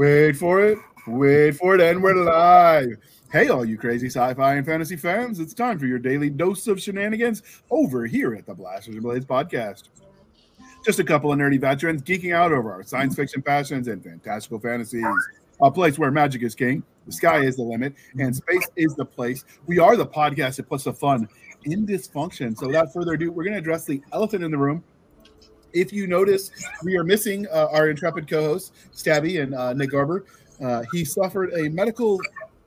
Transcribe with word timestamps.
Wait 0.00 0.34
for 0.34 0.62
it. 0.62 0.78
Wait 1.06 1.50
for 1.56 1.74
it. 1.74 1.80
And 1.82 2.02
we're 2.02 2.14
live. 2.14 2.96
Hey, 3.30 3.48
all 3.48 3.66
you 3.66 3.76
crazy 3.76 4.06
sci 4.06 4.32
fi 4.32 4.54
and 4.54 4.64
fantasy 4.64 4.96
fans. 4.96 5.38
It's 5.40 5.52
time 5.52 5.78
for 5.78 5.84
your 5.84 5.98
daily 5.98 6.30
dose 6.30 6.66
of 6.68 6.80
shenanigans 6.80 7.42
over 7.70 8.06
here 8.06 8.34
at 8.34 8.46
the 8.46 8.54
Blasters 8.54 8.94
and 8.94 9.02
Blades 9.02 9.26
podcast. 9.26 9.90
Just 10.86 11.00
a 11.00 11.04
couple 11.04 11.30
of 11.30 11.38
nerdy 11.38 11.60
veterans 11.60 12.00
geeking 12.00 12.34
out 12.34 12.50
over 12.50 12.72
our 12.72 12.82
science 12.82 13.14
fiction 13.14 13.42
passions 13.42 13.88
and 13.88 14.02
fantastical 14.02 14.58
fantasies. 14.58 15.04
A 15.60 15.70
place 15.70 15.98
where 15.98 16.10
magic 16.10 16.42
is 16.44 16.54
king, 16.54 16.82
the 17.04 17.12
sky 17.12 17.40
is 17.44 17.56
the 17.56 17.62
limit, 17.62 17.92
and 18.18 18.34
space 18.34 18.68
is 18.76 18.94
the 18.94 19.04
place. 19.04 19.44
We 19.66 19.80
are 19.80 19.96
the 19.96 20.06
podcast 20.06 20.56
that 20.56 20.70
puts 20.70 20.84
the 20.84 20.94
fun 20.94 21.28
in 21.64 21.86
dysfunction. 21.86 22.56
So, 22.56 22.68
without 22.68 22.90
further 22.90 23.12
ado, 23.12 23.30
we're 23.30 23.44
going 23.44 23.52
to 23.52 23.60
address 23.60 23.84
the 23.84 24.00
elephant 24.14 24.44
in 24.44 24.50
the 24.50 24.56
room. 24.56 24.82
If 25.72 25.92
you 25.92 26.06
notice, 26.06 26.50
we 26.82 26.96
are 26.96 27.04
missing 27.04 27.46
uh, 27.48 27.68
our 27.72 27.90
intrepid 27.90 28.28
co-hosts, 28.28 28.72
Stabby 28.94 29.42
and 29.42 29.54
uh, 29.54 29.72
Nick 29.72 29.90
Garber. 29.90 30.24
Uh, 30.62 30.82
he 30.92 31.04
suffered 31.04 31.52
a 31.54 31.68
medical 31.70 32.20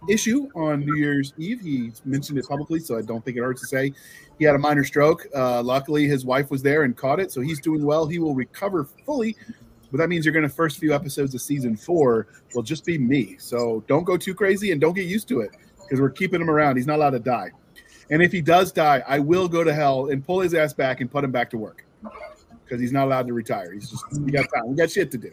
issue 0.10 0.50
on 0.56 0.82
New 0.82 0.96
Year's 0.96 1.34
Eve. 1.38 1.62
He 1.62 1.92
mentioned 2.06 2.38
it 2.38 2.48
publicly, 2.48 2.80
so 2.80 2.98
I 2.98 3.02
don't 3.02 3.24
think 3.24 3.38
it 3.38 3.42
hurts 3.42 3.62
to 3.62 3.68
say 3.68 3.94
he 4.40 4.46
had 4.46 4.56
a 4.56 4.60
minor 4.60 4.84
stroke. 4.84 5.28
Uh, 5.36 5.62
luckily, 5.62 6.08
his 6.08 6.26
wife 6.26 6.50
was 6.50 6.62
there 6.62 6.84
and 6.84 6.96
caught 6.96 7.20
it, 7.20 7.32
so 7.32 7.42
he's 7.42 7.60
doing 7.60 7.86
well. 7.86 8.08
He 8.08 8.20
will 8.20 8.36
recover 8.36 8.86
fully, 9.06 9.36
but 9.92 9.98
that 9.98 10.10
means 10.10 10.26
you're 10.26 10.34
going 10.34 10.48
to 10.48 10.54
first 10.54 10.80
few 10.80 10.94
episodes 10.94 11.36
of 11.36 11.42
season 11.42 11.76
four 11.76 12.28
will 12.56 12.64
just 12.64 12.86
be 12.86 12.98
me. 12.98 13.36
So 13.38 13.84
don't 13.88 14.04
go 14.04 14.18
too 14.18 14.34
crazy 14.34 14.72
and 14.72 14.82
don't 14.82 14.96
get 14.96 15.06
used 15.06 15.28
to 15.30 15.42
it 15.42 15.52
because 15.82 16.00
we're 16.02 16.10
keeping 16.10 16.42
him 16.42 16.50
around. 16.50 16.78
He's 16.78 16.88
not 16.88 16.98
allowed 16.98 17.12
to 17.12 17.20
die. 17.20 17.52
And 18.10 18.22
if 18.22 18.32
he 18.32 18.42
does 18.42 18.72
die, 18.72 19.04
I 19.08 19.20
will 19.20 19.48
go 19.48 19.64
to 19.64 19.74
hell 19.74 20.10
and 20.10 20.26
pull 20.26 20.40
his 20.40 20.54
ass 20.54 20.74
back 20.74 21.02
and 21.02 21.10
put 21.10 21.24
him 21.24 21.32
back 21.32 21.50
to 21.52 21.58
work 21.58 21.86
because 22.74 22.82
he's 22.82 22.92
not 22.92 23.06
allowed 23.06 23.28
to 23.28 23.34
retire. 23.34 23.72
He's 23.72 23.88
just 23.88 24.04
we 24.20 24.32
got 24.32 24.48
time. 24.52 24.68
We 24.68 24.76
got 24.76 24.90
shit 24.90 25.12
to 25.12 25.18
do. 25.20 25.32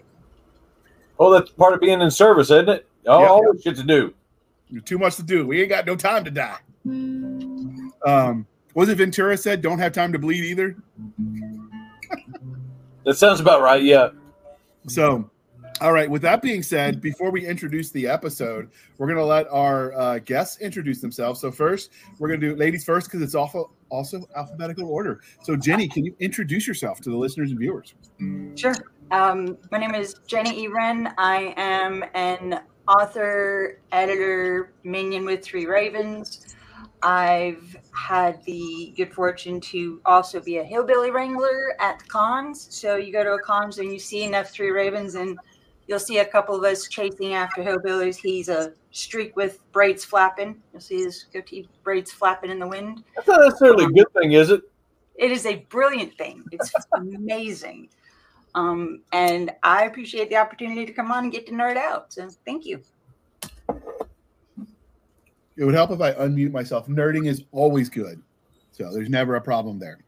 Oh, 1.19 1.33
that's 1.33 1.51
part 1.51 1.73
of 1.73 1.81
being 1.81 2.03
in 2.03 2.11
service, 2.11 2.51
isn't 2.51 2.69
it? 2.69 2.87
Oh, 3.07 3.25
always 3.25 3.63
shit 3.63 3.77
to 3.77 3.83
do. 3.83 4.13
Too 4.85 4.99
much 4.99 5.17
to 5.17 5.23
do. 5.23 5.47
We 5.47 5.63
ain't 5.63 5.71
got 5.71 5.87
no 5.87 5.97
time 5.97 6.23
to 6.25 6.31
die. 6.31 6.59
Um, 8.07 8.47
was 8.75 8.91
it 8.91 8.99
Ventura 8.99 9.39
said 9.39 9.63
don't 9.63 9.79
have 9.79 9.93
time 9.93 10.13
to 10.13 10.19
bleed 10.19 10.45
either? 10.45 10.77
That 13.05 13.15
sounds 13.15 13.41
about 13.41 13.63
right. 13.63 13.83
Yeah. 13.83 14.11
So, 14.87 15.31
all 15.81 15.93
right. 15.93 16.11
With 16.11 16.23
that 16.23 16.43
being 16.43 16.63
said, 16.63 17.01
before 17.01 17.31
we 17.31 17.47
introduce 17.47 17.91
the 17.91 18.07
episode, 18.07 18.71
we're 18.99 19.09
gonna 19.09 19.25
let 19.25 19.49
our 19.49 19.95
uh, 19.95 20.19
guests 20.19 20.61
introduce 20.61 21.01
themselves. 21.01 21.41
So 21.41 21.51
first, 21.51 21.91
we're 22.19 22.29
gonna 22.29 22.41
do 22.41 22.55
ladies 22.55 22.85
first 22.85 23.07
because 23.07 23.23
it's 23.23 23.35
also 23.35 23.71
also 23.89 24.29
alphabetical 24.37 24.89
order. 24.89 25.23
So 25.43 25.57
Jenny, 25.57 25.89
can 25.89 26.05
you 26.05 26.15
introduce 26.21 26.67
yourself 26.67 27.01
to 27.01 27.11
the 27.11 27.17
listeners 27.17 27.51
and 27.51 27.59
viewers? 27.59 27.95
Sure. 28.57 28.75
Um, 29.11 29.57
my 29.73 29.79
name 29.79 29.95
is 29.95 30.15
Jenny 30.27 30.65
E. 30.65 30.69
Wren. 30.69 31.15
I 31.19 31.55
am 31.57 32.05
an 32.15 32.61
author, 32.87 33.81
editor, 33.91 34.73
minion 34.85 35.25
with 35.25 35.43
Three 35.43 35.67
Ravens. 35.67 36.55
I've 37.03 37.77
had 37.93 38.45
the 38.45 38.93
good 38.97 39.13
fortune 39.15 39.61
to 39.63 40.01
also 40.05 40.41
be 40.41 40.59
a 40.59 40.65
hillbilly 40.65 41.11
wrangler 41.11 41.75
at 41.81 42.01
the 42.01 42.05
cons. 42.05 42.67
So 42.71 42.97
you 42.97 43.13
go 43.13 43.25
to 43.25 43.33
a 43.33 43.43
cons 43.43 43.79
and 43.79 43.91
you 43.91 43.99
see 43.99 44.25
enough 44.25 44.51
Three 44.51 44.71
Ravens, 44.71 45.15
and 45.15 45.39
you'll 45.91 45.99
see 45.99 46.19
a 46.19 46.25
couple 46.25 46.55
of 46.55 46.63
us 46.63 46.87
chasing 46.87 47.35
after 47.35 47.65
hillbillies. 47.65 48.17
He's 48.17 48.49
a 48.49 48.73
streak 48.93 49.35
with 49.35 49.61
braids 49.73 50.05
flapping. 50.05 50.63
You'll 50.73 50.81
see 50.81 51.03
his 51.03 51.25
goatee 51.33 51.69
braids 51.83 52.13
flapping 52.13 52.49
in 52.51 52.61
the 52.61 52.67
wind. 52.67 53.03
That's 53.17 53.27
not 53.27 53.41
necessarily 53.41 53.87
a 53.87 53.89
good 53.89 54.07
thing, 54.15 54.33
is 54.33 54.51
it? 54.51 54.63
It 55.17 55.33
is 55.33 55.47
a 55.47 55.57
brilliant 55.69 56.17
thing. 56.17 56.45
It's 56.53 56.73
amazing. 56.95 57.89
Um, 58.55 59.03
and 59.13 59.51
I 59.65 59.85
appreciate 59.85 60.31
the 60.31 60.37
opportunity 60.37 60.87
to 60.87 60.93
come 60.93 61.11
on 61.11 61.25
and 61.25 61.33
get 61.33 61.45
to 61.49 61.53
nerd 61.53 61.77
out. 61.77 62.13
So 62.13 62.29
thank 62.47 62.65
you. 62.65 62.81
It 65.57 65.65
would 65.65 65.75
help 65.75 65.91
if 65.91 66.01
I 66.01 66.13
unmute 66.13 66.53
myself. 66.53 66.87
Nerding 66.87 67.27
is 67.27 67.43
always 67.51 67.91
good, 67.91 68.23
so 68.71 68.93
there's 68.93 69.11
never 69.11 69.35
a 69.35 69.41
problem 69.41 69.81
there. 69.81 69.99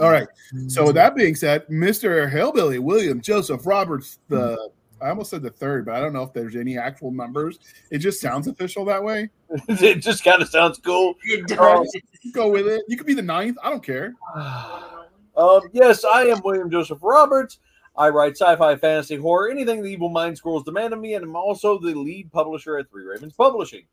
All 0.00 0.10
right. 0.10 0.28
So 0.66 0.84
with 0.84 0.96
that 0.96 1.14
being 1.14 1.34
said, 1.34 1.66
Mr. 1.68 2.30
Hillbilly 2.30 2.78
William 2.78 3.20
Joseph 3.20 3.66
Roberts, 3.66 4.18
the 4.28 4.70
I 5.00 5.10
almost 5.10 5.30
said 5.30 5.42
the 5.42 5.50
third, 5.50 5.84
but 5.84 5.94
I 5.94 6.00
don't 6.00 6.12
know 6.12 6.22
if 6.22 6.32
there's 6.32 6.56
any 6.56 6.78
actual 6.78 7.10
numbers. 7.10 7.58
It 7.90 7.98
just 7.98 8.20
sounds 8.20 8.46
official 8.46 8.84
that 8.86 9.02
way. 9.02 9.30
it 9.68 9.96
just 9.96 10.24
kind 10.24 10.40
of 10.40 10.48
sounds 10.48 10.78
cool. 10.78 11.14
It 11.24 11.56
Oh. 11.58 11.84
Go 12.32 12.50
with 12.50 12.66
it. 12.66 12.82
You 12.88 12.96
could 12.96 13.06
be 13.06 13.14
the 13.14 13.22
ninth. 13.22 13.56
I 13.62 13.70
don't 13.70 13.84
care. 13.84 14.14
Um, 15.36 15.60
yes, 15.74 16.02
I 16.02 16.22
am 16.22 16.40
William 16.42 16.70
Joseph 16.70 17.00
Roberts. 17.02 17.58
I 17.94 18.08
write 18.08 18.38
sci-fi, 18.38 18.74
fantasy, 18.76 19.16
horror, 19.16 19.50
anything 19.50 19.82
the 19.82 19.88
evil 19.90 20.08
mind 20.08 20.38
squirrels 20.38 20.64
demand 20.64 20.94
of 20.94 21.00
me, 21.00 21.12
and 21.12 21.24
I'm 21.24 21.36
also 21.36 21.78
the 21.78 21.94
lead 21.94 22.32
publisher 22.32 22.78
at 22.78 22.88
Three 22.88 23.04
Ravens 23.04 23.34
Publishing. 23.34 23.84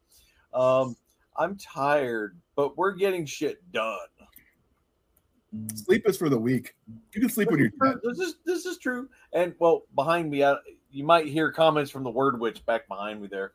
Um, 0.54 0.96
I'm 1.36 1.58
tired, 1.58 2.40
but 2.56 2.78
we're 2.78 2.94
getting 2.94 3.26
shit 3.26 3.60
done. 3.74 3.98
Sleep 5.76 6.08
is 6.08 6.18
for 6.18 6.30
the 6.30 6.38
weak. 6.38 6.76
You 7.14 7.22
can 7.22 7.30
sleep 7.30 7.50
when 7.50 7.60
you're 7.60 7.72
dead. 7.84 7.98
This 8.04 8.20
is 8.20 8.36
this 8.46 8.66
is 8.66 8.78
true. 8.78 9.08
And 9.34 9.54
well, 9.60 9.84
behind 9.96 10.32
me, 10.32 10.44
I, 10.44 10.56
you 10.94 11.04
might 11.04 11.26
hear 11.26 11.52
comments 11.52 11.90
from 11.92 12.04
the 12.04 12.10
Word 12.10 12.40
Witch 12.40 12.66
back 12.66 12.88
behind 12.88 13.22
me 13.22 13.28
there. 13.28 13.54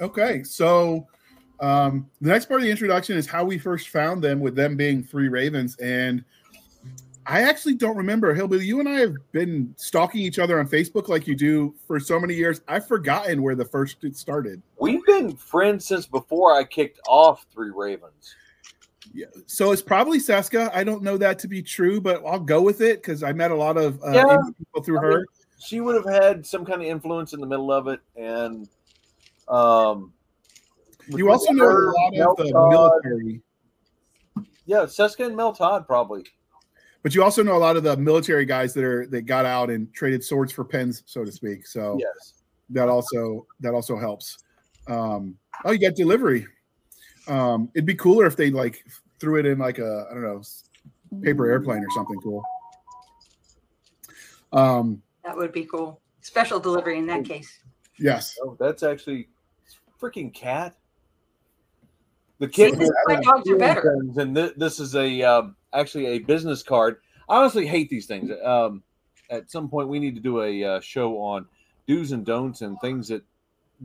Okay, 0.00 0.42
so 0.42 1.06
um, 1.60 2.10
the 2.20 2.30
next 2.30 2.46
part 2.46 2.60
of 2.60 2.64
the 2.64 2.70
introduction 2.70 3.16
is 3.16 3.26
how 3.26 3.44
we 3.44 3.58
first 3.58 3.90
found 3.90 4.24
them, 4.24 4.40
with 4.40 4.56
them 4.56 4.76
being 4.76 5.04
three 5.04 5.28
ravens. 5.28 5.76
And 5.76 6.24
I 7.26 7.42
actually 7.42 7.74
don't 7.74 7.96
remember, 7.96 8.34
Hillbilly. 8.34 8.66
You 8.66 8.80
and 8.80 8.88
I 8.88 8.98
have 9.00 9.14
been 9.32 9.72
stalking 9.76 10.20
each 10.20 10.38
other 10.38 10.58
on 10.58 10.66
Facebook 10.68 11.08
like 11.08 11.26
you 11.26 11.36
do 11.36 11.74
for 11.86 12.00
so 12.00 12.18
many 12.18 12.34
years. 12.34 12.60
I've 12.66 12.88
forgotten 12.88 13.42
where 13.42 13.54
the 13.54 13.64
first 13.64 14.02
it 14.02 14.16
started. 14.16 14.60
We've 14.80 15.04
been 15.06 15.36
friends 15.36 15.86
since 15.86 16.06
before 16.06 16.54
I 16.54 16.64
kicked 16.64 17.00
off 17.06 17.46
Three 17.52 17.70
Ravens. 17.74 18.34
Yeah, 19.12 19.26
so 19.46 19.70
it's 19.70 19.82
probably 19.82 20.18
Seska. 20.18 20.74
I 20.74 20.82
don't 20.82 21.02
know 21.02 21.16
that 21.18 21.38
to 21.40 21.48
be 21.48 21.62
true, 21.62 22.00
but 22.00 22.24
I'll 22.26 22.40
go 22.40 22.62
with 22.62 22.80
it 22.80 23.00
because 23.00 23.22
I 23.22 23.32
met 23.32 23.52
a 23.52 23.54
lot 23.54 23.76
of 23.76 24.02
uh, 24.02 24.10
Yeah. 24.12 24.36
people 24.58 24.82
through 24.82 24.98
her. 24.98 25.24
She 25.58 25.80
would 25.80 25.94
have 25.94 26.04
had 26.12 26.46
some 26.46 26.64
kind 26.64 26.80
of 26.82 26.86
influence 26.88 27.32
in 27.32 27.40
the 27.40 27.46
middle 27.46 27.72
of 27.72 27.88
it, 27.88 28.00
and 28.16 28.68
um, 29.48 30.12
you 31.08 31.30
also 31.30 31.52
know 31.52 31.68
a 31.68 31.90
lot 31.90 32.12
Mel 32.14 32.30
of 32.32 32.36
the 32.38 32.50
Todd- 32.52 32.70
military, 33.04 33.40
Yeah, 34.66 34.80
Seska 34.84 35.26
and 35.26 35.36
Mel 35.36 35.52
Todd 35.52 35.86
probably. 35.86 36.24
but 37.02 37.14
you 37.14 37.22
also 37.22 37.42
know 37.42 37.56
a 37.56 37.58
lot 37.58 37.76
of 37.76 37.82
the 37.82 37.96
military 37.96 38.44
guys 38.46 38.72
that 38.74 38.84
are 38.84 39.06
that 39.08 39.22
got 39.22 39.44
out 39.44 39.70
and 39.70 39.92
traded 39.94 40.24
swords 40.24 40.52
for 40.52 40.64
pens, 40.64 41.02
so 41.06 41.24
to 41.24 41.30
speak. 41.32 41.66
So 41.66 41.98
Yes. 42.00 42.42
that 42.70 42.88
also 42.88 43.46
that 43.60 43.74
also 43.74 43.96
helps. 43.98 44.38
Um, 44.88 45.36
oh, 45.64 45.72
you 45.72 45.78
got 45.78 45.94
delivery. 45.94 46.46
Um, 47.28 47.70
it'd 47.74 47.86
be 47.86 47.94
cooler 47.94 48.26
if 48.26 48.36
they 48.36 48.50
like 48.50 48.84
threw 49.20 49.38
it 49.38 49.46
in 49.46 49.58
like 49.58 49.78
a 49.78 50.06
I 50.10 50.14
don't 50.14 50.22
know 50.22 50.42
paper 51.22 51.46
airplane 51.50 51.78
or 51.82 51.90
something 51.94 52.18
cool. 52.20 52.42
Um, 54.52 55.02
That 55.24 55.36
would 55.36 55.52
be 55.52 55.64
cool. 55.64 56.00
Special 56.20 56.60
delivery 56.60 56.98
in 56.98 57.06
that 57.06 57.24
case. 57.24 57.60
yes, 57.98 58.36
Oh, 58.42 58.56
that's 58.58 58.82
actually 58.82 59.28
freaking 60.00 60.32
cat. 60.32 60.76
The 62.40 62.46
See, 62.46 62.52
kid 62.52 62.78
this 62.78 62.88
is 62.88 62.94
why 63.04 63.20
dogs 63.20 63.48
are 63.48 63.56
better. 63.56 63.96
and 64.16 64.34
th- 64.34 64.54
this 64.56 64.80
is 64.80 64.94
a 64.96 65.22
um, 65.22 65.56
actually 65.72 66.06
a 66.06 66.18
business 66.18 66.62
card. 66.62 66.98
I 67.28 67.38
honestly 67.40 67.66
hate 67.66 67.88
these 67.88 68.06
things. 68.06 68.30
Um, 68.44 68.82
at 69.30 69.50
some 69.50 69.68
point, 69.68 69.88
we 69.88 69.98
need 69.98 70.14
to 70.16 70.20
do 70.20 70.42
a 70.42 70.64
uh, 70.64 70.80
show 70.80 71.18
on 71.18 71.46
do's 71.86 72.12
and 72.12 72.24
don'ts 72.26 72.60
and 72.62 72.78
things 72.80 73.08
that 73.08 73.22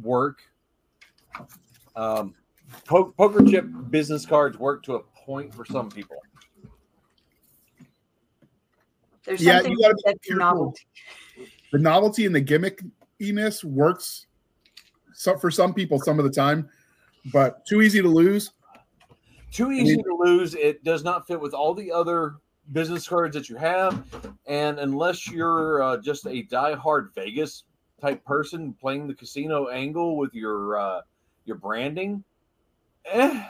work. 0.01 0.39
Um, 1.95 2.33
po- 2.85 3.13
poker 3.17 3.43
chip 3.45 3.65
business 3.89 4.25
cards 4.25 4.57
work 4.57 4.83
to 4.83 4.95
a 4.95 4.99
point 5.25 5.53
for 5.53 5.63
some 5.65 5.89
people. 5.89 6.17
There's 9.25 9.41
Yeah, 9.41 9.55
something 9.55 9.71
you 9.73 9.81
gotta 9.81 9.95
be 9.95 10.01
that's 10.05 10.19
careful. 10.27 10.39
novelty. 10.39 10.81
The 11.71 11.79
novelty 11.79 12.25
and 12.25 12.35
the 12.35 12.41
gimmickiness 12.41 13.63
works 13.63 14.27
so 15.19 15.37
for 15.37 15.51
some 15.51 15.73
people 15.73 15.99
some 15.99 16.17
of 16.17 16.23
the 16.23 16.31
time, 16.31 16.69
but 17.33 17.65
too 17.65 17.81
easy 17.81 18.01
to 18.01 18.07
lose. 18.07 18.51
Too 19.51 19.71
easy 19.71 19.97
to 19.97 20.17
lose. 20.17 20.55
It 20.55 20.83
does 20.83 21.03
not 21.03 21.27
fit 21.27 21.41
with 21.41 21.53
all 21.53 21.73
the 21.73 21.91
other 21.91 22.35
business 22.71 23.07
cards 23.07 23.35
that 23.35 23.49
you 23.49 23.57
have, 23.57 24.05
and 24.45 24.79
unless 24.79 25.29
you're 25.29 25.83
uh, 25.83 25.97
just 25.97 26.25
a 26.25 26.43
die-hard 26.43 27.11
Vegas 27.15 27.63
type 27.99 28.23
person 28.23 28.73
playing 28.79 29.07
the 29.07 29.13
casino 29.13 29.67
angle 29.67 30.15
with 30.15 30.33
your 30.33 30.79
uh, 30.79 31.01
your 31.45 31.57
branding, 31.57 32.23
eh. 33.05 33.43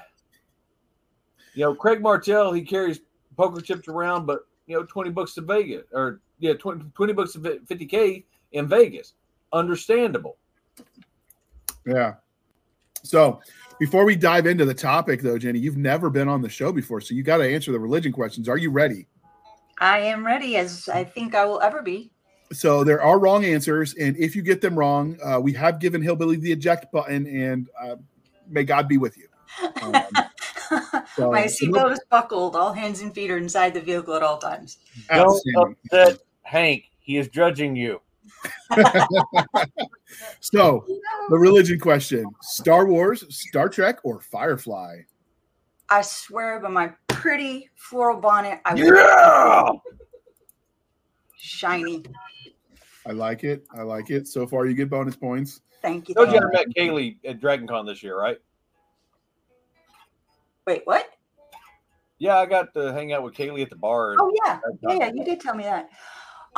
You 1.54 1.66
know, 1.66 1.76
Craig 1.76 2.02
Martelle 2.02 2.52
he 2.52 2.64
carries 2.64 3.02
poker 3.38 3.62
chips 3.62 3.88
around, 3.88 4.26
but 4.26 4.48
you 4.66 4.76
know, 4.76 4.86
twenty 4.86 5.12
bucks 5.12 5.36
to 5.36 5.42
Vegas 5.42 5.86
or 5.92 6.22
yeah, 6.40 6.54
20, 6.54 6.86
20 6.96 7.14
bucks 7.14 7.34
to 7.34 7.60
fifty 7.68 7.86
k 7.86 8.26
in 8.52 8.68
Vegas. 8.68 9.14
Understandable. 9.54 10.38
Yeah. 11.86 12.16
So 13.04 13.42
before 13.80 14.06
we 14.06 14.16
dive 14.16 14.46
into 14.46 14.66
the 14.66 14.74
topic, 14.74 15.22
though, 15.22 15.38
Jenny, 15.38 15.60
you've 15.60 15.78
never 15.78 16.10
been 16.10 16.28
on 16.28 16.42
the 16.42 16.50
show 16.50 16.72
before, 16.72 17.02
so 17.02 17.14
you 17.14 17.24
got 17.24 17.38
to 17.38 17.44
answer 17.46 17.72
the 17.72 17.80
religion 17.80 18.12
questions. 18.12 18.50
Are 18.50 18.58
you 18.58 18.70
ready? 18.72 19.08
I 19.80 20.00
am 20.00 20.26
ready 20.26 20.58
as 20.58 20.90
I 20.90 21.04
think 21.06 21.34
I 21.36 21.46
will 21.46 21.62
ever 21.62 21.82
be. 21.82 22.12
so 22.52 22.84
there 22.84 23.02
are 23.02 23.18
wrong 23.20 23.46
answers, 23.46 23.94
and 23.96 24.18
if 24.18 24.36
you 24.36 24.42
get 24.42 24.60
them 24.60 24.78
wrong, 24.78 25.18
uh, 25.24 25.40
we 25.40 25.54
have 25.54 25.80
given 25.80 26.02
Hillbilly 26.02 26.36
the 26.36 26.52
eject 26.52 26.92
button, 26.92 27.26
and 27.28 27.70
uh, 27.82 27.96
may 28.50 28.64
God 28.66 28.88
be 28.90 28.98
with 28.98 29.18
you. 29.18 29.28
Um, 29.82 29.94
so- 31.16 31.32
My 31.32 31.46
seatbelt 31.46 31.94
is 31.94 32.02
buckled. 32.10 32.56
All 32.58 32.74
hands 32.74 33.00
and 33.02 33.14
feet 33.16 33.32
are 33.32 33.38
inside 33.38 33.74
the 33.74 33.82
vehicle 33.82 34.14
at 34.16 34.24
all 34.24 34.38
times. 34.38 34.80
Don't 35.10 35.42
upset 35.56 36.20
Hank. 36.50 36.86
He 37.00 37.18
is 37.18 37.28
judging 37.28 37.76
you. 37.76 38.02
So 40.40 40.86
the 41.30 41.38
religion 41.38 41.80
question: 41.80 42.26
Star 42.42 42.88
Wars, 42.88 43.24
Star 43.30 43.70
Trek, 43.70 44.00
or 44.04 44.22
Firefly? 44.22 45.02
I 45.90 46.02
swear 46.02 46.60
by 46.60 46.70
my 46.70 46.92
pretty 47.08 47.70
floral 47.76 48.20
bonnet, 48.20 48.60
I 48.66 48.76
Yeah. 48.76 49.70
shiny. 51.38 52.04
I 53.06 53.12
like 53.12 53.44
it. 53.44 53.66
I 53.72 53.82
like 53.82 54.10
it. 54.10 54.28
So 54.28 54.46
far, 54.46 54.66
you 54.66 54.74
get 54.74 54.90
bonus 54.90 55.16
points. 55.16 55.62
Thank 55.82 56.10
you. 56.10 56.16
Told 56.16 56.32
you 56.32 56.40
thank 56.40 56.46
I 56.46 56.66
met 56.66 56.68
Kaylee 56.76 57.18
at 57.26 57.40
Dragon 57.40 57.68
Con 57.68 57.86
this 57.86 58.04
year, 58.04 58.20
right? 58.20 58.38
Wait, 60.68 60.82
what? 60.86 61.08
Yeah, 62.20 62.38
I 62.38 62.46
got 62.46 62.74
to 62.74 62.92
hang 62.94 63.14
out 63.14 63.24
with 63.24 63.34
Kaylee 63.34 63.62
at 63.62 63.70
the 63.70 63.78
bar. 63.78 64.16
Oh 64.20 64.32
yeah, 64.46 64.60
yeah, 64.82 64.96
yeah. 64.96 65.12
You 65.14 65.24
did 65.24 65.40
tell 65.40 65.56
me 65.56 65.64
that. 65.64 65.90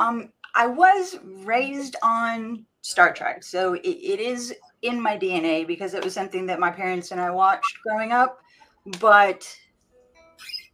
Um, 0.02 0.32
I 0.54 0.66
was 0.66 1.18
raised 1.22 1.96
on 2.02 2.66
Star 2.80 3.12
Trek, 3.12 3.44
so 3.44 3.74
it, 3.74 3.80
it 3.80 4.20
is 4.20 4.54
in 4.82 5.00
my 5.00 5.16
DNA 5.16 5.66
because 5.66 5.94
it 5.94 6.02
was 6.02 6.12
something 6.12 6.44
that 6.46 6.58
my 6.58 6.70
parents 6.70 7.12
and 7.12 7.20
I 7.20 7.30
watched 7.30 7.78
growing 7.86 8.10
up. 8.10 8.38
But 9.00 9.48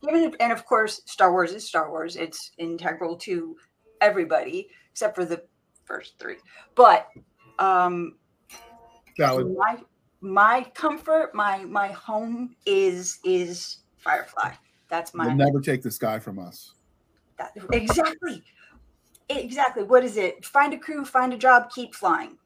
given, 0.03 0.35
and 0.41 0.53
of 0.53 0.65
course, 0.65 1.03
Star 1.05 1.31
Wars 1.31 1.53
is 1.53 1.67
Star 1.67 1.91
Wars. 1.91 2.17
It's 2.17 2.53
integral 2.59 3.17
to 3.19 3.57
everybody 4.01 4.69
except 4.91 5.15
for 5.15 5.25
the 5.25 5.43
first 5.85 6.19
three. 6.19 6.37
But 6.75 7.09
um, 7.59 8.17
Valid. 9.19 9.55
my 9.57 9.77
my 10.21 10.67
comfort, 10.75 11.35
my 11.35 11.65
my 11.65 11.89
home 11.89 12.57
is 12.65 13.19
is 13.25 13.79
Firefly. 13.99 14.53
That's 14.89 15.13
my 15.13 15.27
You'll 15.27 15.35
never 15.35 15.61
take 15.61 15.83
the 15.83 15.91
sky 15.91 16.19
from 16.19 16.39
us. 16.39 16.73
that, 17.37 17.53
exactly. 17.73 18.43
Exactly. 19.29 19.83
What 19.83 20.05
is 20.05 20.17
it? 20.17 20.45
Find 20.45 20.73
a 20.73 20.79
crew, 20.79 21.05
find 21.05 21.33
a 21.33 21.39
job, 21.39 21.71
keep 21.75 21.95
flying. 21.95 22.39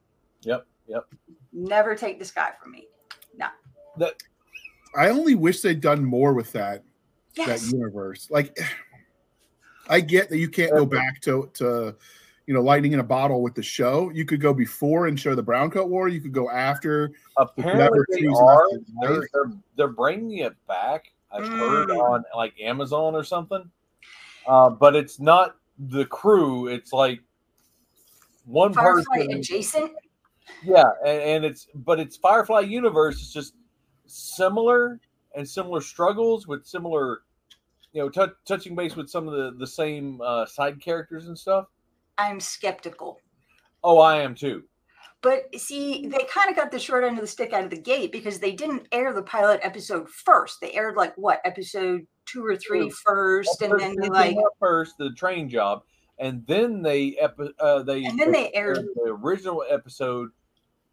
Yep, 0.43 0.67
yep. 0.89 1.05
Never 1.53 1.95
take 1.95 2.19
the 2.19 2.25
sky 2.25 2.51
from 2.61 2.73
me. 2.73 2.89
No. 3.37 3.47
The, 3.97 4.15
I 4.97 5.09
only 5.11 5.35
wish 5.35 5.61
they'd 5.61 5.81
done 5.81 6.05
more 6.05 6.33
with 6.35 6.53
that 6.53 6.83
Yes. 7.37 7.63
that 7.71 7.73
universe. 7.77 8.29
Like, 8.31 8.57
I 9.89 10.01
get 10.01 10.29
that 10.31 10.39
you 10.39 10.49
can't 10.49 10.73
go 10.73 10.87
back 10.87 11.21
to 11.23 11.51
to 11.55 11.95
you 12.47 12.55
know 12.55 12.61
lightning 12.63 12.93
in 12.93 13.01
a 13.01 13.05
bottle 13.05 13.43
with 13.43 13.55
the 13.55 13.63
show. 13.63 14.11
You 14.11 14.25
could 14.25 14.41
go 14.41 14.53
before 14.55 15.07
and 15.07 15.19
show 15.19 15.35
the 15.35 15.43
brown 15.43 15.71
coat 15.71 15.89
war. 15.89 16.09
You 16.09 16.21
could 16.21 16.33
go 16.33 16.51
after. 16.51 17.13
Apparently 17.37 18.05
they 18.23 18.27
are. 18.27 18.65
They're, 19.01 19.29
they're, 19.33 19.53
they're 19.77 19.89
bringing 19.89 20.39
it 20.39 20.55
back. 20.67 21.13
I've 21.31 21.49
heard 21.49 21.89
Mm. 21.89 21.99
on 21.99 22.25
like 22.37 22.55
Amazon 22.61 23.15
or 23.15 23.25
something. 23.25 23.71
Uh, 24.47 24.71
but 24.71 24.95
it's 24.97 25.19
not 25.21 25.57
the 25.89 26.05
crew. 26.07 26.69
It's 26.69 26.93
like 26.93 27.21
one 28.45 28.73
Firefly 28.73 29.19
person. 29.19 29.33
adjacent. 29.33 29.93
Yeah, 30.65 30.85
and, 31.05 31.23
and 31.23 31.45
it's 31.45 31.69
but 31.75 32.01
it's 32.01 32.17
Firefly 32.17 32.61
universe. 32.61 33.17
It's 33.17 33.33
just 33.33 33.55
similar 34.07 35.01
and 35.35 35.49
similar 35.49 35.81
struggles 35.81 36.47
with 36.47 36.67
similar, 36.67 37.23
you 37.93 38.03
know, 38.03 38.09
tou- 38.09 38.35
touching 38.45 38.75
base 38.75 38.97
with 38.97 39.09
some 39.09 39.29
of 39.29 39.35
the 39.35 39.57
the 39.59 39.67
same 39.67 40.21
uh, 40.21 40.47
side 40.47 40.81
characters 40.81 41.29
and 41.29 41.39
stuff. 41.39 41.67
I'm 42.19 42.41
skeptical. 42.41 43.19
Oh, 43.83 43.99
I 43.99 44.19
am 44.19 44.35
too. 44.35 44.65
But 45.23 45.55
see, 45.59 46.07
they 46.09 46.25
kind 46.29 46.51
of 46.51 46.57
got 46.57 46.73
the 46.73 46.81
short 46.81 47.05
end 47.05 47.17
of 47.17 47.23
the 47.23 47.29
stick 47.29 47.53
out 47.53 47.63
of 47.65 47.71
the 47.71 47.79
gate 47.81 48.11
because 48.11 48.41
they 48.41 48.53
didn't 48.53 48.89
air 48.91 49.13
the 49.13 49.23
pilot 49.23 49.61
episode 49.63 50.11
first. 50.11 50.61
They 50.61 50.73
aired 50.73 50.97
like 50.97 51.17
what 51.17 51.41
episode 51.45 52.07
two 52.27 52.45
or 52.45 52.57
three 52.57 52.91
first, 52.91 53.63
and 53.63 53.79
then 53.79 53.95
they 54.01 54.09
like, 54.09 54.37
first 54.59 54.99
the 54.99 55.11
train 55.13 55.49
job, 55.49 55.85
and 56.19 56.45
then 56.49 56.83
they 56.83 57.17
epi- 57.21 57.55
uh, 57.61 57.85
they 57.85 58.05
and 58.05 58.19
then 58.19 58.33
they 58.33 58.51
aired. 58.53 58.85
the 58.97 59.17
original 59.23 59.65
episode 59.71 60.31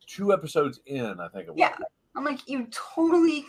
two 0.06 0.32
episodes 0.32 0.80
in. 0.86 1.20
I 1.20 1.28
think 1.30 1.48
it 1.48 1.52
was. 1.52 1.58
Yeah, 1.58 1.76
I'm 2.16 2.24
like, 2.24 2.48
you 2.48 2.68
totally 2.72 3.46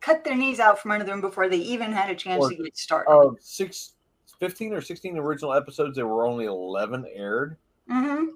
cut 0.00 0.22
their 0.22 0.36
knees 0.36 0.60
out 0.60 0.78
from 0.78 0.92
under 0.92 1.04
them 1.04 1.20
before 1.20 1.48
they 1.48 1.56
even 1.58 1.90
had 1.90 2.10
a 2.10 2.14
chance 2.14 2.44
Or- 2.44 2.50
to 2.50 2.56
get 2.56 2.76
started. 2.76 3.10
Of 3.10 3.38
six, 3.40 3.94
15 4.38 4.72
or 4.72 4.80
sixteen 4.80 5.18
original 5.18 5.52
episodes, 5.52 5.96
there 5.96 6.06
were 6.06 6.24
only 6.24 6.44
eleven 6.44 7.04
aired. 7.12 7.56
hmm 7.88 8.26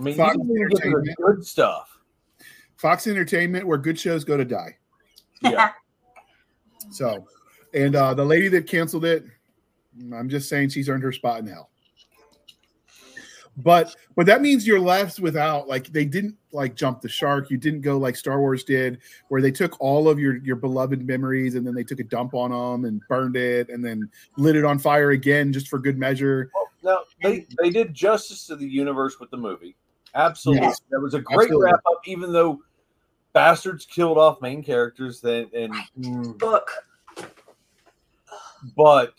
I 0.00 0.02
mean, 0.02 0.16
Fox 0.16 0.34
you 0.34 0.42
get 0.42 0.48
to 0.48 0.76
the 0.76 0.88
Entertainment. 0.88 1.16
good 1.18 1.46
stuff. 1.46 1.98
Fox 2.76 3.06
Entertainment, 3.06 3.66
where 3.66 3.76
good 3.76 3.98
shows 3.98 4.24
go 4.24 4.38
to 4.38 4.44
die. 4.44 4.76
Yeah. 5.42 5.72
So, 6.90 7.26
and 7.74 7.94
uh, 7.94 8.14
the 8.14 8.24
lady 8.24 8.48
that 8.48 8.66
canceled 8.66 9.04
it, 9.04 9.24
I'm 10.14 10.30
just 10.30 10.48
saying 10.48 10.70
she's 10.70 10.88
earned 10.88 11.02
her 11.02 11.12
spot 11.12 11.40
in 11.40 11.46
hell. 11.46 11.70
But 13.58 13.94
but 14.16 14.24
that 14.26 14.40
means 14.40 14.66
you're 14.66 14.80
left 14.80 15.20
without 15.20 15.68
like 15.68 15.88
they 15.88 16.06
didn't 16.06 16.36
like 16.52 16.74
jump 16.74 17.02
the 17.02 17.08
shark. 17.08 17.50
You 17.50 17.58
didn't 17.58 17.82
go 17.82 17.98
like 17.98 18.16
Star 18.16 18.40
Wars 18.40 18.64
did, 18.64 19.00
where 19.28 19.42
they 19.42 19.50
took 19.50 19.78
all 19.80 20.08
of 20.08 20.18
your 20.18 20.36
your 20.38 20.56
beloved 20.56 21.06
memories 21.06 21.56
and 21.56 21.66
then 21.66 21.74
they 21.74 21.84
took 21.84 22.00
a 22.00 22.04
dump 22.04 22.32
on 22.32 22.50
them 22.50 22.86
and 22.86 23.02
burned 23.08 23.36
it 23.36 23.68
and 23.68 23.84
then 23.84 24.08
lit 24.38 24.56
it 24.56 24.64
on 24.64 24.78
fire 24.78 25.10
again 25.10 25.52
just 25.52 25.68
for 25.68 25.78
good 25.78 25.98
measure. 25.98 26.50
Now 26.82 27.00
they 27.22 27.46
they 27.60 27.68
did 27.68 27.92
justice 27.92 28.46
to 28.46 28.56
the 28.56 28.66
universe 28.66 29.20
with 29.20 29.30
the 29.30 29.36
movie. 29.36 29.76
Absolutely, 30.14 30.66
Yes. 30.66 30.80
that 30.90 31.00
was 31.00 31.14
a 31.14 31.20
great 31.20 31.46
Absolutely. 31.46 31.64
wrap 31.64 31.80
up. 31.90 32.00
Even 32.06 32.32
though 32.32 32.60
bastards 33.32 33.86
killed 33.86 34.18
off 34.18 34.40
main 34.40 34.62
characters, 34.62 35.20
then 35.20 35.48
and 35.54 35.74
mm, 35.98 36.38
Book. 36.38 36.70
but 38.76 39.14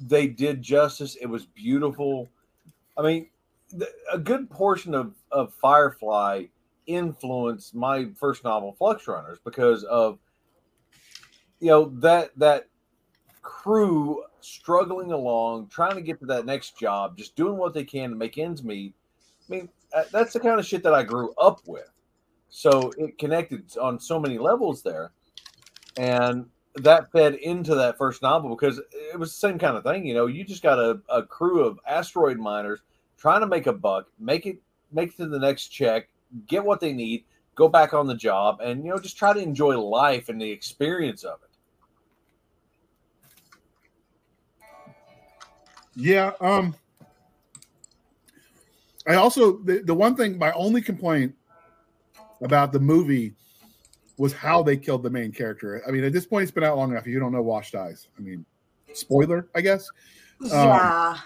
they 0.00 0.26
did 0.26 0.62
justice. 0.62 1.16
It 1.16 1.26
was 1.26 1.46
beautiful. 1.46 2.30
I 2.96 3.02
mean, 3.02 3.28
the, 3.72 3.88
a 4.12 4.18
good 4.18 4.50
portion 4.50 4.94
of 4.94 5.14
of 5.30 5.54
Firefly 5.54 6.44
influenced 6.86 7.74
my 7.74 8.08
first 8.18 8.44
novel, 8.44 8.72
Flux 8.72 9.06
Runners, 9.08 9.38
because 9.44 9.84
of 9.84 10.18
you 11.60 11.68
know 11.68 11.92
that 12.00 12.30
that 12.36 12.68
crew 13.42 14.22
struggling 14.40 15.12
along, 15.12 15.68
trying 15.68 15.94
to 15.94 16.00
get 16.02 16.20
to 16.20 16.26
that 16.26 16.46
next 16.46 16.78
job, 16.78 17.16
just 17.16 17.36
doing 17.36 17.56
what 17.56 17.74
they 17.74 17.84
can 17.84 18.10
to 18.10 18.16
make 18.16 18.38
ends 18.38 18.62
meet. 18.62 18.94
I 19.48 19.54
mean, 19.54 19.68
that's 20.10 20.32
the 20.32 20.40
kind 20.40 20.58
of 20.58 20.66
shit 20.66 20.82
that 20.82 20.94
I 20.94 21.02
grew 21.02 21.32
up 21.38 21.60
with. 21.66 21.90
So 22.48 22.92
it 22.98 23.18
connected 23.18 23.76
on 23.78 23.98
so 23.98 24.20
many 24.20 24.38
levels 24.38 24.82
there. 24.82 25.12
And 25.96 26.46
that 26.76 27.10
fed 27.12 27.34
into 27.34 27.74
that 27.74 27.98
first 27.98 28.22
novel 28.22 28.50
because 28.50 28.80
it 28.92 29.18
was 29.18 29.30
the 29.30 29.38
same 29.38 29.58
kind 29.58 29.76
of 29.76 29.84
thing. 29.84 30.06
You 30.06 30.14
know, 30.14 30.26
you 30.26 30.44
just 30.44 30.62
got 30.62 30.78
a, 30.78 31.00
a 31.08 31.22
crew 31.22 31.64
of 31.64 31.78
asteroid 31.86 32.38
miners 32.38 32.80
trying 33.18 33.40
to 33.40 33.46
make 33.46 33.66
a 33.66 33.72
buck, 33.72 34.06
make 34.18 34.46
it 34.46 34.58
make 34.90 35.10
it 35.10 35.16
to 35.16 35.26
the 35.26 35.38
next 35.38 35.68
check, 35.68 36.08
get 36.46 36.64
what 36.64 36.80
they 36.80 36.92
need, 36.92 37.24
go 37.54 37.68
back 37.68 37.94
on 37.94 38.06
the 38.06 38.14
job, 38.14 38.60
and 38.60 38.84
you 38.84 38.90
know, 38.90 38.98
just 38.98 39.16
try 39.16 39.32
to 39.32 39.40
enjoy 39.40 39.78
life 39.78 40.28
and 40.28 40.40
the 40.40 40.50
experience 40.50 41.24
of 41.24 41.38
it. 41.42 41.50
Yeah. 45.94 46.32
Um. 46.40 46.74
I 49.06 49.14
also 49.14 49.58
the, 49.58 49.80
the 49.80 49.94
one 49.94 50.14
thing 50.14 50.38
my 50.38 50.52
only 50.52 50.82
complaint 50.82 51.34
about 52.42 52.72
the 52.72 52.80
movie 52.80 53.34
was 54.18 54.32
how 54.32 54.62
they 54.62 54.76
killed 54.76 55.02
the 55.02 55.10
main 55.10 55.32
character. 55.32 55.82
I 55.86 55.90
mean, 55.90 56.04
at 56.04 56.12
this 56.12 56.26
point, 56.26 56.44
it's 56.44 56.52
been 56.52 56.64
out 56.64 56.76
long 56.76 56.90
enough. 56.90 57.06
If 57.06 57.12
you 57.12 57.18
don't 57.18 57.32
know, 57.32 57.42
Wash 57.42 57.72
dies. 57.72 58.08
I 58.18 58.20
mean, 58.20 58.44
spoiler, 58.92 59.48
I 59.54 59.60
guess. 59.60 59.88
Um, 60.42 60.50
yeah. 60.50 61.16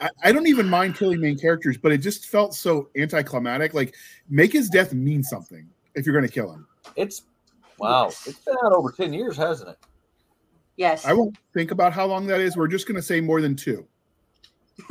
I, 0.00 0.08
I 0.24 0.32
don't 0.32 0.46
even 0.46 0.68
mind 0.68 0.96
killing 0.96 1.20
main 1.20 1.38
characters, 1.38 1.76
but 1.76 1.92
it 1.92 1.98
just 1.98 2.26
felt 2.26 2.54
so 2.54 2.88
anticlimactic. 2.96 3.74
Like, 3.74 3.94
make 4.28 4.52
his 4.52 4.70
death 4.70 4.94
mean 4.94 5.22
something 5.22 5.68
if 5.94 6.06
you're 6.06 6.14
going 6.14 6.26
to 6.26 6.32
kill 6.32 6.50
him. 6.52 6.66
It's 6.96 7.22
wow, 7.78 8.08
it's 8.08 8.38
been 8.38 8.56
out 8.64 8.72
over 8.72 8.92
ten 8.92 9.12
years, 9.12 9.36
hasn't 9.36 9.70
it? 9.70 9.78
yes. 10.80 11.04
I 11.04 11.12
won't 11.12 11.36
think 11.54 11.70
about 11.70 11.92
how 11.92 12.06
long 12.06 12.26
that 12.28 12.40
is. 12.40 12.56
We're 12.56 12.66
just 12.66 12.88
going 12.88 12.96
to 12.96 13.02
say 13.02 13.20
more 13.20 13.40
than 13.40 13.54
two 13.54 13.86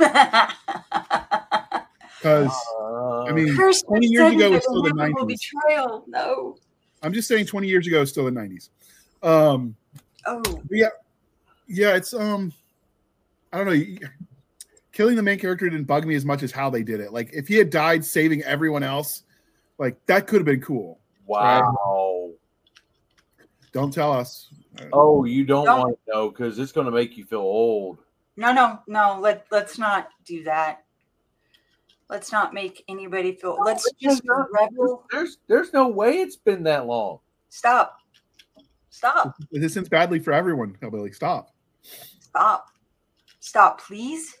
because 2.20 2.52
Uh, 2.78 3.24
I 3.24 3.32
mean, 3.32 3.56
Cursed 3.56 3.86
20 3.86 4.06
years 4.06 4.20
ago 4.34 4.50
descendant 4.50 4.52
was 4.52 4.62
still 4.64 4.82
the 4.82 4.90
90s. 4.90 5.26
betrayal. 5.26 6.04
No. 6.06 6.56
I'm 7.02 7.12
just 7.14 7.28
saying 7.28 7.46
20 7.46 7.66
years 7.66 7.86
ago 7.86 8.02
is 8.02 8.10
still 8.10 8.24
the 8.26 8.30
90s. 8.30 8.68
Um, 9.22 9.74
Oh. 10.26 10.42
yeah, 10.70 10.88
yeah. 11.66 11.96
it's 11.96 12.12
um, 12.12 12.52
I 13.52 13.58
don't 13.58 13.66
know. 13.66 14.08
Killing 14.92 15.16
the 15.16 15.22
main 15.22 15.38
character 15.38 15.68
didn't 15.70 15.86
bug 15.86 16.06
me 16.06 16.14
as 16.14 16.24
much 16.26 16.42
as 16.42 16.52
how 16.52 16.68
they 16.68 16.82
did 16.82 17.00
it. 17.00 17.10
Like, 17.12 17.30
if 17.32 17.48
he 17.48 17.54
had 17.56 17.70
died 17.70 18.04
saving 18.04 18.42
everyone 18.42 18.82
else, 18.82 19.22
like 19.78 19.96
that 20.06 20.26
could 20.26 20.40
have 20.40 20.46
been 20.46 20.60
cool. 20.60 20.98
wow. 21.26 22.30
Don't 23.72 23.94
tell 23.94 24.12
us. 24.12 24.48
Oh, 24.92 25.24
you 25.24 25.44
don't 25.44 25.64
Don't- 25.64 25.78
want 25.80 25.98
to 26.06 26.12
know 26.12 26.28
because 26.30 26.58
it's 26.58 26.72
going 26.72 26.86
to 26.86 26.90
make 26.90 27.16
you 27.16 27.24
feel 27.24 27.38
old. 27.40 27.98
No, 28.36 28.52
no, 28.52 28.80
no. 28.88 29.18
Let 29.20 29.46
let's 29.50 29.78
not 29.78 30.08
do 30.24 30.42
that. 30.44 30.84
Let's 32.10 32.32
not 32.32 32.52
make 32.52 32.82
anybody 32.88 33.32
feel. 33.32 33.56
Let's 33.64 33.88
just 34.00 34.22
revel. 34.26 35.04
There's 35.12 35.38
there's 35.46 35.72
no 35.72 35.86
way 35.86 36.18
it's 36.18 36.34
been 36.34 36.64
that 36.64 36.86
long. 36.86 37.20
Stop. 37.50 37.98
Stop. 38.90 39.36
This 39.52 39.76
ends 39.76 39.88
badly 39.88 40.18
for 40.18 40.32
everyone. 40.32 40.76
Hillbilly, 40.80 41.12
stop. 41.12 41.54
Stop. 42.20 42.66
Stop, 43.38 43.80
please. 43.80 44.36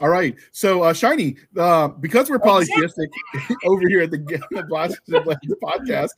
All 0.00 0.08
right. 0.08 0.34
So, 0.52 0.82
uh, 0.82 0.94
Shiny, 0.94 1.36
uh, 1.58 1.88
because 1.88 2.30
we're 2.30 2.38
polytheistic 2.38 3.10
over 3.64 3.86
here 3.86 4.00
at 4.00 4.10
the 4.10 4.18
Blast 4.68 4.98
podcast, 5.08 6.10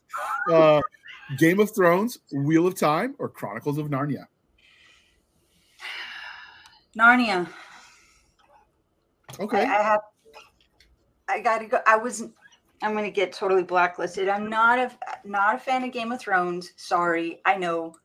uh, 0.49 0.81
Game 1.37 1.59
of 1.59 1.75
Thrones, 1.75 2.17
Wheel 2.31 2.65
of 2.65 2.75
Time, 2.75 3.15
or 3.19 3.27
Chronicles 3.27 3.77
of 3.77 3.87
Narnia? 3.87 4.25
Narnia. 6.97 7.47
Okay. 9.39 9.65
I, 9.65 9.79
I 9.79 9.83
have. 9.83 9.99
I 11.27 11.39
gotta 11.39 11.65
go. 11.65 11.79
I 11.87 11.97
was. 11.97 12.23
I'm 12.81 12.93
gonna 12.93 13.11
get 13.11 13.31
totally 13.31 13.63
blacklisted. 13.63 14.27
I'm 14.27 14.49
not 14.49 14.79
a 14.79 14.91
not 15.23 15.55
a 15.55 15.57
fan 15.57 15.83
of 15.83 15.91
Game 15.91 16.11
of 16.11 16.19
Thrones. 16.19 16.73
Sorry. 16.75 17.39
I 17.45 17.55
know. 17.55 17.95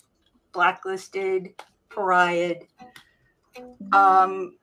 Blacklisted, 0.52 1.62
pariah. 1.90 2.56
Um, 3.92 4.56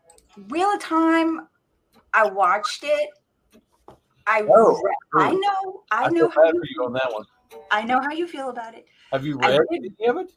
Wheel 0.50 0.74
of 0.74 0.80
Time. 0.80 1.48
I 2.14 2.28
watched 2.28 2.84
it. 2.84 3.10
I 4.28 4.42
Oh, 4.50 4.82
I 5.14 5.32
know. 5.32 5.84
I, 5.92 6.06
I 6.06 6.10
know 6.10 6.30
how 6.30 6.46
you, 6.46 6.64
you 6.76 6.86
on 6.86 6.94
that 6.94 7.12
one. 7.12 7.26
I 7.72 7.84
know 7.84 8.00
how 8.00 8.12
you 8.12 8.28
feel 8.28 8.50
about 8.50 8.74
it. 8.74 8.86
Have 9.12 9.26
you 9.26 9.38
read 9.38 9.60
did. 9.70 9.94
any 10.00 10.10
of 10.10 10.18
it? 10.18 10.32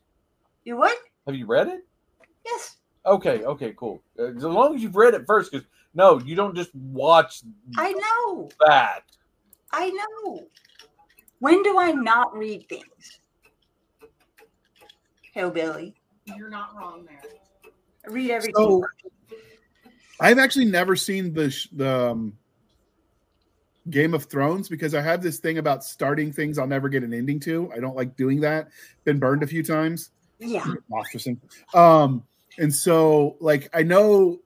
You 0.65 0.77
what? 0.77 0.97
Have 1.27 1.35
you 1.35 1.47
read 1.47 1.69
it? 1.69 1.87
Yes. 2.45 2.77
Okay, 3.07 3.45
okay, 3.45 3.73
cool. 3.77 4.03
Uh, 4.19 4.35
As 4.35 4.43
long 4.43 4.75
as 4.75 4.83
you've 4.83 4.97
read 4.97 5.15
it 5.15 5.27
first, 5.27 5.51
because 5.51 5.67
no, 5.99 6.21
you 6.21 6.37
don't 6.37 6.55
just 6.55 6.73
watch 6.77 7.43
I 7.77 7.93
know. 7.93 8.49
that. 8.65 9.03
I 9.73 9.91
know. 9.91 10.47
When 11.41 11.61
do 11.65 11.77
I 11.77 11.91
not 11.91 12.37
read 12.37 12.69
things? 12.69 13.21
Hillbilly. 15.35 15.97
You're 16.37 16.51
not 16.51 16.77
wrong 16.77 17.05
there. 17.05 17.21
I 18.07 18.13
read 18.13 18.31
everything. 18.31 18.55
So, 18.55 18.85
I've 20.21 20.39
actually 20.39 20.67
never 20.67 20.95
seen 20.95 21.33
the 21.33 21.51
sh- 21.51 21.69
the 21.73 22.11
um, 22.11 22.39
Game 23.91 24.15
of 24.15 24.27
Thrones 24.27 24.69
because 24.69 24.95
I 24.95 25.01
have 25.01 25.21
this 25.21 25.39
thing 25.39 25.59
about 25.59 25.83
starting 25.83 26.33
things 26.33 26.59
I'll 26.59 26.67
never 26.69 26.89
get 26.89 27.03
an 27.03 27.13
ending 27.13 27.41
to. 27.41 27.73
I 27.75 27.81
don't 27.81 27.97
like 27.97 28.17
doing 28.17 28.41
that. 28.43 28.69
Been 29.05 29.19
burned 29.19 29.43
a 29.43 29.49
few 29.49 29.65
times. 29.65 30.11
yeah. 30.39 30.75
Masterson. 30.89 31.41
Um, 31.75 32.23
and 32.59 32.73
so 32.73 33.37
like 33.41 33.69
I 33.75 33.83
know 33.83 34.39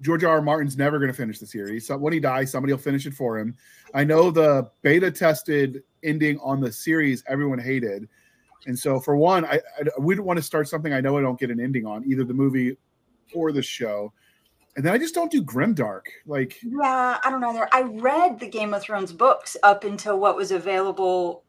George 0.00 0.24
R. 0.24 0.30
R. 0.30 0.42
Martin's 0.42 0.76
never 0.76 0.98
going 0.98 1.10
to 1.10 1.16
finish 1.16 1.38
the 1.38 1.46
series. 1.46 1.86
So 1.86 1.96
when 1.96 2.12
he 2.12 2.20
dies, 2.20 2.50
somebody 2.50 2.72
will 2.72 2.80
finish 2.80 3.06
it 3.06 3.14
for 3.14 3.38
him. 3.38 3.56
I 3.94 4.04
know 4.04 4.30
the 4.30 4.70
beta 4.82 5.10
tested 5.10 5.82
ending 6.02 6.38
on 6.40 6.60
the 6.60 6.72
series 6.72 7.22
everyone 7.28 7.58
hated. 7.58 8.08
And 8.66 8.78
so 8.78 9.00
for 9.00 9.16
one, 9.16 9.44
I, 9.44 9.60
I 9.78 9.82
don't 9.84 10.24
want 10.24 10.38
to 10.38 10.42
start 10.42 10.68
something 10.68 10.92
I 10.92 11.00
know 11.00 11.18
I 11.18 11.22
don't 11.22 11.38
get 11.38 11.50
an 11.50 11.60
ending 11.60 11.86
on, 11.86 12.04
either 12.06 12.24
the 12.24 12.34
movie 12.34 12.76
or 13.34 13.52
the 13.52 13.62
show. 13.62 14.12
And 14.76 14.84
then 14.84 14.92
I 14.92 14.98
just 14.98 15.14
don't 15.14 15.30
do 15.30 15.42
grimdark. 15.42 16.02
Like 16.26 16.58
Yeah, 16.62 17.18
I 17.22 17.30
don't 17.30 17.40
know. 17.40 17.52
There, 17.52 17.68
I 17.72 17.82
read 17.82 18.38
the 18.38 18.48
Game 18.48 18.72
of 18.72 18.82
Thrones 18.82 19.12
books 19.12 19.56
up 19.62 19.84
until 19.84 20.18
what 20.18 20.36
was 20.36 20.52
available 20.52 21.44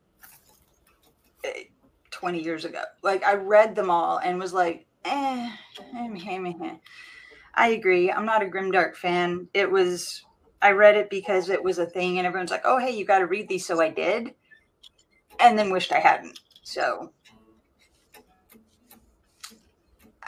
eh, 1.43 1.63
twenty 2.09 2.41
years 2.41 2.65
ago. 2.65 2.83
Like 3.03 3.23
I 3.23 3.35
read 3.35 3.75
them 3.75 3.91
all 3.91 4.17
and 4.17 4.39
was 4.39 4.53
like, 4.53 4.87
eh, 5.05 5.51
eh, 5.95 6.07
meh, 6.07 6.39
meh. 6.39 6.75
I 7.55 7.69
agree. 7.69 8.11
I'm 8.11 8.25
not 8.25 8.43
a 8.43 8.45
grimdark 8.45 8.95
fan. 8.95 9.47
It 9.53 9.69
was. 9.69 10.23
I 10.61 10.71
read 10.71 10.95
it 10.95 11.09
because 11.09 11.49
it 11.49 11.63
was 11.63 11.79
a 11.79 11.85
thing, 11.85 12.17
and 12.17 12.27
everyone's 12.27 12.51
like, 12.51 12.61
"Oh, 12.65 12.77
hey, 12.77 12.91
you 12.91 13.05
got 13.05 13.19
to 13.19 13.25
read 13.27 13.47
these," 13.47 13.65
so 13.65 13.81
I 13.81 13.89
did, 13.89 14.33
and 15.39 15.57
then 15.57 15.71
wished 15.71 15.91
I 15.91 15.99
hadn't. 15.99 16.39
So 16.63 17.11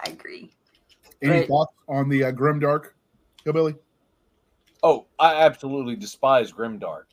I 0.05 0.11
agree. 0.11 0.51
any 1.21 1.39
Right. 1.39 1.47
thoughts 1.47 1.73
on 1.87 2.09
the 2.09 2.25
uh, 2.25 2.31
grimdark, 2.31 2.91
Hillbilly? 3.45 3.75
Oh, 4.83 5.05
I 5.17 5.35
absolutely 5.35 5.95
despise 5.95 6.51
Grimdark. 6.51 7.03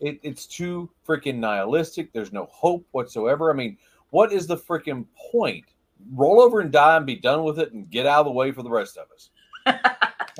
It, 0.00 0.20
it's 0.22 0.46
too 0.46 0.88
freaking 1.06 1.36
nihilistic. 1.36 2.12
There's 2.12 2.32
no 2.32 2.46
hope 2.52 2.86
whatsoever. 2.92 3.50
I 3.50 3.54
mean, 3.54 3.76
what 4.10 4.32
is 4.32 4.46
the 4.46 4.56
freaking 4.56 5.04
point? 5.32 5.64
Roll 6.12 6.40
over 6.40 6.60
and 6.60 6.70
die 6.70 6.96
and 6.96 7.04
be 7.06 7.16
done 7.16 7.42
with 7.42 7.58
it 7.58 7.72
and 7.72 7.90
get 7.90 8.06
out 8.06 8.20
of 8.20 8.26
the 8.26 8.32
way 8.32 8.52
for 8.52 8.62
the 8.62 8.70
rest 8.70 8.96
of 8.96 9.08
us. 9.12 9.30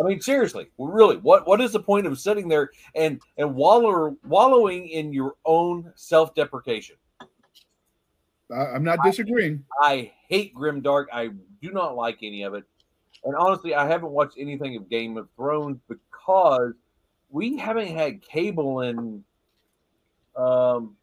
I 0.00 0.04
mean, 0.04 0.20
seriously, 0.20 0.68
really, 0.78 1.16
what 1.16 1.46
what 1.46 1.60
is 1.60 1.72
the 1.72 1.80
point 1.80 2.06
of 2.06 2.18
sitting 2.18 2.48
there 2.48 2.70
and 2.94 3.20
and 3.36 3.54
wallow, 3.54 4.16
wallowing 4.26 4.88
in 4.88 5.12
your 5.12 5.34
own 5.44 5.92
self 5.96 6.34
deprecation? 6.34 6.96
I'm 8.50 8.84
not 8.84 9.00
disagreeing. 9.04 9.64
I 9.80 10.12
hate 10.28 10.54
Grim 10.54 10.80
Dark. 10.80 11.08
I 11.12 11.30
do 11.60 11.70
not 11.70 11.96
like 11.96 12.18
any 12.22 12.44
of 12.44 12.54
it. 12.54 12.64
And 13.24 13.34
honestly, 13.36 13.74
I 13.74 13.86
haven't 13.86 14.10
watched 14.10 14.36
anything 14.38 14.76
of 14.76 14.88
Game 14.88 15.16
of 15.16 15.28
Thrones 15.36 15.78
because 15.88 16.72
we 17.30 17.56
haven't 17.56 17.88
had 17.88 18.22
cable 18.22 18.80
in 18.82 19.24
um 20.36 20.96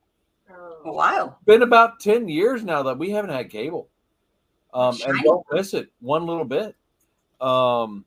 A 0.49 0.91
while. 0.91 1.39
been 1.45 1.61
about 1.61 1.99
10 1.99 2.27
years 2.29 2.63
now 2.63 2.83
that 2.83 2.97
we 2.97 3.11
haven't 3.11 3.31
had 3.31 3.49
cable. 3.49 3.89
Um 4.73 4.97
and 5.05 5.21
don't 5.23 5.45
miss 5.51 5.73
it 5.73 5.91
one 5.99 6.25
little 6.25 6.45
bit. 6.45 6.75
Um 7.41 8.05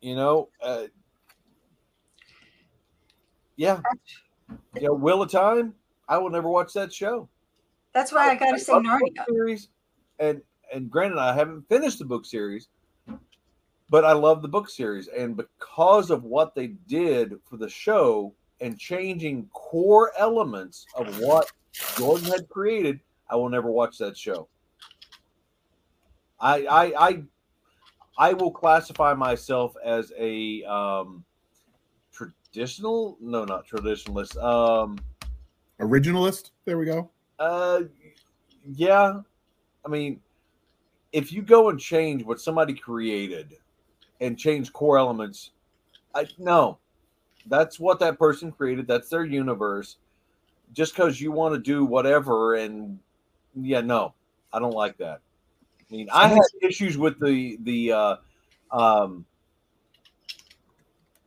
you 0.00 0.14
know, 0.16 0.48
uh 0.62 0.84
yeah. 3.56 3.80
Yeah, 4.80 4.90
Wheel 4.90 5.22
of 5.22 5.30
Time. 5.30 5.74
I 6.08 6.16
will 6.16 6.30
never 6.30 6.48
watch 6.48 6.72
that 6.72 6.92
show. 6.92 7.28
That's 7.92 8.12
why 8.12 8.30
I 8.30 8.34
got 8.36 8.52
to 8.52 8.58
say 8.58 8.72
love 8.72 8.84
the 8.84 8.88
book 8.88 9.12
Narnia. 9.18 9.24
series, 9.28 9.68
and 10.18 10.40
and 10.72 10.90
granted, 10.90 11.18
I 11.18 11.34
haven't 11.34 11.68
finished 11.68 11.98
the 11.98 12.04
book 12.04 12.24
series, 12.24 12.68
but 13.90 14.04
I 14.04 14.12
love 14.12 14.42
the 14.42 14.48
book 14.48 14.70
series, 14.70 15.08
and 15.08 15.36
because 15.36 16.10
of 16.10 16.22
what 16.22 16.54
they 16.54 16.68
did 16.86 17.34
for 17.44 17.56
the 17.56 17.68
show 17.68 18.32
and 18.60 18.78
changing 18.78 19.48
core 19.52 20.12
elements 20.18 20.86
of 20.96 21.18
what 21.20 21.50
Jordan 21.96 22.26
had 22.30 22.48
created, 22.48 23.00
I 23.28 23.36
will 23.36 23.48
never 23.48 23.70
watch 23.70 23.98
that 23.98 24.16
show. 24.16 24.48
I 26.40 26.66
I 26.66 27.08
I, 27.08 27.22
I 28.18 28.32
will 28.32 28.50
classify 28.50 29.14
myself 29.14 29.74
as 29.84 30.12
a 30.18 30.64
um, 30.64 31.24
traditional, 32.12 33.16
no, 33.20 33.44
not 33.44 33.66
traditionalist. 33.66 34.42
Um, 34.42 34.98
Originalist. 35.80 36.50
There 36.64 36.76
we 36.76 36.84
go. 36.84 37.10
uh, 37.38 37.82
yeah. 38.74 39.20
I 39.86 39.88
mean, 39.88 40.20
if 41.12 41.32
you 41.32 41.42
go 41.42 41.70
and 41.70 41.78
change 41.78 42.24
what 42.24 42.40
somebody 42.40 42.74
created 42.74 43.54
and 44.20 44.36
change 44.36 44.72
core 44.72 44.98
elements, 44.98 45.52
I 46.14 46.26
no, 46.38 46.78
that's 47.46 47.78
what 47.78 48.00
that 48.00 48.18
person 48.18 48.50
created. 48.50 48.88
That's 48.88 49.08
their 49.08 49.24
universe. 49.24 49.96
Just 50.74 50.94
because 50.94 51.20
you 51.20 51.32
want 51.32 51.54
to 51.54 51.60
do 51.60 51.84
whatever, 51.84 52.56
and 52.56 52.98
yeah, 53.54 53.80
no, 53.80 54.12
I 54.52 54.58
don't 54.58 54.74
like 54.74 54.98
that. 54.98 55.20
I 55.90 55.94
mean, 55.94 56.08
I 56.12 56.28
had 56.28 56.42
issues 56.62 56.98
with 56.98 57.18
the 57.18 57.58
the 57.62 57.92
uh, 57.92 58.16
um, 58.70 59.24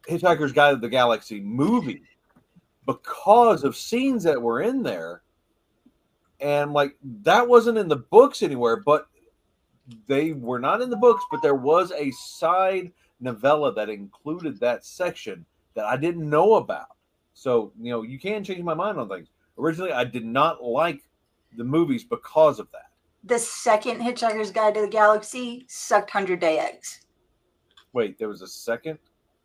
Hitchhiker's 0.08 0.52
Guide 0.52 0.72
to 0.72 0.78
the 0.78 0.90
Galaxy 0.90 1.40
movie 1.40 2.04
because 2.86 3.64
of 3.64 3.76
scenes 3.76 4.24
that 4.24 4.42
were 4.42 4.62
in 4.62 4.84
there. 4.84 5.22
And 6.40 6.74
like 6.74 6.96
that 7.24 7.48
wasn't 7.48 7.78
in 7.78 7.88
the 7.88 7.98
books 7.98 8.42
anywhere 8.42 8.78
but 8.78 9.08
they 10.08 10.34
were 10.34 10.60
not 10.60 10.82
in 10.82 10.90
the 10.90 10.98
books 10.98 11.24
but 11.30 11.42
there 11.42 11.56
was 11.56 11.92
a 11.92 12.10
side 12.12 12.92
novella 13.20 13.74
that 13.74 13.90
included 13.90 14.60
that 14.60 14.86
section 14.86 15.46
that 15.76 15.86
i 15.86 15.96
didn't 15.96 16.28
know 16.28 16.56
about. 16.56 16.98
So 17.34 17.72
you 17.80 17.92
know 17.92 18.02
you 18.02 18.18
can 18.20 18.44
change 18.44 18.64
my 18.64 18.74
mind 18.74 18.98
on 18.98 19.08
things. 19.08 19.28
Originally 19.58 19.92
i 19.92 20.04
did 20.04 20.26
not 20.26 20.64
like 20.64 21.04
the 21.58 21.64
movies 21.64 22.04
because 22.04 22.60
of 22.60 22.72
that 22.72 22.91
The 23.24 23.38
second 23.40 24.00
Hitchhiker's 24.02 24.52
Guide 24.52 24.74
to 24.76 24.82
the 24.82 24.88
Galaxy 24.88 25.66
sucked 25.68 26.10
hundred 26.10 26.40
day 26.40 26.60
eggs. 26.60 27.02
wait 27.94 28.18
there 28.18 28.30
was 28.30 28.42
a 28.42 28.48
second 28.48 28.98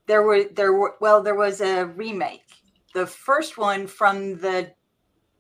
There 0.07 0.23
were 0.23 0.45
there 0.45 0.73
were 0.73 0.95
well 1.01 1.23
there 1.23 1.35
was 1.35 1.61
a 1.61 1.87
remake. 1.87 2.45
The 2.95 3.07
first 3.07 3.59
one 3.59 3.87
from 3.87 4.39
the 4.39 4.73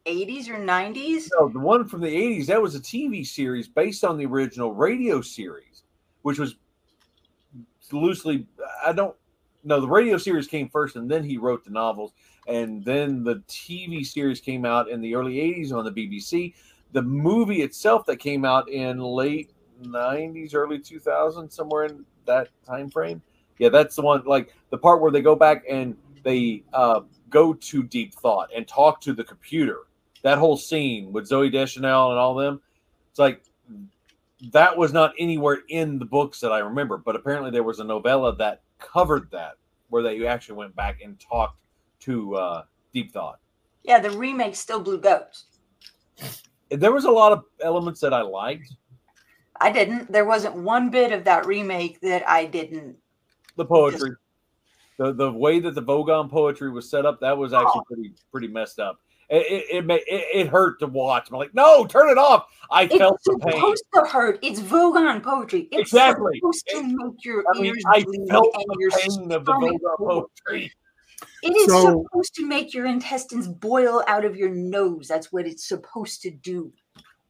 80s 0.06 0.48
or 0.48 0.58
90s. 0.58 1.28
no 1.38 1.48
the 1.48 1.58
one 1.58 1.88
from 1.88 2.00
the 2.00 2.14
80s 2.14 2.46
that 2.46 2.62
was 2.62 2.74
a 2.76 2.80
tv 2.80 3.26
series 3.26 3.66
based 3.66 4.04
on 4.04 4.16
the 4.16 4.24
original 4.26 4.72
radio 4.72 5.20
series 5.20 5.82
which 6.22 6.38
was 6.38 6.54
loosely 7.90 8.46
i 8.84 8.92
don't 8.92 9.16
no 9.64 9.80
the 9.80 9.88
radio 9.88 10.16
series 10.16 10.46
came 10.46 10.68
first 10.68 10.94
and 10.94 11.10
then 11.10 11.24
he 11.24 11.38
wrote 11.38 11.64
the 11.64 11.70
novels 11.72 12.12
and 12.46 12.84
then 12.84 13.24
the 13.24 13.36
tv 13.48 14.06
series 14.06 14.40
came 14.40 14.64
out 14.64 14.88
in 14.88 15.00
the 15.00 15.12
early 15.14 15.34
80s 15.34 15.72
on 15.72 15.84
the 15.84 15.90
bbc 15.90 16.54
the 16.96 17.02
movie 17.02 17.60
itself 17.60 18.06
that 18.06 18.16
came 18.16 18.46
out 18.46 18.70
in 18.70 18.98
late 18.98 19.52
90s 19.82 20.54
early 20.54 20.78
2000s 20.78 21.52
somewhere 21.52 21.84
in 21.84 22.06
that 22.24 22.48
time 22.66 22.88
frame. 22.88 23.20
Yeah, 23.58 23.68
that's 23.68 23.96
the 23.96 24.00
one. 24.00 24.22
Like 24.24 24.54
the 24.70 24.78
part 24.78 25.02
where 25.02 25.10
they 25.10 25.20
go 25.20 25.36
back 25.36 25.62
and 25.68 25.94
they 26.24 26.62
uh, 26.72 27.02
go 27.28 27.52
to 27.52 27.82
deep 27.82 28.14
thought 28.14 28.48
and 28.56 28.66
talk 28.66 29.02
to 29.02 29.12
the 29.12 29.22
computer. 29.22 29.80
That 30.22 30.38
whole 30.38 30.56
scene 30.56 31.12
with 31.12 31.28
Zooey 31.28 31.52
Deschanel 31.52 32.12
and 32.12 32.18
all 32.18 32.34
them. 32.34 32.62
It's 33.10 33.18
like 33.18 33.42
that 34.52 34.74
was 34.74 34.94
not 34.94 35.12
anywhere 35.18 35.58
in 35.68 35.98
the 35.98 36.06
books 36.06 36.40
that 36.40 36.50
I 36.50 36.60
remember, 36.60 36.96
but 36.96 37.14
apparently 37.14 37.50
there 37.50 37.62
was 37.62 37.78
a 37.78 37.84
novella 37.84 38.34
that 38.36 38.62
covered 38.78 39.30
that 39.32 39.56
where 39.90 40.02
they 40.02 40.26
actually 40.26 40.56
went 40.56 40.74
back 40.74 41.02
and 41.04 41.20
talked 41.20 41.60
to 42.00 42.36
uh, 42.36 42.62
Deep 42.94 43.12
Thought. 43.12 43.38
Yeah, 43.82 44.00
the 44.00 44.12
remake 44.12 44.56
still 44.56 44.80
blew 44.80 44.98
goats. 44.98 45.44
There 46.70 46.92
was 46.92 47.04
a 47.04 47.10
lot 47.10 47.32
of 47.32 47.44
elements 47.60 48.00
that 48.00 48.12
I 48.12 48.22
liked. 48.22 48.72
I 49.60 49.70
didn't. 49.70 50.10
There 50.12 50.24
wasn't 50.24 50.56
one 50.56 50.90
bit 50.90 51.12
of 51.12 51.24
that 51.24 51.46
remake 51.46 52.00
that 52.00 52.28
I 52.28 52.44
didn't. 52.46 52.96
The 53.56 53.64
poetry, 53.64 54.10
the 54.98 55.12
the 55.12 55.32
way 55.32 55.60
that 55.60 55.74
the 55.74 55.82
Vogon 55.82 56.30
poetry 56.30 56.70
was 56.70 56.90
set 56.90 57.06
up, 57.06 57.20
that 57.20 57.36
was 57.36 57.52
actually 57.52 57.80
Oh. 57.80 57.84
pretty 57.86 58.12
pretty 58.30 58.48
messed 58.48 58.78
up. 58.80 59.00
It 59.30 59.64
it, 59.72 59.90
it, 59.90 60.02
it, 60.34 60.46
hurt 60.48 60.78
to 60.80 60.86
watch. 60.86 61.30
I'm 61.30 61.38
like, 61.38 61.52
no, 61.54 61.84
turn 61.86 62.10
it 62.10 62.18
off. 62.18 62.46
I 62.70 62.86
felt 62.86 63.14
It's 63.14 63.24
the 63.24 63.38
pain. 63.44 63.54
supposed 63.54 63.84
to 63.94 64.00
hurt. 64.02 64.38
It's 64.42 64.60
Vogon 64.60 65.20
poetry. 65.22 65.68
It's 65.72 65.90
Exactly. 65.90 66.38
supposed 66.38 66.66
to 66.68 66.82
make 66.82 67.24
your 67.24 67.42
I 67.52 67.58
mean, 67.58 67.66
ears 67.74 67.82
I 67.88 68.02
felt 68.28 68.52
the 68.52 68.92
pain 69.02 69.32
of 69.32 69.44
the 69.44 69.52
Vogon 69.52 69.78
poetry. 69.98 70.72
It 71.42 71.56
is 71.56 71.66
So- 71.66 72.04
supposed 72.04 72.34
to 72.34 72.46
make 72.46 72.74
your 72.74 72.86
intestines 72.86 73.48
boil 73.48 74.02
out 74.06 74.24
of 74.24 74.36
your 74.36 74.50
nose. 74.50 75.08
That's 75.08 75.32
what 75.32 75.46
it's 75.46 75.66
supposed 75.66 76.22
to 76.22 76.30
do. 76.30 76.72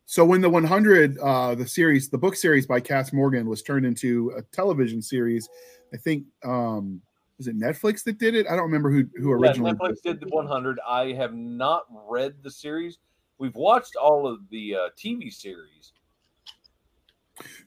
So 0.06 0.24
when 0.24 0.40
the 0.40 0.48
100, 0.50 1.18
uh, 1.18 1.54
the 1.56 1.66
series, 1.66 2.08
the 2.08 2.18
book 2.18 2.36
series 2.36 2.66
by 2.66 2.80
Kass 2.80 3.12
Morgan 3.12 3.48
was 3.48 3.62
turned 3.62 3.84
into 3.84 4.32
a 4.36 4.42
television 4.42 5.02
series, 5.02 5.48
I 5.92 5.96
think 5.96 6.24
um, 6.44 7.02
was 7.38 7.48
it 7.48 7.58
Netflix 7.58 8.04
that 8.04 8.18
did 8.18 8.34
it? 8.34 8.46
I 8.46 8.50
don't 8.54 8.64
remember 8.64 8.90
who 8.90 9.04
who 9.16 9.30
Yeah, 9.30 9.48
originally. 9.50 9.72
Netflix 9.72 10.00
did 10.02 10.20
the 10.20 10.28
100. 10.28 10.78
I 10.86 11.12
have 11.12 11.34
not 11.34 11.86
read 12.08 12.34
the 12.42 12.50
series. 12.50 12.98
We've 13.38 13.54
watched 13.56 13.96
all 13.96 14.26
of 14.26 14.48
the 14.48 14.74
uh, 14.76 14.88
TV 14.96 15.30
series. 15.32 15.92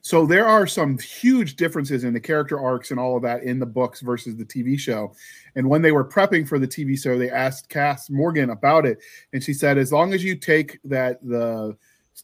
So 0.02 0.26
there 0.26 0.46
are 0.46 0.66
some 0.66 0.98
huge 0.98 1.56
differences 1.56 2.04
in 2.04 2.12
the 2.12 2.20
character 2.20 2.58
arcs 2.58 2.90
and 2.90 2.98
all 2.98 3.16
of 3.16 3.22
that 3.22 3.42
in 3.42 3.58
the 3.58 3.66
books 3.66 4.00
versus 4.00 4.36
the 4.36 4.44
TV 4.44 4.78
show. 4.78 5.12
And 5.54 5.68
when 5.68 5.82
they 5.82 5.92
were 5.92 6.04
prepping 6.04 6.48
for 6.48 6.58
the 6.58 6.66
TV 6.66 7.00
show, 7.00 7.18
they 7.18 7.30
asked 7.30 7.68
Kass 7.68 8.10
Morgan 8.10 8.50
about 8.50 8.86
it, 8.86 8.98
and 9.32 9.42
she 9.42 9.52
said, 9.52 9.78
as 9.78 9.92
long 9.92 10.12
as 10.12 10.24
you 10.24 10.36
take 10.36 10.78
that 10.84 11.22
the 11.22 11.76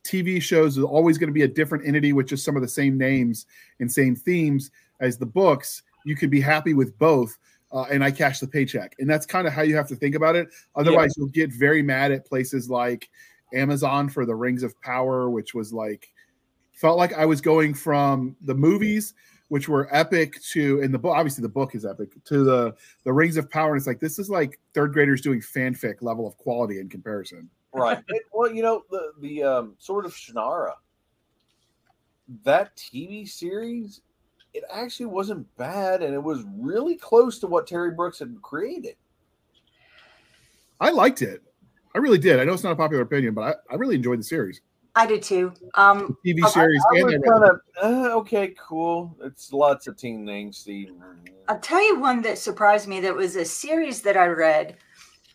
TV 0.04 0.40
shows 0.40 0.76
is 0.76 0.84
always 0.84 1.18
going 1.18 1.28
to 1.28 1.34
be 1.34 1.42
a 1.42 1.48
different 1.48 1.86
entity 1.86 2.12
with 2.12 2.26
just 2.26 2.44
some 2.44 2.56
of 2.56 2.62
the 2.62 2.68
same 2.68 2.98
names 2.98 3.46
and 3.80 3.90
same 3.90 4.14
themes 4.14 4.70
as 5.00 5.18
the 5.18 5.26
books, 5.26 5.82
you 6.04 6.16
could 6.16 6.30
be 6.30 6.40
happy 6.40 6.74
with 6.74 6.98
both. 6.98 7.36
Uh, 7.72 7.84
and 7.90 8.02
I 8.02 8.12
cash 8.12 8.38
the 8.38 8.46
paycheck, 8.46 8.94
and 9.00 9.10
that's 9.10 9.26
kind 9.26 9.46
of 9.46 9.52
how 9.52 9.62
you 9.62 9.74
have 9.74 9.88
to 9.88 9.96
think 9.96 10.14
about 10.14 10.36
it. 10.36 10.48
Otherwise, 10.76 11.14
you'll 11.16 11.26
get 11.26 11.52
very 11.52 11.82
mad 11.82 12.12
at 12.12 12.24
places 12.24 12.70
like 12.70 13.10
Amazon 13.52 14.08
for 14.08 14.24
the 14.24 14.34
Rings 14.34 14.62
of 14.62 14.80
Power, 14.80 15.28
which 15.28 15.52
was 15.52 15.72
like 15.72 16.08
felt 16.76 16.98
like 16.98 17.12
I 17.14 17.24
was 17.24 17.40
going 17.40 17.74
from 17.74 18.36
the 18.42 18.54
movies, 18.54 19.14
which 19.48 19.68
were 19.68 19.88
epic, 19.90 20.40
to 20.52 20.80
in 20.80 20.92
the 20.92 20.98
book. 20.98 21.16
Obviously, 21.16 21.42
the 21.42 21.48
book 21.48 21.74
is 21.74 21.84
epic 21.84 22.10
to 22.24 22.44
the 22.44 22.74
the 23.04 23.12
Rings 23.12 23.36
of 23.36 23.50
Power. 23.50 23.72
And 23.72 23.78
it's 23.78 23.86
like 23.86 23.98
this 23.98 24.18
is 24.20 24.30
like 24.30 24.60
third 24.74 24.92
graders 24.92 25.20
doing 25.20 25.40
fanfic 25.40 26.02
level 26.02 26.26
of 26.26 26.36
quality 26.36 26.78
in 26.78 26.88
comparison. 26.88 27.50
Right. 27.72 27.98
It- 28.08 28.22
well, 28.32 28.52
you 28.52 28.62
know, 28.62 28.84
the 28.90 29.12
the 29.20 29.42
um, 29.42 29.74
Sword 29.78 30.04
of 30.04 30.12
Shannara, 30.14 30.74
that 32.44 32.76
TV 32.76 33.26
series, 33.26 34.02
it 34.52 34.64
actually 34.70 35.06
wasn't 35.06 35.46
bad, 35.56 36.02
and 36.02 36.14
it 36.14 36.22
was 36.22 36.44
really 36.56 36.96
close 36.96 37.38
to 37.40 37.46
what 37.46 37.66
Terry 37.66 37.92
Brooks 37.92 38.18
had 38.18 38.36
created. 38.42 38.96
I 40.78 40.90
liked 40.90 41.22
it. 41.22 41.42
I 41.94 41.98
really 41.98 42.18
did. 42.18 42.38
I 42.38 42.44
know 42.44 42.52
it's 42.52 42.62
not 42.62 42.72
a 42.72 42.76
popular 42.76 43.02
opinion, 43.02 43.32
but 43.32 43.42
I, 43.70 43.72
I 43.72 43.76
really 43.76 43.94
enjoyed 43.96 44.18
the 44.18 44.24
series, 44.24 44.60
I 44.96 45.06
did 45.06 45.22
too. 45.22 45.52
Um, 45.74 46.16
TV 46.26 46.46
series, 46.48 46.82
I 46.92 46.98
I 46.98 47.02
read 47.02 47.22
kinda, 47.22 47.60
uh, 47.82 48.16
okay, 48.16 48.54
cool. 48.58 49.14
It's 49.22 49.52
lots 49.52 49.86
of 49.86 49.96
teen 49.98 50.24
angsty. 50.24 50.88
I'll 51.48 51.60
tell 51.60 51.84
you 51.86 52.00
one 52.00 52.22
that 52.22 52.38
surprised 52.38 52.88
me. 52.88 52.98
That 53.00 53.14
was 53.14 53.36
a 53.36 53.44
series 53.44 54.00
that 54.02 54.16
I 54.16 54.26
read, 54.28 54.78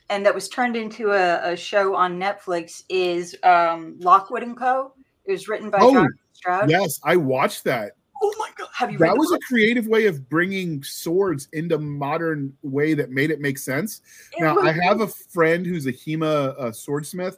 and 0.10 0.26
that 0.26 0.34
was 0.34 0.50
turned 0.50 0.76
into 0.76 1.12
a, 1.12 1.52
a 1.54 1.56
show 1.56 1.96
on 1.96 2.20
Netflix. 2.20 2.84
Is 2.90 3.36
um, 3.44 3.98
Lockwood 4.00 4.42
and 4.42 4.58
Co. 4.58 4.94
It 5.26 5.32
was 5.32 5.48
written 5.48 5.70
by 5.70 5.78
Oh, 5.80 5.94
John 5.94 6.10
Stroud. 6.34 6.70
Yes, 6.70 7.00
I 7.04 7.16
watched 7.16 7.64
that. 7.66 7.92
Oh 8.24 8.34
my 8.40 8.50
god! 8.58 8.70
Have 8.74 8.92
you 8.92 8.98
That 8.98 9.14
the 9.14 9.20
was 9.20 9.32
a 9.32 9.40
creative 9.48 9.88
way 9.88 10.08
of 10.08 10.28
bringing 10.28 10.82
swords 10.84 11.48
into 11.54 11.78
modern 11.78 12.52
way 12.64 12.96
that 12.96 13.12
made 13.12 13.30
it 13.30 13.40
make 13.40 13.60
sense. 13.60 14.02
It 14.38 14.42
Now, 14.42 14.56
was- 14.56 14.66
I 14.66 14.72
have 14.84 15.02
a 15.02 15.08
friend 15.08 15.66
who's 15.66 15.86
a 15.86 15.94
Hema 15.94 16.60
uh, 16.60 16.72
swordsmith, 16.72 17.38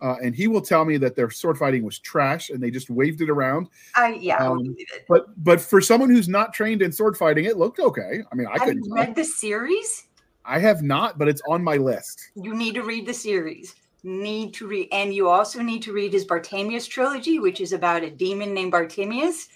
uh, 0.00 0.16
and 0.22 0.34
he 0.34 0.48
will 0.48 0.60
tell 0.60 0.84
me 0.84 0.96
that 0.98 1.16
their 1.16 1.30
sword 1.30 1.56
fighting 1.56 1.84
was 1.84 1.98
trash 1.98 2.50
and 2.50 2.62
they 2.62 2.70
just 2.70 2.90
waved 2.90 3.20
it 3.20 3.30
around. 3.30 3.68
I 3.94 4.14
yeah, 4.14 4.36
um, 4.36 4.74
it. 4.76 5.04
But 5.08 5.26
but 5.42 5.60
for 5.60 5.80
someone 5.80 6.10
who's 6.10 6.28
not 6.28 6.52
trained 6.52 6.82
in 6.82 6.92
sword 6.92 7.16
fighting, 7.16 7.44
it 7.44 7.56
looked 7.56 7.80
okay. 7.80 8.22
I 8.30 8.34
mean, 8.34 8.46
I 8.46 8.52
Have 8.52 8.62
couldn't. 8.62 8.84
you 8.84 8.94
tell. 8.94 9.04
read 9.04 9.14
the 9.14 9.24
series? 9.24 10.06
I 10.44 10.58
have 10.58 10.82
not, 10.82 11.18
but 11.18 11.28
it's 11.28 11.40
on 11.48 11.62
my 11.64 11.76
list. 11.76 12.30
You 12.34 12.54
need 12.54 12.74
to 12.74 12.82
read 12.82 13.06
the 13.06 13.14
series. 13.14 13.74
Need 14.02 14.52
to 14.54 14.66
read, 14.66 14.88
and 14.92 15.14
you 15.14 15.28
also 15.30 15.62
need 15.62 15.80
to 15.84 15.92
read 15.94 16.12
his 16.12 16.26
Bartimaeus 16.26 16.86
trilogy, 16.86 17.38
which 17.38 17.62
is 17.62 17.72
about 17.72 18.02
a 18.02 18.10
demon 18.10 18.52
named 18.52 18.72
Bartimaeus. 18.72 19.48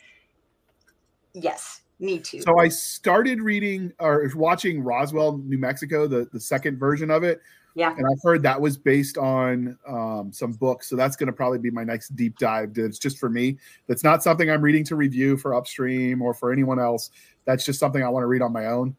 Yes, 1.35 1.83
need 1.99 2.25
to. 2.25 2.41
So 2.41 2.59
I 2.59 2.69
started 2.69 3.43
reading 3.43 3.93
or 4.01 4.31
watching 4.35 4.83
Roswell, 4.83 5.37
New 5.37 5.59
Mexico, 5.59 6.07
the 6.07 6.29
the 6.33 6.41
second 6.41 6.79
version 6.79 7.11
of 7.11 7.25
it. 7.25 7.43
Yeah. 7.79 7.95
And 7.97 8.05
I've 8.11 8.21
heard 8.25 8.43
that 8.43 8.61
was 8.61 8.77
based 8.77 9.19
on 9.19 9.79
um, 9.87 10.33
some 10.33 10.51
books. 10.51 10.89
So 10.89 10.97
that's 10.97 11.15
going 11.15 11.29
to 11.29 11.33
probably 11.33 11.61
be 11.61 11.71
my 11.71 11.85
next 11.85 12.17
deep 12.17 12.37
dive. 12.37 12.73
It's 12.75 12.99
just 12.99 13.19
for 13.19 13.31
me. 13.31 13.57
That's 13.87 14.03
not 14.03 14.21
something 14.21 14.51
I'm 14.51 14.63
reading 14.63 14.83
to 14.87 14.97
review 14.97 15.37
for 15.37 15.55
Upstream 15.55 16.21
or 16.21 16.35
for 16.35 16.53
anyone 16.53 16.81
else. 16.81 17.13
That's 17.45 17.65
just 17.65 17.79
something 17.79 18.03
I 18.03 18.09
want 18.09 18.25
to 18.25 18.27
read 18.27 18.43
on 18.43 18.53
my 18.53 18.67
own. 18.67 18.97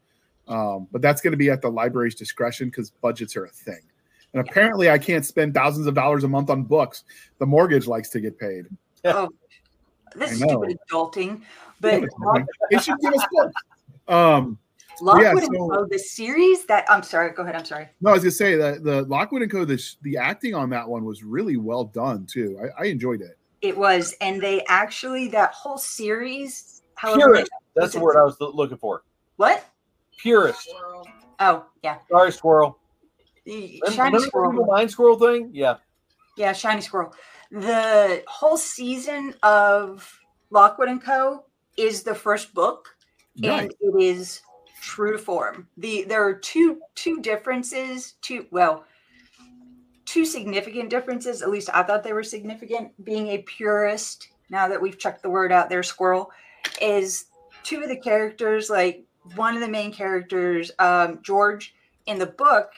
Um, 0.48 0.88
but 0.90 1.02
that's 1.02 1.20
going 1.20 1.32
to 1.32 1.36
be 1.36 1.50
at 1.50 1.60
the 1.60 1.68
library's 1.68 2.14
discretion 2.14 2.70
because 2.70 2.90
budgets 2.90 3.36
are 3.36 3.44
a 3.44 3.50
thing. 3.50 3.82
And 4.32 4.48
apparently, 4.48 4.88
I 4.88 4.96
can't 4.96 5.26
spend 5.26 5.52
thousands 5.52 5.86
of 5.86 5.92
dollars 5.92 6.24
a 6.24 6.28
month 6.28 6.48
on 6.48 6.62
books. 6.62 7.04
The 7.38 7.44
mortgage 7.44 7.86
likes 7.86 8.08
to 8.10 8.20
get 8.20 8.38
paid. 8.38 8.66
Oh, 9.02 9.28
this 10.14 10.32
I 10.32 10.44
know. 10.44 10.62
stupid 10.62 10.78
adulting, 10.90 11.42
but 11.80 12.02
they 12.70 12.78
should 12.78 12.98
give 13.00 13.14
us 13.14 13.24
books. 13.30 13.54
Um, 14.08 14.58
Lockwood 15.00 15.42
Yeah, 15.42 15.48
and 15.48 15.70
Co, 15.70 15.86
the 15.86 15.98
series 15.98 16.64
that 16.66 16.84
I'm 16.90 17.02
sorry, 17.02 17.32
go 17.32 17.42
ahead. 17.42 17.56
I'm 17.56 17.64
sorry. 17.64 17.88
No, 18.00 18.10
I 18.10 18.14
was 18.14 18.22
gonna 18.22 18.30
say 18.32 18.56
that 18.56 18.84
the 18.84 19.02
Lockwood 19.02 19.42
and 19.42 19.50
Co. 19.50 19.64
The, 19.64 19.82
the 20.02 20.16
acting 20.16 20.54
on 20.54 20.70
that 20.70 20.88
one 20.88 21.04
was 21.04 21.22
really 21.22 21.56
well 21.56 21.84
done 21.84 22.26
too. 22.26 22.58
I, 22.78 22.82
I 22.82 22.86
enjoyed 22.86 23.20
it. 23.20 23.36
It 23.62 23.76
was, 23.76 24.14
and 24.20 24.40
they 24.40 24.64
actually 24.68 25.28
that 25.28 25.52
whole 25.52 25.78
series. 25.78 26.82
However, 26.94 27.20
Purist. 27.32 27.50
That's 27.74 27.92
the 27.94 28.00
word 28.00 28.16
I 28.16 28.22
was 28.22 28.36
looking 28.40 28.76
for. 28.78 29.02
What? 29.36 29.64
Purist. 30.18 30.70
Oh 31.38 31.64
yeah, 31.82 31.96
Sorry, 32.10 32.32
squirrel. 32.32 32.78
the 33.46 33.80
Remember, 33.82 33.86
shiny 33.86 33.96
remember 34.06 34.18
the 34.20 34.26
squirrel. 34.26 34.50
little 34.50 34.66
mind 34.66 34.90
squirrel 34.90 35.18
thing? 35.18 35.50
Yeah. 35.52 35.76
Yeah, 36.36 36.52
shiny 36.52 36.80
squirrel. 36.82 37.14
The 37.50 38.22
whole 38.28 38.56
season 38.56 39.34
of 39.42 40.18
Lockwood 40.50 40.88
and 40.88 41.02
Co. 41.02 41.44
is 41.76 42.02
the 42.02 42.14
first 42.14 42.52
book, 42.54 42.88
Nice. 43.36 43.62
and 43.62 43.72
it 43.80 44.02
is 44.02 44.40
true 44.80 45.12
to 45.12 45.18
form. 45.18 45.68
The 45.76 46.04
there 46.04 46.24
are 46.26 46.34
two 46.34 46.80
two 46.94 47.20
differences. 47.20 48.14
Two 48.22 48.46
well, 48.50 48.84
two 50.04 50.24
significant 50.24 50.90
differences. 50.90 51.42
At 51.42 51.50
least 51.50 51.70
I 51.72 51.82
thought 51.82 52.02
they 52.02 52.12
were 52.12 52.22
significant. 52.22 52.92
Being 53.04 53.28
a 53.28 53.38
purist, 53.38 54.28
now 54.48 54.68
that 54.68 54.80
we've 54.80 54.98
checked 54.98 55.22
the 55.22 55.30
word 55.30 55.52
out 55.52 55.68
there, 55.68 55.82
squirrel, 55.82 56.30
is 56.80 57.26
two 57.62 57.82
of 57.82 57.88
the 57.88 57.96
characters 57.96 58.70
like 58.70 59.04
one 59.36 59.54
of 59.54 59.60
the 59.60 59.68
main 59.68 59.92
characters, 59.92 60.70
um, 60.78 61.20
George, 61.22 61.74
in 62.06 62.18
the 62.18 62.26
book, 62.26 62.72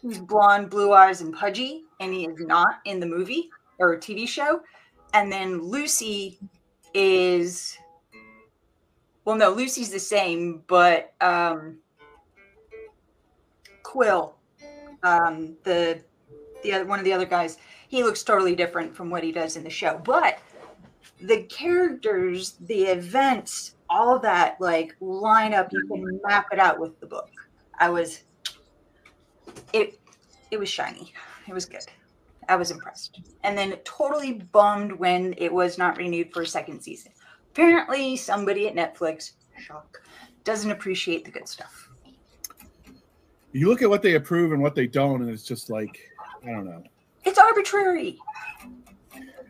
he's 0.00 0.18
blonde, 0.18 0.70
blue 0.70 0.92
eyes, 0.92 1.20
and 1.20 1.34
pudgy, 1.34 1.84
and 1.98 2.12
he 2.12 2.24
is 2.24 2.38
not 2.38 2.80
in 2.84 3.00
the 3.00 3.06
movie 3.06 3.50
or 3.78 3.96
TV 3.96 4.26
show. 4.26 4.60
And 5.12 5.30
then 5.32 5.60
Lucy 5.60 6.38
is 6.94 7.76
well, 9.24 9.36
no, 9.36 9.50
Lucy's 9.50 9.90
the 9.90 9.98
same, 9.98 10.62
but 10.66 11.14
um, 11.20 11.78
Quill, 13.82 14.34
um, 15.02 15.56
the 15.64 16.02
the 16.62 16.72
other 16.72 16.84
one 16.84 16.98
of 16.98 17.04
the 17.04 17.12
other 17.12 17.26
guys, 17.26 17.58
he 17.88 18.02
looks 18.02 18.22
totally 18.22 18.54
different 18.54 18.94
from 18.94 19.10
what 19.10 19.22
he 19.22 19.32
does 19.32 19.56
in 19.56 19.64
the 19.64 19.70
show. 19.70 20.00
But 20.04 20.38
the 21.20 21.42
characters, 21.44 22.56
the 22.60 22.84
events, 22.84 23.74
all 23.90 24.18
that 24.20 24.60
like 24.60 24.96
line 25.00 25.52
up. 25.52 25.72
You 25.72 25.86
can 25.86 26.20
map 26.24 26.46
it 26.52 26.58
out 26.58 26.78
with 26.78 26.98
the 27.00 27.06
book. 27.06 27.28
I 27.78 27.90
was 27.90 28.22
it 29.72 29.98
it 30.50 30.58
was 30.58 30.68
shiny. 30.68 31.12
It 31.48 31.52
was 31.52 31.66
good. 31.66 31.84
I 32.48 32.56
was 32.56 32.70
impressed. 32.70 33.20
And 33.44 33.56
then 33.56 33.76
totally 33.84 34.32
bummed 34.32 34.92
when 34.92 35.34
it 35.36 35.52
was 35.52 35.78
not 35.78 35.96
renewed 35.98 36.32
for 36.32 36.42
a 36.42 36.46
second 36.46 36.80
season. 36.80 37.12
Apparently 37.52 38.16
somebody 38.16 38.68
at 38.68 38.74
Netflix 38.74 39.32
shock, 39.58 40.02
doesn't 40.44 40.70
appreciate 40.70 41.24
the 41.24 41.30
good 41.30 41.48
stuff. 41.48 41.88
You 43.52 43.68
look 43.68 43.82
at 43.82 43.90
what 43.90 44.02
they 44.02 44.14
approve 44.14 44.52
and 44.52 44.62
what 44.62 44.74
they 44.74 44.86
don't, 44.86 45.22
and 45.22 45.30
it's 45.30 45.42
just 45.42 45.70
like 45.70 46.00
I 46.44 46.50
don't 46.50 46.64
know. 46.64 46.82
It's 47.24 47.38
arbitrary. 47.38 48.18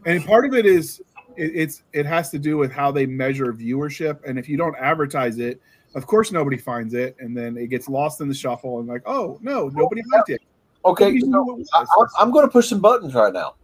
And 0.06 0.24
part 0.24 0.46
of 0.46 0.54
it 0.54 0.66
is 0.66 1.02
it, 1.36 1.52
it's 1.54 1.82
it 1.92 2.06
has 2.06 2.30
to 2.30 2.38
do 2.38 2.56
with 2.56 2.72
how 2.72 2.90
they 2.90 3.06
measure 3.06 3.52
viewership, 3.52 4.24
and 4.26 4.38
if 4.38 4.48
you 4.48 4.56
don't 4.56 4.76
advertise 4.78 5.38
it, 5.38 5.60
of 5.94 6.06
course 6.06 6.32
nobody 6.32 6.56
finds 6.56 6.94
it, 6.94 7.16
and 7.20 7.36
then 7.36 7.56
it 7.56 7.68
gets 7.68 7.88
lost 7.88 8.20
in 8.20 8.28
the 8.28 8.34
shuffle, 8.34 8.80
and 8.80 8.88
like, 8.88 9.02
oh 9.06 9.38
no, 9.42 9.68
nobody 9.68 10.02
liked 10.12 10.30
it. 10.30 10.40
Okay, 10.84 11.20
so 11.20 11.62
I, 11.74 11.84
I'm 12.18 12.30
going 12.30 12.46
to 12.46 12.50
push 12.50 12.68
some 12.68 12.80
buttons 12.80 13.14
right 13.14 13.32
now. 13.32 13.56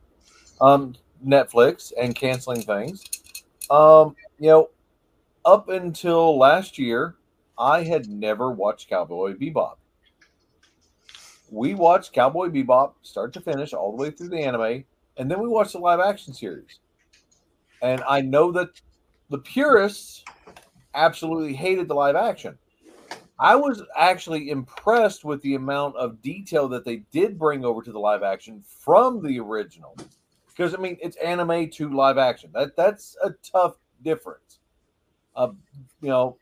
Um, 0.61 0.94
Netflix 1.27 1.92
and 1.99 2.14
canceling 2.14 2.61
things. 2.61 3.05
Um, 3.71 4.17
you 4.39 4.49
know, 4.49 4.69
up 5.45 5.69
until 5.69 6.39
last 6.39 6.79
year, 6.79 7.17
I 7.59 7.83
had 7.83 8.09
never 8.09 8.51
watched 8.51 8.89
Cowboy 8.89 9.35
Bebop. 9.35 9.77
We 11.51 11.75
watched 11.75 12.13
Cowboy 12.13 12.49
Bebop 12.49 12.95
start 13.03 13.33
to 13.35 13.41
finish, 13.41 13.73
all 13.73 13.97
the 13.97 14.03
way 14.03 14.11
through 14.11 14.29
the 14.29 14.41
anime, 14.41 14.85
and 15.17 15.31
then 15.31 15.41
we 15.41 15.49
watched 15.49 15.73
the 15.73 15.79
live 15.79 16.01
action 16.01 16.35
series. 16.35 16.81
And 17.83 18.03
I 18.09 18.21
know 18.21 18.53
that 18.53 18.71
the 19.31 19.39
purists 19.39 20.25
absolutely 20.95 21.55
hated 21.55 21.89
the 21.89 21.95
live 21.95 22.17
action. 22.17 22.59
I 23.39 23.55
was 23.55 23.83
actually 23.97 24.51
impressed 24.51 25.25
with 25.25 25.43
the 25.43 25.57
amount 25.57 25.97
of 25.97 26.23
detail 26.23 26.69
that 26.69 26.85
they 26.85 27.03
did 27.13 27.39
bring 27.39 27.65
over 27.65 27.83
to 27.83 27.93
the 27.93 27.99
live 27.99 28.23
action 28.23 28.65
from 28.67 29.23
the 29.23 29.39
original. 29.39 29.95
Because 30.57 30.75
I 30.75 30.79
mean, 30.79 30.97
it's 31.03 31.16
anime 31.16 31.71
to 31.71 31.92
live 31.92 32.19
action. 32.19 32.51
That 32.55 32.77
that's 32.77 33.16
a 33.23 33.31
tough 33.42 33.77
difference. 34.03 34.59
Uh, 35.35 35.49
you 36.01 36.09
know, 36.09 36.38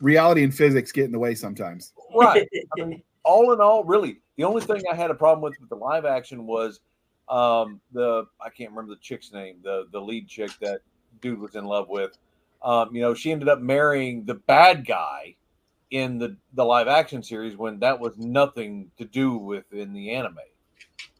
Reality 0.00 0.44
and 0.44 0.54
physics 0.54 0.92
get 0.92 1.04
in 1.04 1.12
the 1.12 1.18
way 1.18 1.34
sometimes. 1.34 1.92
right? 2.14 2.48
I 2.80 2.84
mean, 2.84 3.02
all 3.24 3.52
in 3.52 3.60
all, 3.60 3.84
really, 3.84 4.20
the 4.36 4.44
only 4.44 4.62
thing 4.62 4.82
I 4.90 4.94
had 4.94 5.10
a 5.10 5.14
problem 5.14 5.42
with 5.42 5.60
with 5.60 5.68
the 5.68 5.76
live 5.76 6.04
action 6.04 6.46
was 6.46 6.80
um, 7.28 7.80
the 7.92 8.24
I 8.40 8.48
can't 8.48 8.70
remember 8.70 8.94
the 8.94 9.00
chick's 9.00 9.32
name, 9.32 9.56
the 9.62 9.86
the 9.92 10.00
lead 10.00 10.28
chick 10.28 10.50
that 10.60 10.80
dude 11.20 11.40
was 11.40 11.56
in 11.56 11.64
love 11.64 11.88
with. 11.88 12.16
Um, 12.62 12.94
you 12.94 13.02
know, 13.02 13.14
she 13.14 13.32
ended 13.32 13.48
up 13.48 13.60
marrying 13.60 14.24
the 14.24 14.34
bad 14.34 14.86
guy 14.86 15.36
in 15.90 16.18
the 16.18 16.36
the 16.54 16.64
live 16.64 16.86
action 16.88 17.22
series 17.22 17.56
when 17.56 17.80
that 17.80 17.98
was 17.98 18.16
nothing 18.18 18.90
to 18.98 19.04
do 19.04 19.36
with 19.36 19.72
in 19.72 19.92
the 19.92 20.10
anime. 20.12 20.38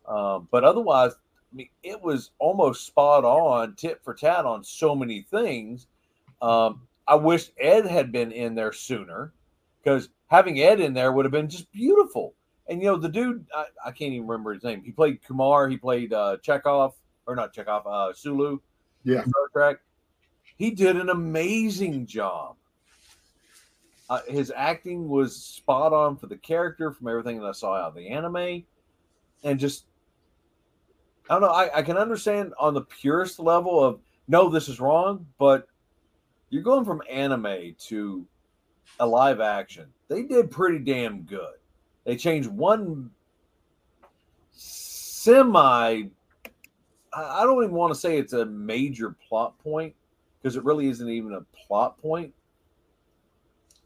Um, 0.07 0.49
but 0.51 0.65
otherwise, 0.65 1.13
I 1.53 1.57
mean, 1.57 1.69
it 1.83 2.01
was 2.01 2.31
almost 2.39 2.87
spot 2.87 3.25
on, 3.25 3.75
tit 3.75 4.01
for 4.03 4.15
tat 4.15 4.45
on 4.45 4.63
so 4.63 4.95
many 4.95 5.23
things. 5.23 5.87
Um, 6.43 6.83
I 7.07 7.15
wish 7.15 7.51
Ed 7.59 7.87
had 7.87 8.13
been 8.13 8.33
in 8.33 8.55
there 8.55 8.73
sooner 8.73 9.33
because 9.83 10.11
having 10.27 10.61
Ed 10.61 10.81
in 10.81 10.93
there 10.93 11.13
would 11.13 11.25
have 11.25 11.33
been 11.33 11.49
just 11.49 11.73
beautiful. 11.73 12.35
And 12.69 12.83
you 12.83 12.89
know, 12.89 12.97
the 12.97 13.09
dude, 13.09 13.47
I, 13.55 13.65
I 13.87 13.91
can't 13.91 14.13
even 14.13 14.27
remember 14.27 14.53
his 14.53 14.63
name. 14.63 14.83
He 14.83 14.93
played 14.93 15.23
Kumar, 15.25 15.69
he 15.69 15.79
played 15.79 16.13
uh, 16.13 16.37
Chekhov, 16.43 16.95
or 17.27 17.35
not 17.35 17.55
Chekhov, 17.55 17.87
uh, 17.87 18.13
Sulu, 18.13 18.59
Yeah. 19.05 19.23
Star 19.23 19.49
Trek. 19.53 19.79
He 20.59 20.71
did 20.71 20.97
an 20.97 21.09
amazing 21.09 22.05
job. 22.07 22.57
Uh, 24.11 24.21
his 24.27 24.53
acting 24.55 25.09
was 25.09 25.37
spot 25.37 25.93
on 25.93 26.17
for 26.17 26.27
the 26.27 26.37
character 26.37 26.91
from 26.93 27.09
everything 27.09 27.39
that 27.39 27.47
I 27.47 27.53
saw 27.53 27.75
out 27.75 27.89
of 27.89 27.95
the 27.95 28.09
anime, 28.09 28.65
and 29.45 29.59
just 29.59 29.85
I 31.29 31.35
don't 31.35 31.43
know. 31.43 31.49
I, 31.49 31.79
I 31.79 31.83
can 31.83 31.97
understand 31.97 32.55
on 32.59 32.75
the 32.75 32.83
purest 32.83 33.39
level 33.39 33.83
of 33.83 34.01
no, 34.29 34.49
this 34.49 34.69
is 34.69 34.81
wrong, 34.81 35.27
but 35.39 35.69
you're 36.51 36.63
going 36.63 36.85
from 36.85 37.03
anime 37.11 37.75
to 37.87 38.27
a 39.01 39.07
live 39.07 39.41
action. 39.41 39.87
They 40.09 40.23
did 40.23 40.51
pretty 40.51 40.79
damn 40.79 41.23
good. 41.23 41.55
They 42.05 42.17
changed 42.17 42.49
one 42.49 43.11
semi. 44.53 46.05
I 47.13 47.45
don't 47.45 47.65
even 47.65 47.75
want 47.75 47.93
to 47.93 47.99
say 47.99 48.19
it's 48.19 48.33
a 48.33 48.47
major 48.47 49.15
plot 49.29 49.59
point 49.59 49.95
because 50.41 50.57
it 50.57 50.65
really 50.65 50.89
isn't 50.89 51.09
even 51.09 51.35
a 51.35 51.41
plot 51.67 52.01
point. 52.01 52.33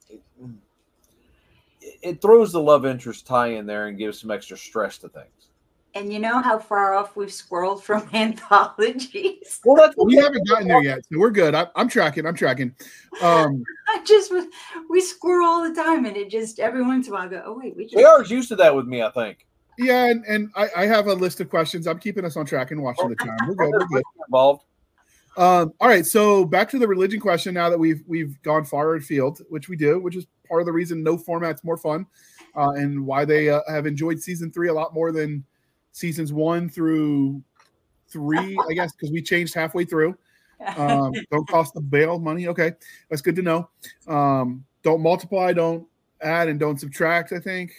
It, 0.08 0.22
it 1.80 2.22
throws 2.22 2.52
the 2.52 2.60
love 2.60 2.84
interest 2.84 3.26
tie 3.26 3.48
in 3.48 3.66
there 3.66 3.86
and 3.88 3.98
gives 3.98 4.20
some 4.20 4.30
extra 4.30 4.56
stress 4.56 4.98
to 4.98 5.08
things. 5.08 5.41
And 5.94 6.10
you 6.10 6.18
know 6.18 6.40
how 6.40 6.58
far 6.58 6.94
off 6.94 7.16
we've 7.16 7.28
squirreled 7.28 7.82
from 7.82 8.08
anthologies. 8.14 9.60
Well, 9.64 9.76
that's 9.76 9.94
We 9.96 10.16
haven't 10.16 10.48
gotten 10.48 10.68
there 10.68 10.82
yet, 10.82 11.00
so 11.10 11.18
we're 11.18 11.30
good. 11.30 11.54
I, 11.54 11.66
I'm 11.76 11.88
tracking. 11.88 12.26
I'm 12.26 12.34
tracking. 12.34 12.74
Um, 13.20 13.62
I 13.88 14.02
just 14.04 14.32
we 14.88 15.00
squirrel 15.02 15.46
all 15.46 15.68
the 15.68 15.74
time, 15.74 16.06
and 16.06 16.16
it 16.16 16.30
just 16.30 16.60
every 16.60 16.82
once 16.82 17.06
in 17.06 17.12
a 17.12 17.16
while 17.16 17.26
I 17.26 17.28
go, 17.28 17.42
oh 17.44 17.58
wait, 17.58 17.76
we 17.76 17.86
just 17.86 18.02
JR's 18.02 18.30
used 18.30 18.48
to 18.48 18.56
that 18.56 18.74
with 18.74 18.86
me, 18.86 19.02
I 19.02 19.10
think. 19.10 19.46
yeah, 19.78 20.06
and, 20.06 20.24
and 20.26 20.50
I, 20.56 20.68
I 20.76 20.86
have 20.86 21.08
a 21.08 21.14
list 21.14 21.40
of 21.40 21.50
questions. 21.50 21.86
I'm 21.86 21.98
keeping 21.98 22.24
us 22.24 22.36
on 22.36 22.46
track 22.46 22.70
and 22.70 22.82
watching 22.82 23.10
the 23.10 23.16
time. 23.16 23.36
We're 23.46 23.54
good. 23.54 23.72
We're 23.72 23.86
good. 23.86 24.02
Involved. 24.28 24.64
Um, 25.36 25.72
all 25.80 25.88
right, 25.88 26.04
so 26.04 26.44
back 26.44 26.68
to 26.70 26.78
the 26.78 26.86
religion 26.88 27.20
question. 27.20 27.54
Now 27.54 27.70
that 27.70 27.78
we've 27.78 28.02
we've 28.06 28.40
gone 28.42 28.64
far 28.64 28.94
afield, 28.94 29.40
which 29.50 29.68
we 29.68 29.76
do, 29.76 29.98
which 30.00 30.16
is 30.16 30.26
part 30.48 30.60
of 30.60 30.66
the 30.66 30.72
reason 30.72 31.02
no 31.02 31.16
format's 31.16 31.64
more 31.64 31.76
fun, 31.76 32.06
uh, 32.56 32.70
and 32.72 33.06
why 33.06 33.24
they 33.24 33.48
uh, 33.48 33.60
have 33.68 33.86
enjoyed 33.86 34.20
season 34.20 34.50
three 34.50 34.68
a 34.68 34.74
lot 34.74 34.94
more 34.94 35.12
than 35.12 35.44
seasons 35.92 36.32
one 36.32 36.68
through 36.68 37.42
three, 38.08 38.58
I 38.68 38.74
guess, 38.74 38.92
because 38.92 39.10
we 39.10 39.22
changed 39.22 39.54
halfway 39.54 39.84
through. 39.84 40.16
Um, 40.76 41.12
don't 41.32 41.48
cost 41.48 41.74
the 41.74 41.80
bail 41.80 42.20
money. 42.20 42.46
Okay, 42.46 42.70
that's 43.10 43.20
good 43.20 43.34
to 43.34 43.42
know. 43.42 43.68
Um, 44.06 44.64
don't 44.84 45.00
multiply, 45.02 45.52
don't 45.52 45.88
add, 46.20 46.46
and 46.46 46.60
don't 46.60 46.78
subtract. 46.78 47.32
I 47.32 47.40
think. 47.40 47.72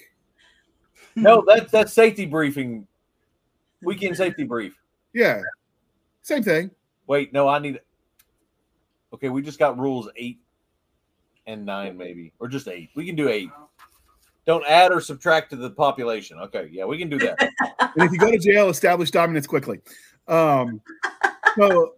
No, 1.16 1.46
that's 1.48 1.72
that's 1.72 1.94
safety 1.94 2.26
briefing. 2.26 2.86
Weekend 3.84 4.18
safety 4.18 4.44
brief. 4.44 4.74
Yeah, 5.14 5.42
same 6.24 6.44
thing. 6.44 6.72
Wait, 7.08 7.32
no, 7.32 7.48
I 7.48 7.60
need. 7.60 7.80
Okay, 9.14 9.30
we 9.30 9.42
just 9.42 9.60
got 9.60 9.80
rules 9.80 10.10
eight 10.18 10.40
and 11.48 11.66
nine, 11.66 11.98
maybe, 11.98 12.34
or 12.40 12.50
just 12.50 12.68
eight. 12.68 12.90
We 12.96 13.06
can 13.06 13.16
do 13.16 13.30
eight. 13.30 13.50
Don't 14.46 14.66
add 14.68 14.92
or 14.92 15.00
subtract 15.00 15.50
to 15.52 15.56
the 15.56 15.70
population. 15.70 16.38
Okay, 16.40 16.70
yeah, 16.72 16.86
we 16.86 16.98
can 16.98 17.10
do 17.10 17.18
that. 17.20 17.40
and 17.80 18.04
if 18.04 18.12
you 18.12 18.18
go 18.18 18.30
to 18.30 18.38
jail, 18.38 18.70
establish 18.70 19.12
dominance 19.12 19.48
quickly. 19.48 19.80
Um, 20.28 20.82
so 21.58 21.94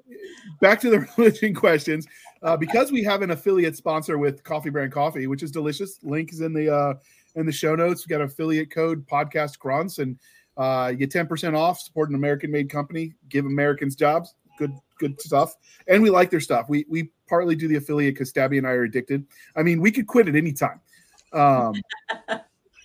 back 0.62 0.80
to 0.82 0.90
the 0.90 1.08
religion 1.18 1.54
questions. 1.54 2.08
Uh, 2.44 2.56
because 2.56 2.92
we 2.92 3.02
have 3.02 3.24
an 3.24 3.32
affiliate 3.32 3.76
sponsor 3.76 4.20
with 4.20 4.44
Coffee 4.44 4.70
Brand 4.70 4.92
Coffee, 4.92 5.26
which 5.26 5.42
is 5.42 5.50
delicious. 5.50 5.98
Link 6.04 6.32
is 6.32 6.42
in 6.42 6.54
the 6.54 6.72
uh, 6.72 6.94
in 7.34 7.46
the 7.48 7.52
show 7.52 7.76
notes. 7.76 8.06
We 8.06 8.12
got 8.12 8.22
affiliate 8.22 8.70
code 8.72 9.08
podcast 9.08 9.58
grunts, 9.58 9.98
and 9.98 10.20
uh, 10.56 10.90
you 10.92 10.98
get 10.98 11.10
ten 11.10 11.26
percent 11.26 11.56
off. 11.56 11.80
Support 11.80 12.10
an 12.10 12.16
American 12.16 12.52
made 12.52 12.70
company. 12.70 13.14
Give 13.30 13.46
Americans 13.46 13.96
jobs. 13.96 14.36
Good 14.60 14.74
good 15.00 15.20
stuff. 15.20 15.56
And 15.88 16.04
we 16.04 16.12
like 16.12 16.30
their 16.30 16.40
stuff. 16.40 16.70
We 16.70 16.86
we 16.88 17.10
partly 17.28 17.56
do 17.56 17.68
the 17.68 17.78
affiliate 17.78 18.14
because 18.14 18.32
Stabby 18.32 18.60
and 18.60 18.68
I 18.68 18.72
are 18.72 18.84
addicted. 18.84 19.26
I 19.56 19.64
mean, 19.64 19.82
we 19.82 19.92
could 19.92 20.06
quit 20.06 20.28
at 20.28 20.36
any 20.36 20.54
time. 20.54 20.82
Um, 21.34 21.76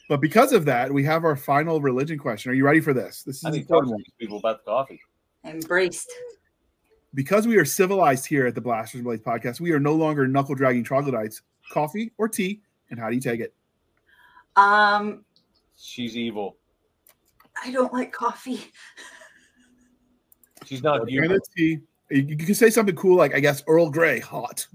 but 0.08 0.20
because 0.20 0.52
of 0.52 0.64
that, 0.64 0.92
we 0.92 1.04
have 1.04 1.24
our 1.24 1.36
final 1.36 1.80
religion 1.80 2.18
question. 2.18 2.50
Are 2.50 2.54
you 2.54 2.64
ready 2.64 2.80
for 2.80 2.92
this? 2.92 3.22
This 3.22 3.38
is 3.38 3.44
I 3.44 3.48
an 3.48 3.54
talk 3.66 3.82
important 3.82 4.04
to 4.04 4.12
people 4.18 4.38
about 4.38 4.64
the 4.64 4.70
coffee. 4.70 5.00
embraced. 5.44 6.10
Because 7.14 7.46
we 7.46 7.56
are 7.56 7.64
civilized 7.64 8.26
here 8.26 8.46
at 8.46 8.54
the 8.54 8.60
Blasters 8.60 9.02
Blades 9.02 9.22
podcast, 9.22 9.60
we 9.60 9.72
are 9.72 9.80
no 9.80 9.94
longer 9.94 10.26
knuckle 10.28 10.54
dragging 10.54 10.84
troglodytes. 10.84 11.42
Coffee 11.72 12.12
or 12.18 12.28
tea, 12.28 12.60
and 12.90 12.98
how 12.98 13.08
do 13.08 13.14
you 13.14 13.20
take 13.20 13.40
it? 13.40 13.54
Um, 14.56 15.24
She's 15.76 16.16
evil. 16.16 16.56
I 17.62 17.70
don't 17.70 17.92
like 17.92 18.12
coffee. 18.12 18.60
She's 20.64 20.82
not 20.82 21.08
And 21.08 21.40
tea. 21.56 21.78
You 22.10 22.22
you 22.22 22.36
can 22.36 22.54
say 22.54 22.70
something 22.70 22.94
cool 22.96 23.16
like, 23.16 23.34
I 23.34 23.40
guess, 23.40 23.62
Earl 23.66 23.90
Grey, 23.90 24.20
hot. 24.20 24.66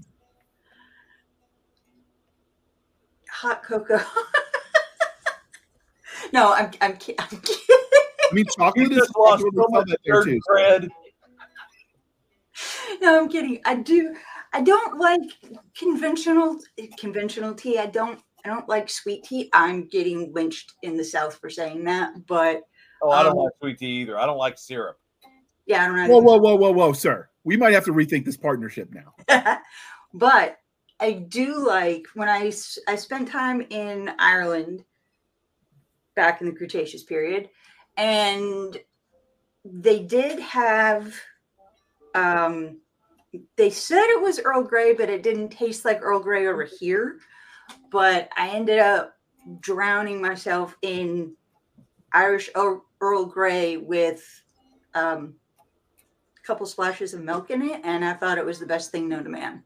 Hot 3.36 3.62
cocoa. 3.62 4.00
no, 6.32 6.52
I'm 6.54 6.70
I'm, 6.80 6.96
ki- 6.96 7.14
I'm 7.18 7.28
kidding. 7.28 7.62
I 7.68 8.34
mean, 8.34 8.46
chocolate 8.56 8.90
You 8.90 8.96
is 8.96 8.98
just 8.98 9.16
lost 9.16 9.40
chocolate 9.40 9.54
so 9.54 9.64
is 9.64 9.70
much 9.72 9.86
that 9.88 9.98
dirt 10.06 10.24
too. 10.24 10.40
bread. 10.46 10.88
No, 13.02 13.20
I'm 13.20 13.28
kidding. 13.28 13.60
I 13.66 13.74
do. 13.74 14.14
I 14.54 14.62
don't 14.62 14.98
like 14.98 15.20
conventional 15.76 16.58
conventional 16.98 17.54
tea. 17.54 17.78
I 17.78 17.86
don't. 17.86 18.18
I 18.44 18.48
don't 18.48 18.66
like 18.68 18.88
sweet 18.88 19.24
tea. 19.24 19.50
I'm 19.52 19.86
getting 19.88 20.32
lynched 20.32 20.72
in 20.82 20.96
the 20.96 21.04
South 21.04 21.36
for 21.38 21.50
saying 21.50 21.84
that, 21.84 22.26
but 22.26 22.62
Oh, 23.02 23.10
I 23.10 23.22
don't 23.22 23.32
Um, 23.32 23.38
like 23.44 23.52
sweet 23.60 23.78
tea 23.78 24.00
either. 24.02 24.18
I 24.18 24.24
don't 24.24 24.38
like 24.38 24.56
syrup. 24.56 24.96
yeah, 25.66 25.84
I 25.84 25.88
don't 25.88 25.96
know. 25.96 26.08
Whoa, 26.08 26.20
whoa, 26.22 26.38
whoa, 26.38 26.54
whoa, 26.56 26.70
whoa, 26.72 26.92
sir. 26.94 27.28
We 27.44 27.58
might 27.58 27.74
have 27.74 27.84
to 27.84 27.92
rethink 27.92 28.24
this 28.24 28.38
partnership 28.38 28.88
now. 28.92 29.58
but 30.14 30.56
I 30.98 31.12
do 31.12 31.66
like 31.66 32.06
when 32.14 32.28
I 32.28 32.52
I 32.88 32.96
spent 32.96 33.28
time 33.28 33.66
in 33.70 34.12
Ireland 34.18 34.84
back 36.14 36.40
in 36.40 36.46
the 36.46 36.54
Cretaceous 36.54 37.02
period, 37.02 37.50
and 37.96 38.78
they 39.64 40.00
did 40.00 40.40
have 40.40 41.14
um, 42.14 42.78
they 43.56 43.70
said 43.70 44.04
it 44.04 44.22
was 44.22 44.40
Earl 44.40 44.62
Grey, 44.62 44.94
but 44.94 45.10
it 45.10 45.22
didn't 45.22 45.50
taste 45.50 45.84
like 45.84 46.02
Earl 46.02 46.20
Grey 46.20 46.46
over 46.46 46.64
here. 46.64 47.18
But 47.90 48.30
I 48.36 48.50
ended 48.50 48.78
up 48.78 49.16
drowning 49.60 50.20
myself 50.20 50.76
in 50.82 51.34
Irish 52.12 52.48
Earl, 52.54 53.26
Grey 53.26 53.76
with 53.76 54.24
um, 54.94 55.34
a 56.42 56.46
couple 56.46 56.66
splashes 56.66 57.12
of 57.12 57.22
milk 57.22 57.50
in 57.50 57.62
it, 57.62 57.80
and 57.84 58.04
I 58.04 58.14
thought 58.14 58.38
it 58.38 58.46
was 58.46 58.58
the 58.58 58.66
best 58.66 58.90
thing 58.90 59.08
known 59.08 59.24
to 59.24 59.30
man. 59.30 59.62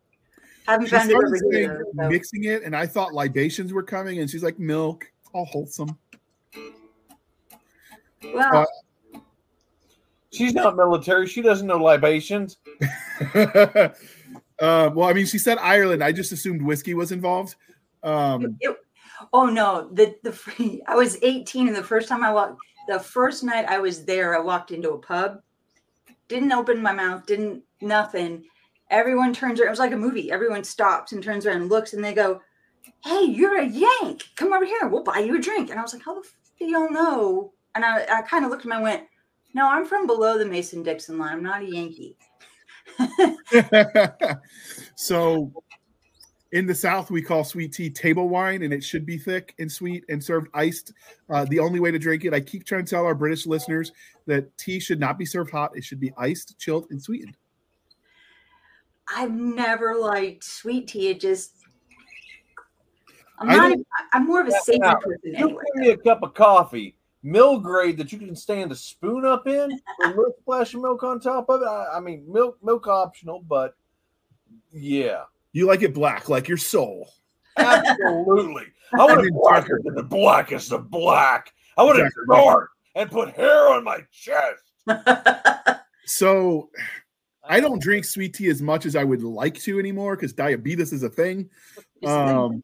Haven't 0.71 0.87
She 0.87 0.91
found 0.97 1.11
it 1.11 1.17
over 1.17 1.37
saying 1.37 1.53
here. 1.53 1.85
so- 1.97 2.09
mixing 2.09 2.45
it, 2.45 2.63
and 2.63 2.75
I 2.77 2.87
thought 2.87 3.13
libations 3.13 3.73
were 3.73 3.83
coming, 3.83 4.21
and 4.21 4.31
she's 4.31 4.43
like, 4.43 4.59
milk, 4.59 5.11
all 5.33 5.45
wholesome. 5.47 5.99
Well, 8.35 8.67
She's 10.33 10.55
not 10.55 10.77
military. 10.77 11.27
She 11.27 11.43
doesn't 11.43 11.67
know 11.67 11.79
libations. 11.79 12.59
uh, 13.35 13.89
well, 14.61 15.05
I 15.05 15.13
mean, 15.13 15.27
she 15.27 15.39
said 15.39 15.59
Ireland. 15.59 16.05
I 16.05 16.13
just 16.13 16.31
assumed 16.31 16.63
whiskey 16.63 16.95
was 16.95 17.11
involved. 17.11 17.57
Um, 18.05 18.57
it- 18.61 18.77
oh 19.33 19.47
no, 19.47 19.91
the 19.93 20.15
the 20.23 20.81
I 20.87 20.95
was 20.95 21.19
18 21.23 21.67
and 21.67 21.77
the 21.77 21.83
first 21.83 22.09
time 22.09 22.23
I 22.23 22.33
walked 22.33 22.59
the 22.89 23.01
first 23.01 23.43
night 23.43 23.67
I 23.69 23.79
was 23.79 24.05
there, 24.05 24.37
I 24.37 24.41
walked 24.41 24.71
into 24.71 24.91
a 24.93 24.99
pub, 24.99 25.43
didn't 26.29 26.53
open 26.53 26.81
my 26.81 26.93
mouth, 26.93 27.27
didn't 27.27 27.63
nothing. 27.81 28.45
Everyone 28.91 29.33
turns 29.33 29.61
around, 29.61 29.69
it 29.69 29.71
was 29.71 29.79
like 29.79 29.93
a 29.93 29.97
movie. 29.97 30.31
Everyone 30.31 30.65
stops 30.65 31.13
and 31.13 31.23
turns 31.23 31.47
around 31.47 31.63
and 31.63 31.71
looks 31.71 31.93
and 31.93 32.05
they 32.05 32.13
go, 32.13 32.41
Hey, 33.05 33.25
you're 33.25 33.59
a 33.59 33.67
Yank. 33.67 34.25
Come 34.37 34.53
over 34.53 34.65
here, 34.65 34.89
we'll 34.89 35.05
buy 35.05 35.19
you 35.19 35.37
a 35.37 35.41
drink. 35.41 35.71
And 35.71 35.79
I 35.79 35.83
was 35.83 35.95
like, 35.95 36.05
How 36.05 36.15
the 36.15 36.21
f 36.21 36.35
do 36.59 36.67
y'all 36.67 36.91
know? 36.91 37.53
And 37.75 37.85
I, 37.85 38.05
I 38.11 38.23
kind 38.23 38.45
of 38.45 38.51
looked 38.51 38.63
at 38.63 38.67
him, 38.67 38.73
I 38.73 38.83
went, 38.83 39.05
No, 39.55 39.69
I'm 39.69 39.87
from 39.87 40.07
below 40.07 40.39
the 40.39 40.47
Mason 40.47 40.83
Dixon 40.83 41.19
line. 41.19 41.33
I'm 41.33 41.43
not 41.43 41.63
a 41.63 41.67
Yankee. 41.67 42.17
so 44.97 45.53
in 46.53 46.67
the 46.67 46.75
South, 46.75 47.11
we 47.11 47.23
call 47.23 47.45
sweet 47.45 47.73
tea 47.73 47.91
table 47.91 48.29
wine, 48.29 48.63
and 48.63 48.73
it 48.73 48.83
should 48.83 49.07
be 49.07 49.17
thick 49.17 49.55
and 49.59 49.71
sweet 49.71 50.05
and 50.09 50.23
served 50.23 50.49
iced. 50.53 50.93
Uh, 51.29 51.45
the 51.45 51.61
only 51.61 51.79
way 51.79 51.91
to 51.91 51.99
drink 51.99 52.25
it, 52.25 52.35
I 52.35 52.41
keep 52.41 52.65
trying 52.65 52.85
to 52.85 52.91
tell 52.91 53.05
our 53.05 53.15
British 53.15 53.47
listeners 53.47 53.93
that 54.27 54.57
tea 54.59 54.81
should 54.81 54.99
not 54.99 55.17
be 55.17 55.25
served 55.25 55.51
hot. 55.51 55.77
It 55.77 55.85
should 55.85 56.01
be 56.01 56.13
iced, 56.17 56.59
chilled, 56.59 56.87
and 56.91 57.01
sweetened. 57.01 57.37
I've 59.15 59.33
never 59.33 59.97
liked 59.97 60.45
sweet 60.45 60.89
tea. 60.89 61.09
It 61.09 61.21
just 61.21 61.55
I'm 63.39 63.49
I 63.49 63.57
not. 63.57 63.69
don't- 63.71 63.87
I'm 64.13 64.27
more 64.27 64.41
of 64.41 64.49
a 64.49 64.51
Yeah, 64.51 64.59
savory 64.61 64.79
now, 64.89 64.95
person 64.97 65.21
You 65.25 65.33
anyway. 65.37 65.63
give 65.75 65.75
me 65.77 65.91
a 65.91 65.97
cup 65.97 66.23
of 66.23 66.35
coffee, 66.35 66.97
mill 67.23 67.59
grade 67.59 67.97
that 67.99 68.13
you 68.13 68.19
can 68.19 68.37
stand 68.37 68.71
a 68.73 68.75
spoon 68.77 69.25
up 69.25 69.47
in, 69.47 69.81
a 70.05 70.07
little 70.09 70.35
splash 70.41 70.75
of 70.75 70.83
milk 70.83 71.03
on 71.03 71.21
top 71.21 71.49
of 71.49 71.63
it. 71.63 71.67
I, 71.67 71.97
I 71.97 72.01
mean, 72.01 72.25
milk 72.31 72.59
milk 72.63 72.87
optional, 72.87 73.41
but 73.41 73.75
yeah, 74.73 75.25
You 75.53 75.67
like 75.67 75.83
it 75.83 75.95
black, 75.95 76.29
like 76.29 76.49
your 76.49 76.59
soul. 76.59 77.11
absolutely. 77.57 78.67
I 78.93 78.97
want 79.07 79.13
I 79.13 79.23
it 79.23 79.25
mean, 79.25 79.41
blacker 79.41 79.81
than 79.85 79.95
the 79.95 80.03
blackest 80.03 80.73
of 80.73 80.91
black. 80.91 81.53
I 81.77 81.83
want 81.83 81.99
it 81.99 82.03
Exactly. 82.07 82.37
dark 82.37 82.71
and 82.95 83.11
put 83.11 83.31
hair 83.31 83.69
on 83.71 83.85
my 83.85 84.05
chest. 84.13 84.63
So 86.07 86.71
I 87.51 87.59
don't 87.59 87.83
drink 87.83 88.05
sweet 88.05 88.33
tea 88.35 88.49
as 88.49 88.63
much 88.63 88.87
as 88.87 88.95
I 88.95 89.03
would 89.03 89.25
like 89.25 89.59
to 89.63 89.81
anymore 89.81 90.15
because 90.15 90.33
diabetes 90.33 90.93
is 90.93 91.03
a 91.03 91.09
thing. 91.09 91.51
Um, 92.07 92.63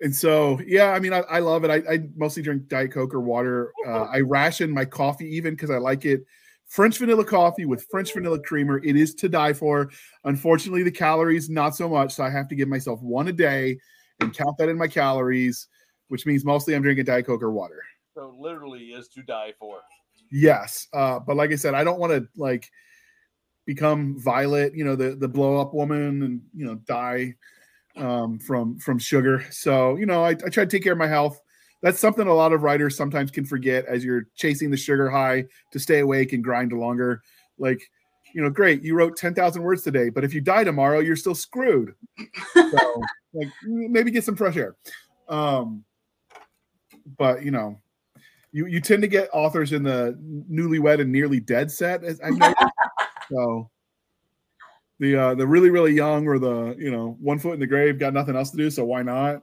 and 0.00 0.14
so, 0.14 0.60
yeah, 0.66 0.90
I 0.90 0.98
mean, 0.98 1.12
I, 1.12 1.20
I 1.20 1.38
love 1.38 1.64
it. 1.64 1.70
I, 1.70 1.94
I 1.94 2.08
mostly 2.16 2.42
drink 2.42 2.66
Diet 2.66 2.90
Coke 2.90 3.14
or 3.14 3.20
water. 3.20 3.72
Uh, 3.86 4.02
I 4.02 4.18
ration 4.18 4.70
my 4.70 4.84
coffee 4.84 5.34
even 5.36 5.54
because 5.54 5.70
I 5.70 5.78
like 5.78 6.04
it. 6.04 6.24
French 6.66 6.98
vanilla 6.98 7.24
coffee 7.24 7.66
with 7.66 7.86
French 7.88 8.12
vanilla 8.12 8.40
creamer. 8.40 8.82
It 8.82 8.96
is 8.96 9.14
to 9.14 9.28
die 9.28 9.52
for. 9.52 9.90
Unfortunately, 10.24 10.82
the 10.82 10.90
calories, 10.90 11.48
not 11.48 11.76
so 11.76 11.88
much. 11.88 12.12
So 12.12 12.24
I 12.24 12.30
have 12.30 12.48
to 12.48 12.56
give 12.56 12.68
myself 12.68 13.00
one 13.00 13.28
a 13.28 13.32
day 13.32 13.78
and 14.18 14.34
count 14.34 14.58
that 14.58 14.68
in 14.68 14.76
my 14.76 14.88
calories, 14.88 15.68
which 16.08 16.26
means 16.26 16.44
mostly 16.44 16.74
I'm 16.74 16.82
drinking 16.82 17.04
Diet 17.04 17.26
Coke 17.26 17.44
or 17.44 17.52
water. 17.52 17.80
So 18.12 18.34
literally 18.36 18.86
is 18.86 19.06
to 19.10 19.22
die 19.22 19.54
for. 19.56 19.78
Yes. 20.32 20.88
Uh, 20.92 21.20
but 21.20 21.36
like 21.36 21.52
I 21.52 21.56
said, 21.56 21.74
I 21.74 21.84
don't 21.84 22.00
want 22.00 22.12
to 22.12 22.28
like 22.36 22.68
become 23.66 24.18
Violet, 24.18 24.74
you 24.74 24.84
know, 24.84 24.96
the 24.96 25.14
the 25.14 25.28
blow 25.28 25.60
up 25.60 25.74
woman 25.74 26.22
and 26.22 26.40
you 26.54 26.64
know, 26.64 26.76
die 26.86 27.34
um 27.96 28.38
from 28.38 28.78
from 28.78 28.98
sugar. 28.98 29.44
So, 29.50 29.96
you 29.96 30.06
know, 30.06 30.24
I, 30.24 30.30
I 30.30 30.34
try 30.34 30.64
to 30.64 30.66
take 30.66 30.82
care 30.82 30.92
of 30.92 30.98
my 30.98 31.08
health. 31.08 31.40
That's 31.82 31.98
something 31.98 32.26
a 32.26 32.34
lot 32.34 32.52
of 32.52 32.62
writers 32.62 32.96
sometimes 32.96 33.30
can 33.30 33.44
forget 33.44 33.84
as 33.84 34.04
you're 34.04 34.28
chasing 34.34 34.70
the 34.70 34.76
sugar 34.76 35.10
high 35.10 35.44
to 35.72 35.78
stay 35.78 36.00
awake 36.00 36.32
and 36.32 36.42
grind 36.42 36.72
longer. 36.72 37.22
Like, 37.58 37.80
you 38.34 38.42
know, 38.42 38.50
great, 38.50 38.82
you 38.82 38.94
wrote 38.94 39.16
10,000 39.16 39.62
words 39.62 39.82
today, 39.82 40.08
but 40.08 40.24
if 40.24 40.34
you 40.34 40.40
die 40.40 40.64
tomorrow, 40.64 41.00
you're 41.00 41.16
still 41.16 41.34
screwed. 41.34 41.94
So, 42.54 43.02
like, 43.34 43.48
maybe 43.64 44.10
get 44.10 44.24
some 44.24 44.36
fresh 44.36 44.56
air. 44.56 44.74
Um, 45.28 45.84
but 47.18 47.44
you 47.44 47.50
know, 47.50 47.78
you 48.52 48.66
you 48.66 48.80
tend 48.80 49.02
to 49.02 49.08
get 49.08 49.28
authors 49.32 49.72
in 49.72 49.82
the 49.82 50.18
newlywed 50.50 51.00
and 51.00 51.12
nearly 51.12 51.40
dead 51.40 51.70
set, 51.70 52.04
as 52.04 52.20
I've 52.20 52.36
noticed. 52.36 52.55
So 53.30 53.70
the 54.98 55.16
uh, 55.16 55.34
the 55.34 55.46
really 55.46 55.70
really 55.70 55.92
young 55.92 56.26
or 56.26 56.38
the 56.38 56.74
you 56.78 56.90
know 56.90 57.16
one 57.20 57.38
foot 57.38 57.54
in 57.54 57.60
the 57.60 57.66
grave 57.66 57.98
got 57.98 58.14
nothing 58.14 58.36
else 58.36 58.50
to 58.50 58.56
do, 58.56 58.70
so 58.70 58.84
why 58.84 59.02
not? 59.02 59.42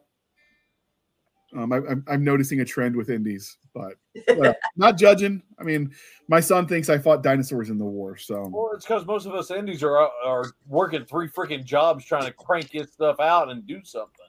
Um, 1.55 1.71
I, 1.71 1.77
I'm 1.87 2.03
I'm 2.07 2.23
noticing 2.23 2.61
a 2.61 2.65
trend 2.65 2.95
with 2.95 3.09
indies, 3.11 3.57
but 3.75 3.93
whatever. 4.35 4.55
not 4.75 4.97
judging. 4.97 5.43
I 5.59 5.63
mean, 5.63 5.93
my 6.27 6.39
son 6.39 6.67
thinks 6.67 6.89
I 6.89 6.97
fought 6.97 7.21
dinosaurs 7.21 7.69
in 7.69 7.77
the 7.77 7.85
war, 7.85 8.17
so 8.17 8.49
Well, 8.51 8.71
it's 8.73 8.85
because 8.85 9.05
most 9.05 9.27
of 9.27 9.35
us 9.35 9.51
indies 9.51 9.83
are 9.83 9.97
are 10.25 10.45
working 10.67 11.05
three 11.05 11.27
freaking 11.29 11.63
jobs 11.63 12.05
trying 12.05 12.25
to 12.25 12.33
crank 12.33 12.71
this 12.71 12.91
stuff 12.91 13.19
out 13.19 13.49
and 13.51 13.67
do 13.67 13.81
something. 13.83 14.25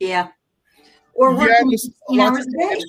yeah. 0.00 0.28
Or 1.14 1.30
Yeah, 1.32 1.38
working 1.38 1.70
just 1.70 1.86
16 1.86 2.18
lots 2.18 2.36
hours 2.38 2.46
of- 2.46 2.52
a 2.52 2.74
day. 2.76 2.82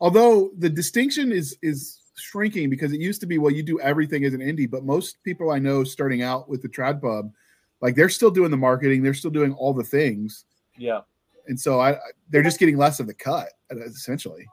although 0.00 0.50
the 0.58 0.68
distinction 0.68 1.32
is 1.32 1.56
is 1.62 2.00
shrinking 2.14 2.70
because 2.70 2.92
it 2.92 3.00
used 3.00 3.20
to 3.20 3.26
be 3.26 3.38
well 3.38 3.50
you 3.50 3.62
do 3.62 3.80
everything 3.80 4.24
as 4.24 4.34
an 4.34 4.40
indie 4.40 4.70
but 4.70 4.84
most 4.84 5.22
people 5.24 5.50
i 5.50 5.58
know 5.58 5.82
starting 5.82 6.22
out 6.22 6.48
with 6.48 6.62
the 6.62 6.68
trad 6.68 7.00
pub 7.00 7.32
like 7.80 7.94
they're 7.94 8.08
still 8.08 8.30
doing 8.30 8.50
the 8.50 8.56
marketing 8.56 9.02
they're 9.02 9.14
still 9.14 9.30
doing 9.30 9.52
all 9.54 9.72
the 9.72 9.82
things 9.82 10.44
Yeah. 10.76 11.00
and 11.48 11.58
so 11.58 11.80
i 11.80 11.98
they're 12.30 12.42
just 12.42 12.60
getting 12.60 12.76
less 12.76 13.00
of 13.00 13.06
the 13.06 13.14
cut 13.14 13.48
uh, 13.72 13.80
essentially 13.84 14.46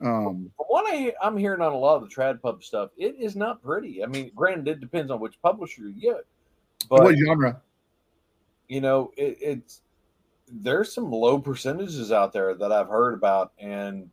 um 0.00 0.50
From 0.56 0.66
what 0.68 0.94
I, 0.94 1.12
I'm 1.20 1.36
hearing 1.36 1.60
on 1.60 1.72
a 1.72 1.76
lot 1.76 1.96
of 2.00 2.08
the 2.08 2.14
trad 2.14 2.40
pub 2.40 2.62
stuff, 2.62 2.90
it 2.96 3.16
is 3.18 3.34
not 3.34 3.60
pretty. 3.62 4.04
I 4.04 4.06
mean, 4.06 4.30
granted, 4.32 4.68
it 4.68 4.80
depends 4.80 5.10
on 5.10 5.18
which 5.18 5.34
publisher 5.42 5.82
you 5.82 5.92
get, 5.92 6.24
but 6.88 7.02
what 7.02 7.16
genre 7.16 7.60
you 8.68 8.80
know, 8.80 9.10
it, 9.16 9.38
it's 9.40 9.80
there's 10.50 10.92
some 10.92 11.10
low 11.10 11.38
percentages 11.38 12.12
out 12.12 12.32
there 12.32 12.54
that 12.54 12.70
I've 12.70 12.88
heard 12.88 13.14
about, 13.14 13.52
and 13.58 14.08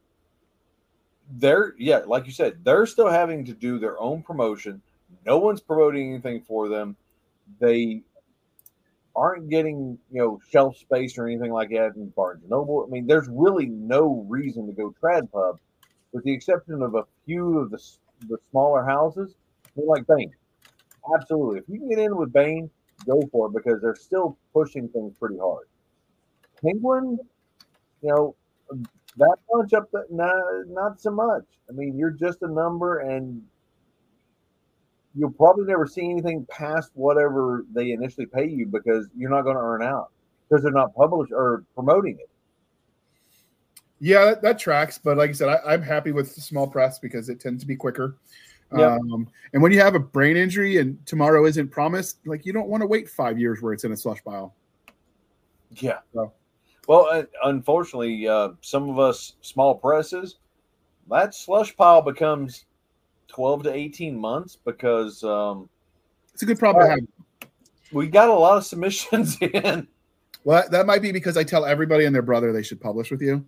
they're 1.33 1.73
yeah, 1.77 1.99
like 2.05 2.25
you 2.25 2.31
said, 2.31 2.63
they're 2.63 2.85
still 2.85 3.09
having 3.09 3.45
to 3.45 3.53
do 3.53 3.79
their 3.79 3.99
own 3.99 4.21
promotion. 4.21 4.81
No 5.25 5.37
one's 5.37 5.61
promoting 5.61 6.13
anything 6.13 6.41
for 6.41 6.69
them. 6.69 6.95
They 7.59 8.03
aren't 9.15 9.49
getting 9.49 9.97
you 10.11 10.21
know 10.21 10.39
shelf 10.49 10.77
space 10.77 11.17
or 11.17 11.27
anything 11.27 11.51
like 11.51 11.69
that 11.69 11.95
in 11.95 12.09
Barnes 12.09 12.41
and 12.41 12.49
Noble. 12.49 12.85
I 12.87 12.91
mean, 12.91 13.07
there's 13.07 13.27
really 13.29 13.65
no 13.67 14.25
reason 14.27 14.67
to 14.67 14.73
go 14.73 14.93
trad 15.01 15.31
pub, 15.31 15.59
with 16.11 16.23
the 16.23 16.33
exception 16.33 16.81
of 16.81 16.95
a 16.95 17.03
few 17.25 17.59
of 17.59 17.71
the 17.71 17.81
the 18.27 18.37
smaller 18.51 18.83
houses. 18.83 19.35
Like 19.75 20.07
Baen. 20.07 20.31
Absolutely, 21.13 21.59
if 21.59 21.65
you 21.67 21.79
can 21.79 21.89
get 21.89 21.99
in 21.99 22.15
with 22.15 22.31
Baen, 22.31 22.69
go 23.05 23.21
for 23.31 23.47
it 23.47 23.53
because 23.53 23.81
they're 23.81 23.95
still 23.95 24.37
pushing 24.53 24.87
things 24.89 25.13
pretty 25.19 25.37
hard. 25.37 25.67
Penguin, 26.63 27.19
you 28.01 28.09
know, 28.09 28.35
that 29.17 29.37
bunch 29.51 29.73
up 29.73 29.89
that 29.91 30.11
not, 30.11 30.35
not 30.67 30.99
so 31.01 31.11
much. 31.11 31.43
I 31.69 31.73
mean, 31.73 31.97
you're 31.97 32.11
just 32.11 32.41
a 32.41 32.47
number 32.47 32.99
and 32.99 33.41
you'll 35.15 35.31
probably 35.31 35.65
never 35.65 35.87
see 35.87 36.09
anything 36.09 36.45
past 36.49 36.91
whatever 36.93 37.65
they 37.73 37.91
initially 37.91 38.25
pay 38.25 38.47
you 38.47 38.65
because 38.65 39.07
you're 39.15 39.29
not 39.29 39.43
going 39.43 39.55
to 39.55 39.61
earn 39.61 39.81
out 39.81 40.11
because 40.49 40.61
they're 40.63 40.71
not 40.73 40.93
published 40.93 41.31
or 41.31 41.63
promoting 41.73 42.17
it. 42.19 42.29
yeah 43.99 44.25
that, 44.25 44.41
that 44.41 44.59
tracks 44.59 44.97
but 44.97 45.15
like 45.15 45.29
i 45.29 45.33
said 45.33 45.47
I, 45.47 45.59
i'm 45.73 45.81
happy 45.81 46.11
with 46.11 46.35
the 46.35 46.41
small 46.41 46.67
press 46.67 46.99
because 46.99 47.29
it 47.29 47.39
tends 47.39 47.63
to 47.63 47.67
be 47.67 47.75
quicker 47.77 48.17
Yep. 48.75 48.99
um 48.99 49.27
and 49.53 49.63
when 49.63 49.71
you 49.71 49.79
have 49.79 49.95
a 49.95 49.99
brain 49.99 50.35
injury 50.35 50.77
and 50.79 51.03
tomorrow 51.05 51.45
isn't 51.45 51.69
promised 51.69 52.17
like 52.27 52.45
you 52.45 52.51
don't 52.51 52.67
want 52.67 52.81
to 52.81 52.87
wait 52.87 53.09
five 53.09 53.39
years 53.39 53.61
where 53.61 53.71
it's 53.71 53.85
in 53.85 53.93
a 53.93 53.97
slush 53.97 54.21
pile 54.23 54.53
Yeah. 55.77 55.99
So- 56.13 56.33
Well, 56.87 57.07
uh, 57.11 57.23
unfortunately, 57.43 58.27
uh, 58.27 58.49
some 58.61 58.89
of 58.89 58.99
us 58.99 59.33
small 59.41 59.75
presses, 59.75 60.35
that 61.09 61.33
slush 61.33 61.75
pile 61.75 62.01
becomes 62.01 62.65
12 63.27 63.63
to 63.63 63.73
18 63.73 64.17
months 64.17 64.57
because 64.63 65.23
um, 65.23 65.69
it's 66.33 66.43
a 66.43 66.45
good 66.45 66.59
problem 66.59 66.85
to 66.85 66.89
have 66.91 66.99
we 67.91 68.07
got 68.07 68.29
a 68.29 68.33
lot 68.33 68.57
of 68.57 68.65
submissions 68.65 69.37
in. 69.41 69.87
Well, 70.43 70.61
that- 70.61 70.71
that 70.71 70.85
might 70.85 71.01
be 71.01 71.11
because 71.11 71.37
I 71.37 71.43
tell 71.43 71.65
everybody 71.65 72.05
and 72.05 72.13
their 72.13 72.21
brother 72.21 72.51
they 72.51 72.63
should 72.63 72.81
publish 72.81 73.11
with 73.11 73.21
you. 73.21 73.45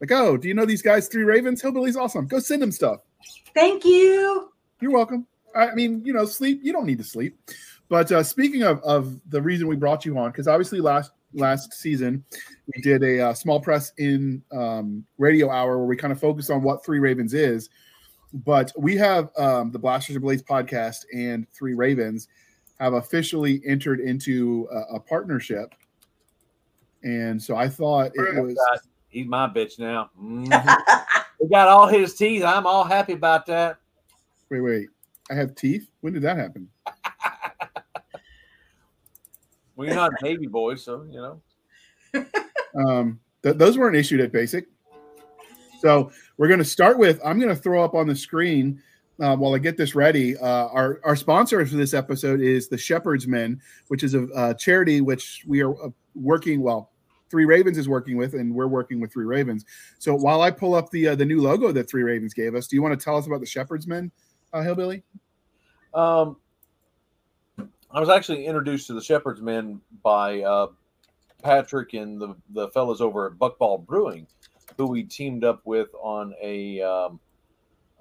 Like, 0.00 0.12
oh, 0.12 0.36
do 0.36 0.48
you 0.48 0.54
know 0.54 0.64
these 0.64 0.82
guys, 0.82 1.08
Three 1.08 1.24
Ravens? 1.24 1.60
Hillbilly's 1.60 1.96
awesome. 1.96 2.26
Go 2.26 2.38
send 2.38 2.62
them 2.62 2.72
stuff. 2.72 3.00
Thank 3.54 3.84
you. 3.84 4.50
You're 4.80 4.92
welcome. 4.92 5.26
I 5.54 5.74
mean, 5.74 6.02
you 6.04 6.12
know, 6.14 6.24
sleep. 6.24 6.60
You 6.62 6.72
don't 6.72 6.86
need 6.86 6.98
to 6.98 7.04
sleep, 7.04 7.38
But 7.88 8.10
uh, 8.10 8.22
speaking 8.22 8.62
of, 8.62 8.80
of 8.82 9.20
the 9.28 9.42
reason 9.42 9.66
we 9.68 9.76
brought 9.76 10.06
you 10.06 10.16
on, 10.16 10.30
because 10.30 10.48
obviously 10.48 10.80
last 10.80 11.10
last 11.32 11.72
season 11.74 12.24
we 12.74 12.82
did 12.82 13.02
a 13.02 13.28
uh, 13.28 13.34
small 13.34 13.60
press 13.60 13.92
in 13.98 14.42
um, 14.52 15.04
radio 15.18 15.50
hour 15.50 15.78
where 15.78 15.86
we 15.86 15.96
kind 15.96 16.12
of 16.12 16.20
focused 16.20 16.50
on 16.50 16.62
what 16.62 16.84
Three 16.84 16.98
Ravens 16.98 17.34
is. 17.34 17.68
But 18.32 18.72
we 18.76 18.96
have 18.96 19.30
um, 19.36 19.72
the 19.72 19.78
Blasters 19.78 20.16
and 20.16 20.22
Blades 20.22 20.42
podcast 20.42 21.04
and 21.12 21.48
Three 21.50 21.74
Ravens 21.74 22.28
have 22.78 22.92
officially 22.94 23.60
entered 23.66 24.00
into 24.00 24.68
a, 24.72 24.96
a 24.96 25.00
partnership. 25.00 25.74
And 27.02 27.42
so 27.42 27.56
I 27.56 27.68
thought 27.68 28.12
it 28.14 28.42
was. 28.42 28.56
He's 29.08 29.26
my 29.26 29.48
bitch 29.48 29.78
now. 29.80 30.10
Mm-hmm. 30.20 31.22
we 31.40 31.48
got 31.48 31.66
all 31.66 31.88
his 31.88 32.14
teeth. 32.14 32.44
I'm 32.44 32.66
all 32.66 32.84
happy 32.84 33.14
about 33.14 33.46
that. 33.46 33.78
Wait, 34.50 34.60
wait. 34.60 34.88
I 35.30 35.34
have 35.34 35.56
teeth? 35.56 35.88
When 36.00 36.12
did 36.12 36.22
that 36.22 36.36
happen? 36.36 36.68
You're 39.86 39.96
not 39.96 40.12
a 40.12 40.16
baby 40.22 40.46
boy, 40.46 40.74
so, 40.76 41.06
you 41.10 41.20
know. 41.20 42.26
um, 42.88 43.20
th- 43.42 43.56
those 43.56 43.78
weren't 43.78 43.96
issued 43.96 44.20
at 44.20 44.32
basic. 44.32 44.66
So 45.80 46.12
we're 46.36 46.48
going 46.48 46.58
to 46.58 46.64
start 46.64 46.98
with 46.98 47.20
I'm 47.24 47.38
going 47.38 47.54
to 47.54 47.60
throw 47.60 47.82
up 47.82 47.94
on 47.94 48.06
the 48.06 48.14
screen 48.14 48.82
uh, 49.20 49.36
while 49.36 49.54
I 49.54 49.58
get 49.58 49.76
this 49.76 49.94
ready. 49.94 50.36
Uh, 50.36 50.68
our 50.68 51.00
our 51.04 51.16
sponsor 51.16 51.64
for 51.64 51.76
this 51.76 51.94
episode 51.94 52.40
is 52.40 52.68
the 52.68 52.78
Shepherd's 52.78 53.26
Men, 53.26 53.60
which 53.88 54.02
is 54.02 54.14
a, 54.14 54.26
a 54.34 54.54
charity 54.54 55.00
which 55.00 55.44
we 55.46 55.62
are 55.62 55.72
uh, 55.82 55.90
working 56.14 56.60
well. 56.60 56.90
Three 57.30 57.44
Ravens 57.44 57.78
is 57.78 57.88
working 57.88 58.16
with, 58.16 58.34
and 58.34 58.54
we're 58.54 58.66
working 58.66 59.00
with 59.00 59.12
Three 59.12 59.24
Ravens. 59.24 59.64
So 59.98 60.14
while 60.14 60.42
I 60.42 60.50
pull 60.50 60.74
up 60.74 60.90
the 60.90 61.08
uh, 61.08 61.14
the 61.14 61.24
new 61.24 61.40
logo 61.40 61.72
that 61.72 61.88
Three 61.88 62.02
Ravens 62.02 62.34
gave 62.34 62.54
us, 62.54 62.66
do 62.66 62.76
you 62.76 62.82
want 62.82 62.98
to 62.98 63.02
tell 63.02 63.16
us 63.16 63.26
about 63.26 63.40
the 63.40 63.46
Shepherd's 63.46 63.86
Men, 63.86 64.10
uh, 64.52 64.62
Hillbilly? 64.62 65.02
Um, 65.94 66.36
I 67.92 68.00
was 68.00 68.08
actually 68.08 68.46
introduced 68.46 68.86
to 68.88 68.94
the 68.94 69.02
Shepherd's 69.02 69.40
Men 69.40 69.80
by 70.02 70.42
uh, 70.42 70.68
Patrick 71.42 71.94
and 71.94 72.20
the 72.20 72.36
the 72.50 72.68
fellas 72.68 73.00
over 73.00 73.26
at 73.26 73.32
Buckball 73.34 73.84
Brewing 73.84 74.26
who 74.80 74.86
we 74.86 75.02
teamed 75.02 75.44
up 75.44 75.60
with 75.64 75.88
on 76.00 76.34
a 76.42 76.80
um, 76.80 77.20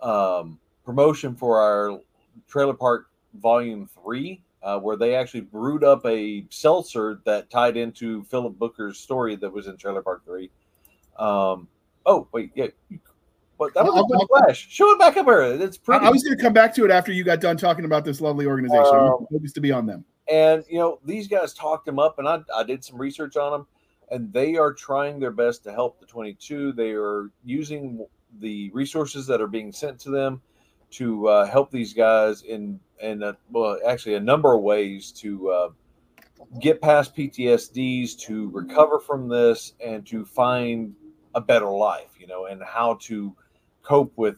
um, 0.02 0.60
promotion 0.86 1.36
for 1.36 1.60
our 1.60 2.00
trailer 2.48 2.74
park 2.74 3.08
volume 3.34 3.90
three, 4.02 4.42
uh, 4.64 4.80
where 4.80 4.96
they 4.96 5.14
actually 5.14 5.42
brewed 5.42 5.84
up 5.84 6.06
a 6.06 6.46
seltzer 6.50 7.20
that 7.26 7.50
tied 7.50 7.76
into 7.76 8.24
Philip 8.24 8.58
Booker's 8.58 8.98
story 8.98 9.36
that 9.36 9.52
was 9.52 9.68
in 9.68 9.76
trailer 9.76 10.02
park 10.02 10.24
three. 10.24 10.50
Um, 11.18 11.68
oh 12.06 12.30
wait, 12.32 12.52
yeah. 12.56 12.68
But 13.60 13.74
that 13.76 13.84
was 13.84 13.94
I'll, 13.96 14.06
a 14.06 14.08
good 14.08 14.28
flash. 14.28 14.68
Show 14.70 14.90
it 14.92 15.00
back 15.00 15.18
up 15.18 15.26
here. 15.26 15.42
It's 15.42 15.78
pretty. 15.78 16.06
I 16.06 16.10
was 16.10 16.24
going 16.24 16.36
to 16.38 16.42
come 16.42 16.54
back 16.54 16.74
to 16.76 16.86
it 16.86 16.92
after 16.92 17.12
you 17.12 17.24
got 17.24 17.42
done 17.42 17.58
talking 17.58 17.86
about 17.86 18.06
this 18.06 18.22
lovely 18.22 18.48
organization. 18.48 18.96
Um, 18.96 19.28
focused 19.32 19.56
to 19.56 19.62
be 19.62 19.72
on 19.72 19.86
them. 19.86 20.06
And 20.32 20.64
you 20.70 20.80
know, 20.80 21.00
these 21.06 21.28
guys 21.28 21.54
talked 21.54 21.86
them 21.86 22.00
up, 22.00 22.18
and 22.20 22.28
I, 22.28 22.40
I 22.56 22.64
did 22.64 22.84
some 22.84 22.98
research 22.98 23.36
on 23.36 23.52
them 23.52 23.68
and 24.12 24.32
they 24.34 24.56
are 24.56 24.74
trying 24.74 25.20
their 25.20 25.32
best 25.32 25.64
to 25.64 25.72
help 25.72 26.00
the 26.00 26.06
22. 26.06 26.74
They 26.74 26.92
are 26.92 27.30
using 27.44 28.06
the 28.40 28.70
resources 28.72 29.28
that 29.28 29.42
are 29.42 29.48
being 29.48 29.72
sent 29.72 30.00
to 30.02 30.10
them 30.10 30.42
to 30.92 31.28
uh, 31.28 31.46
help 31.46 31.72
these 31.72 31.94
guys 31.94 32.42
in 32.44 32.80
in 33.02 33.24
a, 33.24 33.38
well, 33.52 33.80
actually 33.88 34.16
a 34.16 34.20
number 34.20 34.54
of 34.54 34.62
ways 34.62 35.12
to 35.14 35.50
uh, 35.50 35.70
get 36.60 36.82
past 36.82 37.16
PTSDs, 37.16 38.18
to 38.20 38.50
recover 38.50 39.00
from 39.00 39.30
this, 39.30 39.74
and 39.80 40.06
to 40.08 40.26
find 40.26 40.94
a 41.36 41.42
better 41.42 41.70
life. 41.70 42.10
You 42.18 42.28
know, 42.28 42.46
and 42.46 42.62
how 42.64 42.96
to 43.04 43.36
cope 43.84 44.14
with 44.16 44.36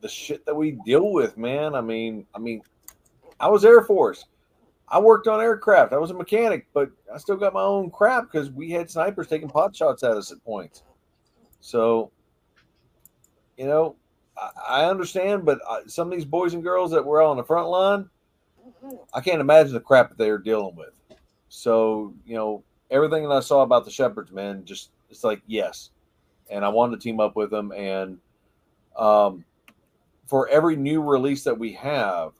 the 0.00 0.08
shit 0.08 0.44
that 0.46 0.54
we 0.54 0.72
deal 0.84 1.12
with, 1.12 1.36
man. 1.36 1.74
I 1.74 1.80
mean, 1.80 2.26
I 2.34 2.38
mean, 2.38 2.62
I 3.40 3.48
was 3.48 3.64
Air 3.64 3.82
Force. 3.82 4.24
I 4.90 4.98
worked 4.98 5.26
on 5.26 5.40
aircraft. 5.40 5.92
I 5.92 5.98
was 5.98 6.10
a 6.10 6.14
mechanic, 6.14 6.66
but 6.72 6.90
I 7.12 7.18
still 7.18 7.36
got 7.36 7.52
my 7.52 7.62
own 7.62 7.90
crap 7.90 8.24
because 8.24 8.50
we 8.50 8.70
had 8.70 8.90
snipers 8.90 9.28
taking 9.28 9.48
pot 9.48 9.76
shots 9.76 10.02
at 10.02 10.12
us 10.12 10.32
at 10.32 10.42
points. 10.44 10.82
So, 11.60 12.10
you 13.58 13.66
know, 13.66 13.96
I, 14.36 14.50
I 14.68 14.84
understand, 14.86 15.44
but 15.44 15.58
I, 15.68 15.80
some 15.86 16.10
of 16.10 16.14
these 16.14 16.24
boys 16.24 16.54
and 16.54 16.62
girls 16.62 16.90
that 16.92 17.04
were 17.04 17.20
on 17.20 17.36
the 17.36 17.44
front 17.44 17.68
line, 17.68 18.08
I 19.12 19.20
can't 19.20 19.40
imagine 19.40 19.74
the 19.74 19.80
crap 19.80 20.08
that 20.08 20.18
they're 20.18 20.38
dealing 20.38 20.74
with. 20.74 20.92
So, 21.50 22.14
you 22.24 22.36
know, 22.36 22.62
everything 22.90 23.24
that 23.24 23.34
I 23.34 23.40
saw 23.40 23.62
about 23.62 23.84
the 23.84 23.90
Shepherds, 23.90 24.32
man, 24.32 24.64
just 24.64 24.90
it's 25.10 25.24
like 25.24 25.42
yes, 25.46 25.90
and 26.50 26.64
I 26.64 26.68
wanted 26.68 26.96
to 26.96 27.02
team 27.02 27.20
up 27.20 27.36
with 27.36 27.50
them. 27.50 27.72
And 27.72 28.18
um, 28.96 29.44
for 30.26 30.48
every 30.48 30.76
new 30.76 31.02
release 31.02 31.44
that 31.44 31.58
we 31.58 31.72
have, 31.74 32.32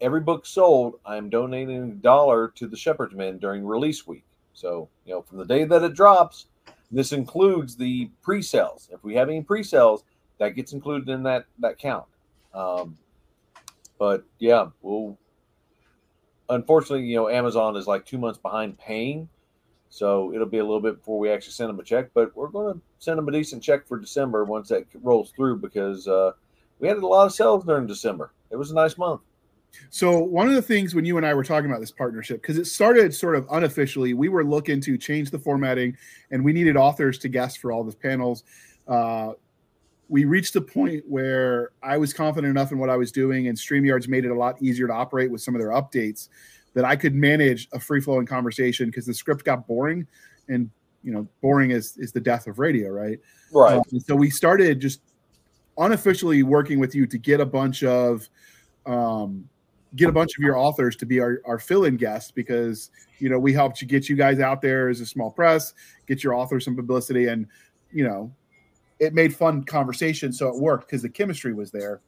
every 0.00 0.20
book 0.20 0.46
sold, 0.46 1.00
I'm 1.04 1.30
donating 1.30 1.82
a 1.82 1.94
dollar 1.94 2.48
to 2.56 2.66
the 2.66 2.76
Shepherd's 2.76 3.14
Men 3.14 3.38
during 3.38 3.66
release 3.66 4.06
week. 4.06 4.24
So, 4.52 4.88
you 5.04 5.12
know, 5.12 5.22
from 5.22 5.38
the 5.38 5.44
day 5.44 5.64
that 5.64 5.82
it 5.82 5.94
drops, 5.94 6.46
this 6.90 7.12
includes 7.12 7.76
the 7.76 8.10
pre-sales. 8.22 8.88
If 8.92 9.02
we 9.04 9.14
have 9.14 9.28
any 9.28 9.42
pre-sales, 9.42 10.04
that 10.38 10.50
gets 10.50 10.72
included 10.72 11.08
in 11.08 11.22
that 11.24 11.46
that 11.58 11.78
count. 11.78 12.04
Um, 12.54 12.96
but 13.98 14.24
yeah, 14.38 14.68
we'll. 14.82 15.18
Unfortunately, 16.48 17.04
you 17.04 17.16
know, 17.16 17.28
Amazon 17.28 17.74
is 17.76 17.88
like 17.88 18.06
two 18.06 18.18
months 18.18 18.38
behind 18.38 18.78
paying, 18.78 19.28
so 19.96 20.30
it'll 20.34 20.46
be 20.46 20.58
a 20.58 20.62
little 20.62 20.82
bit 20.82 20.98
before 20.98 21.18
we 21.18 21.30
actually 21.30 21.52
send 21.52 21.70
them 21.70 21.80
a 21.80 21.82
check. 21.82 22.10
But 22.12 22.36
we're 22.36 22.48
going 22.48 22.74
to 22.74 22.80
send 22.98 23.16
them 23.16 23.26
a 23.28 23.32
decent 23.32 23.62
check 23.62 23.86
for 23.86 23.98
December 23.98 24.44
once 24.44 24.68
that 24.68 24.84
rolls 25.02 25.32
through 25.34 25.56
because 25.60 26.06
uh, 26.06 26.32
we 26.80 26.86
had 26.86 26.98
a 26.98 27.06
lot 27.06 27.24
of 27.24 27.32
sales 27.32 27.64
during 27.64 27.86
December. 27.86 28.34
It 28.50 28.56
was 28.56 28.70
a 28.70 28.74
nice 28.74 28.98
month. 28.98 29.22
So 29.88 30.18
one 30.18 30.48
of 30.48 30.54
the 30.54 30.60
things 30.60 30.94
when 30.94 31.06
you 31.06 31.16
and 31.16 31.24
I 31.24 31.32
were 31.32 31.44
talking 31.44 31.70
about 31.70 31.80
this 31.80 31.90
partnership, 31.90 32.42
because 32.42 32.58
it 32.58 32.66
started 32.66 33.14
sort 33.14 33.36
of 33.36 33.46
unofficially, 33.50 34.12
we 34.12 34.28
were 34.28 34.44
looking 34.44 34.82
to 34.82 34.98
change 34.98 35.30
the 35.30 35.38
formatting, 35.38 35.96
and 36.30 36.44
we 36.44 36.52
needed 36.52 36.76
authors 36.76 37.18
to 37.20 37.30
guest 37.30 37.58
for 37.58 37.72
all 37.72 37.82
the 37.82 37.96
panels. 37.96 38.44
Uh, 38.86 39.32
we 40.10 40.26
reached 40.26 40.54
a 40.56 40.60
point 40.60 41.04
where 41.08 41.70
I 41.82 41.96
was 41.96 42.12
confident 42.12 42.50
enough 42.50 42.70
in 42.70 42.78
what 42.78 42.90
I 42.90 42.96
was 42.96 43.10
doing, 43.10 43.48
and 43.48 43.56
Streamyards 43.56 44.08
made 44.08 44.26
it 44.26 44.30
a 44.30 44.34
lot 44.34 44.60
easier 44.60 44.86
to 44.88 44.92
operate 44.92 45.30
with 45.30 45.40
some 45.40 45.54
of 45.54 45.60
their 45.60 45.70
updates 45.70 46.28
that 46.76 46.84
I 46.84 46.94
could 46.94 47.14
manage 47.14 47.68
a 47.72 47.80
free 47.80 48.02
flowing 48.02 48.26
conversation 48.26 48.90
because 48.90 49.06
the 49.06 49.14
script 49.14 49.46
got 49.46 49.66
boring, 49.66 50.06
and 50.48 50.70
you 51.02 51.10
know, 51.10 51.26
boring 51.40 51.70
is 51.70 51.96
is 51.96 52.12
the 52.12 52.20
death 52.20 52.46
of 52.46 52.58
radio, 52.58 52.90
right? 52.90 53.18
Right. 53.50 53.78
Um, 53.78 54.00
so 54.00 54.14
we 54.14 54.28
started 54.28 54.78
just 54.78 55.00
unofficially 55.78 56.42
working 56.42 56.78
with 56.78 56.94
you 56.94 57.06
to 57.06 57.16
get 57.16 57.40
a 57.40 57.46
bunch 57.46 57.82
of 57.82 58.28
um, 58.84 59.48
get 59.96 60.10
a 60.10 60.12
bunch 60.12 60.36
of 60.36 60.44
your 60.44 60.58
authors 60.58 60.96
to 60.96 61.06
be 61.06 61.18
our, 61.18 61.40
our 61.46 61.58
fill-in 61.58 61.96
guests 61.96 62.30
because 62.30 62.90
you 63.20 63.30
know 63.30 63.38
we 63.38 63.54
helped 63.54 63.80
you 63.80 63.88
get 63.88 64.10
you 64.10 64.14
guys 64.14 64.38
out 64.38 64.60
there 64.60 64.90
as 64.90 65.00
a 65.00 65.06
small 65.06 65.30
press 65.30 65.72
get 66.06 66.22
your 66.22 66.34
authors 66.34 66.64
some 66.64 66.76
publicity 66.76 67.28
and 67.28 67.46
you 67.90 68.04
know 68.04 68.30
it 68.98 69.14
made 69.14 69.34
fun 69.34 69.62
conversation 69.64 70.32
so 70.32 70.48
it 70.48 70.56
worked 70.56 70.88
because 70.88 71.02
the 71.02 71.08
chemistry 71.08 71.54
was 71.54 71.70
there 71.70 72.00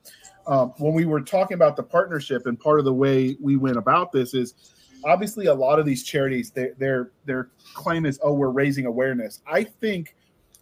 um, 0.48 0.72
when 0.78 0.94
we 0.94 1.04
were 1.04 1.20
talking 1.20 1.54
about 1.54 1.76
the 1.76 1.82
partnership 1.82 2.46
and 2.46 2.58
part 2.58 2.78
of 2.78 2.84
the 2.84 2.92
way 2.92 3.36
we 3.40 3.56
went 3.56 3.76
about 3.76 4.12
this 4.12 4.34
is 4.34 4.54
obviously 5.04 5.46
a 5.46 5.54
lot 5.54 5.78
of 5.78 5.86
these 5.86 6.02
charities 6.02 6.50
they, 6.50 6.70
their 6.78 7.12
their 7.24 7.50
claim 7.74 8.04
is 8.04 8.18
oh 8.22 8.32
we're 8.32 8.50
raising 8.50 8.86
awareness 8.86 9.40
i 9.46 9.62
think 9.62 10.16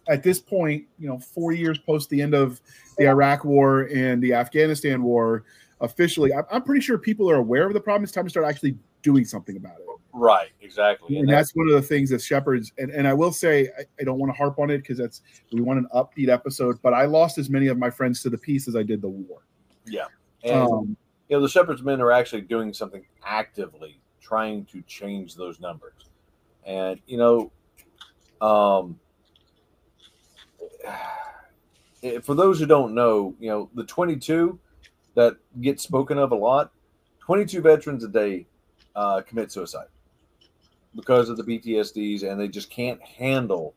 at 0.07 0.21
this 0.21 0.39
point 0.39 0.83
you 0.99 1.07
know 1.07 1.17
four 1.17 1.53
years 1.53 1.79
post 1.79 2.09
the 2.11 2.21
end 2.21 2.35
of 2.35 2.61
the 2.99 3.07
iraq 3.07 3.43
war 3.43 3.89
and 3.93 4.21
the 4.21 4.33
afghanistan 4.33 5.01
war 5.01 5.43
officially, 5.81 6.31
I'm, 6.33 6.63
pretty 6.63 6.81
sure 6.81 6.97
people 6.97 7.29
are 7.29 7.35
aware 7.35 7.67
of 7.67 7.73
the 7.73 7.79
problem. 7.79 8.03
It's 8.03 8.11
time 8.11 8.25
to 8.25 8.29
start 8.29 8.45
actually 8.45 8.77
doing 9.01 9.25
something 9.25 9.57
about 9.57 9.77
it. 9.79 9.85
Right, 10.13 10.49
exactly. 10.61 11.17
And, 11.17 11.29
that's, 11.29 11.49
that's, 11.49 11.55
one 11.55 11.67
of 11.67 11.75
the 11.75 11.81
things 11.81 12.09
that 12.09 12.21
Shepherds, 12.21 12.71
and, 12.79 12.89
and 12.89 13.07
I 13.07 13.13
will 13.13 13.31
say, 13.31 13.69
I, 13.77 13.83
I 13.99 14.03
don't 14.03 14.17
want 14.17 14.31
to 14.31 14.37
harp 14.37 14.57
on 14.57 14.71
it 14.71 14.79
because 14.79 14.97
that's, 14.97 15.21
we 15.51 15.61
want 15.61 15.79
an 15.79 15.87
upbeat 15.93 16.29
episode, 16.29 16.81
but 16.81 16.93
I 16.93 17.05
lost 17.05 17.37
as 17.37 17.49
many 17.49 17.67
of 17.67 17.77
my 17.77 17.89
friends 17.89 18.23
to 18.23 18.29
the 18.29 18.37
peace 18.37 18.67
as 18.67 18.75
I 18.75 18.83
did 18.83 19.01
the 19.01 19.09
war. 19.09 19.41
Yeah. 19.87 20.05
And, 20.43 20.69
um, 20.69 20.97
you 21.29 21.35
know, 21.35 21.41
the 21.41 21.49
Shepherd's 21.49 21.81
men 21.81 22.01
are 22.01 22.11
actually 22.11 22.41
doing 22.41 22.73
something 22.73 23.05
actively 23.25 23.99
trying 24.21 24.65
to 24.65 24.81
change 24.83 25.35
those 25.35 25.59
numbers. 25.59 26.09
And, 26.65 26.99
you 27.07 27.17
know, 27.17 27.51
um, 28.41 28.99
for 32.21 32.35
those 32.35 32.59
who 32.59 32.65
don't 32.65 32.93
know, 32.93 33.35
you 33.39 33.49
know, 33.49 33.69
the 33.73 33.83
22 33.83 34.59
that 35.15 35.37
gets 35.61 35.83
spoken 35.83 36.17
of 36.17 36.31
a 36.31 36.35
lot 36.35 36.71
22 37.27 37.59
veterans 37.61 38.05
a 38.05 38.07
day 38.07 38.47
uh, 38.95 39.21
commit 39.21 39.51
suicide 39.51 39.87
because 40.95 41.27
of 41.27 41.35
the 41.35 41.43
PTSDs, 41.43 42.23
and 42.23 42.39
they 42.39 42.47
just 42.47 42.69
can't 42.69 43.01
handle, 43.01 43.75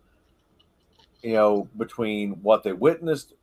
you 1.22 1.32
know, 1.32 1.68
between 1.76 2.30
what 2.42 2.62
they 2.62 2.72
witnessed, 2.72 3.34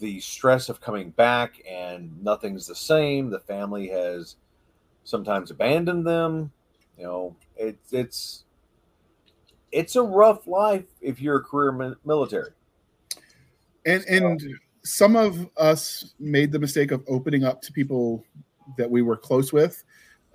the 0.00 0.20
stress 0.20 0.68
of 0.68 0.80
coming 0.80 1.10
back, 1.10 1.62
and 1.68 2.22
nothing's 2.22 2.66
the 2.66 2.74
same. 2.74 3.30
The 3.30 3.40
family 3.40 3.88
has 3.88 4.36
sometimes 5.04 5.50
abandoned 5.50 6.06
them. 6.06 6.50
You 6.98 7.04
know, 7.04 7.36
it's 7.56 7.92
it's 7.92 8.44
it's 9.72 9.96
a 9.96 10.02
rough 10.02 10.46
life 10.46 10.84
if 11.00 11.20
you're 11.20 11.36
a 11.36 11.42
career 11.42 11.96
military. 12.04 12.50
And 13.84 14.04
and 14.04 14.42
some 14.82 15.16
of 15.16 15.48
us 15.56 16.14
made 16.18 16.52
the 16.52 16.58
mistake 16.58 16.90
of 16.90 17.04
opening 17.08 17.44
up 17.44 17.62
to 17.62 17.72
people 17.72 18.24
that 18.76 18.90
we 18.90 19.02
were 19.02 19.16
close 19.16 19.52
with 19.52 19.84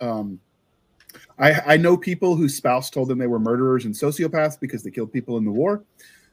Um, 0.01 0.39
I, 1.37 1.73
I 1.73 1.77
know 1.77 1.95
people 1.95 2.35
whose 2.35 2.55
spouse 2.55 2.89
told 2.89 3.07
them 3.07 3.17
they 3.17 3.27
were 3.27 3.39
murderers 3.39 3.85
and 3.85 3.93
sociopaths 3.93 4.59
because 4.59 4.83
they 4.83 4.91
killed 4.91 5.11
people 5.11 5.37
in 5.37 5.45
the 5.45 5.51
war. 5.51 5.83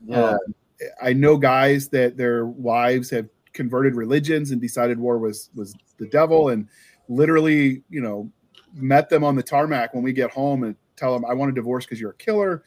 Yeah. 0.05 0.31
Um, 0.31 0.55
I 1.03 1.13
know 1.13 1.37
guys 1.37 1.89
that 1.89 2.17
their 2.17 2.47
wives 2.47 3.11
have 3.11 3.29
converted 3.53 3.95
religions 3.95 4.51
and 4.51 4.61
decided 4.61 4.99
war 4.99 5.19
was 5.19 5.51
was 5.55 5.75
the 5.99 6.07
devil, 6.07 6.51
and 6.51 6.69
literally, 7.09 7.83
you 7.91 8.01
know, 8.01 8.31
met 8.75 9.09
them 9.09 9.25
on 9.25 9.35
the 9.35 9.43
tarmac 9.43 9.95
when 9.95 10.03
we 10.03 10.13
get 10.13 10.31
home 10.31 10.65
and 10.65 10.77
tell 10.97 11.13
them, 11.13 11.25
"I 11.25 11.35
want 11.35 11.51
a 11.51 11.55
divorce 11.55 11.85
because 11.85 12.01
you're 12.01 12.11
a 12.11 12.17
killer, 12.17 12.65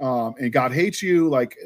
um, 0.00 0.34
and 0.40 0.52
God 0.52 0.72
hates 0.72 1.02
you." 1.02 1.28
Like, 1.28 1.56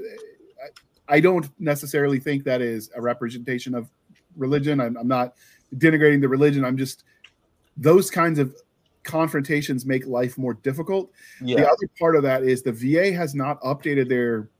I 1.09 1.21
don't 1.21 1.49
necessarily 1.59 2.19
think 2.19 2.45
that 2.45 2.61
is 2.61 2.91
a 2.95 3.01
representation 3.01 3.75
of 3.75 3.89
religion. 4.37 4.81
I'm, 4.81 4.97
I'm 4.97 5.09
not 5.09 5.35
denigrating 5.77 6.21
the 6.21 6.29
religion. 6.29 6.65
I'm 6.65 6.77
just 6.77 7.05
those 7.77 8.11
kinds 8.11 8.39
of 8.39 8.55
confrontations 9.05 9.87
make 9.87 10.07
life 10.07 10.37
more 10.37 10.55
difficult. 10.55 11.13
yeah. 11.41 11.57
The 11.57 11.67
other 11.67 11.89
part 11.99 12.17
of 12.17 12.23
that 12.25 12.43
is 12.43 12.63
the 12.63 12.73
VA 12.73 13.13
has 13.13 13.35
not 13.35 13.61
updated 13.63 14.09
their 14.09 14.51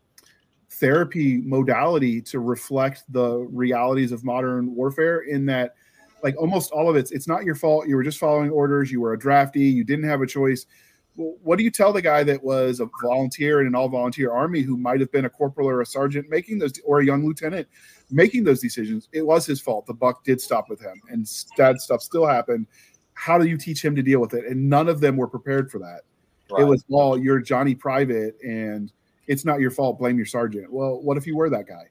therapy 0.79 1.39
modality 1.39 2.21
to 2.21 2.41
reflect 2.41 3.05
the 3.11 3.39
realities 3.51 4.13
of 4.13 4.25
modern 4.25 4.75
warfare 4.75 5.21
in 5.21 5.47
that 5.47 5.75
like 6.23 6.37
almost 6.37 6.71
all 6.73 6.89
of 6.89 6.97
it's 6.97 7.13
it's 7.13 7.29
not 7.29 7.45
your 7.45 7.55
fault. 7.55 7.87
You 7.87 7.97
were 7.97 8.03
just 8.03 8.19
following 8.19 8.51
orders. 8.51 8.91
You 8.91 9.01
were 9.01 9.13
a 9.13 9.19
draftee. 9.19 9.73
You 9.73 9.85
didn't 9.85 10.09
have 10.09 10.23
a 10.23 10.27
choice. 10.27 10.67
Well, 11.15 11.37
what 11.43 11.57
do 11.57 11.65
you 11.65 11.71
tell 11.71 11.93
the 11.93 12.03
guy 12.03 12.25
that 12.25 12.43
was 12.43 12.81
a 12.81 12.89
volunteer 13.03 13.61
in 13.61 13.67
an 13.67 13.75
all 13.75 13.89
volunteer 13.89 14.33
army 14.33 14.61
who 14.61 14.77
might 14.77 15.01
have 15.01 15.11
been 15.13 15.25
a 15.25 15.31
corporal 15.31 15.69
or 15.69 15.81
a 15.81 15.87
sergeant 15.87 16.29
making 16.29 16.59
those 16.59 16.75
or 16.85 17.01
a 17.01 17.05
young 17.05 17.25
lieutenant 17.25 17.69
making 18.11 18.45
those 18.45 18.61
decisions? 18.61 19.09
It 19.13 19.23
was 19.27 19.47
his 19.47 19.61
fault. 19.61 19.87
The 19.87 19.95
buck 19.95 20.25
did 20.25 20.41
stop 20.41 20.69
with 20.69 20.81
him 20.81 21.01
and 21.09 21.27
that 21.57 21.81
stuff 21.81 22.03
still 22.03 22.27
happened. 22.27 22.67
How 23.15 23.39
do 23.39 23.47
you 23.47 23.57
teach 23.57 23.83
him 23.83 23.95
to 23.97 24.03
deal 24.03 24.21
with 24.21 24.35
it? 24.35 24.45
And 24.47 24.69
none 24.69 24.89
of 24.89 25.01
them 25.01 25.17
were 25.17 25.29
prepared 25.29 25.71
for 25.71 25.79
that. 25.79 26.03
Right. 26.51 26.63
it 26.63 26.65
was 26.65 26.85
all 26.91 27.19
you're 27.19 27.41
Johnny 27.41 27.75
Private 27.75 28.37
and 28.43 28.93
it's 29.27 29.45
not 29.45 29.61
your 29.61 29.71
fault. 29.71 29.99
Blame 29.99 30.17
your 30.17 30.27
sergeant. 30.27 30.73
Well, 30.73 31.01
what 31.01 31.17
if 31.17 31.27
you 31.27 31.37
were 31.37 31.51
that 31.51 31.67
guy? 31.67 31.89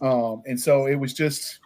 Um, 0.00 0.42
and 0.46 0.58
so 0.58 0.86
it 0.86 0.94
was 0.94 1.12
just 1.12 1.60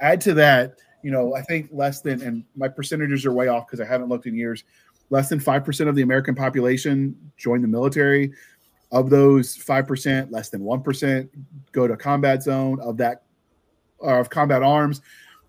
add 0.00 0.20
to 0.22 0.34
that. 0.34 0.76
You 1.02 1.10
know, 1.10 1.34
I 1.34 1.42
think 1.42 1.68
less 1.72 2.00
than 2.00 2.20
and 2.22 2.44
my 2.56 2.68
percentages 2.68 3.24
are 3.26 3.32
way 3.32 3.48
off 3.48 3.66
because 3.66 3.80
I 3.80 3.86
haven't 3.86 4.08
looked 4.08 4.26
in 4.26 4.34
years. 4.34 4.64
Less 5.10 5.28
than 5.28 5.38
five 5.38 5.64
percent 5.64 5.88
of 5.88 5.94
the 5.94 6.02
American 6.02 6.34
population 6.34 7.16
join 7.36 7.62
the 7.62 7.68
military. 7.68 8.32
Of 8.92 9.10
those 9.10 9.56
five 9.56 9.86
percent, 9.86 10.32
less 10.32 10.48
than 10.48 10.62
one 10.62 10.82
percent 10.82 11.30
go 11.72 11.86
to 11.86 11.94
a 11.94 11.96
combat 11.96 12.42
zone. 12.42 12.80
Of 12.80 12.96
that, 12.98 13.22
or 13.98 14.18
of 14.18 14.30
combat 14.30 14.62
arms, 14.62 15.00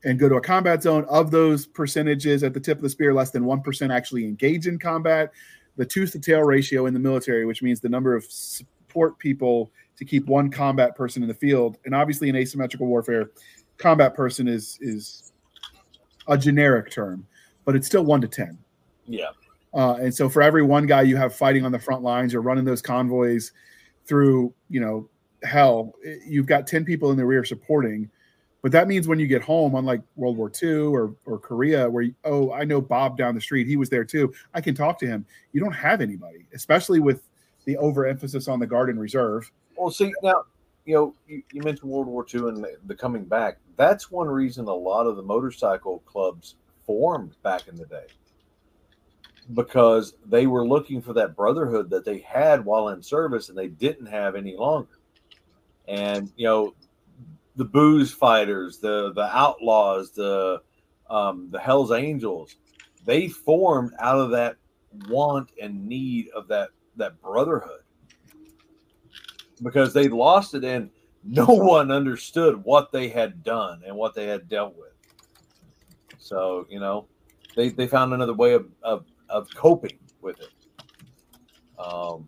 and 0.03 0.19
go 0.19 0.29
to 0.29 0.35
a 0.35 0.41
combat 0.41 0.83
zone. 0.83 1.05
Of 1.09 1.31
those 1.31 1.65
percentages 1.65 2.43
at 2.43 2.53
the 2.53 2.59
tip 2.59 2.77
of 2.77 2.83
the 2.83 2.89
spear, 2.89 3.13
less 3.13 3.31
than 3.31 3.45
one 3.45 3.61
percent 3.61 3.91
actually 3.91 4.25
engage 4.25 4.67
in 4.67 4.77
combat 4.77 5.31
the 5.77 5.85
tooth 5.85 6.11
to 6.11 6.19
tail 6.19 6.41
ratio 6.41 6.87
in 6.87 6.93
the 6.93 6.99
military, 6.99 7.45
which 7.45 7.61
means 7.61 7.79
the 7.79 7.89
number 7.89 8.15
of 8.15 8.25
support 8.25 9.17
people 9.19 9.71
to 9.95 10.05
keep 10.05 10.25
one 10.25 10.49
combat 10.49 10.95
person 10.95 11.21
in 11.21 11.27
the 11.27 11.33
field. 11.33 11.77
And 11.85 11.95
obviously, 11.95 12.29
in 12.29 12.35
asymmetrical 12.35 12.87
warfare, 12.87 13.31
combat 13.77 14.13
person 14.13 14.47
is 14.47 14.77
is 14.81 15.31
a 16.27 16.37
generic 16.37 16.91
term, 16.91 17.25
but 17.63 17.75
it's 17.75 17.87
still 17.87 18.03
one 18.03 18.21
to 18.21 18.27
ten. 18.27 18.57
yeah. 19.05 19.29
Uh, 19.73 19.95
and 19.95 20.13
so, 20.13 20.27
for 20.27 20.41
every 20.41 20.63
one 20.63 20.87
guy 20.87 21.01
you 21.01 21.15
have 21.15 21.35
fighting 21.35 21.63
on 21.65 21.71
the 21.71 21.79
front 21.79 22.01
lines 22.01 22.33
or 22.33 22.41
running 22.41 22.65
those 22.65 22.81
convoys 22.81 23.51
through, 24.07 24.53
you 24.69 24.79
know, 24.79 25.07
hell, 25.43 25.93
you've 26.25 26.47
got 26.47 26.65
ten 26.65 26.83
people 26.83 27.11
in 27.11 27.17
the 27.17 27.25
rear 27.25 27.43
supporting. 27.43 28.09
But 28.61 28.71
that 28.71 28.87
means 28.87 29.07
when 29.07 29.19
you 29.19 29.27
get 29.27 29.41
home, 29.41 29.75
unlike 29.75 30.01
World 30.15 30.37
War 30.37 30.51
II 30.61 30.79
or, 30.79 31.15
or 31.25 31.37
Korea, 31.37 31.89
where, 31.89 32.03
you, 32.03 32.15
oh, 32.23 32.51
I 32.51 32.63
know 32.63 32.81
Bob 32.81 33.17
down 33.17 33.35
the 33.35 33.41
street, 33.41 33.67
he 33.67 33.77
was 33.77 33.89
there 33.89 34.03
too. 34.03 34.33
I 34.53 34.61
can 34.61 34.73
talk 34.73 34.97
to 34.99 35.07
him. 35.07 35.25
You 35.53 35.61
don't 35.61 35.73
have 35.73 36.01
anybody, 36.01 36.47
especially 36.53 36.99
with 36.99 37.21
the 37.65 37.77
overemphasis 37.77 38.47
on 38.47 38.59
the 38.59 38.67
Guard 38.67 38.89
and 38.89 38.99
Reserve. 38.99 39.51
Well, 39.75 39.91
see 39.91 40.11
now, 40.23 40.43
you 40.85 40.95
know, 40.95 41.15
you, 41.27 41.43
you 41.51 41.61
mentioned 41.61 41.91
World 41.91 42.07
War 42.07 42.25
II 42.33 42.47
and 42.49 42.63
the, 42.63 42.77
the 42.87 42.95
coming 42.95 43.25
back. 43.25 43.57
That's 43.75 44.09
one 44.09 44.27
reason 44.27 44.65
a 44.65 44.73
lot 44.73 45.05
of 45.05 45.17
the 45.17 45.21
motorcycle 45.21 45.99
clubs 46.05 46.55
formed 46.85 47.35
back 47.43 47.67
in 47.67 47.75
the 47.75 47.85
day 47.85 48.05
because 49.53 50.15
they 50.25 50.47
were 50.47 50.67
looking 50.67 51.01
for 51.01 51.13
that 51.13 51.35
brotherhood 51.35 51.89
that 51.89 52.05
they 52.05 52.19
had 52.19 52.65
while 52.65 52.89
in 52.89 53.01
service 53.03 53.49
and 53.49 53.57
they 53.57 53.67
didn't 53.67 54.07
have 54.07 54.35
any 54.35 54.55
longer. 54.55 54.99
And 55.87 56.31
you 56.35 56.45
know, 56.45 56.73
the 57.57 57.65
booze 57.65 58.13
fighters, 58.13 58.77
the 58.77 59.11
the 59.13 59.35
outlaws, 59.35 60.11
the 60.11 60.61
um, 61.09 61.49
the 61.51 61.59
Hell's 61.59 61.91
Angels, 61.91 62.55
they 63.03 63.27
formed 63.27 63.91
out 63.99 64.19
of 64.19 64.29
that 64.31 64.57
want 65.09 65.51
and 65.61 65.85
need 65.85 66.29
of 66.29 66.47
that 66.47 66.69
that 66.95 67.19
brotherhood 67.21 67.81
because 69.63 69.93
they 69.93 70.07
lost 70.07 70.53
it 70.53 70.63
and 70.63 70.89
no 71.23 71.45
one 71.47 71.91
understood 71.91 72.63
what 72.63 72.91
they 72.91 73.09
had 73.09 73.43
done 73.43 73.81
and 73.85 73.95
what 73.95 74.13
they 74.13 74.27
had 74.27 74.47
dealt 74.47 74.75
with. 74.77 74.93
So, 76.19 76.65
you 76.69 76.79
know, 76.79 77.07
they, 77.55 77.69
they 77.69 77.87
found 77.87 78.13
another 78.13 78.33
way 78.33 78.53
of, 78.53 78.67
of, 78.83 79.05
of 79.29 79.47
coping 79.55 79.97
with 80.21 80.39
it. 80.41 80.49
Um, 81.79 82.27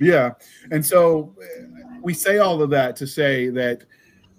Yeah. 0.00 0.32
And 0.70 0.84
so 0.84 1.34
we 2.02 2.14
say 2.14 2.38
all 2.38 2.60
of 2.62 2.70
that 2.70 2.96
to 2.96 3.06
say 3.06 3.48
that 3.50 3.84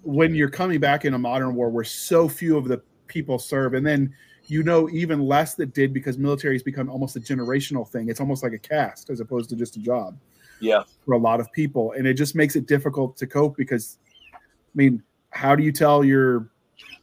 when 0.02 0.34
you're 0.34 0.50
coming 0.50 0.80
back 0.80 1.04
in 1.04 1.14
a 1.14 1.18
modern 1.18 1.54
war 1.54 1.68
where 1.70 1.84
so 1.84 2.28
few 2.28 2.56
of 2.56 2.68
the 2.68 2.82
people 3.06 3.38
serve, 3.38 3.74
and 3.74 3.86
then 3.86 4.14
you 4.46 4.62
know 4.62 4.88
even 4.90 5.20
less 5.20 5.54
that 5.54 5.74
did 5.74 5.92
because 5.92 6.18
military 6.18 6.54
has 6.54 6.62
become 6.62 6.88
almost 6.88 7.16
a 7.16 7.20
generational 7.20 7.88
thing. 7.88 8.08
It's 8.08 8.20
almost 8.20 8.42
like 8.42 8.52
a 8.52 8.58
caste 8.58 9.10
as 9.10 9.20
opposed 9.20 9.50
to 9.50 9.56
just 9.56 9.76
a 9.76 9.80
job 9.80 10.16
yeah, 10.60 10.82
for 11.04 11.12
a 11.12 11.18
lot 11.18 11.40
of 11.40 11.50
people. 11.52 11.92
And 11.92 12.06
it 12.06 12.14
just 12.14 12.34
makes 12.34 12.56
it 12.56 12.66
difficult 12.66 13.16
to 13.18 13.26
cope 13.26 13.56
because 13.56 13.98
I 14.34 14.38
mean, 14.74 15.02
how 15.30 15.56
do 15.56 15.62
you 15.62 15.72
tell 15.72 16.04
your 16.04 16.50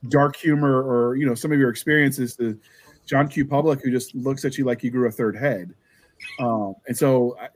dark 0.10 0.36
humor 0.36 0.82
or 0.84 1.16
you 1.16 1.26
know 1.26 1.36
some 1.36 1.52
of 1.52 1.60
your 1.60 1.70
experiences 1.70 2.36
to 2.38 2.60
John 3.06 3.28
Q. 3.28 3.46
Public 3.46 3.82
who 3.82 3.92
just 3.92 4.16
looks 4.16 4.46
at 4.46 4.58
you 4.58 4.66
like 4.66 4.84
you 4.84 4.92
grew 4.92 5.08
a 5.08 5.12
third 5.12 5.36
head? 5.36 5.74
Um, 6.40 6.76
and 6.88 6.98
so 6.98 7.38
I- 7.40 7.50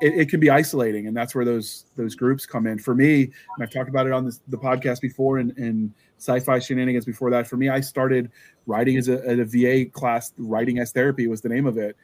it, 0.00 0.14
it 0.20 0.28
can 0.28 0.40
be 0.40 0.50
isolating, 0.50 1.06
and 1.06 1.16
that's 1.16 1.34
where 1.34 1.44
those 1.44 1.86
those 1.96 2.14
groups 2.14 2.46
come 2.46 2.66
in. 2.66 2.78
For 2.78 2.94
me, 2.94 3.24
and 3.24 3.62
I've 3.62 3.70
talked 3.70 3.88
about 3.88 4.06
it 4.06 4.12
on 4.12 4.24
this, 4.24 4.40
the 4.48 4.58
podcast 4.58 5.00
before, 5.00 5.38
and, 5.38 5.56
and 5.58 5.92
sci-fi 6.18 6.58
shenanigans 6.58 7.04
before 7.04 7.30
that. 7.30 7.46
For 7.46 7.56
me, 7.56 7.68
I 7.68 7.80
started 7.80 8.30
writing 8.66 8.96
as 8.96 9.08
a, 9.08 9.18
a 9.18 9.44
VA 9.44 9.90
class. 9.90 10.32
Writing 10.38 10.78
as 10.78 10.92
therapy 10.92 11.26
was 11.26 11.40
the 11.40 11.48
name 11.48 11.66
of 11.66 11.78
it. 11.78 11.96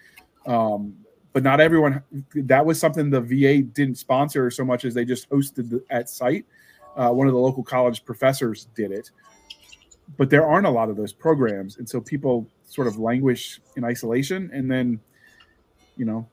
Um, 0.47 0.95
but 1.33 1.43
not 1.43 1.61
everyone. 1.61 2.03
That 2.35 2.65
was 2.65 2.81
something 2.81 3.11
the 3.11 3.21
VA 3.21 3.63
didn't 3.63 3.97
sponsor 3.97 4.51
so 4.51 4.65
much 4.65 4.85
as 4.85 4.95
they 4.95 5.05
just 5.05 5.29
hosted 5.29 5.71
the, 5.71 5.85
at 5.91 6.09
site. 6.09 6.47
Uh, 6.97 7.11
one 7.11 7.27
of 7.27 7.35
the 7.35 7.39
local 7.39 7.63
college 7.63 8.07
professors 8.07 8.69
did 8.75 8.91
it, 8.91 9.11
but 10.17 10.31
there 10.31 10.47
aren't 10.47 10.67
a 10.67 10.71
lot 10.71 10.89
of 10.89 10.97
those 10.97 11.13
programs, 11.13 11.77
and 11.77 11.87
so 11.87 12.01
people 12.01 12.47
sort 12.65 12.87
of 12.87 12.99
languish 12.99 13.61
in 13.77 13.85
isolation, 13.85 14.51
and 14.55 14.71
then, 14.71 14.99
you 15.99 16.07
know, 16.07 16.27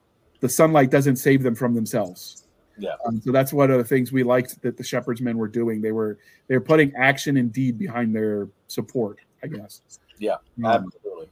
the 0.44 0.50
sunlight 0.50 0.92
doesn't 0.92 1.16
save 1.16 1.42
them 1.42 1.56
from 1.56 1.74
themselves. 1.74 2.48
Yeah. 2.78 2.96
Um, 3.06 3.22
so 3.22 3.32
that's 3.32 3.54
one 3.54 3.72
of 3.72 3.78
the 3.78 3.84
things 3.86 4.12
we 4.12 4.24
liked 4.24 4.62
that 4.62 4.76
the 4.76 4.84
Shepherd's 4.84 5.22
Men 5.22 5.38
were 5.38 5.48
doing. 5.48 5.82
They 5.82 5.94
were 5.94 6.18
they 6.48 6.56
were 6.58 6.66
putting 6.66 6.94
action 6.96 7.38
and 7.38 7.52
deed 7.54 7.78
behind 7.78 8.14
their 8.14 8.50
support, 8.68 9.20
I 9.42 9.48
guess. 9.48 9.80
Yeah, 10.20 10.34
Um, 10.66 10.66
absolutely. 10.88 11.30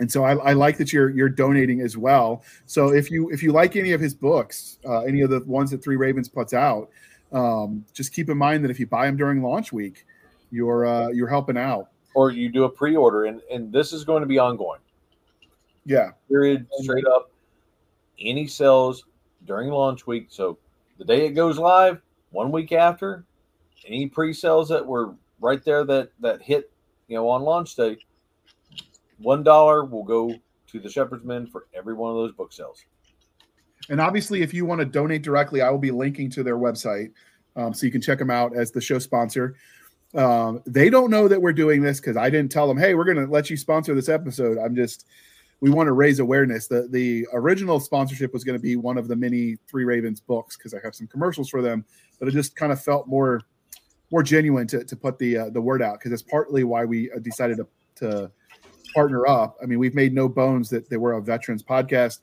and 0.00 0.10
so 0.10 0.24
I, 0.24 0.36
I 0.36 0.52
like 0.54 0.78
that 0.78 0.94
you're 0.94 1.10
you're 1.10 1.28
donating 1.28 1.82
as 1.82 1.98
well. 1.98 2.42
So 2.64 2.94
if 2.94 3.10
you 3.10 3.28
if 3.28 3.42
you 3.42 3.52
like 3.52 3.76
any 3.76 3.92
of 3.92 4.00
his 4.00 4.14
books, 4.14 4.78
uh, 4.86 5.00
any 5.00 5.20
of 5.20 5.28
the 5.28 5.40
ones 5.40 5.70
that 5.72 5.84
Three 5.84 5.96
Ravens 5.96 6.30
puts 6.30 6.54
out, 6.54 6.88
um, 7.32 7.84
just 7.92 8.14
keep 8.14 8.30
in 8.30 8.38
mind 8.38 8.64
that 8.64 8.70
if 8.70 8.80
you 8.80 8.86
buy 8.86 9.04
them 9.04 9.18
during 9.18 9.42
launch 9.42 9.74
week, 9.74 10.06
you're 10.50 10.86
uh, 10.86 11.08
you're 11.08 11.28
helping 11.28 11.58
out. 11.58 11.88
Or 12.14 12.30
you 12.30 12.48
do 12.48 12.64
a 12.64 12.68
pre-order, 12.70 13.26
and 13.26 13.42
and 13.52 13.70
this 13.70 13.92
is 13.92 14.04
going 14.04 14.22
to 14.22 14.26
be 14.26 14.38
ongoing. 14.38 14.80
Yeah, 15.84 16.12
Period. 16.30 16.66
Straight 16.80 17.04
up. 17.06 17.30
Any 18.20 18.46
sales 18.46 19.04
during 19.44 19.70
launch 19.70 20.06
week. 20.06 20.26
So 20.30 20.58
the 20.98 21.04
day 21.04 21.26
it 21.26 21.32
goes 21.32 21.58
live, 21.58 22.00
one 22.30 22.50
week 22.50 22.72
after, 22.72 23.24
any 23.86 24.06
pre-sales 24.06 24.68
that 24.68 24.84
were 24.84 25.14
right 25.40 25.64
there 25.64 25.84
that 25.84 26.10
that 26.20 26.42
hit, 26.42 26.70
you 27.06 27.16
know, 27.16 27.28
on 27.28 27.42
launch 27.42 27.76
day, 27.76 27.96
one 29.18 29.42
dollar 29.42 29.84
will 29.84 30.02
go 30.02 30.34
to 30.66 30.80
the 30.80 30.90
Shepherd's 30.90 31.24
Men 31.24 31.46
for 31.46 31.66
every 31.74 31.94
one 31.94 32.10
of 32.10 32.16
those 32.16 32.32
book 32.32 32.52
sales. 32.52 32.84
and 33.88 34.00
obviously 34.00 34.42
if 34.42 34.52
you 34.52 34.66
want 34.66 34.80
to 34.80 34.84
donate 34.84 35.22
directly, 35.22 35.60
I 35.62 35.70
will 35.70 35.78
be 35.78 35.90
linking 35.90 36.30
to 36.30 36.42
their 36.42 36.56
website, 36.56 37.12
um, 37.56 37.72
so 37.72 37.86
you 37.86 37.92
can 37.92 38.00
check 38.00 38.18
them 38.18 38.30
out 38.30 38.56
as 38.56 38.70
the 38.70 38.80
show 38.80 38.98
sponsor. 38.98 39.56
Um, 40.14 40.62
they 40.66 40.90
don't 40.90 41.10
know 41.10 41.28
that 41.28 41.40
we're 41.40 41.52
doing 41.52 41.82
this 41.82 42.00
because 42.00 42.16
I 42.16 42.30
didn't 42.30 42.50
tell 42.50 42.66
them, 42.66 42.78
hey, 42.78 42.94
we're 42.94 43.04
going 43.04 43.18
to 43.18 43.30
let 43.30 43.50
you 43.50 43.56
sponsor 43.56 43.94
this 43.94 44.08
episode. 44.08 44.58
I'm 44.58 44.74
just 44.74 45.06
we 45.60 45.70
want 45.70 45.88
to 45.88 45.92
raise 45.92 46.20
awareness. 46.20 46.66
The 46.66 46.88
the 46.90 47.26
original 47.32 47.80
sponsorship 47.80 48.32
was 48.32 48.44
going 48.44 48.58
to 48.58 48.62
be 48.62 48.76
one 48.76 48.98
of 48.98 49.08
the 49.08 49.16
many 49.16 49.56
Three 49.68 49.84
Ravens 49.84 50.20
books 50.20 50.56
because 50.56 50.74
I 50.74 50.78
have 50.84 50.94
some 50.94 51.06
commercials 51.06 51.48
for 51.48 51.62
them, 51.62 51.84
but 52.18 52.28
it 52.28 52.32
just 52.32 52.56
kind 52.56 52.72
of 52.72 52.82
felt 52.82 53.08
more 53.08 53.40
more 54.10 54.22
genuine 54.22 54.66
to, 54.68 54.84
to 54.84 54.96
put 54.96 55.18
the 55.18 55.36
uh, 55.36 55.50
the 55.50 55.60
word 55.60 55.82
out 55.82 55.98
because 55.98 56.12
it's 56.12 56.22
partly 56.22 56.64
why 56.64 56.84
we 56.84 57.10
uh, 57.12 57.18
decided 57.18 57.56
to, 57.58 57.66
to 57.96 58.30
partner 58.94 59.26
up. 59.26 59.56
I 59.62 59.66
mean, 59.66 59.78
we've 59.78 59.94
made 59.94 60.14
no 60.14 60.28
bones 60.28 60.70
that, 60.70 60.88
that 60.88 60.98
we're 60.98 61.12
a 61.12 61.22
veterans 61.22 61.62
podcast. 61.62 62.20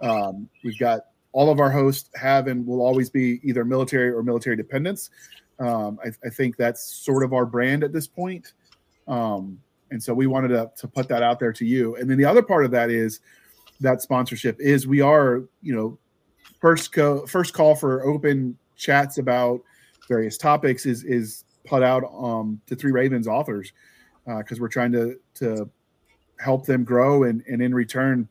Um, 0.00 0.48
we've 0.64 0.78
got 0.78 1.02
all 1.32 1.50
of 1.50 1.60
our 1.60 1.70
hosts 1.70 2.10
have 2.14 2.46
and 2.46 2.66
will 2.66 2.80
always 2.80 3.10
be 3.10 3.40
either 3.42 3.64
military 3.64 4.10
or 4.10 4.22
military 4.22 4.56
dependents. 4.56 5.10
Um, 5.60 5.98
I, 6.04 6.10
I, 6.24 6.30
think 6.30 6.56
that's 6.56 6.84
sort 6.84 7.24
of 7.24 7.32
our 7.32 7.44
brand 7.44 7.82
at 7.82 7.92
this 7.92 8.06
point. 8.06 8.52
Um, 9.08 9.60
and 9.90 10.02
so 10.02 10.12
we 10.14 10.26
wanted 10.26 10.48
to, 10.48 10.70
to 10.76 10.88
put 10.88 11.08
that 11.08 11.22
out 11.22 11.40
there 11.40 11.52
to 11.52 11.64
you. 11.64 11.96
And 11.96 12.08
then 12.08 12.18
the 12.18 12.24
other 12.24 12.42
part 12.42 12.64
of 12.64 12.70
that 12.72 12.90
is 12.90 13.20
that 13.80 14.02
sponsorship 14.02 14.60
is 14.60 14.86
we 14.86 15.00
are, 15.00 15.44
you 15.62 15.74
know, 15.74 15.98
first 16.60 16.92
co- 16.92 17.26
first 17.26 17.54
call 17.54 17.74
for 17.74 18.04
open 18.04 18.56
chats 18.76 19.18
about 19.18 19.60
various 20.08 20.36
topics 20.36 20.86
is 20.86 21.04
is 21.04 21.44
put 21.64 21.82
out 21.82 22.04
um, 22.14 22.60
to 22.66 22.74
Three 22.74 22.92
Ravens 22.92 23.28
authors 23.28 23.72
because 24.24 24.58
uh, 24.58 24.62
we're 24.62 24.68
trying 24.68 24.92
to 24.92 25.18
to 25.34 25.70
help 26.40 26.66
them 26.66 26.84
grow 26.84 27.24
and 27.24 27.42
and 27.46 27.62
in 27.62 27.74
return 27.74 28.28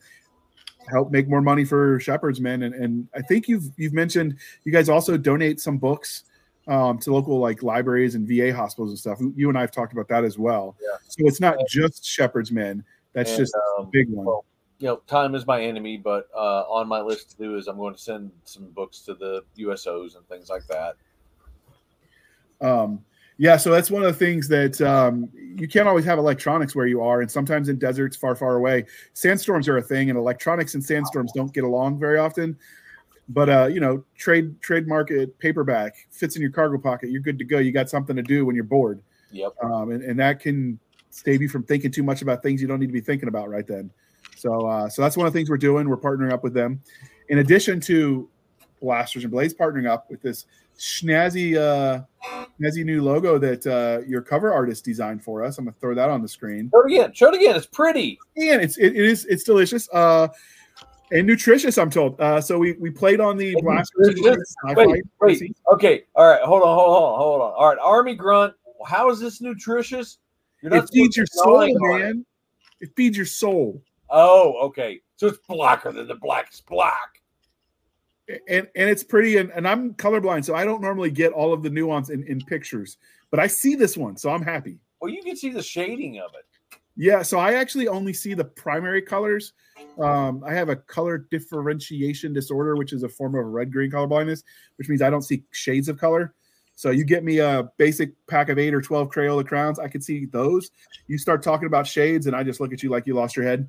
help 0.90 1.12
make 1.12 1.28
more 1.28 1.42
money 1.42 1.66
for 1.66 2.00
shepherds 2.00 2.40
men 2.40 2.64
and, 2.64 2.74
and 2.74 3.08
i 3.14 3.22
think 3.22 3.50
you've 3.50 3.66
you've 3.76 3.92
mentioned 3.92 4.38
you 4.64 4.72
guys 4.72 4.88
also 4.88 5.18
donate 5.18 5.60
some 5.60 5.78
books 5.78 6.24
um, 6.68 6.98
to 7.00 7.14
local 7.14 7.40
like 7.40 7.64
libraries 7.64 8.16
and 8.16 8.28
va 8.28 8.54
hospitals 8.54 8.92
and 8.92 9.00
stuff. 9.00 9.20
You 9.36 9.50
and 9.50 9.58
i 9.58 9.62
have 9.62 9.72
talked 9.72 9.94
about 9.94 10.08
that 10.10 10.24
as 10.24 10.38
well. 10.38 10.76
Yeah. 10.82 10.98
so 11.08 11.28
it's 11.28 11.42
not 11.42 11.58
just 11.68 12.06
shepherds 12.06 12.52
men. 12.52 12.84
That's 13.14 13.32
and, 13.32 13.40
just 13.40 13.56
um, 13.56 13.86
a 13.86 13.90
big 13.92 14.10
one. 14.10 14.26
well, 14.26 14.46
you 14.80 14.88
know 14.88 14.98
time 15.08 15.34
is 15.34 15.48
my 15.48 15.60
enemy 15.60 15.98
but 15.98 16.28
uh, 16.36 16.62
on 16.70 16.88
my 16.88 17.02
list 17.02 17.32
to 17.32 17.38
do 17.38 17.56
is 17.56 17.68
i'm 17.68 17.78
going 17.78 17.96
to 17.96 18.00
send 18.00 18.32
some 18.44 18.70
books 18.74 19.00
to 19.02 19.16
the 19.16 19.44
usos 19.58 20.16
and 20.16 20.28
things 20.28 20.50
like 20.50 20.64
that. 20.68 20.96
Um 22.62 23.04
yeah, 23.40 23.58
so 23.58 23.70
that's 23.70 23.92
one 23.92 24.04
of 24.04 24.12
the 24.12 24.26
things 24.26 24.48
that 24.48 24.82
um, 24.82 25.30
you 25.36 25.68
can't 25.68 25.88
always 25.88 26.06
have 26.06 26.18
electronics 26.18 26.76
where 26.76 26.88
you 26.88 27.04
are, 27.04 27.22
and 27.22 27.30
sometimes 27.30 27.70
in 27.70 27.78
deserts 27.78 28.18
far, 28.18 28.36
far 28.36 28.56
away, 28.56 28.86
sandstorms 29.14 29.68
are 29.68 29.78
a 29.78 29.82
thing, 29.82 30.10
and 30.10 30.18
electronics 30.18 30.74
and 30.74 30.84
sandstorms 30.84 31.32
don't 31.34 31.54
get 31.54 31.64
along 31.64 32.00
very 32.00 32.18
often. 32.18 32.58
But 33.30 33.50
uh, 33.50 33.66
you 33.68 33.80
know, 33.80 34.04
trade 34.18 34.62
trade 34.62 34.88
market 34.88 35.38
paperback 35.40 35.96
fits 36.12 36.36
in 36.36 36.42
your 36.42 36.52
cargo 36.52 36.78
pocket. 36.78 37.10
You're 37.10 37.22
good 37.22 37.38
to 37.40 37.46
go. 37.46 37.60
You 37.60 37.72
got 37.72 37.90
something 37.90 38.16
to 38.16 38.24
do 38.24 38.46
when 38.46 38.56
you're 38.56 38.64
bored. 38.64 39.02
Yep. 39.32 39.54
Um, 39.62 39.92
and, 39.92 40.02
and 40.04 40.20
that 40.20 40.40
can 40.40 40.80
save 41.10 41.42
you 41.42 41.50
from 41.50 41.64
thinking 41.64 41.92
too 41.92 42.04
much 42.04 42.22
about 42.22 42.42
things 42.42 42.62
you 42.62 42.68
don't 42.68 42.80
need 42.80 42.88
to 42.88 42.94
be 42.94 43.02
thinking 43.02 43.28
about 43.28 43.50
right 43.50 43.68
then. 43.68 43.92
So 44.38 44.66
uh, 44.66 44.88
so 44.88 45.02
that's 45.02 45.18
one 45.18 45.28
of 45.28 45.34
the 45.34 45.38
things 45.38 45.50
we're 45.50 45.58
doing. 45.58 45.90
We're 45.90 45.98
partnering 45.98 46.32
up 46.32 46.44
with 46.44 46.54
them. 46.54 46.82
In 47.30 47.40
addition 47.40 47.82
to 47.82 48.30
Blasters 48.82 49.24
and 49.24 49.32
Blades 49.32 49.54
partnering 49.54 49.88
up 49.88 50.10
with 50.10 50.22
this 50.22 50.46
snazzy 50.78 51.58
uh 51.58 52.04
snazzy 52.62 52.86
new 52.86 53.02
logo 53.02 53.40
that 53.40 53.66
uh 53.66 54.06
your 54.08 54.22
cover 54.22 54.54
artist 54.54 54.86
designed 54.86 55.24
for 55.24 55.44
us. 55.44 55.58
I'm 55.58 55.66
gonna 55.66 55.76
throw 55.80 55.96
that 55.96 56.10
on 56.10 56.22
the 56.22 56.28
screen. 56.28 56.70
Show 56.72 56.82
it 56.82 56.94
again. 56.94 57.14
Show 57.14 57.28
it 57.30 57.36
again. 57.36 57.56
It's 57.56 57.66
pretty. 57.66 58.20
And 58.36 58.62
it's 58.62 58.78
it, 58.78 58.96
it 58.96 59.06
is 59.06 59.26
it's 59.26 59.44
delicious. 59.44 59.90
Uh 59.92 60.28
and 61.12 61.28
nutritious, 61.28 61.78
I'm 61.78 61.90
told. 61.90 62.20
Uh, 62.20 62.42
so 62.42 62.58
we 62.58 62.74
we 62.74 62.90
played 62.90 63.20
on 63.20 63.38
the 63.38 63.56
blasters. 63.62 64.16
Wait, 64.64 65.04
wait. 65.22 65.58
Okay, 65.74 66.04
all 66.16 66.28
right. 66.28 66.42
Hold 66.42 66.64
on, 66.64 66.76
hold 66.78 66.94
on, 66.94 67.20
hold 67.20 67.42
on. 67.42 67.54
All 67.54 67.70
right, 67.70 67.80
Army 67.82 68.16
Grunt. 68.16 68.54
How 68.86 69.10
is 69.10 69.20
this 69.20 69.42
nutritious? 69.42 70.20
it 70.62 70.90
feeds 70.92 71.16
your 71.16 71.26
soul, 71.26 71.68
man. 71.68 72.26
It. 72.80 72.90
it 72.90 72.96
feeds 72.96 73.16
your 73.16 73.26
soul. 73.26 73.82
Oh, 74.10 74.58
okay. 74.68 75.02
So 75.16 75.28
it's 75.28 75.40
blacker 75.48 75.92
than 75.92 76.08
the 76.08 76.16
blackest 76.16 76.66
black 76.68 77.18
and 78.28 78.68
and 78.76 78.90
it's 78.90 79.04
pretty 79.04 79.38
and, 79.38 79.52
and 79.52 79.68
i'm 79.68 79.94
colorblind 79.94 80.44
so 80.44 80.54
i 80.54 80.66
don't 80.66 80.82
normally 80.82 81.10
get 81.10 81.32
all 81.32 81.54
of 81.54 81.64
the 81.64 81.70
nuance 81.70 82.10
in, 82.10 82.24
in 82.24 82.40
pictures 82.42 82.98
but 83.32 83.40
i 83.40 83.48
see 83.48 83.76
this 83.76 83.96
one 83.96 84.18
so 84.18 84.30
i'm 84.30 84.42
happy 84.42 84.80
well 85.02 85.12
you 85.12 85.24
can 85.24 85.36
see 85.36 85.50
the 85.50 85.64
shading 85.64 86.20
of 86.20 86.32
it 86.38 86.46
yeah 86.98 87.22
so 87.22 87.40
i 87.40 87.54
actually 87.54 87.88
only 87.88 88.14
see 88.14 88.34
the 88.34 88.44
primary 88.44 89.02
colors. 89.02 89.54
Um, 90.00 90.44
i 90.46 90.54
have 90.54 90.70
a 90.70 90.76
color 90.76 91.18
differentiation 91.32 92.34
disorder 92.34 92.76
which 92.76 92.94
is 92.94 93.04
a 93.04 93.10
form 93.10 93.36
of 93.36 93.46
red 93.46 93.72
green 93.72 93.92
color 93.92 94.08
blindness 94.08 94.44
which 94.78 94.90
means 94.90 95.02
i 95.02 95.10
don't 95.10 95.24
see 95.24 95.44
shades 95.52 95.88
of 95.90 95.98
color. 95.98 96.34
So 96.76 96.92
you 96.92 97.06
get 97.06 97.24
me 97.24 97.40
a 97.40 97.72
basic 97.78 98.12
pack 98.28 98.50
of 98.50 98.60
eight 98.60 98.72
or 98.72 98.82
12 98.84 99.10
crayola 99.10 99.44
crowns. 99.48 99.80
I 99.80 99.88
can 99.88 100.00
see 100.00 100.28
those. 100.28 100.70
You 101.08 101.18
start 101.18 101.42
talking 101.42 101.66
about 101.66 101.88
shades 101.88 102.28
and 102.28 102.36
i 102.36 102.44
just 102.44 102.60
look 102.60 102.72
at 102.72 102.84
you 102.84 102.92
like 102.92 103.08
you 103.08 103.16
lost 103.16 103.36
your 103.36 103.46
head. 103.46 103.68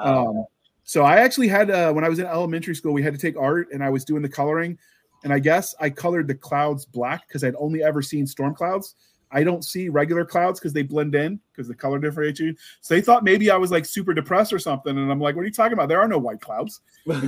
Um, 0.00 0.46
so 0.86 1.02
I 1.02 1.16
actually 1.16 1.48
had 1.48 1.68
uh, 1.70 1.92
when 1.92 2.04
I 2.04 2.08
was 2.08 2.20
in 2.20 2.26
elementary 2.26 2.74
school, 2.76 2.92
we 2.92 3.02
had 3.02 3.12
to 3.12 3.18
take 3.18 3.36
art, 3.36 3.68
and 3.72 3.82
I 3.82 3.90
was 3.90 4.04
doing 4.04 4.22
the 4.22 4.28
coloring, 4.28 4.78
and 5.24 5.32
I 5.32 5.40
guess 5.40 5.74
I 5.80 5.90
colored 5.90 6.28
the 6.28 6.34
clouds 6.34 6.86
black 6.86 7.26
because 7.26 7.42
I'd 7.42 7.56
only 7.56 7.82
ever 7.82 8.02
seen 8.02 8.24
storm 8.24 8.54
clouds. 8.54 8.94
I 9.30 9.42
don't 9.42 9.64
see 9.64 9.88
regular 9.88 10.24
clouds 10.24 10.60
because 10.60 10.72
they 10.72 10.82
blend 10.82 11.14
in 11.14 11.40
because 11.52 11.68
the 11.68 11.74
color 11.74 11.98
differentiates 11.98 12.40
you. 12.40 12.54
So 12.80 12.94
they 12.94 13.00
thought 13.00 13.24
maybe 13.24 13.50
I 13.50 13.56
was 13.56 13.70
like 13.70 13.84
super 13.84 14.14
depressed 14.14 14.52
or 14.52 14.58
something, 14.58 14.96
and 14.96 15.10
I'm 15.10 15.20
like, 15.20 15.34
"What 15.34 15.42
are 15.42 15.46
you 15.46 15.52
talking 15.52 15.72
about? 15.72 15.88
There 15.88 16.00
are 16.00 16.08
no 16.08 16.18
white 16.18 16.40
clouds." 16.40 16.80
they 17.06 17.18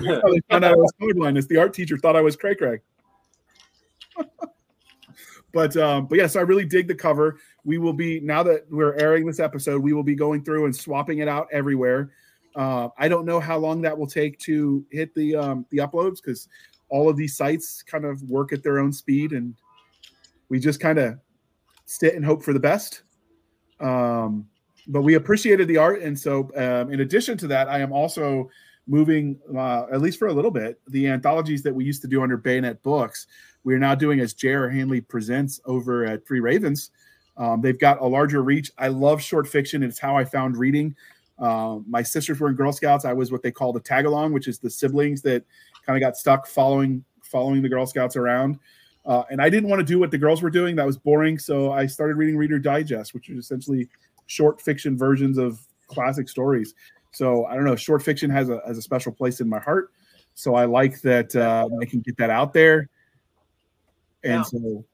found 0.50 0.64
out 0.64 0.72
I 0.72 0.76
was 0.76 0.92
colorblindness. 1.00 1.48
The 1.48 1.56
art 1.56 1.74
teacher 1.74 1.98
thought 1.98 2.16
I 2.16 2.20
was 2.20 2.36
cray 2.36 2.54
cray. 2.54 2.78
but 5.52 5.76
um, 5.76 6.06
but 6.06 6.16
yes, 6.16 6.22
yeah, 6.22 6.26
so 6.28 6.40
I 6.40 6.42
really 6.44 6.64
dig 6.64 6.88
the 6.88 6.94
cover. 6.94 7.38
We 7.64 7.78
will 7.78 7.92
be 7.92 8.20
now 8.20 8.42
that 8.44 8.70
we're 8.70 8.94
airing 8.94 9.26
this 9.26 9.40
episode, 9.40 9.82
we 9.82 9.92
will 9.92 10.04
be 10.04 10.14
going 10.14 10.44
through 10.44 10.66
and 10.66 10.74
swapping 10.74 11.18
it 11.18 11.28
out 11.28 11.48
everywhere. 11.52 12.10
Uh, 12.54 12.88
I 12.96 13.08
don't 13.08 13.24
know 13.24 13.40
how 13.40 13.58
long 13.58 13.82
that 13.82 13.96
will 13.96 14.06
take 14.06 14.38
to 14.40 14.84
hit 14.90 15.14
the 15.14 15.36
um, 15.36 15.66
the 15.70 15.78
uploads 15.78 16.16
because 16.16 16.48
all 16.90 17.08
of 17.08 17.16
these 17.16 17.36
sites 17.36 17.82
kind 17.82 18.04
of 18.04 18.22
work 18.22 18.52
at 18.52 18.62
their 18.62 18.78
own 18.78 18.92
speed, 18.92 19.32
and 19.32 19.54
we 20.48 20.58
just 20.58 20.80
kind 20.80 20.98
of 20.98 21.18
sit 21.88 22.14
and 22.14 22.24
hope 22.24 22.42
for 22.42 22.52
the 22.52 22.60
best. 22.60 23.02
Um, 23.80 24.46
but 24.88 25.02
we 25.02 25.14
appreciated 25.14 25.68
the 25.68 25.78
art, 25.78 26.02
and 26.02 26.18
so 26.18 26.50
um, 26.54 26.92
in 26.92 27.00
addition 27.00 27.38
to 27.38 27.46
that, 27.48 27.68
I 27.68 27.78
am 27.80 27.92
also 27.92 28.50
moving, 28.86 29.38
uh, 29.56 29.86
at 29.92 30.00
least 30.00 30.18
for 30.18 30.28
a 30.28 30.32
little 30.32 30.50
bit, 30.50 30.80
the 30.88 31.06
anthologies 31.08 31.62
that 31.62 31.74
we 31.74 31.84
used 31.84 32.02
to 32.02 32.08
do 32.08 32.22
under 32.22 32.36
Bayonet 32.36 32.82
Books. 32.82 33.26
We 33.64 33.74
are 33.74 33.78
now 33.78 33.94
doing 33.94 34.20
as 34.20 34.34
J.R. 34.34 34.68
Handley 34.68 35.00
presents 35.00 35.60
over 35.64 36.04
at 36.04 36.26
Three 36.26 36.40
Ravens. 36.40 36.90
Um, 37.38 37.60
they've 37.62 37.78
got 37.78 38.00
a 38.00 38.06
larger 38.06 38.42
reach. 38.42 38.70
I 38.78 38.88
love 38.88 39.22
short 39.22 39.48
fiction. 39.48 39.82
It's 39.82 39.98
how 39.98 40.16
I 40.16 40.24
found 40.24 40.56
reading. 40.56 40.94
Uh, 41.38 41.78
my 41.86 42.02
sisters 42.02 42.40
were 42.40 42.48
in 42.48 42.54
Girl 42.54 42.72
Scouts. 42.72 43.04
I 43.04 43.12
was 43.12 43.32
what 43.32 43.42
they 43.42 43.52
call 43.52 43.72
the 43.72 43.80
tag 43.80 44.06
along, 44.06 44.32
which 44.32 44.48
is 44.48 44.58
the 44.58 44.70
siblings 44.70 45.22
that 45.22 45.44
kind 45.86 45.96
of 45.96 46.06
got 46.06 46.16
stuck 46.16 46.46
following 46.46 47.04
following 47.22 47.62
the 47.62 47.68
Girl 47.68 47.86
Scouts 47.86 48.16
around. 48.16 48.58
Uh, 49.08 49.24
and 49.30 49.40
I 49.40 49.48
didn't 49.48 49.70
want 49.70 49.80
to 49.80 49.84
do 49.84 49.98
what 49.98 50.10
the 50.10 50.18
girls 50.18 50.42
were 50.42 50.50
doing. 50.50 50.76
That 50.76 50.86
was 50.86 50.98
boring. 50.98 51.38
So 51.38 51.72
I 51.72 51.86
started 51.86 52.16
reading 52.16 52.36
Reader 52.36 52.58
Digest, 52.58 53.14
which 53.14 53.30
is 53.30 53.38
essentially 53.38 53.88
short 54.26 54.60
fiction 54.60 54.98
versions 54.98 55.38
of 55.38 55.60
classic 55.86 56.28
stories. 56.28 56.74
So 57.12 57.46
I 57.46 57.54
don't 57.54 57.64
know. 57.64 57.74
Short 57.74 58.02
fiction 58.02 58.28
has 58.30 58.50
a 58.50 58.60
has 58.66 58.76
a 58.76 58.82
special 58.82 59.10
place 59.10 59.40
in 59.40 59.48
my 59.48 59.58
heart. 59.58 59.92
So 60.34 60.54
I 60.54 60.66
like 60.66 61.00
that 61.00 61.34
uh, 61.34 61.68
I 61.80 61.86
can 61.86 62.00
get 62.00 62.18
that 62.18 62.28
out 62.28 62.52
there. 62.52 62.90
And 64.22 64.40
now, 64.40 64.42
so 64.42 64.84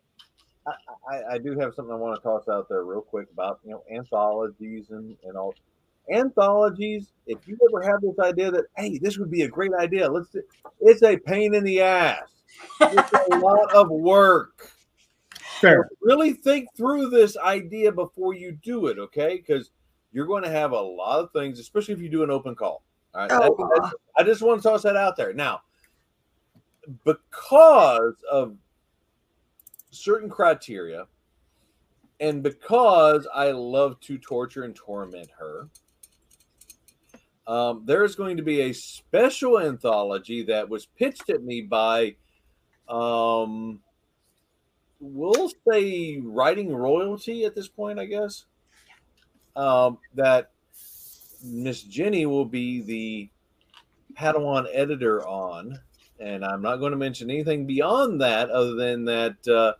I, 1.10 1.34
I, 1.34 1.38
do 1.38 1.58
have 1.58 1.74
something 1.74 1.92
I 1.92 1.96
want 1.96 2.14
to 2.14 2.22
toss 2.22 2.46
out 2.48 2.68
there 2.68 2.84
real 2.84 3.02
quick 3.02 3.26
about 3.32 3.58
you 3.64 3.72
know 3.72 3.82
anthologies 3.90 4.90
and 4.90 5.16
and 5.24 5.36
all 5.36 5.54
anthologies, 6.12 7.12
if 7.26 7.38
you 7.46 7.58
ever 7.68 7.82
have 7.82 8.00
this 8.00 8.18
idea 8.18 8.50
that, 8.50 8.64
hey, 8.76 8.98
this 8.98 9.18
would 9.18 9.30
be 9.30 9.42
a 9.42 9.48
great 9.48 9.72
idea, 9.72 10.08
let's 10.08 10.28
do, 10.28 10.42
it's 10.80 11.02
a 11.02 11.16
pain 11.16 11.54
in 11.54 11.64
the 11.64 11.80
ass. 11.80 12.33
It's 12.80 13.12
a 13.12 13.38
lot 13.38 13.72
of 13.74 13.90
work. 13.90 14.70
Fair. 15.60 15.88
So 15.90 15.96
really 16.02 16.32
think 16.32 16.68
through 16.76 17.10
this 17.10 17.36
idea 17.36 17.92
before 17.92 18.34
you 18.34 18.52
do 18.52 18.86
it, 18.86 18.98
okay? 18.98 19.36
Because 19.36 19.70
you're 20.12 20.26
going 20.26 20.44
to 20.44 20.50
have 20.50 20.72
a 20.72 20.80
lot 20.80 21.20
of 21.20 21.32
things, 21.32 21.58
especially 21.58 21.94
if 21.94 22.00
you 22.00 22.08
do 22.08 22.22
an 22.22 22.30
open 22.30 22.54
call. 22.54 22.84
All 23.14 23.28
right. 23.28 23.30
Oh. 23.32 23.90
I 24.16 24.22
just 24.22 24.42
want 24.42 24.62
to 24.62 24.68
toss 24.68 24.82
that 24.82 24.96
out 24.96 25.16
there. 25.16 25.32
Now, 25.32 25.62
because 27.04 28.14
of 28.30 28.56
certain 29.90 30.28
criteria, 30.28 31.06
and 32.20 32.42
because 32.42 33.26
I 33.32 33.50
love 33.50 34.00
to 34.00 34.18
torture 34.18 34.64
and 34.64 34.74
torment 34.74 35.30
her, 35.38 35.68
um, 37.46 37.82
there's 37.84 38.14
going 38.14 38.36
to 38.36 38.42
be 38.42 38.62
a 38.62 38.72
special 38.72 39.60
anthology 39.60 40.42
that 40.44 40.68
was 40.68 40.86
pitched 40.86 41.28
at 41.28 41.42
me 41.42 41.60
by, 41.60 42.16
um, 42.88 43.80
we'll 45.00 45.50
say, 45.68 46.20
writing 46.22 46.74
royalty 46.74 47.44
at 47.44 47.54
this 47.54 47.68
point, 47.68 47.98
I 47.98 48.06
guess. 48.06 48.44
Um, 49.56 49.98
that 50.14 50.50
Miss 51.44 51.82
Jenny 51.82 52.26
will 52.26 52.44
be 52.44 52.80
the 52.80 53.28
Padawan 54.18 54.66
editor 54.72 55.26
on, 55.26 55.78
and 56.18 56.44
I'm 56.44 56.62
not 56.62 56.76
going 56.76 56.92
to 56.92 56.96
mention 56.96 57.30
anything 57.30 57.66
beyond 57.66 58.20
that, 58.20 58.50
other 58.50 58.74
than 58.74 59.04
that 59.04 59.48
uh, 59.48 59.74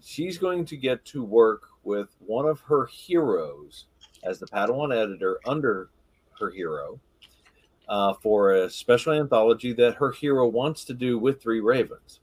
she's 0.00 0.38
going 0.38 0.64
to 0.66 0.76
get 0.76 1.04
to 1.06 1.22
work 1.22 1.62
with 1.84 2.08
one 2.20 2.46
of 2.46 2.60
her 2.60 2.86
heroes 2.86 3.86
as 4.24 4.38
the 4.38 4.46
Padawan 4.46 4.96
editor 4.96 5.38
under 5.46 5.90
her 6.38 6.50
hero 6.50 7.00
uh, 7.88 8.14
for 8.14 8.52
a 8.52 8.70
special 8.70 9.12
anthology 9.12 9.72
that 9.72 9.96
her 9.96 10.12
hero 10.12 10.46
wants 10.46 10.84
to 10.84 10.94
do 10.94 11.18
with 11.18 11.42
Three 11.42 11.60
Ravens. 11.60 12.20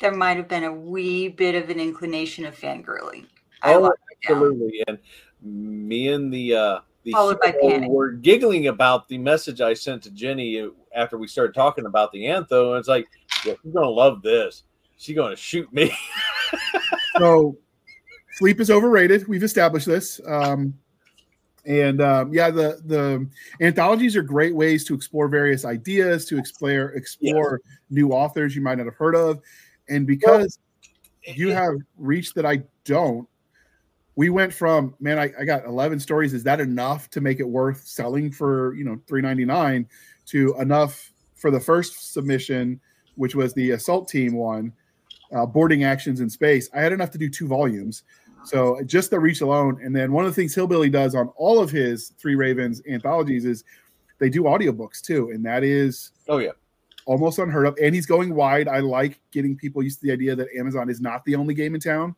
There 0.00 0.12
might 0.12 0.36
have 0.36 0.48
been 0.48 0.64
a 0.64 0.72
wee 0.72 1.28
bit 1.28 1.54
of 1.54 1.70
an 1.70 1.80
inclination 1.80 2.46
of 2.46 2.56
fangirling. 2.56 3.26
oh, 3.62 3.90
absolutely. 4.24 4.82
And 4.86 4.98
me 5.42 6.08
and 6.08 6.32
the 6.32 6.54
uh, 6.54 6.78
the 7.04 7.12
Followed 7.12 7.40
by 7.40 7.52
hero 7.52 7.70
panic. 7.70 7.90
were 7.90 8.12
giggling 8.12 8.68
about 8.68 9.08
the 9.08 9.18
message 9.18 9.60
I 9.60 9.74
sent 9.74 10.02
to 10.04 10.10
Jenny 10.10 10.68
after 10.94 11.16
we 11.16 11.26
started 11.26 11.54
talking 11.54 11.86
about 11.86 12.12
the 12.12 12.24
antho, 12.24 12.70
and 12.70 12.78
it's 12.78 12.88
like, 12.88 13.06
yeah, 13.44 13.54
she's 13.62 13.72
gonna 13.72 13.88
love 13.88 14.22
this. 14.22 14.64
She's 14.98 15.16
gonna 15.16 15.36
shoot 15.36 15.72
me. 15.72 15.96
so 17.18 17.56
sleep 18.32 18.60
is 18.60 18.70
overrated. 18.70 19.26
We've 19.28 19.42
established 19.42 19.86
this. 19.86 20.20
Um, 20.26 20.74
and 21.64 22.00
um, 22.00 22.32
yeah, 22.32 22.50
the 22.50 22.80
the 22.84 23.28
anthologies 23.60 24.16
are 24.16 24.22
great 24.22 24.54
ways 24.54 24.84
to 24.84 24.94
explore 24.94 25.28
various 25.28 25.64
ideas, 25.64 26.24
to 26.26 26.38
explore 26.38 26.90
explore 26.92 27.60
new 27.90 28.10
authors 28.10 28.56
you 28.56 28.62
might 28.62 28.78
not 28.78 28.86
have 28.86 28.94
heard 28.94 29.14
of, 29.14 29.40
and 29.88 30.06
because 30.06 30.58
you 31.24 31.50
have 31.50 31.74
reach 31.96 32.34
that 32.34 32.46
I 32.46 32.62
don't, 32.84 33.28
we 34.16 34.30
went 34.30 34.52
from 34.52 34.94
man, 35.00 35.18
I, 35.18 35.32
I 35.38 35.44
got 35.44 35.64
eleven 35.64 36.00
stories. 36.00 36.34
Is 36.34 36.42
that 36.44 36.60
enough 36.60 37.10
to 37.10 37.20
make 37.20 37.40
it 37.40 37.48
worth 37.48 37.86
selling 37.86 38.30
for 38.30 38.74
you 38.74 38.84
know 38.84 39.00
three 39.06 39.22
ninety 39.22 39.44
nine? 39.44 39.86
To 40.26 40.54
enough 40.58 41.12
for 41.36 41.50
the 41.50 41.60
first 41.60 42.12
submission, 42.12 42.80
which 43.14 43.34
was 43.34 43.54
the 43.54 43.70
assault 43.70 44.08
team 44.08 44.34
one, 44.34 44.72
uh, 45.32 45.46
boarding 45.46 45.84
actions 45.84 46.20
in 46.20 46.28
space. 46.28 46.68
I 46.74 46.80
had 46.80 46.92
enough 46.92 47.10
to 47.12 47.18
do 47.18 47.30
two 47.30 47.46
volumes. 47.46 48.02
So 48.44 48.80
just 48.86 49.10
the 49.10 49.20
reach 49.20 49.40
alone. 49.40 49.78
And 49.82 49.94
then 49.94 50.12
one 50.12 50.24
of 50.24 50.30
the 50.30 50.34
things 50.34 50.54
Hillbilly 50.54 50.90
does 50.90 51.14
on 51.14 51.28
all 51.36 51.60
of 51.60 51.70
his 51.70 52.10
Three 52.18 52.34
Ravens 52.34 52.80
anthologies 52.88 53.44
is 53.44 53.64
they 54.18 54.30
do 54.30 54.44
audiobooks 54.44 55.00
too. 55.00 55.30
And 55.30 55.44
that 55.44 55.62
is 55.62 56.12
oh 56.28 56.38
yeah, 56.38 56.52
almost 57.08 57.38
unheard 57.38 57.66
of. 57.66 57.76
And 57.82 57.94
he's 57.94 58.06
going 58.06 58.34
wide. 58.34 58.68
I 58.68 58.80
like 58.80 59.18
getting 59.32 59.56
people 59.56 59.82
used 59.82 60.00
to 60.00 60.06
the 60.06 60.12
idea 60.12 60.36
that 60.36 60.48
Amazon 60.56 60.90
is 60.90 61.00
not 61.00 61.24
the 61.24 61.34
only 61.34 61.54
game 61.54 61.74
in 61.74 61.80
town. 61.80 62.14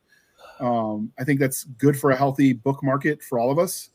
Um, 0.58 1.12
I 1.18 1.24
think 1.24 1.38
that's 1.38 1.64
good 1.64 1.98
for 1.98 2.10
a 2.10 2.16
healthy 2.16 2.52
book 2.52 2.82
market 2.82 3.22
for 3.22 3.38
all 3.38 3.50
of 3.50 3.58
us. 3.58 3.90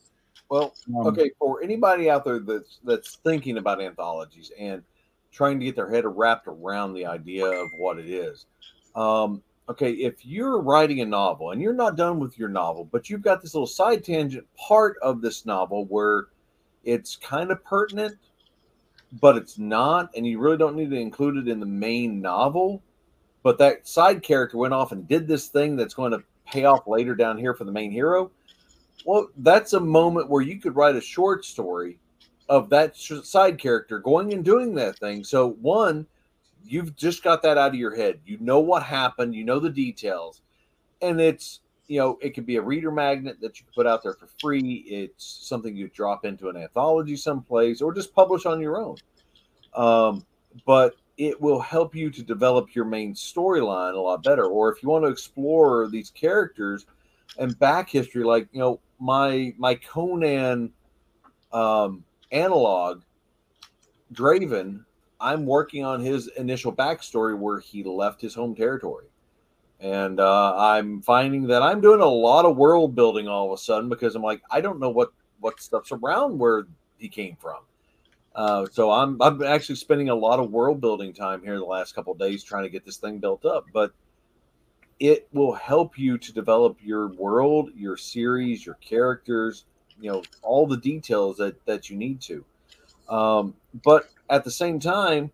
Well, 0.50 0.74
Um, 0.96 1.08
okay, 1.08 1.32
for 1.38 1.62
anybody 1.62 2.10
out 2.10 2.24
there 2.24 2.40
that's 2.40 2.80
that's 2.84 3.18
thinking 3.18 3.58
about 3.58 3.82
anthologies 3.82 4.52
and 4.58 4.84
trying 5.32 5.60
to 5.60 5.66
get 5.66 5.76
their 5.76 5.90
head 5.90 6.06
wrapped 6.06 6.48
around 6.48 6.94
the 6.94 7.06
idea 7.06 7.46
of 7.46 7.70
what 7.78 8.00
it 8.00 8.10
is. 8.10 8.46
Um, 8.96 9.44
okay, 9.68 9.92
if 9.92 10.26
you're 10.26 10.62
writing 10.62 11.02
a 11.02 11.06
novel 11.06 11.52
and 11.52 11.62
you're 11.62 11.74
not 11.74 11.98
done 11.98 12.20
with 12.20 12.40
your 12.40 12.48
novel, 12.48 12.86
but 12.86 13.10
you've 13.10 13.22
got 13.22 13.42
this 13.42 13.54
little 13.54 13.68
side 13.68 14.04
tangent 14.04 14.48
part 14.56 14.96
of 15.02 15.22
this 15.22 15.46
novel 15.46 15.86
where 15.86 16.28
it's 16.86 17.18
kind 17.18 17.52
of 17.52 17.64
pertinent, 17.66 18.16
but 19.20 19.38
it's 19.38 19.58
not, 19.58 20.10
and 20.16 20.26
you 20.26 20.40
really 20.40 20.58
don't 20.58 20.76
need 20.76 20.90
to 20.90 21.00
include 21.00 21.38
it 21.38 21.52
in 21.52 21.60
the 21.60 21.66
main 21.66 22.22
novel. 22.22 22.84
But 23.44 23.58
that 23.60 23.88
side 23.88 24.24
character 24.24 24.58
went 24.58 24.74
off 24.74 24.92
and 24.92 25.08
did 25.08 25.28
this 25.28 25.48
thing 25.48 25.76
that's 25.76 25.94
going 25.94 26.12
to 26.12 26.24
pay 26.46 26.66
off 26.66 26.88
later 26.88 27.16
down 27.16 27.38
here 27.38 27.54
for 27.54 27.64
the 27.64 27.72
main 27.72 27.92
hero. 27.92 28.32
Well, 29.06 29.30
that's 29.38 29.74
a 29.74 29.80
moment 29.80 30.30
where 30.30 30.42
you 30.42 30.60
could 30.60 30.76
write 30.76 30.96
a 30.96 31.02
short 31.02 31.46
story 31.46 32.00
of 32.50 32.70
that 32.70 32.96
side 32.98 33.60
character 33.60 34.00
going 34.00 34.34
and 34.34 34.44
doing 34.44 34.76
that 34.76 34.98
thing. 34.98 35.24
So, 35.24 35.52
one, 35.62 36.08
you've 36.64 36.96
just 36.96 37.24
got 37.24 37.44
that 37.44 37.58
out 37.58 37.70
of 37.70 37.76
your 37.76 37.96
head. 37.96 38.20
You 38.26 38.38
know 38.40 38.60
what 38.60 38.84
happened, 38.84 39.36
you 39.36 39.44
know 39.44 39.60
the 39.60 39.70
details, 39.70 40.42
and 41.02 41.22
it's 41.22 41.62
you 41.88 42.00
know 42.00 42.18
it 42.22 42.32
could 42.32 42.46
be 42.46 42.56
a 42.56 42.62
reader 42.62 42.92
magnet 42.92 43.38
that 43.42 43.60
you 43.60 43.66
put 43.74 43.86
out 43.86 44.04
there 44.04 44.14
for 44.14 44.28
free. 44.40 44.84
It's 44.88 45.26
something 45.26 45.76
you 45.76 45.90
drop 45.90 46.26
into 46.26 46.50
an 46.50 46.58
anthology 46.58 47.16
someplace 47.16 47.82
or 47.82 47.94
just 47.94 48.14
publish 48.14 48.46
on 48.46 48.60
your 48.60 48.78
own. 48.78 48.98
Um, 49.74 50.26
but 50.66 50.96
it 51.18 51.40
will 51.40 51.60
help 51.60 51.96
you 51.96 52.10
to 52.10 52.24
develop 52.24 52.76
your 52.76 52.86
main 52.86 53.14
storyline 53.14 53.94
a 53.94 54.00
lot 54.00 54.24
better. 54.24 54.46
Or 54.46 54.72
if 54.72 54.84
you 54.84 54.90
want 54.90 55.06
to 55.06 55.10
explore 55.10 55.88
these 55.88 56.10
characters 56.10 56.86
and 57.38 57.58
back 57.60 57.90
history, 57.90 58.24
like 58.24 58.48
you 58.52 58.60
know 58.60 58.80
my 59.00 59.54
my 59.58 59.76
Conan 59.76 60.72
um, 61.52 62.04
analog, 62.32 63.02
Draven, 64.14 64.84
I'm 65.20 65.46
working 65.46 65.84
on 65.84 66.02
his 66.02 66.28
initial 66.38 66.74
backstory 66.74 67.38
where 67.38 67.60
he 67.60 67.84
left 67.84 68.22
his 68.22 68.36
home 68.36 68.56
territory. 68.56 69.06
And 69.80 70.20
uh, 70.20 70.56
I'm 70.58 71.02
finding 71.02 71.48
that 71.48 71.62
I'm 71.62 71.82
doing 71.82 72.02
a 72.02 72.06
lot 72.06 72.46
of 72.46 72.58
world 72.58 72.96
building 72.96 73.28
all 73.28 73.48
of 73.48 73.60
a 73.60 73.62
sudden 73.62 73.90
because 73.90 74.16
I'm 74.16 74.22
like, 74.22 74.42
I 74.50 74.62
don't 74.62 74.80
know 74.80 74.90
what, 74.90 75.12
what 75.40 75.60
stuff's 75.60 75.92
around 75.92 76.40
where 76.40 76.66
he 76.98 77.10
came 77.10 77.36
from. 77.36 77.60
Uh, 78.36 78.66
so 78.70 78.92
I'm 78.92 79.22
I'm 79.22 79.42
actually 79.44 79.76
spending 79.76 80.10
a 80.10 80.16
lot 80.16 80.40
of 80.40 80.52
world 80.52 80.82
building 80.82 81.14
time 81.14 81.42
here 81.42 81.58
the 81.58 81.64
last 81.64 81.96
couple 81.96 82.14
days 82.16 82.44
trying 82.44 82.64
to 82.64 82.70
get 82.70 82.86
this 82.86 82.98
thing 82.98 83.20
built 83.20 83.46
up. 83.46 83.66
But 83.72 83.94
it 85.00 85.28
will 85.32 85.54
help 85.54 85.98
you 85.98 86.18
to 86.18 86.34
develop 86.34 86.78
your 86.82 87.08
world, 87.14 87.70
your 87.76 87.96
series, 87.96 88.66
your 88.66 88.76
characters, 88.76 89.66
you 90.00 90.12
know, 90.12 90.22
all 90.42 90.68
the 90.68 90.78
details 90.78 91.38
that 91.38 91.66
that 91.66 91.90
you 91.90 91.96
need 91.96 92.20
to. 92.22 92.44
Um, 93.08 93.56
but 93.86 94.10
at 94.30 94.44
the 94.44 94.52
same 94.52 94.80
time, 94.80 95.32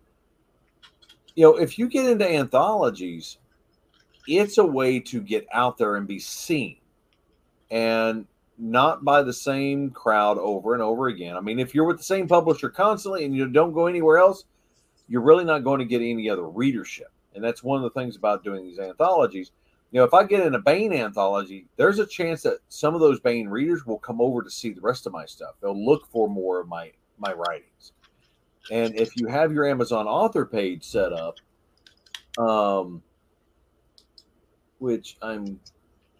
you 1.34 1.42
know, 1.44 1.56
if 1.56 1.78
you 1.78 1.88
get 1.88 2.06
into 2.06 2.28
anthologies, 2.28 3.38
it's 4.26 4.58
a 4.58 4.64
way 4.64 5.00
to 5.00 5.20
get 5.20 5.46
out 5.52 5.78
there 5.78 5.96
and 5.96 6.06
be 6.06 6.18
seen 6.18 6.76
and 7.70 8.26
not 8.58 9.04
by 9.04 9.22
the 9.22 9.32
same 9.32 9.90
crowd 9.90 10.38
over 10.38 10.74
and 10.74 10.82
over 10.82 11.08
again. 11.08 11.36
I 11.36 11.40
mean, 11.40 11.58
if 11.58 11.74
you're 11.74 11.86
with 11.86 11.98
the 11.98 12.04
same 12.04 12.28
publisher 12.28 12.68
constantly 12.68 13.24
and 13.24 13.34
you 13.34 13.48
don't 13.48 13.72
go 13.72 13.86
anywhere 13.86 14.18
else, 14.18 14.44
you're 15.08 15.22
really 15.22 15.44
not 15.44 15.64
going 15.64 15.80
to 15.80 15.84
get 15.84 16.00
any 16.00 16.30
other 16.30 16.48
readership. 16.48 17.10
And 17.34 17.42
that's 17.42 17.62
one 17.62 17.82
of 17.82 17.82
the 17.82 17.98
things 17.98 18.16
about 18.16 18.44
doing 18.44 18.64
these 18.64 18.78
anthologies. 18.78 19.50
You 19.90 19.98
know, 19.98 20.04
if 20.04 20.14
I 20.14 20.24
get 20.24 20.46
in 20.46 20.54
a 20.54 20.58
Baen 20.58 20.92
anthology, 20.92 21.66
there's 21.76 21.98
a 21.98 22.06
chance 22.06 22.42
that 22.42 22.58
some 22.68 22.94
of 22.94 23.00
those 23.00 23.20
Baen 23.20 23.48
readers 23.48 23.84
will 23.84 23.98
come 23.98 24.20
over 24.20 24.42
to 24.42 24.50
see 24.50 24.70
the 24.70 24.80
rest 24.80 25.06
of 25.06 25.12
my 25.12 25.26
stuff. 25.26 25.54
They'll 25.60 25.84
look 25.84 26.06
for 26.06 26.28
more 26.28 26.60
of 26.60 26.68
my 26.68 26.92
my 27.18 27.32
writings. 27.32 27.92
And 28.70 28.98
if 28.98 29.16
you 29.16 29.26
have 29.26 29.52
your 29.52 29.68
Amazon 29.68 30.06
author 30.06 30.46
page 30.46 30.84
set 30.84 31.12
up, 31.12 31.36
um, 32.38 33.02
which 34.82 35.16
I'm 35.22 35.60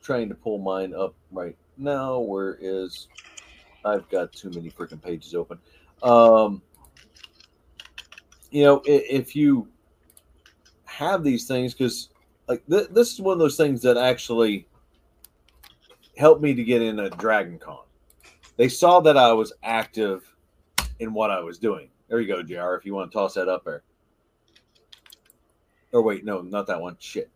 trying 0.01 0.29
to 0.29 0.37
pull 0.37 0.59
mine 0.59 0.95
up 0.95 1.17
right 1.33 1.57
now, 1.77 2.21
where 2.21 2.57
is 2.61 3.09
I've 3.85 4.09
got 4.09 4.33
too 4.33 4.51
many 4.51 4.71
freaking 4.71 5.03
pages 5.03 5.35
open. 5.35 5.59
Um, 6.01 6.63
you 8.53 8.63
know, 8.63 8.79
i- 8.87 9.07
if 9.11 9.35
you 9.35 9.67
have 10.85 11.25
these 11.25 11.49
things, 11.49 11.75
because 11.75 12.11
like 12.47 12.65
th- 12.67 12.91
this 12.91 13.13
is 13.13 13.21
one 13.21 13.33
of 13.33 13.41
those 13.41 13.57
things 13.57 13.83
that 13.83 13.97
actually 13.97 14.69
helped 16.17 16.41
me 16.41 16.55
to 16.55 16.63
get 16.63 16.83
in 16.83 17.01
a 17.01 17.11
Dragon 17.11 17.59
Con. 17.59 17.83
They 18.57 18.69
saw 18.69 19.01
that 19.01 19.17
I 19.17 19.33
was 19.33 19.53
active 19.65 20.23
in 21.01 21.13
what 21.13 21.33
I 21.33 21.41
was 21.41 21.59
doing. 21.59 21.91
There 22.07 22.21
you 22.21 22.29
go, 22.29 22.45
JR, 22.45 22.77
if 22.77 22.87
you 22.87 22.95
want 22.95 23.11
to 23.11 23.19
toss 23.19 23.35
that 23.35 23.49
up 23.49 23.65
there. 23.65 23.83
Or 25.91 26.03
wait, 26.03 26.25
no, 26.25 26.43
not 26.43 26.69
that 26.69 26.81
one. 26.81 26.97
Shit. 27.01 27.29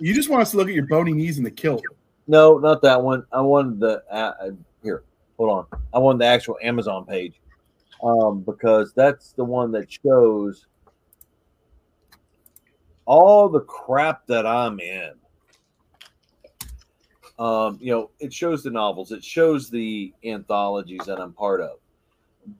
You 0.00 0.14
just 0.14 0.28
want 0.28 0.42
us 0.42 0.50
to 0.50 0.56
look 0.56 0.68
at 0.68 0.74
your 0.74 0.86
bony 0.86 1.12
knees 1.12 1.38
in 1.38 1.44
the 1.44 1.50
kilt. 1.50 1.82
No, 2.26 2.58
not 2.58 2.82
that 2.82 3.02
one. 3.02 3.24
I 3.32 3.40
wanted 3.40 3.80
the 3.80 4.02
uh, 4.10 4.34
uh, 4.40 4.50
here. 4.82 5.04
Hold 5.38 5.50
on. 5.72 5.80
I 5.94 5.98
wanted 5.98 6.20
the 6.20 6.26
actual 6.26 6.56
Amazon 6.62 7.04
page, 7.06 7.40
um, 8.02 8.40
because 8.40 8.92
that's 8.94 9.32
the 9.32 9.44
one 9.44 9.72
that 9.72 9.90
shows 9.90 10.66
all 13.04 13.48
the 13.48 13.60
crap 13.60 14.26
that 14.26 14.46
I'm 14.46 14.80
in. 14.80 15.12
Um, 17.38 17.78
you 17.80 17.92
know, 17.92 18.10
it 18.18 18.32
shows 18.32 18.62
the 18.62 18.70
novels, 18.70 19.12
it 19.12 19.22
shows 19.22 19.68
the 19.68 20.12
anthologies 20.24 21.04
that 21.06 21.20
I'm 21.20 21.32
part 21.32 21.60
of. 21.60 21.78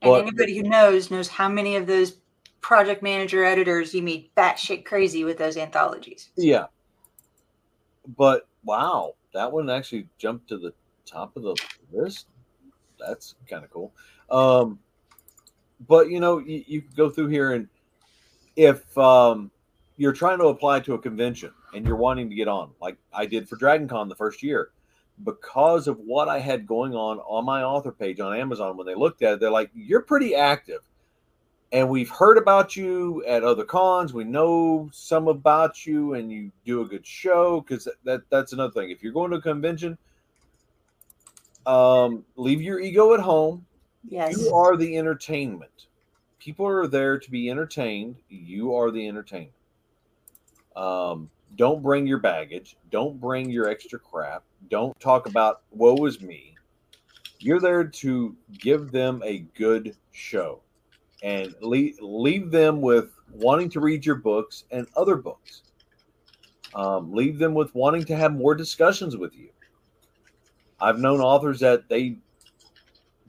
And 0.01 0.15
anybody 0.15 0.57
who 0.57 0.63
knows 0.63 1.09
knows 1.09 1.27
how 1.27 1.49
many 1.49 1.75
of 1.77 1.87
those 1.87 2.17
project 2.61 3.01
manager 3.03 3.43
editors 3.43 3.93
you 3.93 4.01
meet 4.01 4.33
batshit 4.35 4.85
crazy 4.85 5.23
with 5.23 5.37
those 5.37 5.57
anthologies. 5.57 6.29
Yeah. 6.35 6.65
But 8.17 8.47
wow, 8.63 9.15
that 9.33 9.51
one 9.51 9.69
actually 9.69 10.07
jumped 10.17 10.49
to 10.49 10.57
the 10.57 10.73
top 11.05 11.35
of 11.35 11.43
the 11.43 11.55
list. 11.91 12.27
That's 12.99 13.35
kind 13.49 13.63
of 13.63 13.69
cool. 13.69 13.93
Um, 14.29 14.79
but 15.87 16.09
you 16.09 16.19
know, 16.19 16.39
you, 16.39 16.63
you 16.67 16.83
go 16.95 17.09
through 17.09 17.27
here 17.27 17.53
and 17.53 17.67
if 18.55 18.97
um, 18.97 19.51
you're 19.97 20.13
trying 20.13 20.39
to 20.39 20.45
apply 20.45 20.79
to 20.81 20.93
a 20.95 20.99
convention 20.99 21.51
and 21.73 21.85
you're 21.85 21.95
wanting 21.95 22.29
to 22.29 22.35
get 22.35 22.47
on, 22.47 22.71
like 22.81 22.97
I 23.13 23.25
did 23.25 23.47
for 23.47 23.55
Dragon 23.55 23.87
Con 23.87 24.09
the 24.09 24.15
first 24.15 24.41
year, 24.41 24.71
because 25.23 25.87
of 25.87 25.99
what 25.99 26.27
I 26.27 26.39
had 26.39 26.67
going 26.67 26.93
on 26.93 27.19
on 27.19 27.45
my 27.45 27.63
author 27.63 27.91
page 27.91 28.19
on 28.19 28.35
Amazon, 28.35 28.77
when 28.77 28.85
they 28.85 28.95
looked 28.95 29.21
at 29.21 29.33
it, 29.33 29.39
they're 29.39 29.51
like, 29.51 29.71
"You're 29.73 30.01
pretty 30.01 30.35
active." 30.35 30.81
And 31.71 31.89
we've 31.89 32.09
heard 32.09 32.37
about 32.37 32.75
you 32.75 33.23
at 33.25 33.43
other 33.43 33.65
cons. 33.65 34.13
We 34.13 34.23
know 34.23 34.89
some 34.93 35.27
about 35.27 35.85
you, 35.85 36.13
and 36.13 36.31
you 36.31 36.51
do 36.65 36.81
a 36.81 36.85
good 36.85 37.05
show. 37.05 37.61
Because 37.61 37.87
that 38.05 38.21
that's 38.29 38.53
another 38.53 38.71
thing. 38.71 38.89
If 38.89 39.03
you're 39.03 39.13
going 39.13 39.31
to 39.31 39.37
a 39.37 39.41
convention, 39.41 39.97
um, 41.65 42.23
leave 42.35 42.61
your 42.61 42.79
ego 42.79 43.13
at 43.13 43.19
home. 43.19 43.65
Yes. 44.07 44.37
You 44.37 44.53
are 44.53 44.77
the 44.77 44.97
entertainment. 44.97 45.87
People 46.39 46.65
are 46.65 46.87
there 46.87 47.19
to 47.19 47.29
be 47.29 47.49
entertained. 47.49 48.15
You 48.29 48.73
are 48.75 48.89
the 48.89 49.05
entertainment. 49.05 49.51
Um, 50.77 51.29
don't 51.55 51.81
bring 51.81 52.07
your 52.07 52.19
baggage. 52.19 52.77
Don't 52.91 53.19
bring 53.19 53.49
your 53.49 53.67
extra 53.67 53.99
crap. 53.99 54.43
Don't 54.69 54.97
talk 54.99 55.27
about 55.27 55.61
woe 55.71 56.05
is 56.05 56.21
me. 56.21 56.55
You're 57.39 57.59
there 57.59 57.83
to 57.83 58.35
give 58.57 58.91
them 58.91 59.21
a 59.25 59.39
good 59.55 59.95
show 60.11 60.61
and 61.23 61.53
leave, 61.61 61.97
leave 62.01 62.51
them 62.51 62.81
with 62.81 63.11
wanting 63.31 63.69
to 63.71 63.79
read 63.79 64.05
your 64.05 64.15
books 64.15 64.65
and 64.71 64.87
other 64.95 65.15
books. 65.15 65.63
Um, 66.75 67.11
leave 67.11 67.39
them 67.39 67.53
with 67.53 67.73
wanting 67.73 68.03
to 68.05 68.15
have 68.15 68.33
more 68.33 68.55
discussions 68.55 69.17
with 69.17 69.35
you. 69.35 69.49
I've 70.79 70.99
known 70.99 71.21
authors 71.21 71.59
that 71.61 71.89
they 71.89 72.17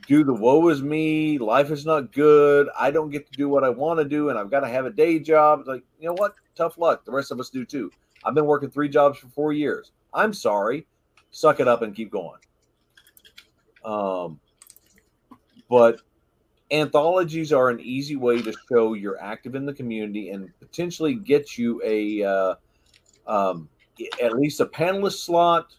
do 0.06 0.24
the 0.24 0.34
woe 0.34 0.68
is 0.68 0.82
me, 0.82 1.38
life 1.38 1.70
is 1.70 1.84
not 1.84 2.12
good, 2.12 2.68
I 2.78 2.90
don't 2.90 3.10
get 3.10 3.30
to 3.30 3.36
do 3.36 3.48
what 3.48 3.62
I 3.62 3.68
want 3.68 3.98
to 4.00 4.04
do, 4.04 4.30
and 4.30 4.38
I've 4.38 4.50
got 4.50 4.60
to 4.60 4.68
have 4.68 4.86
a 4.86 4.90
day 4.90 5.18
job. 5.18 5.64
Like, 5.66 5.82
you 6.00 6.08
know 6.08 6.14
what? 6.14 6.34
Tough 6.56 6.78
luck. 6.78 7.04
The 7.04 7.12
rest 7.12 7.30
of 7.30 7.38
us 7.40 7.50
do 7.50 7.64
too. 7.64 7.90
I've 8.24 8.34
been 8.34 8.46
working 8.46 8.70
three 8.70 8.88
jobs 8.88 9.18
for 9.18 9.28
four 9.28 9.52
years. 9.52 9.92
I'm 10.12 10.32
sorry. 10.32 10.86
Suck 11.30 11.60
it 11.60 11.68
up 11.68 11.82
and 11.82 11.94
keep 11.94 12.10
going. 12.10 12.40
Um, 13.84 14.40
but 15.68 16.00
anthologies 16.70 17.52
are 17.52 17.70
an 17.70 17.80
easy 17.80 18.16
way 18.16 18.42
to 18.42 18.52
show 18.68 18.94
you're 18.94 19.20
active 19.20 19.54
in 19.54 19.64
the 19.64 19.72
community 19.72 20.30
and 20.30 20.50
potentially 20.60 21.14
get 21.14 21.56
you 21.56 21.80
a 21.84 22.22
uh, 22.22 22.54
um, 23.26 23.68
at 24.22 24.32
least 24.34 24.60
a 24.60 24.66
panelist 24.66 25.24
slot 25.24 25.74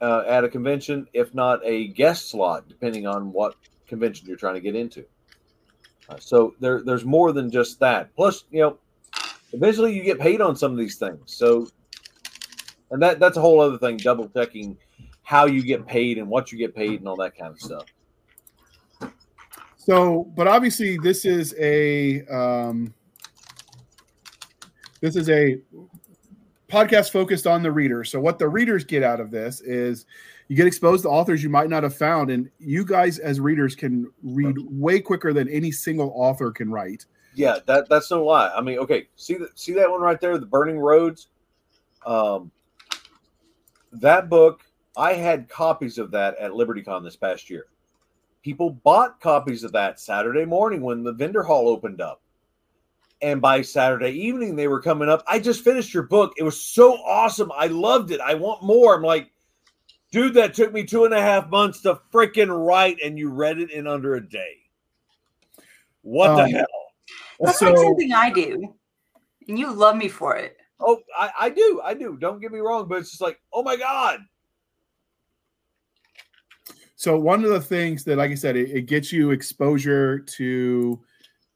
uh, 0.00 0.24
at 0.26 0.44
a 0.44 0.48
convention, 0.48 1.06
if 1.12 1.34
not 1.34 1.60
a 1.64 1.88
guest 1.88 2.30
slot, 2.30 2.68
depending 2.68 3.06
on 3.06 3.32
what 3.32 3.54
convention 3.86 4.26
you're 4.26 4.36
trying 4.36 4.54
to 4.54 4.60
get 4.60 4.74
into. 4.74 5.04
Uh, 6.08 6.16
so 6.18 6.54
there, 6.60 6.82
there's 6.82 7.04
more 7.04 7.32
than 7.32 7.50
just 7.50 7.78
that. 7.80 8.14
Plus, 8.16 8.44
you 8.50 8.60
know, 8.60 8.78
eventually 9.52 9.94
you 9.94 10.02
get 10.02 10.18
paid 10.18 10.40
on 10.40 10.56
some 10.56 10.72
of 10.72 10.78
these 10.78 10.96
things. 10.96 11.20
So, 11.26 11.68
and 12.90 13.00
that 13.02 13.20
that's 13.20 13.36
a 13.36 13.40
whole 13.40 13.60
other 13.60 13.78
thing. 13.78 13.96
Double 13.98 14.28
checking 14.28 14.76
how 15.22 15.46
you 15.46 15.62
get 15.62 15.86
paid 15.86 16.18
and 16.18 16.28
what 16.28 16.50
you 16.50 16.58
get 16.58 16.74
paid 16.74 16.98
and 16.98 17.08
all 17.08 17.16
that 17.16 17.36
kind 17.36 17.52
of 17.52 17.60
stuff. 17.60 17.84
So, 19.80 20.30
but 20.36 20.46
obviously, 20.46 20.98
this 20.98 21.24
is 21.24 21.54
a 21.58 22.22
um, 22.26 22.92
this 25.00 25.16
is 25.16 25.30
a 25.30 25.58
podcast 26.68 27.10
focused 27.12 27.46
on 27.46 27.62
the 27.62 27.72
reader. 27.72 28.04
So, 28.04 28.20
what 28.20 28.38
the 28.38 28.46
readers 28.46 28.84
get 28.84 29.02
out 29.02 29.20
of 29.20 29.30
this 29.30 29.62
is 29.62 30.04
you 30.48 30.56
get 30.56 30.66
exposed 30.66 31.04
to 31.04 31.08
authors 31.08 31.42
you 31.42 31.48
might 31.48 31.70
not 31.70 31.82
have 31.82 31.96
found, 31.96 32.30
and 32.30 32.50
you 32.58 32.84
guys 32.84 33.18
as 33.20 33.40
readers 33.40 33.74
can 33.74 34.12
read 34.22 34.58
way 34.68 35.00
quicker 35.00 35.32
than 35.32 35.48
any 35.48 35.72
single 35.72 36.12
author 36.14 36.50
can 36.50 36.70
write. 36.70 37.06
Yeah, 37.34 37.60
that 37.64 37.88
that's 37.88 38.10
no 38.10 38.22
lie. 38.22 38.50
I 38.54 38.60
mean, 38.60 38.78
okay, 38.80 39.08
see 39.16 39.36
that 39.36 39.58
see 39.58 39.72
that 39.72 39.90
one 39.90 40.02
right 40.02 40.20
there, 40.20 40.36
the 40.36 40.44
Burning 40.44 40.78
Roads. 40.78 41.28
Um, 42.04 42.50
that 43.92 44.28
book, 44.28 44.60
I 44.94 45.14
had 45.14 45.48
copies 45.48 45.96
of 45.96 46.10
that 46.10 46.36
at 46.36 46.50
LibertyCon 46.50 47.02
this 47.02 47.16
past 47.16 47.48
year 47.48 47.64
people 48.42 48.70
bought 48.70 49.20
copies 49.20 49.64
of 49.64 49.72
that 49.72 50.00
Saturday 50.00 50.44
morning 50.44 50.82
when 50.82 51.02
the 51.02 51.12
vendor 51.12 51.42
hall 51.42 51.68
opened 51.68 52.00
up. 52.00 52.22
And 53.22 53.40
by 53.40 53.60
Saturday 53.60 54.12
evening, 54.12 54.56
they 54.56 54.66
were 54.66 54.80
coming 54.80 55.10
up. 55.10 55.22
I 55.26 55.40
just 55.40 55.62
finished 55.62 55.92
your 55.92 56.04
book. 56.04 56.32
It 56.38 56.42
was 56.42 56.62
so 56.62 56.94
awesome. 56.94 57.52
I 57.54 57.66
loved 57.66 58.12
it. 58.12 58.20
I 58.20 58.34
want 58.34 58.62
more. 58.62 58.94
I'm 58.94 59.02
like, 59.02 59.30
dude, 60.10 60.34
that 60.34 60.54
took 60.54 60.72
me 60.72 60.84
two 60.84 61.04
and 61.04 61.12
a 61.12 61.20
half 61.20 61.50
months 61.50 61.82
to 61.82 62.00
freaking 62.12 62.48
write, 62.66 62.96
and 63.04 63.18
you 63.18 63.30
read 63.30 63.58
it 63.58 63.70
in 63.70 63.86
under 63.86 64.14
a 64.14 64.26
day. 64.26 64.56
What 66.02 66.30
um, 66.30 66.36
the 66.36 66.48
hell? 66.48 66.66
That's 67.40 67.58
so, 67.58 67.66
like 67.66 67.76
something 67.76 68.12
I 68.12 68.30
do, 68.30 68.74
and 69.48 69.58
you 69.58 69.70
love 69.70 69.96
me 69.96 70.08
for 70.08 70.36
it. 70.36 70.56
Oh, 70.80 71.00
I, 71.16 71.30
I 71.40 71.50
do. 71.50 71.80
I 71.84 71.92
do. 71.92 72.16
Don't 72.18 72.40
get 72.40 72.52
me 72.52 72.60
wrong, 72.60 72.88
but 72.88 72.98
it's 72.98 73.10
just 73.10 73.20
like, 73.20 73.38
oh 73.52 73.62
my 73.62 73.76
God, 73.76 74.20
so 77.00 77.18
one 77.18 77.42
of 77.44 77.50
the 77.50 77.62
things 77.62 78.04
that, 78.04 78.18
like 78.18 78.30
I 78.30 78.34
said, 78.34 78.56
it, 78.56 78.68
it 78.72 78.82
gets 78.82 79.10
you 79.10 79.30
exposure 79.30 80.18
to 80.18 81.00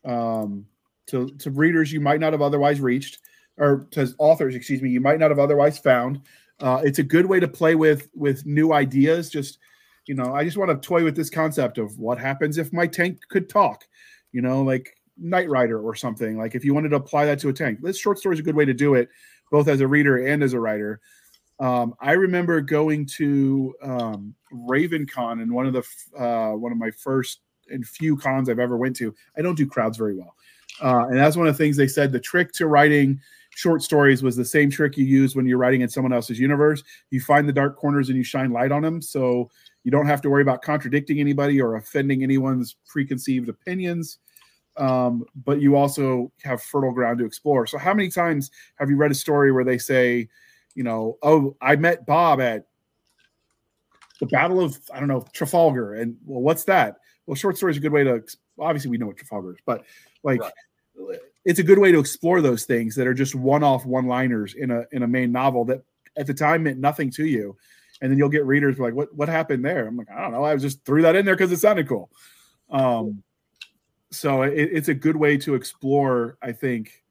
um, 0.03 0.64
to 1.09 1.28
to 1.38 1.51
readers 1.51 1.92
you 1.92 2.01
might 2.01 2.18
not 2.18 2.32
have 2.32 2.40
otherwise 2.40 2.80
reached, 2.80 3.18
or 3.59 3.86
to 3.90 4.11
authors, 4.16 4.55
excuse 4.55 4.80
me, 4.80 4.88
you 4.88 5.03
might 5.03 5.18
not 5.18 5.30
have 5.30 5.38
otherwise 5.38 5.78
found. 5.78 6.22
Uh, 6.61 6.80
it's 6.82 6.99
a 6.99 7.03
good 7.03 7.26
way 7.26 7.40
to 7.40 7.47
play 7.47 7.74
with 7.74 8.09
with 8.14 8.47
new 8.47 8.72
ideas. 8.72 9.28
Just 9.28 9.59
you 10.07 10.14
know, 10.14 10.34
I 10.34 10.45
just 10.45 10.57
want 10.57 10.70
to 10.70 10.88
toy 10.88 11.05
with 11.05 11.14
this 11.14 11.28
concept 11.28 11.76
of 11.76 11.99
what 11.99 12.16
happens 12.16 12.57
if 12.57 12.72
my 12.72 12.86
tank 12.86 13.20
could 13.28 13.51
talk. 13.51 13.84
You 14.32 14.40
know, 14.40 14.62
like 14.62 14.97
Knight 15.18 15.51
Rider 15.51 15.78
or 15.78 15.95
something. 15.95 16.38
Like 16.38 16.55
if 16.55 16.64
you 16.64 16.72
wanted 16.72 16.88
to 16.88 16.97
apply 16.97 17.26
that 17.26 17.38
to 17.40 17.51
a 17.51 17.53
tank, 17.53 17.80
this 17.82 17.99
short 17.99 18.18
story 18.18 18.32
is 18.36 18.40
a 18.40 18.45
good 18.45 18.57
way 18.57 18.64
to 18.64 18.72
do 18.72 18.95
it, 18.95 19.11
both 19.51 19.68
as 19.68 19.82
a 19.82 19.86
reader 19.86 20.26
and 20.26 20.42
as 20.42 20.55
a 20.55 20.59
writer. 20.59 21.03
Um, 21.61 21.94
I 22.00 22.12
remember 22.12 22.61
going 22.61 23.07
to 23.16 23.74
um, 23.82 24.34
RavenCon 24.52 25.42
and 25.42 25.52
one 25.52 25.66
of 25.66 25.72
the 25.72 25.84
uh, 26.18 26.57
one 26.57 26.72
of 26.72 26.78
my 26.78 26.90
first 26.90 27.40
and 27.68 27.86
few 27.86 28.16
cons 28.16 28.48
I've 28.48 28.59
ever 28.59 28.76
went 28.76 28.96
to. 28.96 29.14
I 29.36 29.42
don't 29.42 29.55
do 29.55 29.66
crowds 29.66 29.96
very 29.96 30.16
well, 30.16 30.34
uh, 30.82 31.07
and 31.09 31.18
that's 31.18 31.36
one 31.36 31.46
of 31.46 31.57
the 31.57 31.62
things 31.62 31.76
they 31.76 31.86
said. 31.86 32.12
The 32.12 32.20
trick 32.20 32.52
to 32.55 32.66
writing 32.66 33.20
short 33.50 33.82
stories 33.82 34.22
was 34.22 34.34
the 34.34 34.44
same 34.44 34.68
trick 34.68 34.96
you 34.96 35.05
use 35.05 35.36
when 35.36 35.46
you're 35.46 35.59
writing 35.59 35.82
in 35.82 35.88
someone 35.88 36.12
else's 36.12 36.40
universe. 36.40 36.82
You 37.11 37.20
find 37.20 37.48
the 37.48 37.52
dark 37.52 37.76
corners 37.76 38.09
and 38.09 38.18
you 38.18 38.24
shine 38.24 38.50
light 38.50 38.72
on 38.72 38.82
them, 38.82 39.00
so 39.00 39.48
you 39.84 39.92
don't 39.92 40.07
have 40.07 40.20
to 40.22 40.30
worry 40.30 40.42
about 40.42 40.62
contradicting 40.62 41.20
anybody 41.20 41.61
or 41.61 41.76
offending 41.76 42.24
anyone's 42.24 42.76
preconceived 42.86 43.48
opinions. 43.48 44.18
Um, 44.76 45.24
but 45.44 45.61
you 45.61 45.76
also 45.76 46.32
have 46.42 46.61
fertile 46.61 46.90
ground 46.90 47.20
to 47.20 47.24
explore. 47.24 47.64
So, 47.68 47.78
how 47.78 47.94
many 47.94 48.09
times 48.09 48.50
have 48.74 48.90
you 48.90 48.96
read 48.96 49.12
a 49.12 49.14
story 49.14 49.52
where 49.52 49.62
they 49.62 49.78
say? 49.78 50.28
You 50.74 50.82
know, 50.82 51.18
oh, 51.22 51.56
I 51.60 51.76
met 51.76 52.06
Bob 52.06 52.40
at 52.40 52.66
the 54.20 54.26
Battle 54.26 54.60
of 54.60 54.78
I 54.92 54.98
don't 54.98 55.08
know 55.08 55.24
Trafalgar, 55.32 55.94
and 55.94 56.16
well, 56.24 56.40
what's 56.40 56.64
that? 56.64 56.96
Well, 57.26 57.34
short 57.34 57.56
story 57.56 57.72
is 57.72 57.78
a 57.78 57.80
good 57.80 57.92
way 57.92 58.04
to. 58.04 58.22
Obviously, 58.58 58.90
we 58.90 58.98
know 58.98 59.06
what 59.06 59.16
Trafalgar 59.16 59.52
is, 59.52 59.58
but 59.66 59.84
like, 60.22 60.40
right. 60.40 61.18
it's 61.44 61.58
a 61.58 61.64
good 61.64 61.78
way 61.78 61.92
to 61.92 61.98
explore 61.98 62.40
those 62.40 62.64
things 62.64 62.94
that 62.94 63.06
are 63.06 63.14
just 63.14 63.34
one-off 63.34 63.84
one-liners 63.84 64.54
in 64.54 64.70
a 64.70 64.84
in 64.92 65.02
a 65.02 65.08
main 65.08 65.32
novel 65.32 65.64
that 65.66 65.82
at 66.16 66.26
the 66.26 66.34
time 66.34 66.62
meant 66.62 66.78
nothing 66.78 67.10
to 67.12 67.26
you, 67.26 67.56
and 68.00 68.10
then 68.10 68.18
you'll 68.18 68.28
get 68.28 68.44
readers 68.44 68.78
like, 68.78 68.94
"What 68.94 69.14
what 69.14 69.28
happened 69.28 69.64
there?" 69.64 69.86
I'm 69.86 69.96
like, 69.96 70.10
I 70.10 70.22
don't 70.22 70.32
know. 70.32 70.44
I 70.44 70.56
just 70.56 70.84
threw 70.84 71.02
that 71.02 71.16
in 71.16 71.24
there 71.24 71.36
because 71.36 71.52
it 71.52 71.58
sounded 71.58 71.88
cool. 71.88 72.10
Um, 72.70 73.22
so 74.10 74.42
it, 74.42 74.70
it's 74.72 74.88
a 74.88 74.94
good 74.94 75.16
way 75.16 75.36
to 75.38 75.54
explore, 75.54 76.38
I 76.40 76.52
think, 76.52 77.02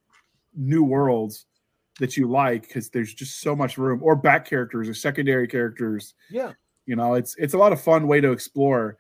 new 0.56 0.84
worlds 0.84 1.46
that 2.00 2.18
you 2.18 2.30
like 2.30 2.64
because 2.64 2.90
there's 2.90 3.14
just 3.14 3.42
so 3.42 3.56
much 3.56 3.78
room 3.78 4.00
or 4.02 4.16
back 4.16 4.46
characters 4.46 4.90
or 4.90 4.94
secondary 4.94 5.48
characters. 5.48 6.16
Yeah. 6.30 6.54
You 6.86 6.96
know 6.96 7.14
it's 7.14 7.36
it's 7.38 7.54
a 7.54 7.58
lot 7.58 7.72
of 7.72 7.82
fun 7.82 8.08
way 8.08 8.22
to 8.22 8.32
explore. 8.32 8.98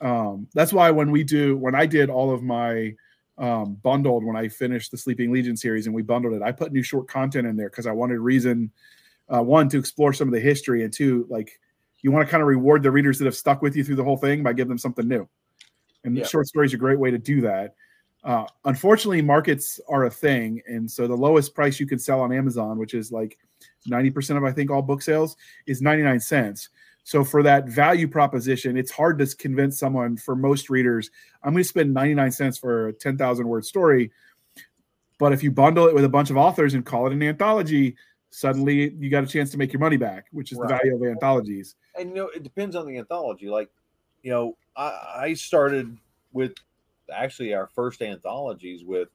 Um 0.00 0.48
that's 0.54 0.72
why 0.72 0.90
when 0.90 1.10
we 1.10 1.22
do 1.22 1.56
when 1.56 1.76
i 1.76 1.86
did 1.86 2.10
all 2.10 2.32
of 2.34 2.42
my 2.42 2.92
um 3.38 3.74
bundled 3.82 4.24
when 4.24 4.36
i 4.36 4.48
finished 4.48 4.90
the 4.90 4.98
sleeping 4.98 5.32
legion 5.32 5.56
series 5.56 5.86
and 5.86 5.94
we 5.94 6.02
bundled 6.02 6.34
it 6.34 6.42
i 6.42 6.50
put 6.50 6.72
new 6.72 6.82
short 6.82 7.08
content 7.08 7.46
in 7.46 7.56
there 7.56 7.70
because 7.70 7.86
i 7.86 7.92
wanted 7.92 8.18
reason 8.18 8.70
uh, 9.32 9.40
one 9.40 9.68
to 9.68 9.78
explore 9.78 10.12
some 10.12 10.28
of 10.28 10.34
the 10.34 10.40
history 10.40 10.82
and 10.82 10.92
two 10.92 11.24
like 11.30 11.58
you 12.02 12.10
want 12.10 12.26
to 12.26 12.30
kind 12.30 12.42
of 12.42 12.48
reward 12.48 12.82
the 12.82 12.90
readers 12.90 13.18
that 13.18 13.24
have 13.24 13.36
stuck 13.36 13.62
with 13.62 13.76
you 13.76 13.84
through 13.84 13.96
the 13.96 14.04
whole 14.04 14.16
thing 14.16 14.42
by 14.42 14.52
giving 14.52 14.68
them 14.68 14.78
something 14.78 15.06
new. 15.06 15.28
And 16.04 16.16
yeah. 16.16 16.26
short 16.26 16.48
stories 16.48 16.74
are 16.74 16.76
a 16.76 16.80
great 16.80 16.98
way 16.98 17.12
to 17.12 17.18
do 17.18 17.40
that 17.42 17.74
uh, 18.24 18.46
unfortunately, 18.64 19.22
markets 19.22 19.80
are 19.88 20.04
a 20.04 20.10
thing, 20.10 20.62
and 20.66 20.90
so 20.90 21.06
the 21.06 21.16
lowest 21.16 21.54
price 21.54 21.80
you 21.80 21.86
can 21.86 21.98
sell 21.98 22.20
on 22.20 22.32
Amazon, 22.32 22.78
which 22.78 22.94
is 22.94 23.10
like 23.10 23.38
ninety 23.86 24.10
percent 24.10 24.38
of 24.38 24.44
I 24.44 24.52
think 24.52 24.70
all 24.70 24.82
book 24.82 25.02
sales, 25.02 25.36
is 25.66 25.82
ninety 25.82 26.02
nine 26.02 26.20
cents. 26.20 26.68
So 27.04 27.24
for 27.24 27.42
that 27.42 27.68
value 27.68 28.06
proposition, 28.06 28.76
it's 28.76 28.92
hard 28.92 29.18
to 29.18 29.26
convince 29.36 29.78
someone. 29.78 30.16
For 30.16 30.36
most 30.36 30.70
readers, 30.70 31.10
I'm 31.42 31.52
going 31.52 31.64
to 31.64 31.68
spend 31.68 31.92
ninety 31.92 32.14
nine 32.14 32.30
cents 32.30 32.58
for 32.58 32.88
a 32.88 32.92
ten 32.92 33.18
thousand 33.18 33.48
word 33.48 33.64
story. 33.64 34.12
But 35.18 35.32
if 35.32 35.42
you 35.42 35.50
bundle 35.50 35.86
it 35.86 35.94
with 35.94 36.04
a 36.04 36.08
bunch 36.08 36.30
of 36.30 36.36
authors 36.36 36.74
and 36.74 36.84
call 36.84 37.06
it 37.06 37.12
an 37.12 37.22
anthology, 37.22 37.96
suddenly 38.30 38.92
you 38.94 39.10
got 39.10 39.24
a 39.24 39.26
chance 39.26 39.50
to 39.50 39.58
make 39.58 39.72
your 39.72 39.80
money 39.80 39.96
back, 39.96 40.26
which 40.32 40.52
is 40.52 40.58
right. 40.58 40.68
the 40.68 40.74
value 40.74 40.96
of 40.96 41.02
anthologies. 41.02 41.74
And 41.98 42.10
you 42.10 42.14
know, 42.14 42.28
it 42.28 42.42
depends 42.42 42.74
on 42.76 42.86
the 42.86 42.98
anthology. 42.98 43.48
Like, 43.48 43.70
you 44.22 44.30
know, 44.30 44.56
I, 44.76 45.16
I 45.16 45.34
started 45.34 45.96
with 46.32 46.54
actually 47.12 47.54
our 47.54 47.68
first 47.68 48.02
anthologies 48.02 48.84
with 48.84 49.08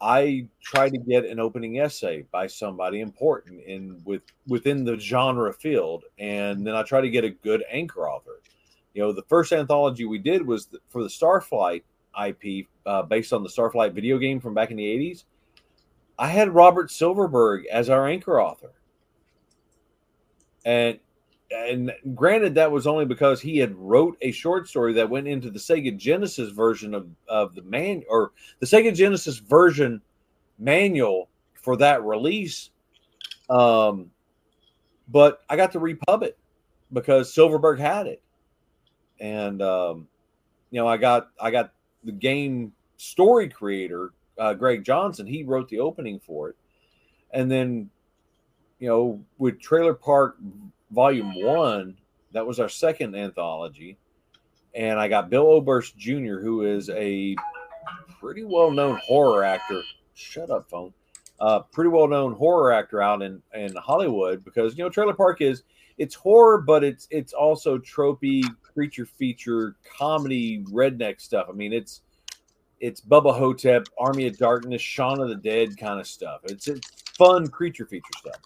I 0.00 0.46
try 0.62 0.88
to 0.88 0.98
get 0.98 1.24
an 1.24 1.40
opening 1.40 1.80
essay 1.80 2.24
by 2.30 2.46
somebody 2.46 3.00
important 3.00 3.62
in 3.64 4.00
with 4.04 4.22
within 4.46 4.84
the 4.84 4.98
genre 4.98 5.52
field, 5.52 6.04
and 6.18 6.64
then 6.66 6.76
I 6.76 6.82
try 6.82 7.00
to 7.00 7.10
get 7.10 7.24
a 7.24 7.30
good 7.30 7.64
anchor 7.68 8.08
author. 8.08 8.40
You 8.94 9.02
know, 9.02 9.12
the 9.12 9.22
first 9.22 9.52
anthology 9.52 10.04
we 10.04 10.18
did 10.18 10.46
was 10.46 10.68
for 10.88 11.02
the 11.02 11.08
Starflight 11.08 11.82
IP, 12.26 12.66
uh, 12.86 13.02
based 13.02 13.32
on 13.32 13.42
the 13.42 13.48
Starflight 13.48 13.92
video 13.92 14.18
game 14.18 14.40
from 14.40 14.54
back 14.54 14.70
in 14.70 14.76
the 14.76 14.86
'80s. 14.86 15.24
I 16.16 16.28
had 16.28 16.54
Robert 16.54 16.90
Silverberg 16.90 17.66
as 17.66 17.90
our 17.90 18.06
anchor 18.06 18.40
author, 18.40 18.72
and 20.64 21.00
and 21.50 21.92
granted 22.14 22.54
that 22.54 22.70
was 22.70 22.86
only 22.86 23.04
because 23.04 23.40
he 23.40 23.58
had 23.58 23.74
wrote 23.74 24.18
a 24.20 24.30
short 24.32 24.68
story 24.68 24.92
that 24.94 25.08
went 25.08 25.26
into 25.26 25.50
the 25.50 25.58
Sega 25.58 25.96
Genesis 25.96 26.50
version 26.50 26.94
of, 26.94 27.08
of 27.26 27.54
the 27.54 27.62
man 27.62 28.02
or 28.08 28.32
the 28.60 28.66
Sega 28.66 28.94
Genesis 28.94 29.38
version 29.38 30.02
manual 30.58 31.28
for 31.54 31.76
that 31.76 32.04
release. 32.04 32.70
Um, 33.48 34.10
but 35.08 35.42
I 35.48 35.56
got 35.56 35.72
to 35.72 35.78
repub 35.78 36.22
it 36.22 36.36
because 36.92 37.32
Silverberg 37.32 37.78
had 37.78 38.06
it. 38.06 38.22
and 39.20 39.62
um, 39.62 40.08
you 40.70 40.80
know, 40.80 40.86
I 40.86 40.96
got 40.96 41.30
I 41.40 41.50
got 41.50 41.72
the 42.04 42.12
game 42.12 42.72
story 42.96 43.48
creator 43.48 44.12
uh, 44.38 44.54
Greg 44.54 44.84
Johnson. 44.84 45.26
He 45.26 45.42
wrote 45.42 45.68
the 45.68 45.80
opening 45.80 46.20
for 46.20 46.50
it, 46.50 46.56
and 47.32 47.50
then 47.50 47.90
you 48.78 48.88
know 48.88 49.20
with 49.38 49.60
Trailer 49.60 49.94
Park 49.94 50.36
Volume 50.90 51.34
One, 51.34 51.96
that 52.32 52.46
was 52.46 52.60
our 52.60 52.68
second 52.68 53.14
anthology, 53.14 53.98
and 54.74 54.98
I 54.98 55.08
got 55.08 55.30
Bill 55.30 55.46
Oberst 55.46 55.96
Jr., 55.96 56.38
who 56.38 56.64
is 56.64 56.90
a 56.90 57.36
pretty 58.20 58.44
well 58.44 58.70
known 58.70 59.00
horror 59.04 59.44
actor. 59.44 59.82
Shut 60.14 60.50
up, 60.50 60.68
phone. 60.68 60.92
Uh, 61.40 61.60
pretty 61.60 61.90
well 61.90 62.08
known 62.08 62.32
horror 62.32 62.72
actor 62.72 63.00
out 63.00 63.22
in 63.22 63.42
in 63.54 63.74
Hollywood 63.76 64.44
because 64.44 64.76
you 64.76 64.84
know 64.84 64.90
Trailer 64.90 65.14
Park 65.14 65.40
is 65.40 65.62
it's 65.98 66.14
horror, 66.14 66.58
but 66.58 66.82
it's 66.82 67.06
it's 67.10 67.32
also 67.32 67.78
tropey 67.78 68.42
creature 68.62 69.06
feature 69.06 69.76
comedy 69.98 70.64
redneck 70.70 71.20
stuff. 71.20 71.46
I 71.48 71.52
mean, 71.52 71.72
it's 71.72 72.02
it's 72.80 73.00
Bubba 73.00 73.36
Ho-Tep, 73.36 73.86
Army 73.98 74.28
of 74.28 74.38
Darkness, 74.38 74.80
Shaun 74.80 75.20
of 75.20 75.28
the 75.28 75.34
Dead 75.34 75.76
kind 75.76 75.98
of 75.98 76.06
stuff. 76.06 76.40
It's, 76.44 76.68
it's 76.68 76.88
fun 77.16 77.48
creature 77.48 77.86
feature 77.86 78.04
stuff. 78.16 78.40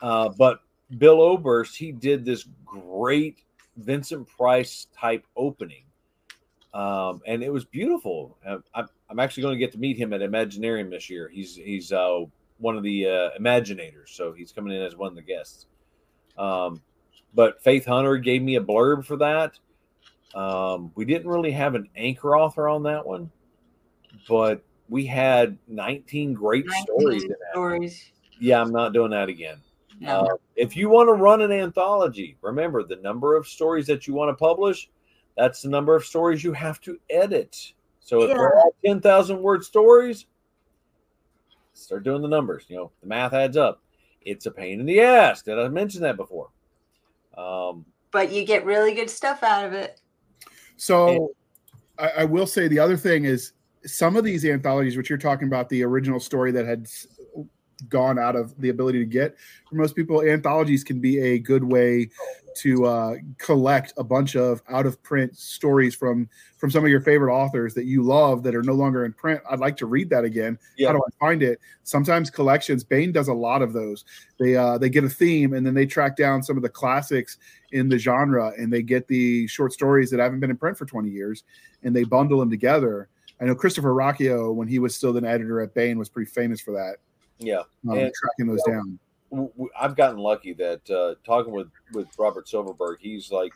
Uh, 0.00 0.28
but 0.30 0.60
Bill 0.98 1.20
Oberst, 1.20 1.76
he 1.76 1.92
did 1.92 2.24
this 2.24 2.46
great 2.64 3.44
Vincent 3.76 4.28
Price 4.28 4.86
type 4.98 5.26
opening. 5.36 5.84
Um, 6.74 7.20
and 7.26 7.42
it 7.42 7.52
was 7.52 7.64
beautiful. 7.64 8.36
Uh, 8.46 8.58
I'm, 8.74 8.88
I'm 9.10 9.18
actually 9.18 9.42
going 9.42 9.54
to 9.54 9.58
get 9.58 9.72
to 9.72 9.78
meet 9.78 9.98
him 9.98 10.12
at 10.12 10.20
Imaginarium 10.20 10.90
this 10.90 11.10
year. 11.10 11.28
He's 11.28 11.54
he's 11.54 11.92
uh, 11.92 12.20
one 12.58 12.76
of 12.76 12.82
the 12.82 13.06
uh, 13.06 13.30
Imaginators, 13.38 14.08
so 14.08 14.32
he's 14.32 14.52
coming 14.52 14.74
in 14.74 14.82
as 14.82 14.96
one 14.96 15.08
of 15.08 15.16
the 15.16 15.22
guests. 15.22 15.66
Um, 16.38 16.80
but 17.34 17.62
Faith 17.62 17.84
Hunter 17.84 18.16
gave 18.16 18.42
me 18.42 18.56
a 18.56 18.60
blurb 18.60 19.04
for 19.04 19.16
that. 19.16 19.58
Um, 20.34 20.92
we 20.94 21.04
didn't 21.04 21.28
really 21.28 21.50
have 21.50 21.74
an 21.74 21.88
anchor 21.94 22.36
author 22.36 22.68
on 22.68 22.82
that 22.84 23.06
one, 23.06 23.30
but 24.26 24.64
we 24.88 25.04
had 25.04 25.58
19 25.68 26.32
great 26.32 26.66
19 26.66 26.84
stories 26.84 27.22
in 27.24 27.28
that. 27.28 27.38
Stories. 27.52 28.12
Yeah, 28.40 28.62
I'm 28.62 28.72
not 28.72 28.94
doing 28.94 29.10
that 29.10 29.28
again. 29.28 29.60
No. 30.02 30.20
Uh, 30.20 30.36
if 30.56 30.76
you 30.76 30.88
want 30.88 31.08
to 31.08 31.12
run 31.12 31.42
an 31.42 31.52
anthology, 31.52 32.36
remember 32.42 32.82
the 32.82 32.96
number 32.96 33.36
of 33.36 33.46
stories 33.46 33.86
that 33.86 34.08
you 34.08 34.14
want 34.14 34.30
to 34.30 34.34
publish, 34.34 34.90
that's 35.36 35.62
the 35.62 35.68
number 35.68 35.94
of 35.94 36.04
stories 36.04 36.42
you 36.42 36.52
have 36.52 36.80
to 36.80 36.98
edit. 37.08 37.72
So 38.00 38.22
if 38.22 38.30
yeah. 38.30 38.34
they're 38.34 38.56
all 38.56 38.74
10,000 38.84 39.40
word 39.40 39.64
stories, 39.64 40.26
start 41.72 42.02
doing 42.02 42.20
the 42.20 42.28
numbers. 42.28 42.64
You 42.66 42.76
know, 42.76 42.90
the 43.00 43.06
math 43.06 43.32
adds 43.32 43.56
up. 43.56 43.80
It's 44.22 44.46
a 44.46 44.50
pain 44.50 44.80
in 44.80 44.86
the 44.86 45.00
ass. 45.00 45.42
Did 45.42 45.60
I 45.60 45.68
mention 45.68 46.02
that 46.02 46.16
before? 46.16 46.50
Um, 47.38 47.84
but 48.10 48.32
you 48.32 48.44
get 48.44 48.64
really 48.64 48.94
good 48.94 49.08
stuff 49.08 49.44
out 49.44 49.64
of 49.64 49.72
it. 49.72 50.00
So 50.76 51.32
I, 51.96 52.08
I, 52.18 52.24
will 52.24 52.46
say 52.46 52.66
the 52.66 52.78
other 52.78 52.96
thing 52.96 53.24
is 53.24 53.52
some 53.86 54.16
of 54.16 54.24
these 54.24 54.44
anthologies, 54.44 54.96
which 54.96 55.08
you're 55.08 55.18
talking 55.18 55.46
about, 55.46 55.68
the 55.68 55.84
original 55.84 56.20
story 56.20 56.50
that 56.52 56.66
had 56.66 56.88
gone 57.88 58.18
out 58.18 58.36
of 58.36 58.58
the 58.60 58.68
ability 58.68 58.98
to 58.98 59.04
get 59.04 59.36
for 59.72 59.76
most 59.76 59.96
people, 59.96 60.22
anthologies 60.22 60.84
can 60.84 61.00
be 61.00 61.18
a 61.18 61.38
good 61.38 61.64
way 61.64 62.10
to 62.58 62.84
uh, 62.84 63.14
collect 63.38 63.94
a 63.96 64.04
bunch 64.04 64.36
of 64.36 64.62
out 64.68 64.84
of 64.84 65.02
print 65.02 65.34
stories 65.34 65.94
from 65.94 66.28
from 66.58 66.70
some 66.70 66.84
of 66.84 66.90
your 66.90 67.00
favorite 67.00 67.34
authors 67.34 67.72
that 67.72 67.86
you 67.86 68.02
love 68.02 68.42
that 68.42 68.54
are 68.54 68.62
no 68.62 68.74
longer 68.74 69.06
in 69.06 69.14
print. 69.14 69.40
I'd 69.50 69.58
like 69.58 69.78
to 69.78 69.86
read 69.86 70.10
that 70.10 70.24
again. 70.24 70.58
Yeah. 70.76 70.88
How 70.88 70.92
do 70.92 70.98
I 70.98 71.10
find 71.18 71.42
it? 71.42 71.58
Sometimes 71.84 72.28
collections. 72.28 72.84
Baen 72.84 73.12
does 73.12 73.28
a 73.28 73.32
lot 73.32 73.62
of 73.62 73.72
those. 73.72 74.04
They 74.38 74.54
uh, 74.54 74.76
they 74.76 74.90
get 74.90 75.04
a 75.04 75.08
theme 75.08 75.54
and 75.54 75.66
then 75.66 75.72
they 75.72 75.86
track 75.86 76.16
down 76.16 76.42
some 76.42 76.58
of 76.58 76.62
the 76.62 76.68
classics 76.68 77.38
in 77.72 77.88
the 77.88 77.96
genre 77.96 78.52
and 78.58 78.70
they 78.70 78.82
get 78.82 79.08
the 79.08 79.46
short 79.46 79.72
stories 79.72 80.10
that 80.10 80.20
haven't 80.20 80.40
been 80.40 80.50
in 80.50 80.58
print 80.58 80.76
for 80.76 80.84
20 80.84 81.08
years 81.08 81.44
and 81.82 81.96
they 81.96 82.04
bundle 82.04 82.40
them 82.40 82.50
together. 82.50 83.08
I 83.40 83.46
know 83.46 83.54
Christopher 83.54 83.94
Ruocchio, 83.94 84.54
when 84.54 84.68
he 84.68 84.78
was 84.78 84.94
still 84.94 85.16
an 85.16 85.24
editor 85.24 85.62
at 85.62 85.74
Baen 85.74 85.98
was 85.98 86.10
pretty 86.10 86.30
famous 86.30 86.60
for 86.60 86.72
that. 86.72 86.98
Yeah, 87.38 87.62
um, 87.88 87.98
and, 87.98 88.12
tracking 88.14 88.46
those 88.46 88.62
down. 88.64 88.98
I've 89.78 89.96
gotten 89.96 90.18
lucky 90.18 90.52
that 90.54 90.88
uh, 90.90 91.14
talking 91.24 91.52
with 91.52 91.68
with 91.92 92.08
Robert 92.18 92.48
Silverberg, 92.48 92.98
he's 93.00 93.30
like, 93.30 93.52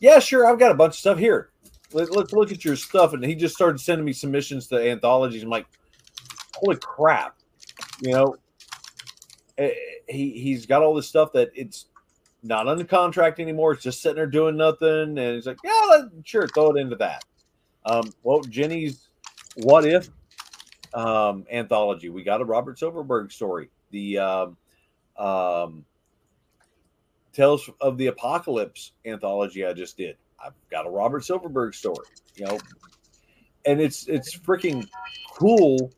"Yeah, 0.00 0.18
sure, 0.18 0.46
I've 0.46 0.58
got 0.58 0.72
a 0.72 0.74
bunch 0.74 0.94
of 0.94 0.98
stuff 0.98 1.18
here. 1.18 1.50
Let, 1.92 2.08
us 2.16 2.32
look 2.32 2.50
at 2.50 2.64
your 2.64 2.76
stuff." 2.76 3.12
And 3.12 3.24
he 3.24 3.34
just 3.34 3.54
started 3.54 3.78
sending 3.78 4.04
me 4.04 4.12
submissions 4.12 4.66
to 4.68 4.76
anthologies. 4.76 5.42
I'm 5.42 5.50
like, 5.50 5.66
"Holy 6.54 6.76
crap!" 6.76 7.36
You 8.00 8.12
know, 8.12 8.36
eh, 9.58 9.70
he 10.08 10.30
he's 10.30 10.66
got 10.66 10.82
all 10.82 10.94
this 10.94 11.08
stuff 11.08 11.32
that 11.34 11.50
it's 11.54 11.86
not 12.42 12.68
under 12.68 12.84
contract 12.84 13.40
anymore. 13.40 13.72
It's 13.72 13.82
just 13.82 14.02
sitting 14.02 14.16
there 14.16 14.26
doing 14.26 14.56
nothing. 14.56 15.18
And 15.18 15.18
he's 15.18 15.46
like, 15.46 15.58
yeah, 15.64 16.02
sure, 16.24 16.48
throw 16.48 16.72
it 16.72 16.80
into 16.80 16.96
that. 16.96 17.24
Um, 17.86 18.12
well, 18.22 18.40
Jenny's 18.42 19.08
What 19.56 19.84
If 19.84 20.08
um, 20.94 21.46
anthology. 21.50 22.08
We 22.08 22.22
got 22.22 22.40
a 22.40 22.44
Robert 22.44 22.78
Silverberg 22.78 23.32
story. 23.32 23.70
The 23.90 24.18
um, 24.18 24.56
um, 25.16 25.84
Tales 27.32 27.68
of 27.80 27.98
the 27.98 28.08
Apocalypse 28.08 28.92
anthology 29.04 29.64
I 29.64 29.72
just 29.72 29.96
did. 29.96 30.16
I've 30.44 30.54
got 30.70 30.86
a 30.86 30.90
Robert 30.90 31.24
Silverberg 31.24 31.74
story, 31.74 32.06
you 32.36 32.46
know, 32.46 32.58
and 33.64 33.80
it's 33.80 34.08
it's 34.08 34.36
freaking 34.36 34.86
cool 35.34 35.92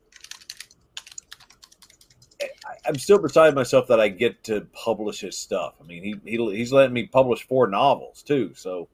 I'm 2.87 2.97
still 2.97 3.17
beside 3.17 3.55
myself 3.55 3.87
that 3.87 3.99
I 3.99 4.09
get 4.09 4.43
to 4.45 4.61
publish 4.73 5.21
his 5.21 5.37
stuff. 5.37 5.75
I 5.81 5.83
mean, 5.85 6.03
he, 6.03 6.15
he 6.37 6.55
he's 6.55 6.71
letting 6.71 6.93
me 6.93 7.07
publish 7.07 7.47
four 7.47 7.67
novels 7.67 8.21
too, 8.21 8.53
so 8.55 8.87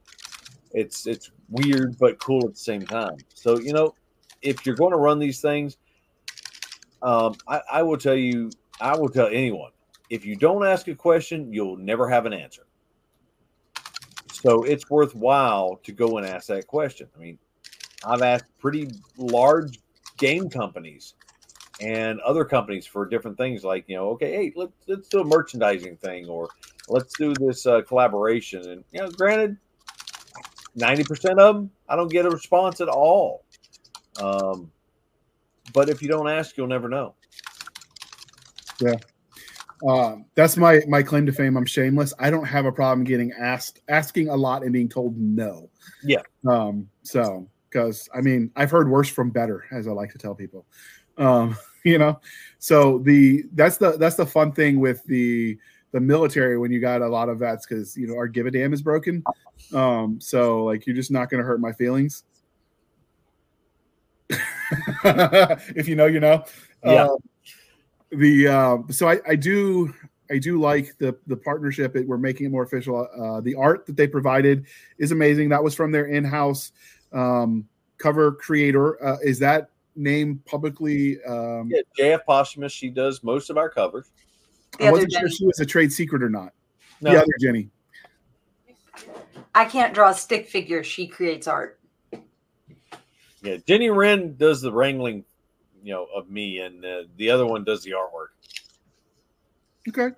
it's 0.71 1.07
it's 1.07 1.31
weird 1.49 1.97
but 1.99 2.19
cool 2.19 2.45
at 2.45 2.53
the 2.53 2.59
same 2.59 2.85
time. 2.85 3.17
So 3.33 3.59
you 3.59 3.73
know, 3.73 3.93
if 4.41 4.65
you're 4.65 4.75
going 4.75 4.91
to 4.91 4.97
run 4.97 5.19
these 5.19 5.41
things, 5.41 5.77
um, 7.01 7.35
I, 7.47 7.61
I 7.71 7.83
will 7.83 7.97
tell 7.97 8.15
you, 8.15 8.51
I 8.79 8.97
will 8.97 9.09
tell 9.09 9.27
anyone, 9.27 9.71
if 10.09 10.25
you 10.25 10.35
don't 10.35 10.65
ask 10.65 10.87
a 10.87 10.95
question, 10.95 11.53
you'll 11.53 11.77
never 11.77 12.09
have 12.09 12.25
an 12.25 12.33
answer. 12.33 12.65
So 14.31 14.63
it's 14.63 14.89
worthwhile 14.89 15.79
to 15.83 15.91
go 15.91 16.17
and 16.17 16.25
ask 16.25 16.47
that 16.47 16.67
question. 16.67 17.07
I 17.15 17.19
mean, 17.19 17.37
I've 18.03 18.21
asked 18.21 18.45
pretty 18.59 18.89
large 19.17 19.79
game 20.17 20.49
companies 20.49 21.13
and 21.79 22.19
other 22.21 22.45
companies 22.45 22.85
for 22.85 23.05
different 23.05 23.37
things 23.37 23.63
like 23.63 23.83
you 23.87 23.95
know 23.95 24.09
okay 24.09 24.31
hey 24.31 24.53
let's 24.55 24.71
let's 24.87 25.09
do 25.09 25.21
a 25.21 25.23
merchandising 25.23 25.97
thing 25.97 26.27
or 26.27 26.47
let's 26.89 27.17
do 27.17 27.33
this 27.39 27.65
uh, 27.65 27.81
collaboration 27.81 28.69
and 28.69 28.83
you 28.91 29.01
know 29.01 29.09
granted 29.09 29.57
90% 30.77 31.39
of 31.39 31.55
them 31.55 31.71
i 31.89 31.95
don't 31.95 32.11
get 32.11 32.25
a 32.25 32.29
response 32.29 32.81
at 32.81 32.87
all 32.87 33.43
um, 34.21 34.71
but 35.73 35.89
if 35.89 36.01
you 36.01 36.07
don't 36.07 36.29
ask 36.29 36.57
you'll 36.57 36.67
never 36.67 36.89
know. 36.89 37.15
Yeah. 38.79 38.95
Um, 39.87 40.25
that's 40.35 40.57
my 40.57 40.81
my 40.87 41.01
claim 41.01 41.25
to 41.25 41.31
fame. 41.31 41.57
I'm 41.57 41.65
shameless. 41.65 42.13
I 42.19 42.29
don't 42.29 42.45
have 42.45 42.65
a 42.65 42.71
problem 42.71 43.03
getting 43.03 43.31
asked 43.33 43.79
asking 43.87 44.29
a 44.29 44.35
lot 44.35 44.63
and 44.63 44.73
being 44.73 44.89
told 44.89 45.17
no. 45.17 45.69
Yeah. 46.03 46.21
Um 46.47 46.89
so 47.03 47.47
because 47.69 48.09
i 48.13 48.19
mean 48.19 48.51
i've 48.57 48.69
heard 48.69 48.89
worse 48.89 49.07
from 49.07 49.29
better 49.29 49.63
as 49.71 49.87
i 49.87 49.91
like 49.91 50.11
to 50.11 50.17
tell 50.17 50.35
people. 50.35 50.65
Um 51.17 51.57
you 51.83 51.97
know 51.97 52.19
so 52.59 52.99
the 52.99 53.43
that's 53.53 53.77
the 53.77 53.97
that's 53.97 54.15
the 54.15 54.25
fun 54.25 54.51
thing 54.51 54.79
with 54.79 55.03
the 55.05 55.57
the 55.93 55.99
military 55.99 56.57
when 56.57 56.71
you 56.71 56.79
got 56.79 57.01
a 57.01 57.07
lot 57.07 57.27
of 57.27 57.39
vets 57.39 57.65
because 57.65 57.97
you 57.97 58.07
know 58.07 58.15
our 58.15 58.27
give 58.27 58.45
a 58.45 58.51
damn 58.51 58.73
is 58.73 58.81
broken. 58.83 59.23
Um 59.73 60.19
so 60.21 60.63
like 60.65 60.85
you're 60.85 60.95
just 60.95 61.11
not 61.11 61.29
going 61.29 61.41
to 61.41 61.47
hurt 61.47 61.59
my 61.59 61.73
feelings 61.73 62.23
if 65.75 65.87
you 65.87 65.95
know 65.95 66.05
you 66.05 66.19
know 66.19 66.43
yeah 66.83 67.05
uh, 67.05 67.15
the 68.11 68.47
uh, 68.47 68.77
so 68.89 69.07
I, 69.09 69.19
I 69.27 69.35
do 69.35 69.93
I 70.29 70.37
do 70.37 70.59
like 70.59 70.97
the 70.97 71.17
the 71.27 71.35
partnership. 71.35 71.95
It, 71.95 72.07
we're 72.07 72.17
making 72.17 72.45
it 72.45 72.49
more 72.49 72.63
official. 72.63 73.07
Uh, 73.17 73.41
the 73.41 73.55
art 73.55 73.85
that 73.85 73.97
they 73.97 74.07
provided 74.07 74.65
is 74.97 75.11
amazing. 75.11 75.49
That 75.49 75.63
was 75.63 75.75
from 75.75 75.91
their 75.91 76.05
in-house 76.05 76.71
um, 77.11 77.67
cover 77.97 78.31
creator. 78.33 79.03
Uh, 79.03 79.17
is 79.23 79.39
that 79.39 79.69
name 79.95 80.41
publicly? 80.45 81.21
Um, 81.23 81.69
yeah, 81.69 81.81
JF 81.99 82.25
Posthumous. 82.25 82.71
She 82.71 82.89
does 82.89 83.23
most 83.23 83.49
of 83.49 83.57
our 83.57 83.69
covers. 83.69 84.11
The 84.79 84.87
I 84.87 84.91
wasn't 84.91 85.11
sure 85.11 85.29
she 85.29 85.45
was 85.45 85.59
a 85.59 85.65
trade 85.65 85.91
secret 85.91 86.23
or 86.23 86.29
not. 86.29 86.53
No. 87.01 87.11
The 87.11 87.17
other 87.17 87.33
Jenny. 87.41 87.69
I 89.53 89.65
can't 89.65 89.93
draw 89.93 90.11
a 90.11 90.13
stick 90.13 90.47
figure. 90.47 90.81
She 90.81 91.07
creates 91.07 91.47
art. 91.47 91.80
Yeah, 93.41 93.57
Jenny 93.67 93.89
Wren 93.89 94.35
does 94.37 94.61
the 94.61 94.71
wrangling, 94.71 95.25
you 95.83 95.93
know, 95.93 96.07
of 96.15 96.29
me, 96.29 96.59
and 96.59 96.85
uh, 96.85 97.03
the 97.17 97.29
other 97.29 97.45
one 97.45 97.63
does 97.63 97.83
the 97.83 97.91
artwork. 97.91 98.29
Okay. 99.87 100.15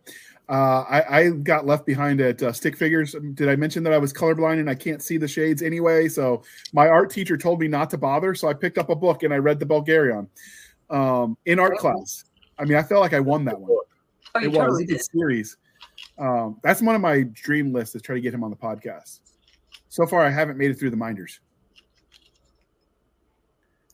Uh, 0.50 0.84
I, 0.90 1.20
I, 1.20 1.30
got 1.30 1.66
left 1.66 1.86
behind 1.86 2.20
at 2.20 2.44
uh, 2.44 2.52
stick 2.52 2.76
figures. 2.76 3.16
Did 3.34 3.48
I 3.48 3.56
mention 3.56 3.82
that 3.84 3.94
I 3.94 3.98
was 3.98 4.12
colorblind 4.12 4.60
and 4.60 4.70
I 4.70 4.76
can't 4.76 5.02
see 5.02 5.16
the 5.16 5.28
shades 5.28 5.62
anyway? 5.62 6.10
So 6.10 6.44
my 6.74 6.90
art 6.90 7.10
teacher 7.10 7.38
told 7.38 7.62
me 7.62 7.70
not 7.70 7.90
to 7.92 7.98
bother. 7.98 8.36
So 8.36 8.50
I 8.50 8.54
picked 8.54 8.78
up 8.78 8.90
a 8.90 8.96
book 8.96 9.24
and 9.24 9.34
I 9.34 9.38
read 9.38 9.58
the 9.58 9.66
Belgariad 9.66 10.28
um, 10.90 11.38
in 11.46 11.60
art 11.60 11.78
class. 11.78 12.26
I 12.60 12.66
mean, 12.66 12.78
I 12.78 12.84
felt 12.84 13.00
like 13.00 13.14
I 13.14 13.22
won 13.22 13.46
that 13.46 13.58
one. 13.58 13.72
Oh, 14.36 14.42
it 14.42 14.52
was 14.52 14.82
a 14.82 14.86
good 14.86 15.02
series. 15.02 15.56
Um, 16.18 16.60
that's 16.62 16.82
one 16.82 16.96
of 16.96 17.02
my 17.02 17.24
dream 17.32 17.72
lists 17.72 17.94
to 17.94 18.02
try 18.02 18.16
to 18.16 18.22
get 18.22 18.34
him 18.34 18.44
on 18.44 18.50
the 18.50 18.58
podcast. 18.58 19.22
so 19.88 20.06
far 20.06 20.26
I 20.26 20.30
haven't 20.30 20.58
made 20.58 20.72
it 20.72 20.76
through 20.76 20.90
the 20.90 20.98
Minders. 20.98 21.40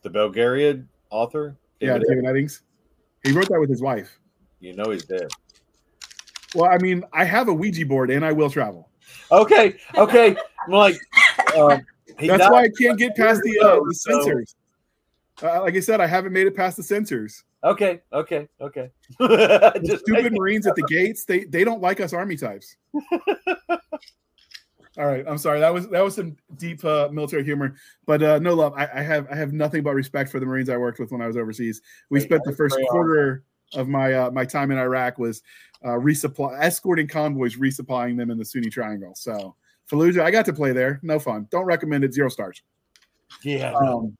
The 0.02 0.10
Belgariad 0.10 0.86
author. 1.10 1.56
yeah, 1.80 1.98
David 1.98 2.24
Eddings. 2.24 2.60
He 3.24 3.32
wrote 3.32 3.48
that 3.48 3.60
with 3.60 3.68
his 3.70 3.82
wife. 3.82 4.18
You 4.60 4.74
know 4.74 4.90
he's 4.90 5.04
dead. 5.04 5.28
Well, 6.54 6.70
I 6.70 6.78
mean, 6.78 7.04
I 7.12 7.24
have 7.24 7.48
a 7.48 7.52
Ouija 7.54 7.86
board 7.86 8.10
and 8.10 8.24
I 8.24 8.32
will 8.32 8.50
travel. 8.50 8.88
Okay, 9.30 9.76
okay. 9.96 10.36
I'm 10.66 10.72
like, 10.72 10.98
um, 11.56 11.84
That's 12.18 12.38
died 12.38 12.50
why 12.52 12.62
I 12.64 12.68
can't 12.80 12.98
get 12.98 13.14
past 13.16 13.40
the 13.42 13.58
uh, 13.60 13.80
the 13.86 13.94
So- 13.94 14.22
censors. 14.22 14.56
Uh, 15.42 15.62
like 15.62 15.74
I 15.74 15.80
said, 15.80 16.00
I 16.02 16.06
haven't 16.06 16.34
made 16.34 16.46
it 16.46 16.54
past 16.54 16.76
the 16.76 16.82
censors. 16.82 17.44
Okay, 17.64 18.00
okay, 18.12 18.46
okay. 18.60 18.90
The 19.18 19.98
stupid 20.02 20.32
Marines 20.34 20.66
at 20.66 20.74
the 20.76 20.82
gates, 20.82 21.24
they 21.24 21.44
they 21.44 21.64
don't 21.64 21.80
like 21.80 22.00
us 22.00 22.12
army 22.12 22.36
types. 22.36 22.76
All 24.98 25.06
right, 25.06 25.24
I'm 25.26 25.38
sorry. 25.38 25.60
That 25.60 25.72
was 25.72 25.88
that 25.88 26.02
was 26.02 26.16
some 26.16 26.36
deep 26.56 26.84
uh, 26.84 27.08
military 27.12 27.44
humor, 27.44 27.76
but 28.06 28.22
uh, 28.22 28.38
no 28.40 28.54
love. 28.54 28.74
I, 28.76 28.88
I 28.94 29.02
have 29.02 29.28
I 29.30 29.36
have 29.36 29.52
nothing 29.52 29.82
but 29.82 29.94
respect 29.94 30.30
for 30.30 30.40
the 30.40 30.46
Marines 30.46 30.68
I 30.68 30.76
worked 30.76 30.98
with 30.98 31.12
when 31.12 31.22
I 31.22 31.26
was 31.26 31.36
overseas. 31.36 31.80
We 32.08 32.18
Hey, 32.18 32.26
spent 32.26 32.44
the 32.44 32.54
first 32.56 32.76
quarter 32.88 33.44
of 33.74 33.88
my 33.88 34.12
uh, 34.14 34.30
my 34.32 34.44
time 34.44 34.72
in 34.72 34.78
Iraq 34.78 35.18
was 35.18 35.42
uh, 35.84 35.90
resupply 35.90 36.60
escorting 36.60 37.06
convoys, 37.06 37.56
resupplying 37.56 38.16
them 38.16 38.30
in 38.30 38.38
the 38.38 38.44
Sunni 38.44 38.68
Triangle. 38.68 39.14
So 39.14 39.54
Fallujah, 39.90 40.22
I 40.22 40.30
got 40.30 40.44
to 40.46 40.52
play 40.52 40.72
there. 40.72 41.00
No 41.02 41.18
fun. 41.18 41.48
Don't 41.50 41.64
recommend 41.64 42.04
it. 42.04 42.14
Zero 42.14 42.28
stars. 42.28 42.62
yeah. 43.42 43.72
Um, 43.72 44.16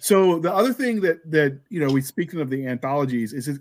so 0.00 0.38
the 0.38 0.52
other 0.52 0.72
thing 0.72 1.00
that 1.02 1.18
that 1.30 1.60
you 1.68 1.80
know, 1.80 1.92
we 1.92 2.00
speaking 2.00 2.40
of 2.40 2.50
the 2.50 2.66
anthologies, 2.66 3.32
is 3.32 3.60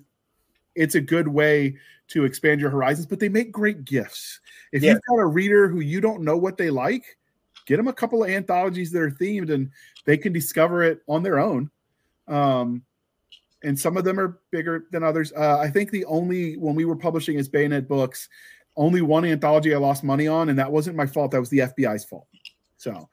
it's 0.75 0.95
a 0.95 1.01
good 1.01 1.27
way 1.27 1.77
to 2.09 2.25
expand 2.25 2.59
your 2.61 2.69
horizons, 2.69 3.07
but 3.07 3.19
they 3.19 3.29
make 3.29 3.51
great 3.51 3.85
gifts. 3.85 4.39
If 4.71 4.83
Yeah. 4.83 4.91
you've 4.93 5.01
got 5.07 5.19
a 5.19 5.25
reader 5.25 5.67
who 5.67 5.79
you 5.79 6.01
don't 6.01 6.23
know 6.23 6.37
what 6.37 6.57
they 6.57 6.69
like, 6.69 7.17
get 7.65 7.77
them 7.77 7.87
a 7.87 7.93
couple 7.93 8.23
of 8.23 8.29
anthologies 8.29 8.91
that 8.91 9.01
are 9.01 9.11
themed, 9.11 9.49
and 9.49 9.71
they 10.05 10.17
can 10.17 10.33
discover 10.33 10.83
it 10.83 11.01
on 11.07 11.23
their 11.23 11.39
own. 11.39 11.69
Um, 12.27 12.83
and 13.63 13.79
some 13.79 13.95
of 13.95 14.03
them 14.03 14.19
are 14.19 14.39
bigger 14.51 14.85
than 14.91 15.03
others. 15.03 15.31
Uh, 15.31 15.57
I 15.59 15.69
think 15.69 15.91
the 15.91 16.05
only 16.05 16.57
when 16.57 16.75
we 16.75 16.85
were 16.85 16.95
publishing 16.95 17.37
as 17.37 17.47
Bayonet 17.47 17.87
books, 17.87 18.27
only 18.75 19.01
one 19.01 19.23
anthology 19.23 19.73
I 19.73 19.77
lost 19.77 20.03
money 20.03 20.27
on, 20.27 20.49
and 20.49 20.59
that 20.59 20.71
wasn't 20.71 20.97
my 20.97 21.05
fault. 21.05 21.31
That 21.31 21.39
was 21.39 21.49
the 21.49 21.59
FBI's 21.59 22.03
fault. 22.03 22.27
So 22.83 23.09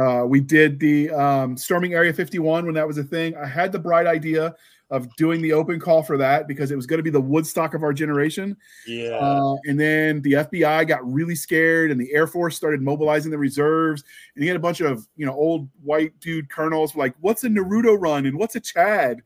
uh, 0.00 0.24
we 0.26 0.40
did 0.40 0.78
the 0.80 1.10
um, 1.10 1.56
storming 1.56 1.94
Area 1.94 2.12
51 2.12 2.64
when 2.64 2.74
that 2.74 2.86
was 2.86 2.98
a 2.98 3.04
thing. 3.04 3.36
I 3.36 3.46
had 3.46 3.72
the 3.72 3.78
bright 3.78 4.06
idea 4.06 4.54
of 4.90 5.08
doing 5.16 5.40
the 5.40 5.54
open 5.54 5.80
call 5.80 6.02
for 6.02 6.18
that 6.18 6.46
because 6.46 6.70
it 6.70 6.76
was 6.76 6.84
going 6.86 6.98
to 6.98 7.02
be 7.02 7.08
the 7.08 7.20
Woodstock 7.20 7.72
of 7.72 7.82
our 7.82 7.94
generation. 7.94 8.54
yeah. 8.86 9.16
Uh, 9.16 9.56
and 9.64 9.80
then 9.80 10.20
the 10.20 10.32
FBI 10.32 10.86
got 10.86 11.10
really 11.10 11.34
scared, 11.34 11.90
and 11.90 11.98
the 11.98 12.12
Air 12.12 12.26
Force 12.26 12.56
started 12.56 12.82
mobilizing 12.82 13.30
the 13.30 13.38
reserves. 13.38 14.04
And 14.34 14.44
you 14.44 14.50
had 14.50 14.56
a 14.56 14.60
bunch 14.60 14.80
of 14.80 15.08
you 15.16 15.24
know 15.24 15.32
old 15.32 15.68
white 15.82 16.18
dude 16.20 16.50
colonels 16.50 16.94
like, 16.94 17.14
"What's 17.20 17.42
a 17.44 17.48
Naruto 17.48 17.98
run?" 17.98 18.26
and 18.26 18.36
"What's 18.36 18.56
a 18.56 18.60
Chad?" 18.60 19.22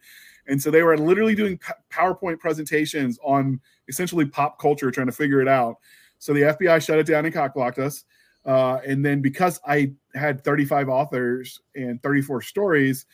And 0.47 0.63
so 0.63 0.71
they 0.71 0.85
were 0.85 0.97
literally 0.97 1.35
doing 1.35 1.59
PowerPoint 1.91 2.39
presentations 2.39 3.19
on 3.25 3.61
essentially 3.89 4.25
pop 4.25 4.61
culture, 4.61 4.93
trying 4.93 5.09
to 5.09 5.13
figure 5.13 5.41
it 5.41 5.49
out. 5.49 5.79
So 6.21 6.33
the 6.33 6.43
FBI 6.43 6.85
shut 6.85 6.99
it 6.99 7.07
down 7.07 7.27
and 7.27 7.35
cockblocked 7.35 7.79
us. 7.79 8.05
Uh, 8.47 8.79
and 8.87 9.05
then 9.05 9.21
because 9.21 9.61
I 9.67 9.93
had 10.15 10.45
35 10.45 10.89
authors 10.89 11.61
and 11.75 12.01
34 12.03 12.43
stories, 12.43 13.07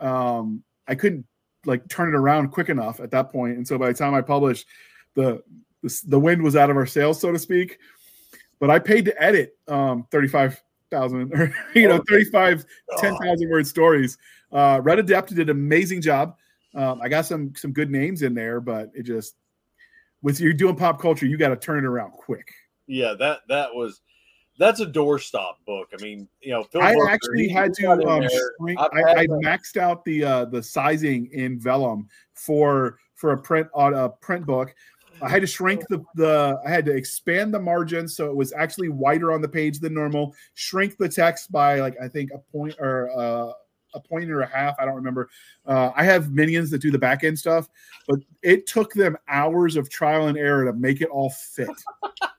um, 0.00 0.62
I 0.88 0.94
couldn't 0.94 1.26
like 1.66 1.86
turn 1.88 2.08
it 2.08 2.16
around 2.16 2.48
quick 2.48 2.70
enough 2.70 2.98
at 2.98 3.10
that 3.10 3.30
point. 3.30 3.58
And 3.58 3.68
so 3.68 3.76
by 3.76 3.88
the 3.88 3.94
time 3.94 4.14
I 4.14 4.22
published, 4.22 4.66
the 5.14 5.42
the, 6.06 6.18
wind 6.18 6.42
was 6.42 6.56
out 6.56 6.70
of 6.70 6.76
our 6.76 6.86
sails, 6.86 7.20
so 7.20 7.30
to 7.30 7.38
speak. 7.38 7.78
But 8.58 8.70
I 8.70 8.78
paid 8.80 9.04
to 9.04 9.22
edit 9.22 9.56
um, 9.68 10.06
35,000 10.10 11.32
or, 11.38 11.54
you 11.74 11.86
know, 11.86 12.02
35, 12.08 12.64
10,000 12.98 13.50
word 13.50 13.66
stories. 13.66 14.18
Uh, 14.50 14.80
Red 14.82 14.98
Adept 14.98 15.28
did 15.28 15.50
an 15.50 15.50
amazing 15.50 16.00
job. 16.00 16.36
Um, 16.74 17.00
I 17.00 17.08
got 17.08 17.26
some 17.26 17.54
some 17.54 17.72
good 17.72 17.90
names 17.90 18.22
in 18.22 18.34
there, 18.34 18.60
but 18.60 18.90
it 18.94 19.04
just 19.04 19.36
with 20.22 20.40
you're 20.40 20.52
doing 20.52 20.76
pop 20.76 21.00
culture, 21.00 21.26
you 21.26 21.36
got 21.36 21.48
to 21.48 21.56
turn 21.56 21.78
it 21.78 21.86
around 21.86 22.12
quick. 22.12 22.52
yeah, 22.86 23.14
that 23.18 23.40
that 23.48 23.74
was 23.74 24.00
that's 24.58 24.80
a 24.80 24.86
doorstop 24.86 25.54
book. 25.66 25.88
I 25.98 26.02
mean, 26.02 26.28
you 26.40 26.50
know, 26.50 26.64
Phil 26.64 26.82
I 26.82 26.94
actually 27.08 27.48
had 27.48 27.72
to 27.74 27.92
um, 27.92 28.28
shrink. 28.58 28.78
I, 28.78 29.20
I 29.20 29.26
maxed 29.26 29.76
out 29.76 30.04
the 30.04 30.24
uh, 30.24 30.44
the 30.46 30.62
sizing 30.62 31.30
in 31.32 31.58
vellum 31.58 32.08
for 32.34 32.98
for 33.14 33.32
a 33.32 33.38
print 33.38 33.68
on 33.72 33.94
a 33.94 34.08
print 34.08 34.44
book. 34.44 34.74
I 35.22 35.28
had 35.28 35.40
to 35.40 35.46
shrink 35.46 35.82
the 35.88 36.04
the 36.14 36.60
I 36.66 36.70
had 36.70 36.84
to 36.86 36.92
expand 36.92 37.54
the 37.54 37.60
margin 37.60 38.08
so 38.08 38.26
it 38.30 38.36
was 38.36 38.52
actually 38.52 38.88
wider 38.88 39.32
on 39.32 39.40
the 39.40 39.48
page 39.48 39.78
than 39.78 39.94
normal. 39.94 40.34
Shrink 40.54 40.96
the 40.96 41.08
text 41.08 41.50
by 41.50 41.80
like 41.80 41.96
I 42.02 42.08
think 42.08 42.30
a 42.32 42.38
point 42.38 42.76
or 42.78 43.10
uh, 43.16 43.52
a 43.94 44.00
point 44.00 44.30
or 44.30 44.40
a 44.40 44.46
half. 44.46 44.76
I 44.78 44.84
don't 44.84 44.94
remember. 44.94 45.30
Uh, 45.66 45.90
I 45.94 46.04
have 46.04 46.32
minions 46.32 46.70
that 46.70 46.80
do 46.80 46.90
the 46.90 46.98
back 46.98 47.24
end 47.24 47.38
stuff, 47.38 47.68
but 48.06 48.20
it 48.42 48.66
took 48.66 48.92
them 48.92 49.16
hours 49.28 49.76
of 49.76 49.88
trial 49.88 50.28
and 50.28 50.36
error 50.36 50.64
to 50.64 50.72
make 50.72 51.00
it 51.00 51.08
all 51.08 51.30
fit. 51.30 51.68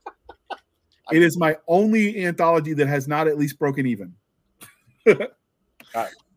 it 1.12 1.22
is 1.22 1.38
my 1.38 1.58
only 1.68 2.26
anthology 2.26 2.74
that 2.74 2.88
has 2.88 3.08
not 3.08 3.28
at 3.28 3.38
least 3.38 3.60
broken 3.60 3.86
even. 3.86 4.14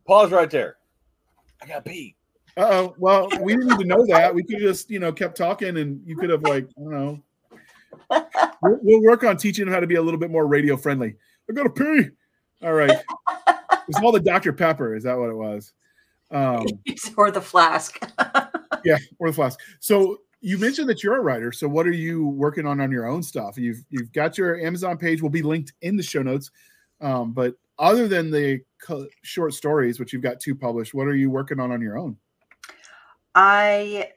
Pause 0.07 0.31
right 0.31 0.49
there. 0.49 0.77
I 1.61 1.67
got 1.67 1.85
pee. 1.85 2.15
oh. 2.57 2.93
Well, 2.97 3.29
we 3.41 3.55
didn't 3.55 3.71
even 3.71 3.87
know 3.87 4.05
that. 4.07 4.33
We 4.33 4.43
could 4.43 4.61
have 4.61 4.71
just, 4.71 4.89
you 4.89 4.99
know, 4.99 5.11
kept 5.11 5.37
talking 5.37 5.77
and 5.77 6.01
you 6.05 6.15
could 6.15 6.29
have, 6.29 6.43
like, 6.43 6.67
I 6.77 6.81
don't 6.81 6.91
know. 6.91 7.23
We'll, 8.61 8.79
we'll 8.81 9.03
work 9.03 9.23
on 9.23 9.37
teaching 9.37 9.65
them 9.65 9.73
how 9.73 9.79
to 9.79 9.87
be 9.87 9.95
a 9.95 10.01
little 10.01 10.19
bit 10.19 10.31
more 10.31 10.47
radio 10.47 10.77
friendly. 10.77 11.15
I 11.49 11.53
got 11.53 11.63
to 11.63 11.69
pee. 11.69 12.09
All 12.63 12.73
right. 12.73 12.97
It's 13.87 13.99
all 14.01 14.11
the 14.11 14.19
Dr. 14.19 14.53
Pepper. 14.53 14.95
Is 14.95 15.03
that 15.03 15.17
what 15.17 15.29
it 15.29 15.35
was? 15.35 15.73
Um, 16.31 16.65
or 17.17 17.31
the 17.31 17.41
flask. 17.41 17.99
yeah, 18.85 18.97
or 19.19 19.29
the 19.29 19.33
flask. 19.33 19.59
So 19.79 20.19
you 20.43 20.57
mentioned 20.57 20.89
that 20.89 21.01
you're 21.01 21.17
a 21.17 21.21
writer. 21.21 21.53
So 21.53 21.69
what 21.69 21.87
are 21.87 21.93
you 21.93 22.27
working 22.27 22.67
on 22.67 22.81
on 22.81 22.91
your 22.91 23.07
own 23.07 23.23
stuff? 23.23 23.57
You've 23.57 23.81
you've 23.89 24.11
got 24.11 24.37
your 24.37 24.59
Amazon 24.59 24.97
page. 24.97 25.21
Will 25.21 25.29
be 25.29 25.41
linked 25.41 25.71
in 25.81 25.95
the 25.95 26.03
show 26.03 26.21
notes. 26.21 26.51
Um, 26.99 27.31
but 27.31 27.55
other 27.79 28.09
than 28.09 28.29
the 28.29 28.59
co- 28.81 29.07
short 29.21 29.53
stories, 29.53 29.99
which 29.99 30.11
you've 30.11 30.21
got 30.21 30.41
two 30.41 30.53
published, 30.53 30.93
what 30.93 31.07
are 31.07 31.15
you 31.15 31.29
working 31.29 31.61
on 31.61 31.71
on 31.71 31.81
your 31.81 31.97
own? 31.97 32.17
I 33.33 34.11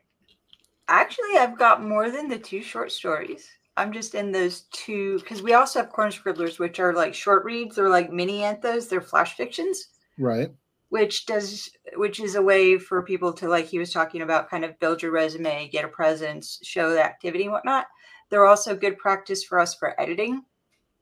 actually 0.89 1.39
I've 1.39 1.57
got 1.57 1.85
more 1.85 2.11
than 2.11 2.29
the 2.29 2.39
two 2.39 2.61
short 2.61 2.91
stories. 2.91 3.49
I'm 3.77 3.93
just 3.93 4.17
in 4.17 4.33
those 4.33 4.63
two 4.73 5.21
because 5.21 5.43
we 5.43 5.53
also 5.53 5.79
have 5.79 5.93
corn 5.93 6.11
scribblers, 6.11 6.59
which 6.59 6.81
are 6.81 6.93
like 6.93 7.15
short 7.15 7.45
reads. 7.45 7.77
They're 7.77 7.89
like 7.89 8.13
mini 8.13 8.41
anthos. 8.41 8.89
They're 8.89 9.01
flash 9.01 9.37
fictions, 9.37 9.91
Right. 10.19 10.51
Which 10.89 11.27
does 11.27 11.69
which 11.95 12.21
is 12.21 12.35
a 12.35 12.43
way 12.43 12.79
for 12.79 13.03
people 13.03 13.33
to 13.35 13.49
like 13.49 13.67
he 13.67 13.79
was 13.79 13.93
talking 13.93 14.23
about, 14.23 14.51
kind 14.51 14.65
of 14.65 14.79
build 14.79 15.03
your 15.03 15.13
resume, 15.13 15.69
get 15.69 15.85
a 15.85 15.89
presence, 15.89 16.59
show 16.63 16.91
the 16.91 17.05
activity 17.05 17.45
and 17.45 17.53
whatnot. 17.53 17.87
They're 18.31 18.47
also 18.47 18.77
good 18.77 18.99
practice 18.99 19.45
for 19.45 19.59
us 19.59 19.75
for 19.75 20.01
editing. 20.01 20.43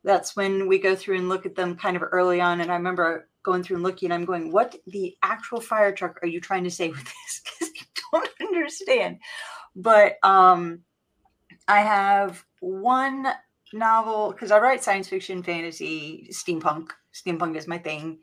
That's 0.02 0.36
when 0.36 0.68
we 0.68 0.78
go 0.78 0.94
through 0.94 1.16
and 1.16 1.28
look 1.28 1.46
at 1.46 1.54
them 1.54 1.76
kind 1.76 1.96
of 1.96 2.02
early 2.02 2.40
on. 2.40 2.60
And 2.60 2.70
I 2.70 2.76
remember 2.76 3.28
going 3.42 3.62
through 3.62 3.76
and 3.76 3.82
looking, 3.82 4.12
I'm 4.12 4.26
going, 4.26 4.52
what 4.52 4.74
the 4.86 5.14
actual 5.22 5.60
fire 5.60 5.92
truck 5.92 6.18
are 6.22 6.28
you 6.28 6.40
trying 6.40 6.64
to 6.64 6.70
say 6.70 6.88
with 6.88 7.04
this? 7.04 7.40
Because 7.54 7.72
I 8.12 8.18
don't 8.18 8.52
understand. 8.54 9.18
But 9.74 10.16
um 10.22 10.80
I 11.66 11.80
have 11.80 12.44
one 12.60 13.26
novel 13.72 14.32
because 14.32 14.50
I 14.50 14.58
write 14.58 14.84
science 14.84 15.08
fiction, 15.08 15.42
fantasy, 15.42 16.28
steampunk. 16.32 16.88
Steampunk 17.12 17.56
is 17.56 17.66
my 17.66 17.78
thing. 17.78 18.18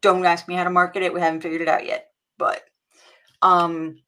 Don't 0.00 0.24
ask 0.24 0.48
me 0.48 0.54
how 0.54 0.64
to 0.64 0.70
market 0.70 1.02
it. 1.02 1.12
We 1.12 1.20
haven't 1.20 1.42
figured 1.42 1.62
it 1.62 1.68
out 1.68 1.86
yet. 1.86 2.10
But 2.36 2.62
um 3.42 3.98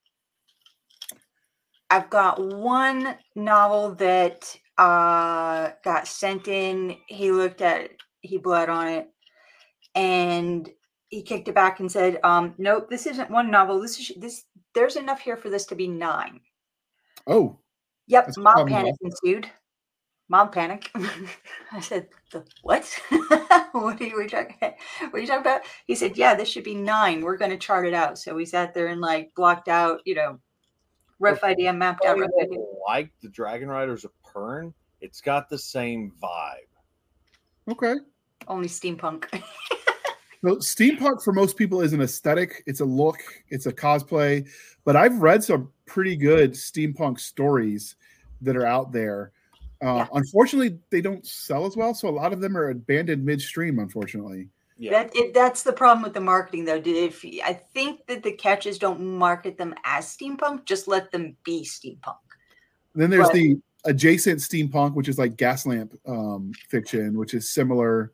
I've 1.91 2.11
got 2.11 2.41
one 2.41 3.16
novel 3.35 3.95
that 3.97 4.57
uh 4.79 5.71
got 5.85 6.07
sent 6.07 6.49
in. 6.49 6.97
He 7.07 7.33
looked 7.33 7.61
at 7.61 7.83
it, 7.83 7.97
he 8.21 8.39
bled 8.39 8.68
on 8.68 8.89
it, 8.89 9.09
and 9.95 10.68
he 11.09 11.23
kicked 11.23 11.49
it 11.49 11.55
back 11.55 11.81
and 11.81 11.91
said, 11.91 12.21
um, 12.23 12.55
nope, 12.57 12.89
this 12.89 13.07
isn't 13.07 13.31
one 13.31 13.51
novel. 13.51 13.81
This 13.81 13.99
is 13.99 14.12
this 14.16 14.45
there's 14.75 14.97
enough 14.97 15.21
here 15.21 15.37
for 15.37 15.51
this 15.51 15.66
to 15.66 15.75
be 15.75 15.89
nine. 15.89 16.41
Oh, 17.27 17.59
Yep, 18.07 18.31
mob 18.39 18.68
panic 18.68 18.95
ensued. 19.03 19.49
Mob 20.31 20.53
panic. 20.53 20.93
I 21.72 21.81
said, 21.81 22.07
"The 22.31 22.45
what? 22.62 22.89
what 23.72 24.01
are 24.01 24.05
you 24.05 24.28
talking? 24.28 24.57
What 24.61 25.14
are 25.14 25.18
you 25.18 25.26
talking 25.26 25.41
about?" 25.41 25.62
He 25.89 25.97
said, 25.97 26.16
"Yeah, 26.16 26.37
this 26.37 26.49
should 26.49 26.62
be 26.62 26.76
nine. 26.76 27.20
We're 27.20 27.37
going 27.37 27.51
to 27.51 27.59
chart 27.59 27.85
it 27.85 27.95
out." 27.95 28.16
So 28.16 28.37
we 28.37 28.47
sat 28.47 28.72
there 28.72 28.87
and 28.87 29.01
like 29.01 29.35
blocked 29.35 29.66
out, 29.66 30.01
you 30.05 30.14
know, 30.14 30.39
rough 31.18 31.43
idea, 31.43 31.72
mapped 31.72 32.05
out 32.05 32.16
rough 32.16 32.31
idea. 32.41 32.61
Like 32.87 33.11
the 33.20 33.28
Dragon 33.28 33.68
Riders 33.68 34.05
of 34.05 34.12
Pern, 34.24 34.72
it's 35.01 35.20
got 35.20 35.49
the 35.49 35.59
same 35.59 36.12
vibe. 36.22 37.72
okay. 37.72 37.97
Only 38.47 38.68
steampunk. 38.68 39.26
So 40.43 40.57
steampunk 40.57 41.22
for 41.22 41.35
most 41.35 41.59
people 41.59 41.83
is 41.83 41.93
an 41.93 42.01
aesthetic. 42.01 42.62
It's 42.64 42.81
a 42.81 42.85
look. 42.87 43.18
It's 43.51 43.66
a 43.66 43.72
cosplay. 43.72 44.49
But 44.87 44.97
I've 44.97 45.20
read 45.20 45.45
some 45.45 45.70
pretty 45.85 46.16
good 46.16 46.53
steampunk 46.53 47.20
stories 47.20 47.97
that 48.41 48.57
are 48.57 48.64
out 48.64 48.91
there. 48.91 49.33
Uh, 49.83 49.95
Yeah. 49.97 50.07
Unfortunately, 50.12 50.78
they 50.91 51.01
don't 51.01 51.26
sell 51.26 51.64
as 51.66 51.76
well, 51.76 51.95
so 51.95 52.09
a 52.09 52.11
lot 52.11 52.33
of 52.33 52.41
them 52.41 52.57
are 52.57 52.70
abandoned 52.70 53.24
midstream. 53.24 53.78
Unfortunately, 53.78 54.49
Yeah. 54.76 54.91
That 55.05 55.16
it, 55.16 55.35
that's 55.35 55.62
the 55.62 55.72
problem 55.72 56.03
with 56.03 56.14
the 56.14 56.20
marketing, 56.20 56.64
though. 56.64 56.81
If 56.85 57.24
I 57.45 57.53
think 57.53 58.07
that 58.07 58.22
the 58.22 58.33
catches 58.33 58.78
don't 58.78 59.01
market 59.01 59.57
them 59.59 59.74
as 59.85 60.07
steampunk, 60.07 60.64
just 60.64 60.89
let 60.89 61.11
them 61.11 61.37
be 61.45 61.64
steampunk. 61.64 62.16
then 62.95 63.09
there's 63.09 63.28
Right. 63.28 63.35
the 63.35 63.61
adjacent 63.85 64.41
steampunk, 64.41 64.95
which 64.95 65.09
is 65.09 65.16
like 65.18 65.37
Gaslamp 65.37 65.97
um, 66.07 66.53
fiction, 66.68 67.16
which 67.16 67.35
is 67.35 67.49
similar. 67.49 68.12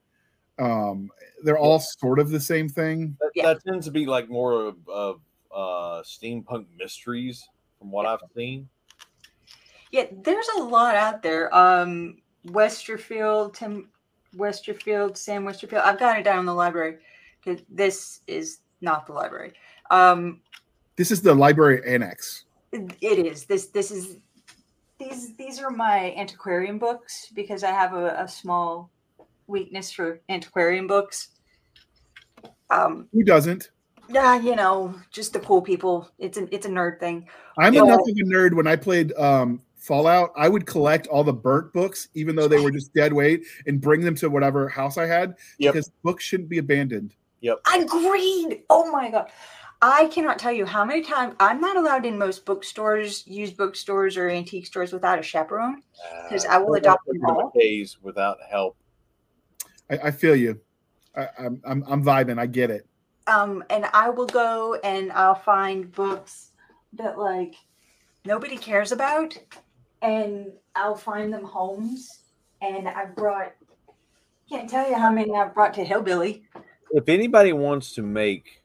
Um, 0.58 1.10
they're 1.44 1.58
all 1.58 1.80
sort 1.80 2.18
of 2.18 2.30
the 2.30 2.40
same 2.40 2.68
thing. 2.68 3.16
That, 3.20 3.30
Yeah. 3.34 3.54
that 3.54 3.64
tends 3.64 3.86
to 3.86 3.90
be 3.92 4.04
like 4.06 4.28
more 4.28 4.66
of, 4.66 4.76
of 4.88 5.20
uh, 5.50 6.02
steampunk 6.02 6.66
mysteries 6.76 7.48
from 7.78 7.90
what 7.90 8.06
I've 8.06 8.20
seen. 8.34 8.68
Yeah, 9.96 10.04
there's 10.24 10.48
a 10.58 10.62
lot 10.62 10.94
out 10.94 11.22
there. 11.22 11.54
Um, 11.56 12.18
Westerfeld, 12.48 13.54
Tim 13.54 13.88
Westerfeld, 14.36 15.16
Sam 15.16 15.42
Westerfeld. 15.42 15.80
I've 15.80 15.98
got 15.98 16.18
it 16.18 16.22
down 16.22 16.40
in 16.40 16.44
the 16.44 16.52
library 16.52 16.98
because 17.42 17.62
this 17.70 18.20
is 18.26 18.58
not 18.82 19.06
the 19.06 19.14
library. 19.14 19.54
Um, 19.90 20.42
This 20.96 21.10
is 21.10 21.22
the 21.22 21.34
library 21.34 21.80
annex. 21.86 22.44
it 22.72 22.94
is. 23.00 23.46
This 23.46 23.68
this 23.68 23.90
is 23.90 24.18
these 24.98 25.34
these 25.36 25.60
are 25.60 25.70
my 25.70 26.12
antiquarian 26.14 26.76
books 26.76 27.32
because 27.34 27.64
I 27.64 27.70
have 27.70 27.94
a, 27.94 28.22
a 28.22 28.28
small 28.28 28.90
weakness 29.46 29.90
for 29.90 30.20
antiquarian 30.28 30.86
books. 30.86 31.28
Um, 32.68 33.08
Who 33.14 33.24
doesn't? 33.24 33.70
yeah, 34.10 34.38
you 34.38 34.56
know, 34.56 34.94
just 35.10 35.32
the 35.32 35.40
cool 35.40 35.62
people. 35.62 36.10
It's 36.18 36.36
a 36.36 36.54
it's 36.54 36.66
a 36.66 36.70
nerd 36.70 37.00
thing. 37.00 37.26
I'm 37.56 37.74
enough 37.74 38.00
of 38.00 38.08
a 38.08 38.24
nerd. 38.24 38.52
When 38.52 38.66
I 38.66 38.76
played 38.76 39.14
um, 39.14 39.62
Fallout, 39.86 40.32
I 40.36 40.48
would 40.48 40.66
collect 40.66 41.06
all 41.06 41.22
the 41.22 41.32
burnt 41.32 41.72
books, 41.72 42.08
even 42.14 42.34
though 42.34 42.48
they 42.48 42.58
were 42.58 42.72
just 42.72 42.92
dead 42.92 43.12
weight, 43.12 43.44
and 43.66 43.80
bring 43.80 44.00
them 44.00 44.16
to 44.16 44.28
whatever 44.28 44.68
house 44.68 44.98
I 44.98 45.06
had 45.06 45.34
Yep. 45.58 45.74
because 45.74 45.90
books 46.02 46.24
shouldn't 46.24 46.48
be 46.48 46.58
abandoned. 46.58 47.14
Yep. 47.40 47.60
I 47.66 47.78
agreed. 47.78 48.62
Oh 48.68 48.90
my 48.90 49.10
god. 49.10 49.30
I 49.82 50.06
cannot 50.06 50.38
tell 50.40 50.50
you 50.52 50.64
how 50.66 50.84
many 50.84 51.02
times 51.02 51.36
I'm 51.38 51.60
not 51.60 51.76
allowed 51.76 52.04
in 52.04 52.18
most 52.18 52.44
bookstores, 52.44 53.24
used 53.28 53.56
bookstores, 53.56 54.16
or 54.16 54.28
antique 54.28 54.66
stores 54.66 54.92
without 54.92 55.18
a 55.20 55.22
chaperone. 55.22 55.82
'Cause 56.28 56.46
I 56.46 56.58
will 56.58 56.74
adopt 56.74 57.04
put 57.06 57.12
them 57.12 57.20
them 57.20 57.36
all. 57.36 57.52
Days 57.54 57.98
without 58.02 58.38
help. 58.50 58.76
I, 59.88 59.98
I 60.04 60.10
feel 60.10 60.34
you. 60.34 60.60
I, 61.14 61.28
I'm, 61.38 61.60
I'm 61.64 61.84
I'm 61.86 62.02
vibing. 62.04 62.40
I 62.40 62.46
get 62.46 62.70
it. 62.70 62.88
Um, 63.28 63.62
and 63.70 63.86
I 63.92 64.10
will 64.10 64.26
go 64.26 64.74
and 64.82 65.12
I'll 65.12 65.34
find 65.36 65.92
books 65.92 66.50
that 66.94 67.18
like 67.18 67.54
nobody 68.24 68.56
cares 68.56 68.90
about, 68.92 69.36
and 70.02 70.52
I'll 70.74 70.96
find 70.96 71.32
them 71.32 71.44
homes. 71.44 72.20
And 72.62 72.88
I've 72.88 73.14
brought 73.14 73.52
can't 74.48 74.70
tell 74.70 74.88
you 74.88 74.94
how 74.94 75.10
many 75.10 75.34
I've 75.34 75.54
brought 75.54 75.74
to 75.74 75.84
Hillbilly. 75.84 76.44
If 76.92 77.08
anybody 77.08 77.52
wants 77.52 77.92
to 77.94 78.02
make 78.02 78.62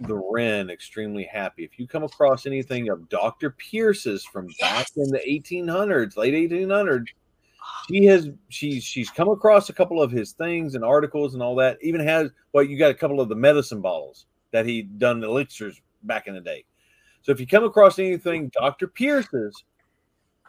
the 0.00 0.14
Wren 0.14 0.68
extremely 0.68 1.24
happy, 1.24 1.64
if 1.64 1.78
you 1.78 1.88
come 1.88 2.02
across 2.02 2.44
anything 2.44 2.90
of 2.90 3.08
Dr. 3.08 3.50
Pierce's 3.50 4.24
from 4.24 4.48
back 4.60 4.88
in 4.96 5.10
the 5.10 5.20
1800s, 5.26 6.18
late 6.18 6.34
1800s, 6.34 7.06
she 7.88 8.04
has 8.04 8.28
she's 8.48 8.84
she's 8.84 9.10
come 9.10 9.28
across 9.28 9.70
a 9.70 9.72
couple 9.72 10.02
of 10.02 10.10
his 10.10 10.32
things 10.32 10.74
and 10.74 10.84
articles 10.84 11.34
and 11.34 11.42
all 11.42 11.54
that. 11.56 11.78
Even 11.80 12.00
has 12.00 12.30
well, 12.52 12.64
you 12.64 12.78
got 12.78 12.90
a 12.90 12.94
couple 12.94 13.20
of 13.20 13.28
the 13.28 13.34
medicine 13.34 13.80
bottles 13.80 14.26
that 14.52 14.66
he 14.66 14.82
done 14.82 15.22
elixirs 15.24 15.80
back 16.02 16.26
in 16.26 16.34
the 16.34 16.40
day. 16.40 16.64
So 17.22 17.32
if 17.32 17.40
you 17.40 17.46
come 17.46 17.64
across 17.64 17.98
anything 17.98 18.50
Dr. 18.50 18.86
Pierce's, 18.86 19.64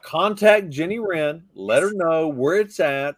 contact 0.04 0.70
Jenny 0.70 1.00
Wren, 1.00 1.44
let 1.54 1.84
her 1.84 1.92
know 1.94 2.28
where 2.28 2.60
it's 2.60 2.80
at, 2.80 3.16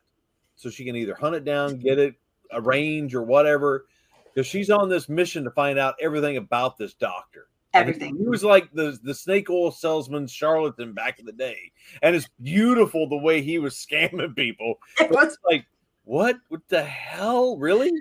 so 0.55 0.69
she 0.69 0.85
can 0.85 0.95
either 0.95 1.15
hunt 1.15 1.35
it 1.35 1.45
down, 1.45 1.79
get 1.79 1.99
it 1.99 2.15
arranged 2.51 3.15
or 3.15 3.23
whatever, 3.23 3.85
because 4.33 4.47
she's 4.47 4.69
on 4.69 4.89
this 4.89 5.09
mission 5.09 5.43
to 5.43 5.51
find 5.51 5.79
out 5.79 5.95
everything 6.01 6.37
about 6.37 6.77
this 6.77 6.93
doctor. 6.93 7.47
Everything. 7.73 8.17
He 8.17 8.27
was 8.27 8.43
like 8.43 8.71
the 8.73 8.97
the 9.03 9.13
snake 9.13 9.49
oil 9.49 9.71
salesman 9.71 10.25
charlatan 10.25 10.93
back 10.93 11.19
in 11.19 11.25
the 11.25 11.31
day, 11.31 11.71
and 12.01 12.15
it's 12.15 12.27
beautiful 12.41 13.07
the 13.07 13.17
way 13.17 13.41
he 13.41 13.59
was 13.59 13.75
scamming 13.91 14.35
people. 14.35 14.75
It 14.99 15.11
was 15.11 15.33
it's 15.33 15.37
like, 15.49 15.65
what? 16.03 16.37
What 16.47 16.61
the 16.67 16.83
hell? 16.83 17.57
Really? 17.57 17.91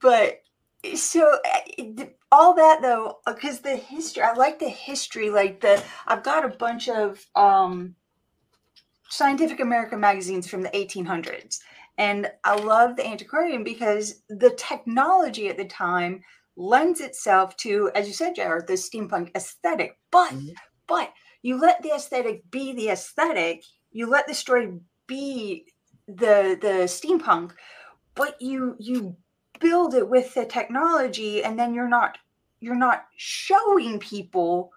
but 0.00 0.42
so 0.94 1.38
uh, 1.78 2.04
all 2.32 2.54
that 2.54 2.80
though 2.80 3.18
because 3.26 3.60
the 3.60 3.76
history 3.76 4.22
i 4.22 4.32
like 4.32 4.58
the 4.58 4.68
history 4.68 5.30
like 5.30 5.60
the 5.60 5.82
i've 6.06 6.22
got 6.22 6.44
a 6.44 6.56
bunch 6.56 6.88
of 6.88 7.24
um 7.34 7.94
scientific 9.10 9.60
american 9.60 10.00
magazines 10.00 10.48
from 10.48 10.62
the 10.62 10.70
1800s 10.70 11.60
and 11.98 12.30
i 12.44 12.54
love 12.54 12.96
the 12.96 13.06
antiquarian 13.06 13.64
because 13.64 14.22
the 14.28 14.50
technology 14.50 15.48
at 15.48 15.56
the 15.56 15.64
time 15.64 16.22
lends 16.56 17.00
itself 17.00 17.56
to 17.56 17.90
as 17.94 18.06
you 18.06 18.12
said 18.12 18.34
jared 18.34 18.66
the 18.66 18.74
steampunk 18.74 19.30
aesthetic 19.34 19.98
but 20.10 20.32
Mhm. 20.32 20.54
but 20.86 21.12
you 21.42 21.58
let 21.60 21.82
the 21.82 21.92
aesthetic 21.94 22.50
be 22.50 22.72
the 22.72 22.90
aesthetic 22.90 23.64
you 23.92 24.06
let 24.06 24.26
the 24.26 24.34
story 24.34 24.78
be 25.06 25.66
the 26.06 26.58
the 26.60 26.86
steampunk 26.86 27.52
but 28.14 28.40
you 28.40 28.76
you 28.78 29.16
build 29.60 29.94
it 29.94 30.08
with 30.08 30.34
the 30.34 30.44
technology 30.44 31.42
and 31.44 31.58
then 31.58 31.74
you're 31.74 31.88
not 31.88 32.18
you're 32.60 32.74
not 32.74 33.06
showing 33.16 33.98
people 33.98 34.72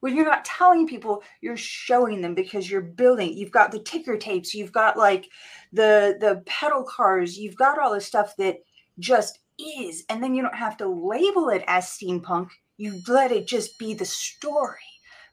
when 0.00 0.14
you're 0.14 0.24
not 0.24 0.44
telling 0.44 0.86
people 0.86 1.22
you're 1.40 1.56
showing 1.56 2.20
them 2.20 2.34
because 2.34 2.70
you're 2.70 2.80
building. 2.80 3.36
You've 3.36 3.50
got 3.50 3.72
the 3.72 3.80
ticker 3.80 4.16
tapes 4.16 4.54
you've 4.54 4.72
got 4.72 4.96
like 4.96 5.28
the 5.72 6.16
the 6.20 6.42
pedal 6.46 6.84
cars 6.84 7.38
you've 7.38 7.56
got 7.56 7.78
all 7.78 7.94
this 7.94 8.06
stuff 8.06 8.34
that 8.36 8.58
just 8.98 9.38
is 9.58 10.04
and 10.08 10.22
then 10.22 10.34
you 10.34 10.42
don't 10.42 10.54
have 10.54 10.76
to 10.78 10.88
label 10.88 11.48
it 11.48 11.64
as 11.66 11.86
steampunk. 11.86 12.48
You 12.76 13.00
let 13.08 13.32
it 13.32 13.46
just 13.46 13.78
be 13.78 13.94
the 13.94 14.04
story. 14.04 14.78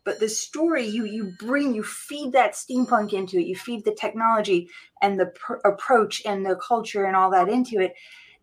But 0.05 0.20
the 0.20 0.30
story 0.30 0.86
you 0.86 1.05
you 1.05 1.34
bring 1.39 1.74
you 1.74 1.84
feed 1.84 2.34
that 2.34 2.53
steampunk 2.53 3.14
into 3.14 3.38
it. 3.38 3.45
You 3.45 3.55
feed 3.55 3.86
the 3.86 3.95
technology 3.95 4.70
and 5.01 5.20
the 5.20 5.28
pr- 5.28 5.66
approach 5.66 6.22
and 6.26 6.45
the 6.45 6.57
culture 6.57 7.05
and 7.05 7.16
all 7.16 7.32
that 7.32 7.49
into 7.49 7.80
it. 7.80 7.93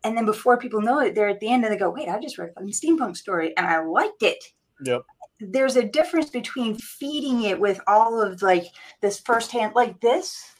And 0.02 0.16
then 0.16 0.24
before 0.24 0.56
people 0.56 0.80
know 0.80 1.00
it, 1.00 1.14
they're 1.14 1.28
at 1.28 1.40
the 1.40 1.50
end 1.50 1.64
and 1.64 1.72
they 1.72 1.78
go, 1.78 1.90
wait, 1.90 2.08
I 2.08 2.18
just 2.18 2.38
read 2.38 2.50
a 2.56 2.62
steampunk 2.62 3.16
story 3.16 3.54
and 3.56 3.66
I 3.66 3.84
liked 3.84 4.22
it. 4.22 4.42
Yep. 4.84 5.02
There's 5.40 5.76
a 5.76 5.88
difference 5.88 6.30
between 6.30 6.76
feeding 6.76 7.44
it 7.44 7.58
with 7.58 7.80
all 7.86 8.20
of 8.20 8.42
like 8.42 8.66
this 9.00 9.20
firsthand, 9.20 9.74
like 9.74 10.00
this. 10.00 10.54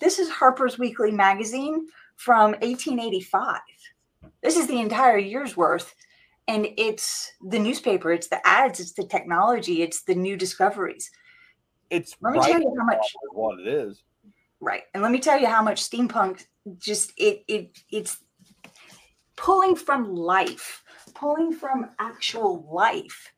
This 0.00 0.18
is 0.18 0.30
Harper's 0.30 0.78
Weekly 0.78 1.10
magazine 1.10 1.86
from 2.16 2.52
1885. 2.52 3.60
This 4.42 4.56
is 4.56 4.66
the 4.66 4.80
entire 4.80 5.18
year's 5.18 5.56
worth. 5.56 5.94
And 6.46 6.68
it's 6.76 7.32
the 7.48 7.58
newspaper, 7.58 8.12
it's 8.12 8.28
the 8.28 8.46
ads, 8.46 8.78
it's 8.78 8.92
the 8.92 9.06
technology, 9.06 9.82
it's 9.82 10.02
the 10.02 10.14
new 10.14 10.36
discoveries. 10.36 11.10
It's 11.88 12.14
Let 12.20 12.34
me 12.34 12.40
tell 12.40 12.60
you 12.60 12.74
how 12.78 12.84
much 12.84 13.14
what 13.32 13.60
it 13.60 13.66
is. 13.66 14.02
Right. 14.60 14.82
And 14.92 15.02
let 15.02 15.12
me 15.12 15.20
tell 15.20 15.38
you 15.38 15.46
how 15.46 15.62
much 15.62 15.88
steampunk 15.88 16.44
just 16.78 17.12
it 17.16 17.44
it 17.48 17.78
it's 17.90 18.18
pulling 19.36 19.76
from 19.76 20.14
life, 20.14 20.82
pulling 21.14 21.52
from 21.52 21.90
actual 21.98 22.68
life, 22.70 23.32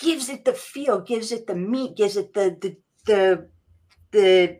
gives 0.00 0.28
it 0.28 0.44
the 0.44 0.52
feel, 0.52 1.00
gives 1.00 1.32
it 1.32 1.46
the 1.46 1.54
meat, 1.54 1.96
gives 1.96 2.16
it 2.16 2.34
the 2.34 2.56
the 2.60 2.76
the 3.06 3.48
the 4.12 4.58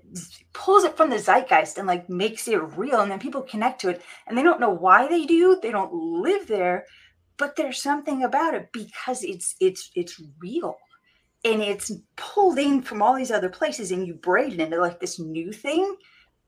pulls 0.52 0.84
it 0.84 0.96
from 0.96 1.10
the 1.10 1.18
zeitgeist 1.18 1.78
and 1.78 1.86
like 1.88 2.08
makes 2.08 2.46
it 2.46 2.56
real 2.76 3.00
and 3.00 3.10
then 3.10 3.18
people 3.18 3.42
connect 3.42 3.80
to 3.80 3.88
it 3.88 4.02
and 4.26 4.38
they 4.38 4.42
don't 4.42 4.60
know 4.60 4.70
why 4.70 5.08
they 5.08 5.26
do 5.26 5.58
they 5.60 5.72
don't 5.72 5.92
live 5.92 6.46
there 6.46 6.84
but 7.36 7.56
there's 7.56 7.82
something 7.82 8.22
about 8.22 8.54
it 8.54 8.68
because 8.72 9.24
it's 9.24 9.56
it's 9.60 9.90
it's 9.94 10.22
real 10.40 10.76
and 11.44 11.62
it's 11.62 11.90
pulled 12.16 12.58
in 12.58 12.82
from 12.82 13.02
all 13.02 13.16
these 13.16 13.30
other 13.30 13.48
places 13.48 13.90
and 13.90 14.06
you 14.06 14.14
braid 14.14 14.52
it 14.52 14.60
into 14.60 14.78
like 14.78 15.00
this 15.00 15.18
new 15.18 15.52
thing 15.52 15.96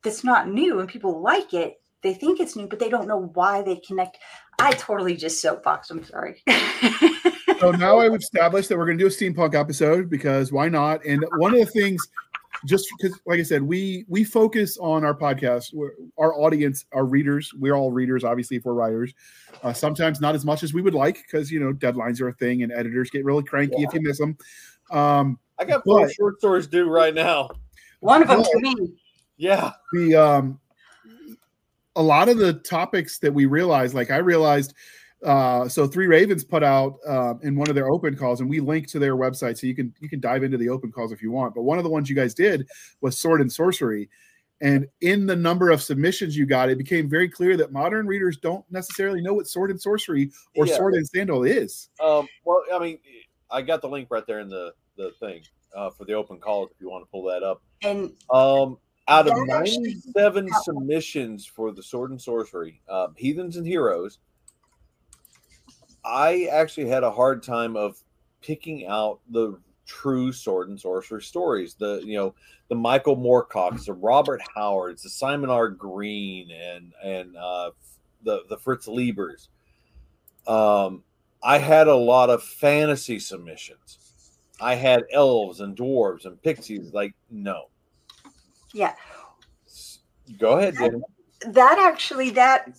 that's 0.05 0.23
not 0.23 0.49
new 0.49 0.79
and 0.79 0.89
people 0.89 1.21
like 1.21 1.53
it 1.55 1.81
they 2.03 2.15
think 2.15 2.39
it's 2.39 2.55
new 2.55 2.69
but 2.69 2.79
they 2.79 2.89
don't 2.89 3.09
know 3.09 3.31
why 3.35 3.63
they 3.63 3.77
connect. 3.77 4.19
I 4.61 4.73
totally 4.73 5.17
just 5.17 5.41
soapbox 5.41 5.91
i'm 5.91 6.05
sorry 6.05 6.43
So 7.63 7.71
now 7.71 8.01
I've 8.01 8.13
established 8.13 8.69
that 8.71 8.77
we're 8.77 8.87
going 8.87 8.99
to 8.99 9.05
do 9.05 9.07
a 9.07 9.11
steampunk 9.11 9.55
episode 9.55 10.11
because 10.11 10.51
why 10.51 10.69
not? 10.69 11.05
And 11.05 11.25
one 11.37 11.55
of 11.55 11.61
the 11.61 11.67
things, 11.67 12.05
just 12.65 12.89
because, 12.99 13.17
like 13.25 13.39
I 13.39 13.45
said, 13.45 13.63
we 13.63 14.05
we 14.09 14.25
focus 14.25 14.79
on 14.79 15.05
our 15.05 15.15
podcast. 15.15 15.73
Our 16.19 16.35
audience, 16.35 16.87
our 16.93 17.05
readers, 17.05 17.55
we're 17.55 17.77
all 17.77 17.93
readers. 17.93 18.25
Obviously, 18.25 18.57
if 18.57 18.65
we're 18.65 18.73
writers, 18.75 19.15
uh, 19.63 19.73
sometimes 19.73 20.21
not 20.21 20.35
as 20.35 20.45
much 20.45 20.65
as 20.65 20.75
we 20.75 20.83
would 20.83 20.95
like 20.95 21.23
because 21.23 21.53
you 21.53 21.61
know 21.61 21.73
deadlines 21.73 22.21
are 22.21 22.27
a 22.31 22.33
thing 22.33 22.65
and 22.65 22.73
editors 22.73 23.11
get 23.11 23.25
really 23.25 23.45
cranky 23.45 23.85
if 23.85 23.95
you 23.95 24.01
miss 24.03 24.19
them. 24.19 24.37
Um, 24.91 25.39
I 25.57 25.65
got 25.65 25.85
four 25.85 26.01
But- 26.07 26.15
short 26.15 26.39
stories 26.41 26.67
due 26.67 26.91
right 26.91 27.15
now. 27.15 27.49
one 28.01 28.23
of 28.23 28.27
them 28.27 28.41
Well- 28.41 28.51
to 28.51 28.59
me 28.61 28.93
Yeah. 29.37 29.71
the 29.93 30.17
um 30.17 30.59
a 31.95 32.03
lot 32.03 32.29
of 32.29 32.39
the 32.39 32.55
topics 32.55 33.19
that 33.21 33.33
we 33.33 33.45
realized 33.45 33.95
like 33.95 34.11
i 34.11 34.17
realized 34.17 34.73
uh 35.25 35.69
so 35.69 35.87
three 35.87 36.07
ravens 36.07 36.43
put 36.45 36.63
out 36.63 36.97
uh, 37.07 37.35
in 37.43 37.55
one 37.57 37.69
of 37.69 37.75
their 37.75 37.91
open 37.93 38.17
calls 38.17 38.41
and 38.41 38.51
we 38.51 38.59
link 38.61 38.87
to 38.89 38.99
their 38.99 39.17
website 39.17 39.57
so 39.59 39.67
you 39.67 39.75
can 39.75 39.95
you 40.01 40.09
can 40.09 40.21
dive 40.21 40.43
into 40.43 40.57
the 40.59 40.69
open 40.69 40.91
calls 40.91 41.13
if 41.13 41.23
you 41.23 41.31
want 41.31 41.55
but 41.55 41.63
one 41.63 41.79
of 41.79 41.85
the 41.85 41.91
ones 41.91 42.09
you 42.11 42.17
guys 42.17 42.35
did 42.35 42.67
was 43.01 43.19
sword 43.19 43.41
and 43.41 43.53
sorcery 43.53 44.09
And 44.61 44.87
in 45.01 45.27
the 45.27 45.35
number 45.35 45.71
of 45.71 45.83
submissions 45.83 46.37
you 46.37 46.47
got, 46.47 46.71
it 46.71 46.79
became 46.79 47.09
very 47.11 47.29
clear 47.29 47.57
that 47.57 47.73
modern 47.73 48.07
readers 48.07 48.37
don't 48.37 48.65
necessarily 48.71 49.21
know 49.21 49.35
what 49.35 49.49
sword 49.49 49.71
and 49.73 49.81
sorcery 49.81 50.31
or 50.55 50.67
Yeah. 50.67 50.77
sword 50.77 50.95
and 50.95 51.05
sandal 51.07 51.43
is. 51.43 51.89
Um, 51.99 52.29
well, 52.45 52.63
I 52.73 52.79
mean, 52.79 52.99
I 53.51 53.63
got 53.63 53.81
the 53.83 53.89
link 53.89 54.07
right 54.11 54.25
there 54.27 54.39
in 54.39 54.49
the 54.49 54.73
the 54.97 55.11
thing 55.19 55.43
uh, 55.75 55.91
for 55.91 56.05
the 56.05 56.13
open 56.13 56.39
calls 56.39 56.71
if 56.71 56.81
you 56.81 56.89
want 56.89 57.03
to 57.05 57.11
pull 57.11 57.25
that 57.25 57.43
up. 57.43 57.61
And 57.83 58.13
Um, 58.33 58.79
out 59.09 59.27
of 59.27 59.35
97 59.49 60.49
submissions 60.63 61.45
for 61.45 61.73
the 61.73 61.83
sword 61.83 62.11
and 62.13 62.21
sorcery, 62.21 62.81
um, 62.89 63.15
heathens 63.17 63.57
and 63.57 63.67
heroes, 63.67 64.21
I 66.05 66.49
actually 66.51 66.89
had 66.89 67.05
a 67.05 67.11
hard 67.11 67.43
time 67.43 67.77
of 67.77 68.03
picking 68.41 68.87
out 68.87 69.21
the 69.31 69.59
true 69.87 70.33
sword 70.33 70.69
and 70.69 70.81
sorcery 70.81 71.23
stories. 71.23 71.75
The 71.75 72.03
you 72.05 72.17
know 72.17 72.35
the 72.69 72.75
Michael 72.75 73.17
Moorcocks, 73.17 73.87
the 73.87 73.93
Robert 73.93 74.41
Howards, 74.55 75.03
the 75.03 75.11
Simon 75.11 75.51
R. 75.51 75.69
Green, 75.69 76.51
and 76.51 76.93
and 77.03 77.37
uh, 77.37 77.71
the 78.23 78.43
the 78.49 78.57
Fritz 78.57 78.87
Liebers. 78.89 79.49
Um, 80.47 81.05
I 81.43 81.59
had 81.59 81.89
a 81.89 81.95
lot 81.95 82.31
of 82.31 82.43
fantasy 82.43 83.19
submissions. 83.19 83.99
I 84.61 84.75
had 84.75 85.05
elves 85.13 85.61
and 85.61 85.77
dwarves 85.77 86.25
and 86.25 86.41
pixies. 86.43 86.93
Like 86.93 87.15
no, 87.31 87.69
yeah, 88.73 88.95
Go 90.39 90.59
ahead, 90.59 90.75
Jenny. 90.79 91.01
that 91.49 91.79
actually 91.79 92.31
that 92.31 92.73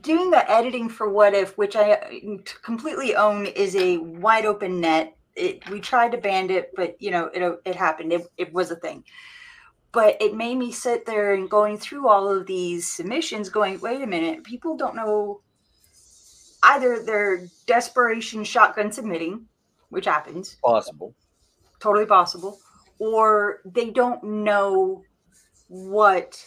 doing 0.00 0.30
the 0.30 0.50
editing 0.50 0.88
for 0.88 1.10
what 1.10 1.34
if 1.34 1.56
which 1.58 1.76
i 1.76 1.96
mm, 2.24 2.62
completely 2.62 3.14
own 3.14 3.46
is 3.46 3.76
a 3.76 3.98
wide 3.98 4.46
open 4.46 4.80
net. 4.80 5.16
It, 5.34 5.68
we 5.70 5.80
tried 5.80 6.12
to 6.12 6.18
ban 6.18 6.50
it 6.50 6.72
but 6.76 7.00
you 7.00 7.10
know 7.10 7.26
it, 7.26 7.60
it 7.64 7.76
happened. 7.76 8.12
It, 8.12 8.26
it 8.36 8.52
was 8.52 8.70
a 8.70 8.76
thing. 8.76 9.04
But 9.92 10.16
it 10.22 10.34
made 10.34 10.56
me 10.56 10.72
sit 10.72 11.04
there 11.04 11.34
and 11.34 11.50
going 11.50 11.76
through 11.76 12.08
all 12.08 12.28
of 12.28 12.46
these 12.46 12.88
submissions 12.88 13.48
going 13.48 13.80
wait 13.80 14.02
a 14.02 14.06
minute 14.06 14.44
people 14.44 14.76
don't 14.76 14.96
know 14.96 15.40
either 16.62 17.02
they're 17.02 17.46
desperation 17.66 18.44
shotgun 18.44 18.92
submitting 18.92 19.46
which 19.92 20.06
happens. 20.06 20.56
Possible. 20.64 21.14
totally 21.80 22.06
possible. 22.06 22.58
Or 22.98 23.60
they 23.66 23.90
don't 23.90 24.24
know 24.24 25.02
what 25.68 26.42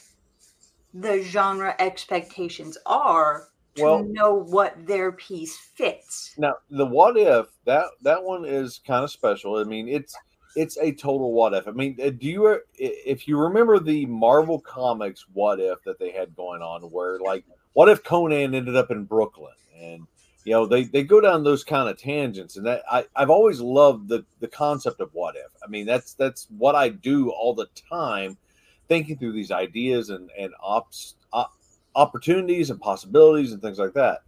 the 0.96 1.22
genre 1.22 1.76
expectations 1.78 2.78
are 2.86 3.50
to 3.76 3.84
Well- 3.84 4.04
know 4.04 4.34
what 4.34 4.88
their 4.88 5.12
piece 5.12 5.58
fits 5.58 6.34
Now 6.38 6.56
the 6.70 6.86
what 6.86 7.18
if 7.18 7.48
that 7.66 7.88
that 8.04 8.24
one 8.24 8.46
is 8.46 8.80
kind 8.88 9.04
of 9.04 9.12
special. 9.12 9.58
I 9.58 9.66
mean, 9.66 9.88
it's 9.90 10.16
it's 10.56 10.78
a 10.78 10.94
total 10.94 11.34
what 11.34 11.54
if. 11.54 11.68
I 11.68 11.72
mean, 11.72 11.98
uh, 12.02 12.12
do 12.12 12.28
you 12.28 12.62
if 12.78 13.28
you 13.28 13.38
remember 13.38 13.78
the 13.78 14.06
Marvel 14.06 14.62
Comics 14.62 15.26
what 15.34 15.60
if 15.60 15.84
that 15.84 16.00
they 16.00 16.12
had 16.12 16.34
going 16.36 16.62
on, 16.62 16.82
where 16.84 17.20
like 17.20 17.44
what 17.74 17.90
if 17.90 18.02
Conan 18.04 18.56
ended 18.56 18.78
up 18.78 18.90
in 18.90 19.04
Brooklyn 19.04 19.52
and 19.78 20.08
you 20.46 20.54
know 20.54 20.66
they 20.66 20.86
they 20.86 21.04
go 21.04 21.20
down 21.20 21.44
those 21.44 21.66
kind 21.66 21.90
of 21.90 21.98
tangents 22.00 22.56
and 22.56 22.66
that 22.66 22.84
I 22.90 23.06
I've 23.18 23.30
always 23.30 23.60
loved 23.60 24.08
the 24.08 24.24
the 24.40 24.48
concept 24.48 25.02
of 25.02 25.10
what 25.12 25.36
if. 25.36 25.52
I 25.62 25.68
mean, 25.68 25.86
that's 25.86 26.14
that's 26.14 26.48
what 26.58 26.76
I 26.76 26.88
do 26.88 27.32
all 27.32 27.54
the 27.54 27.68
time, 27.90 28.38
thinking 28.88 29.18
through 29.18 29.34
these 29.34 29.52
ideas 29.52 30.10
and 30.10 30.30
and 30.38 30.54
ops. 30.62 31.16
Op, 31.34 31.54
opportunities 31.98 32.72
and 32.72 32.82
possibilities 32.82 33.54
and 33.54 33.62
things 33.62 33.80
like 33.80 33.94
that 33.94 34.22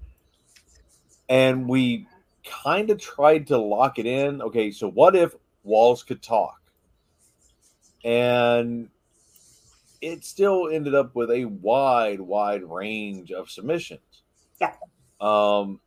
and 1.30 1.68
we 1.68 2.08
kind 2.44 2.90
of 2.90 3.00
tried 3.00 3.48
to 3.48 3.58
lock 3.58 4.00
it 4.00 4.06
in. 4.06 4.42
Okay, 4.42 4.72
so 4.72 4.90
what 4.90 5.16
if 5.16 5.36
walls 5.64 6.04
could 6.04 6.22
talk? 6.22 6.62
And 8.04 8.90
it 10.02 10.24
still 10.24 10.70
ended 10.70 10.96
up 10.96 11.16
with 11.16 11.32
a 11.32 11.46
wide, 11.46 12.22
wide 12.22 12.64
range 12.64 13.32
of 13.32 13.50
submissions. 13.50 14.00
Yeah. 14.62 14.74
Um, 15.20 15.80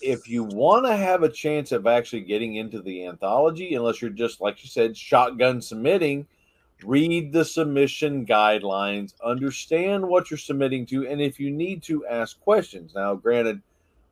if 0.00 0.28
you 0.28 0.44
want 0.44 0.84
to 0.84 0.94
have 0.94 1.22
a 1.22 1.28
chance 1.28 1.72
of 1.72 1.86
actually 1.86 2.20
getting 2.20 2.56
into 2.56 2.82
the 2.82 3.06
anthology, 3.06 3.74
unless 3.74 4.02
you're 4.02 4.10
just 4.10 4.40
like 4.40 4.62
you 4.62 4.68
said, 4.68 4.96
shotgun 4.96 5.62
submitting, 5.62 6.26
read 6.84 7.32
the 7.32 7.44
submission 7.44 8.26
guidelines, 8.26 9.14
understand 9.24 10.06
what 10.06 10.30
you're 10.30 10.38
submitting 10.38 10.86
to, 10.86 11.06
and 11.06 11.20
if 11.20 11.40
you 11.40 11.50
need 11.50 11.82
to 11.84 12.06
ask 12.06 12.38
questions. 12.40 12.92
Now, 12.94 13.14
granted, 13.14 13.60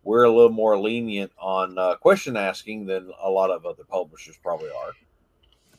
we're 0.05 0.25
a 0.25 0.33
little 0.33 0.51
more 0.51 0.79
lenient 0.79 1.31
on 1.39 1.79
uh, 1.79 1.97
question 1.97 2.37
asking 2.37 2.87
than 2.87 3.11
a 3.23 3.31
lot 3.31 3.51
of 3.51 3.65
other 3.67 3.85
publishers 3.85 4.37
probably 4.43 4.71
are. 4.71 4.93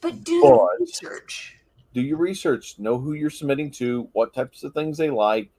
but 0.02 0.24
do 0.24 0.42
But- 0.42 0.80
research 0.80 1.58
Do 1.94 2.02
your 2.02 2.18
research, 2.18 2.80
know 2.80 2.98
who 2.98 3.14
you're 3.14 3.30
submitting 3.30 3.70
to, 3.72 4.10
what 4.14 4.34
types 4.34 4.64
of 4.64 4.74
things 4.74 4.98
they 4.98 5.10
like. 5.10 5.50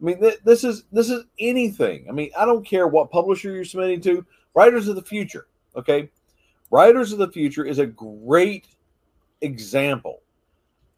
I 0.00 0.04
mean, 0.04 0.20
th- 0.20 0.40
this 0.44 0.64
is 0.64 0.84
this 0.92 1.08
is 1.08 1.24
anything. 1.38 2.06
I 2.08 2.12
mean, 2.12 2.30
I 2.36 2.44
don't 2.44 2.66
care 2.66 2.88
what 2.88 3.10
publisher 3.10 3.52
you're 3.52 3.64
submitting 3.64 4.00
to. 4.02 4.26
Writers 4.54 4.88
of 4.88 4.96
the 4.96 5.02
Future, 5.02 5.46
okay? 5.76 6.10
Writers 6.70 7.12
of 7.12 7.18
the 7.18 7.30
Future 7.30 7.64
is 7.64 7.78
a 7.78 7.86
great 7.86 8.66
example. 9.40 10.20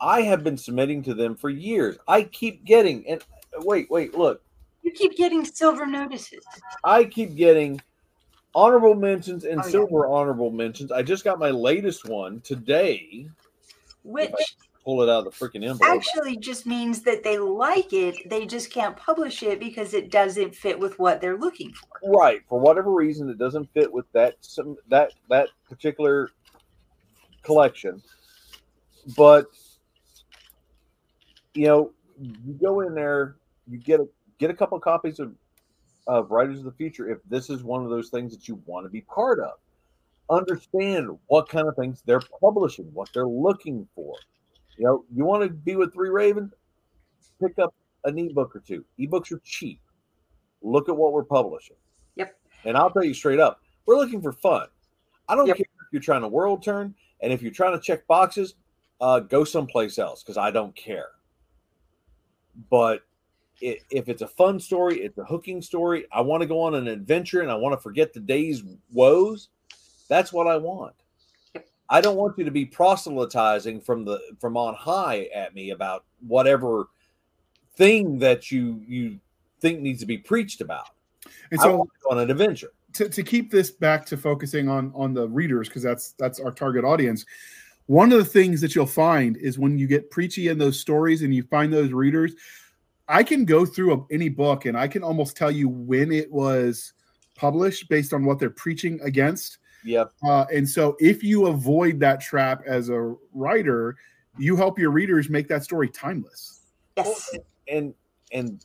I 0.04 0.20
have 0.22 0.44
been 0.44 0.58
submitting 0.58 1.02
to 1.04 1.14
them 1.14 1.34
for 1.34 1.48
years. 1.48 1.96
I 2.06 2.24
keep 2.24 2.64
getting 2.64 3.08
and 3.08 3.24
wait, 3.60 3.90
wait, 3.90 4.14
look. 4.16 4.42
you 4.82 4.90
keep 4.92 5.16
getting 5.16 5.44
silver 5.46 5.86
notices 5.86 6.44
I 6.84 7.04
keep 7.04 7.34
getting 7.34 7.80
honorable 8.54 8.94
mentions 8.94 9.44
and 9.44 9.60
Oh, 9.60 9.64
yeah. 9.64 9.70
silver 9.70 10.06
honorable 10.06 10.50
mentions. 10.50 10.92
I 10.92 11.02
just 11.02 11.24
got 11.24 11.38
my 11.38 11.50
latest 11.50 12.06
one 12.06 12.42
today. 12.42 13.28
which 14.02 14.32
Pull 14.84 15.00
it 15.02 15.08
out 15.08 15.20
of 15.20 15.24
the 15.24 15.30
freaking 15.30 15.66
envelope. 15.66 15.80
actually 15.96 16.36
just 16.36 16.66
means 16.66 17.00
that 17.04 17.24
they 17.24 17.38
like 17.38 17.94
it 17.94 18.28
they 18.28 18.44
just 18.44 18.70
can't 18.70 18.94
publish 18.98 19.42
it 19.42 19.58
because 19.58 19.94
it 19.94 20.10
doesn't 20.10 20.54
fit 20.54 20.78
with 20.78 20.98
what 20.98 21.22
they're 21.22 21.38
looking 21.38 21.72
for 21.72 21.88
right 22.20 22.42
for 22.50 22.60
whatever 22.60 22.90
reason 22.90 23.30
it 23.30 23.38
doesn't 23.38 23.64
fit 23.72 23.90
with 23.90 24.04
that 24.12 24.36
some 24.42 24.76
that 24.88 25.10
that 25.30 25.48
particular 25.70 26.28
collection 27.42 28.02
but 29.16 29.46
you 31.54 31.66
know 31.66 31.90
you 32.20 32.54
go 32.54 32.80
in 32.80 32.94
there 32.94 33.36
you 33.68 33.78
get 33.78 34.00
a 34.00 34.06
get 34.38 34.50
a 34.50 34.54
couple 34.54 34.78
copies 34.80 35.18
of 35.20 35.32
of 36.06 36.30
writers 36.30 36.58
of 36.58 36.64
the 36.64 36.72
future 36.72 37.08
if 37.10 37.18
this 37.28 37.48
is 37.48 37.62
one 37.62 37.82
of 37.82 37.90
those 37.90 38.10
things 38.10 38.32
that 38.36 38.46
you 38.46 38.60
want 38.66 38.84
to 38.84 38.90
be 38.90 39.00
part 39.02 39.40
of. 39.40 39.52
Understand 40.30 41.08
what 41.26 41.48
kind 41.48 41.66
of 41.68 41.76
things 41.76 42.02
they're 42.06 42.20
publishing 42.40 42.86
what 42.92 43.08
they're 43.14 43.26
looking 43.26 43.86
for. 43.94 44.16
You 44.76 44.84
know 44.86 45.04
you 45.14 45.24
want 45.24 45.42
to 45.44 45.48
be 45.50 45.76
with 45.76 45.92
three 45.92 46.10
ravens 46.10 46.52
pick 47.42 47.58
up 47.58 47.74
an 48.04 48.18
ebook 48.18 48.54
or 48.54 48.60
two. 48.60 48.84
Ebooks 48.98 49.32
are 49.32 49.40
cheap. 49.44 49.80
Look 50.62 50.88
at 50.88 50.96
what 50.96 51.12
we're 51.12 51.24
publishing. 51.24 51.76
Yep. 52.16 52.36
and 52.64 52.76
i'll 52.76 52.90
tell 52.90 53.02
you 53.04 53.12
straight 53.14 53.40
up 53.40 53.60
we're 53.86 53.96
looking 53.96 54.22
for 54.22 54.32
fun. 54.32 54.68
I 55.28 55.34
don't 55.34 55.46
Yep. 55.46 55.56
care 55.56 55.66
if 55.80 55.92
you're 55.92 56.00
trying 56.02 56.22
to 56.22 56.28
world 56.28 56.62
turn 56.62 56.94
and 57.20 57.32
if 57.32 57.42
you're 57.42 57.50
trying 57.52 57.72
to 57.78 57.80
check 57.80 58.06
boxes 58.06 58.54
uh, 59.00 59.18
go 59.20 59.42
someplace 59.44 59.98
else 59.98 60.22
because 60.22 60.36
i 60.36 60.50
don't 60.50 60.74
care 60.76 61.08
but 62.70 63.02
i 63.62 63.78
if 63.90 64.08
it's 64.08 64.22
a 64.22 64.26
fun 64.26 64.58
story 64.58 65.00
it's 65.00 65.16
a 65.18 65.24
hooking 65.24 65.62
story 65.62 66.06
i 66.12 66.20
want 66.20 66.40
to 66.40 66.46
go 66.46 66.60
on 66.60 66.74
an 66.74 66.88
adventure 66.88 67.40
and 67.40 67.50
i 67.50 67.54
want 67.54 67.72
to 67.72 67.80
forget 67.80 68.12
the 68.12 68.20
day's 68.20 68.62
woes 68.92 69.48
that's 70.08 70.32
what 70.32 70.46
i 70.46 70.56
want. 70.56 70.94
I 71.90 72.00
don't 72.00 72.16
want 72.16 72.38
you 72.38 72.44
to 72.44 72.50
be 72.50 72.64
proselytizing 72.64 73.80
from 73.80 74.04
the 74.04 74.18
from 74.40 74.56
on 74.56 74.74
high 74.74 75.28
at 75.34 75.54
me 75.54 75.70
about 75.70 76.04
whatever 76.26 76.88
thing 77.76 78.18
that 78.20 78.50
you 78.50 78.82
you 78.86 79.18
think 79.60 79.80
needs 79.80 80.00
to 80.00 80.06
be 80.06 80.18
preached 80.18 80.60
about. 80.60 80.88
And 81.50 81.60
I 81.60 81.64
so 81.64 81.76
want 81.76 81.90
to 81.90 81.98
go 82.02 82.10
on 82.10 82.18
an 82.22 82.30
adventure. 82.30 82.72
to, 82.94 83.08
to 83.08 83.22
keep 83.22 83.50
this 83.50 83.70
back 83.70 84.06
to 84.06 84.16
focusing 84.16 84.68
on 84.68 84.92
on 84.94 85.12
the 85.12 85.28
readers 85.28 85.68
because 85.68 85.82
that's 85.82 86.12
that's 86.12 86.40
our 86.40 86.50
target 86.50 86.84
audience 86.84 87.26
one 87.86 88.12
of 88.12 88.18
the 88.18 88.24
things 88.24 88.60
that 88.60 88.74
you'll 88.74 88.86
find 88.86 89.36
is 89.36 89.58
when 89.58 89.78
you 89.78 89.86
get 89.86 90.10
preachy 90.10 90.48
in 90.48 90.58
those 90.58 90.80
stories 90.80 91.22
and 91.22 91.34
you 91.34 91.42
find 91.44 91.72
those 91.72 91.92
readers 91.92 92.34
i 93.08 93.22
can 93.22 93.44
go 93.44 93.66
through 93.66 93.94
a, 93.94 94.14
any 94.14 94.28
book 94.28 94.64
and 94.64 94.76
i 94.76 94.88
can 94.88 95.02
almost 95.02 95.36
tell 95.36 95.50
you 95.50 95.68
when 95.68 96.10
it 96.10 96.30
was 96.30 96.94
published 97.34 97.88
based 97.88 98.12
on 98.12 98.24
what 98.24 98.38
they're 98.38 98.50
preaching 98.50 99.00
against. 99.02 99.58
Yep. 99.84 100.12
Uh, 100.22 100.46
and 100.52 100.68
so 100.68 100.96
if 100.98 101.22
you 101.22 101.46
avoid 101.46 102.00
that 102.00 102.20
trap 102.20 102.62
as 102.66 102.88
a 102.88 103.14
writer 103.34 103.96
you 104.36 104.56
help 104.56 104.78
your 104.78 104.90
readers 104.90 105.30
make 105.30 105.46
that 105.48 105.62
story 105.62 105.88
timeless. 105.88 106.62
Yes. 106.96 107.36
And 107.68 107.94
and 108.32 108.64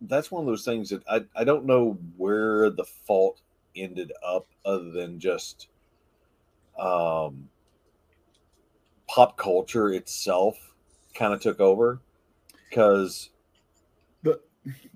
that's 0.00 0.30
one 0.30 0.40
of 0.40 0.46
those 0.46 0.64
things 0.64 0.90
that 0.90 1.02
I, 1.08 1.24
I 1.36 1.44
don't 1.44 1.64
know 1.64 1.96
where 2.16 2.70
the 2.70 2.84
fault 2.84 3.40
ended 3.76 4.12
up 4.26 4.46
other 4.64 4.90
than 4.90 5.20
just 5.20 5.68
um 6.78 7.48
pop 9.14 9.36
culture 9.36 9.92
itself 9.92 10.56
kind 11.14 11.32
of 11.32 11.40
took 11.40 11.60
over 11.60 12.00
because 12.68 13.30
the 14.24 14.40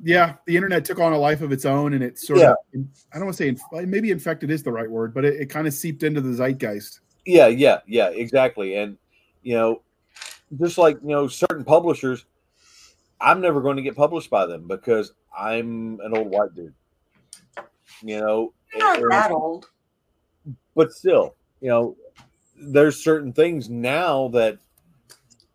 yeah 0.03 0.35
the 0.47 0.57
internet 0.57 0.85
took 0.85 0.99
on 0.99 1.13
a 1.13 1.19
life 1.19 1.41
of 1.41 1.53
its 1.53 1.65
own 1.65 1.93
and 1.95 2.03
it 2.03 2.19
sort 2.19 2.41
Yeah. 2.41 2.51
of 2.75 2.81
i 3.13 3.17
don't 3.17 3.27
want 3.27 3.37
to 3.37 3.43
say 3.45 3.49
inf- 3.49 3.87
maybe 3.89 4.11
infected 4.11 4.51
is 4.51 4.65
the 4.65 4.73
right 4.73 4.91
word 4.91 5.15
but 5.15 5.25
it, 5.25 5.35
it 5.43 5.47
kind 5.47 5.69
of 5.69 5.73
seeped 5.75 6.03
into 6.03 6.21
the 6.21 6.31
zeitgeist 6.35 6.99
yeah 7.27 7.47
yeah 7.47 7.79
yeah 7.87 8.09
exactly 8.09 8.75
and 8.75 8.99
you 9.45 9.55
know 9.55 9.83
just 10.59 10.79
like 10.79 10.97
you 11.03 11.09
know, 11.11 11.29
certain 11.29 11.63
publishers, 11.63 12.25
I'm 13.21 13.43
never 13.43 13.61
going 13.61 13.77
to 13.77 13.83
get 13.83 13.95
published 13.95 14.31
by 14.31 14.47
them 14.47 14.67
because 14.67 15.13
I'm 15.39 16.01
an 16.03 16.17
old 16.17 16.29
white 16.31 16.55
dude. 16.55 16.73
You 18.03 18.21
know, 18.21 18.55
Not 18.75 18.99
that 19.11 19.31
old. 19.31 19.67
but 20.75 20.91
still, 20.91 21.35
you 21.61 21.69
know, 21.69 21.97
there's 22.61 23.03
certain 23.03 23.33
things 23.33 23.69
now 23.69 24.29
that 24.29 24.59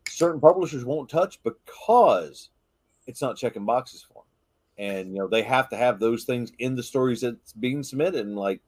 certain 0.08 0.40
publishers 0.40 0.86
won't 0.86 1.10
touch 1.10 1.42
because 1.44 2.50
it's 3.08 3.22
not 3.22 3.38
checking 3.38 3.66
boxes 3.66 4.04
for 4.08 4.24
them. 4.24 4.86
And 4.86 5.14
you 5.14 5.20
know, 5.20 5.28
they 5.28 5.44
have 5.44 5.70
to 5.70 5.78
have 5.78 6.00
those 6.00 6.24
things 6.24 6.52
in 6.60 6.76
the 6.76 6.84
stories 6.84 7.22
that's 7.22 7.54
being 7.54 7.84
submitted. 7.84 8.26
And 8.26 8.36
like 8.36 8.62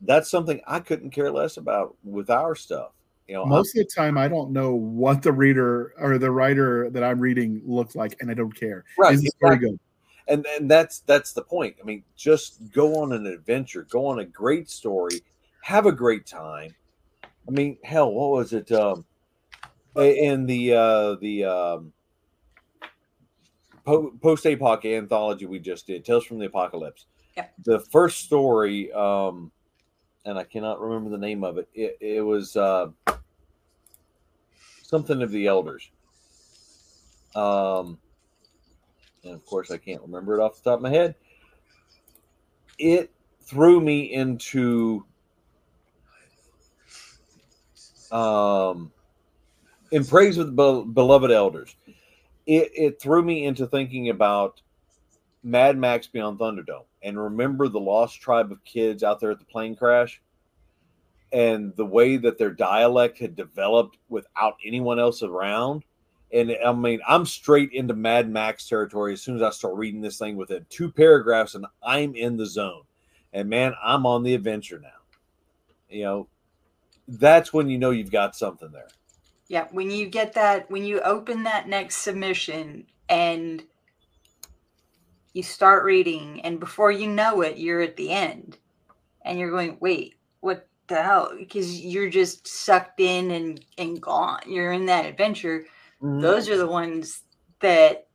that's 0.00 0.30
something 0.30 0.60
I 0.66 0.80
couldn't 0.80 1.10
care 1.10 1.30
less 1.30 1.56
about 1.56 1.96
with 2.02 2.30
our 2.30 2.54
stuff. 2.54 2.92
You 3.28 3.34
know, 3.34 3.46
Most 3.46 3.76
of 3.76 3.84
the 3.84 3.90
time, 3.94 4.18
I 4.18 4.26
don't 4.26 4.50
know 4.50 4.74
what 4.74 5.22
the 5.22 5.32
reader 5.32 5.94
or 5.98 6.18
the 6.18 6.30
writer 6.30 6.90
that 6.90 7.04
I'm 7.04 7.20
reading 7.20 7.62
looks 7.64 7.94
like, 7.94 8.16
and 8.20 8.30
I 8.30 8.34
don't 8.34 8.54
care. 8.54 8.84
Right, 8.98 9.14
Is 9.14 9.24
exactly. 9.24 9.70
good? 9.70 9.78
and 10.28 10.46
and 10.46 10.70
that's 10.70 11.00
that's 11.00 11.32
the 11.32 11.42
point. 11.42 11.76
I 11.80 11.84
mean, 11.84 12.02
just 12.16 12.72
go 12.72 12.96
on 12.96 13.12
an 13.12 13.26
adventure, 13.26 13.86
go 13.90 14.06
on 14.06 14.18
a 14.20 14.24
great 14.24 14.68
story, 14.70 15.20
have 15.62 15.86
a 15.86 15.92
great 15.92 16.26
time. 16.26 16.74
I 17.46 17.50
mean, 17.50 17.78
hell, 17.82 18.12
what 18.12 18.30
was 18.30 18.52
it? 18.52 18.70
Um, 18.72 19.04
in 19.96 20.46
the 20.46 20.74
uh, 20.74 21.14
the 21.16 21.44
um, 21.44 21.92
po- 23.84 24.12
post 24.22 24.44
apoc 24.44 24.84
anthology 24.84 25.46
we 25.46 25.58
just 25.58 25.86
did, 25.86 26.04
Tales 26.04 26.24
from 26.24 26.38
the 26.38 26.46
Apocalypse. 26.46 27.06
Yeah. 27.36 27.46
The 27.64 27.80
first 27.80 28.20
story, 28.20 28.92
um, 28.92 29.50
and 30.24 30.38
I 30.38 30.44
cannot 30.44 30.80
remember 30.80 31.10
the 31.10 31.18
name 31.18 31.44
of 31.44 31.58
it. 31.58 31.68
It, 31.74 31.98
it 32.00 32.20
was 32.20 32.56
uh, 32.56 32.90
something 34.82 35.22
of 35.22 35.30
the 35.30 35.46
elders. 35.46 35.90
Um, 37.34 37.98
and 39.24 39.34
of 39.34 39.44
course 39.46 39.70
I 39.70 39.78
can't 39.78 40.02
remember 40.02 40.38
it 40.38 40.42
off 40.42 40.62
the 40.62 40.70
top 40.70 40.78
of 40.78 40.82
my 40.82 40.90
head. 40.90 41.14
It 42.78 43.10
threw 43.40 43.80
me 43.80 44.12
into 44.12 45.04
um 48.12 48.92
in 49.90 50.04
praise 50.04 50.38
of 50.38 50.46
the 50.46 50.52
be- 50.52 50.92
beloved 50.92 51.30
elders. 51.30 51.76
It 52.46 52.70
it 52.74 53.00
threw 53.00 53.22
me 53.22 53.44
into 53.44 53.66
thinking 53.66 54.08
about 54.08 54.60
Mad 55.42 55.76
Max 55.78 56.06
Beyond 56.06 56.38
Thunderdome 56.38 56.84
and 57.02 57.22
remember 57.22 57.68
the 57.68 57.80
lost 57.80 58.20
tribe 58.20 58.52
of 58.52 58.64
kids 58.64 59.02
out 59.02 59.20
there 59.20 59.30
at 59.30 59.38
the 59.38 59.44
plane 59.44 59.76
crash 59.76 60.20
and 61.32 61.74
the 61.76 61.86
way 61.86 62.16
that 62.16 62.38
their 62.38 62.50
dialect 62.50 63.18
had 63.18 63.34
developed 63.34 63.96
without 64.08 64.56
anyone 64.64 64.98
else 64.98 65.22
around 65.22 65.84
and 66.32 66.56
I 66.64 66.72
mean, 66.72 67.00
I'm 67.06 67.26
straight 67.26 67.72
into 67.72 67.94
Mad 67.94 68.30
Max 68.30 68.66
territory 68.66 69.12
as 69.12 69.22
soon 69.22 69.36
as 69.36 69.42
I 69.42 69.50
start 69.50 69.76
reading 69.76 70.00
this 70.00 70.18
thing 70.18 70.36
within 70.36 70.64
two 70.70 70.90
paragraphs, 70.90 71.54
and 71.54 71.66
I'm 71.82 72.14
in 72.14 72.36
the 72.36 72.46
zone. 72.46 72.82
And 73.34 73.48
man, 73.48 73.74
I'm 73.84 74.06
on 74.06 74.22
the 74.22 74.34
adventure 74.34 74.80
now. 74.80 74.88
You 75.90 76.04
know, 76.04 76.28
that's 77.18 77.52
when 77.52 77.68
you 77.68 77.78
know 77.78 77.90
you've 77.90 78.10
got 78.10 78.36
something 78.36 78.70
there. 78.72 78.88
Yeah, 79.48 79.66
when 79.70 79.90
you 79.90 80.06
get 80.06 80.32
that, 80.34 80.70
when 80.70 80.84
you 80.84 81.00
open 81.00 81.42
that 81.42 81.68
next 81.68 81.96
submission 81.98 82.86
and 83.08 83.62
you 85.34 85.42
start 85.42 85.84
reading, 85.84 86.40
and 86.42 86.58
before 86.58 86.90
you 86.90 87.06
know 87.06 87.42
it, 87.42 87.58
you're 87.58 87.80
at 87.82 87.96
the 87.96 88.10
end, 88.10 88.58
and 89.24 89.38
you're 89.38 89.50
going, 89.50 89.76
"Wait, 89.80 90.14
what 90.40 90.68
the 90.86 91.02
hell?" 91.02 91.32
Because 91.38 91.80
you're 91.80 92.08
just 92.08 92.46
sucked 92.46 93.00
in 93.00 93.30
and 93.30 93.64
and 93.78 94.00
gone. 94.00 94.40
You're 94.46 94.72
in 94.72 94.86
that 94.86 95.06
adventure. 95.06 95.66
Mm-hmm. 96.02 96.20
Those 96.20 96.48
are 96.48 96.56
the 96.56 96.66
ones 96.66 97.22
that. 97.60 98.06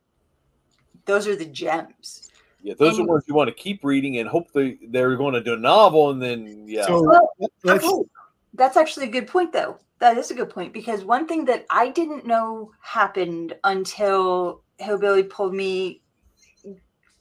Those 1.05 1.27
are 1.27 1.35
the 1.35 1.45
gems. 1.45 2.31
Yeah, 2.61 2.73
those 2.77 2.97
are 2.97 3.01
and- 3.01 3.09
ones 3.09 3.23
you 3.27 3.35
want 3.35 3.47
to 3.47 3.53
keep 3.53 3.83
reading 3.83 4.17
and 4.17 4.27
hope 4.27 4.51
they 4.51 4.77
they're 4.89 5.15
going 5.15 5.35
to 5.35 5.43
do 5.43 5.53
a 5.53 5.57
novel, 5.57 6.09
and 6.09 6.21
then 6.21 6.65
yeah, 6.67 6.85
So 6.85 7.03
Well, 7.03 7.29
let's, 7.63 7.85
Okay, 7.85 8.09
That's 8.57 8.75
actually 8.75 9.05
a 9.05 9.11
good 9.11 9.27
point, 9.27 9.53
though. 9.53 9.77
That 9.99 10.17
is 10.17 10.29
a 10.29 10.35
good 10.35 10.49
point 10.49 10.73
because 10.73 11.03
one 11.03 11.27
thing 11.27 11.45
that 11.45 11.65
I 11.69 11.89
didn't 11.89 12.25
know 12.25 12.71
happened 12.81 13.55
until 13.63 14.61
Hillbilly 14.77 15.23
pulled 15.23 15.53
me 15.53 16.01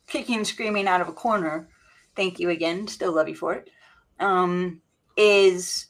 kicking 0.07 0.37
and 0.37 0.47
screaming 0.47 0.89
out 0.89 1.01
of 1.01 1.09
a 1.09 1.13
corner. 1.13 1.69
Thank 2.17 2.39
you 2.39 2.51
again. 2.51 2.89
Still 2.89 3.15
love 3.15 3.29
you 3.29 3.35
for 3.35 3.55
it. 3.55 3.71
Um, 4.19 4.81
is 5.17 5.87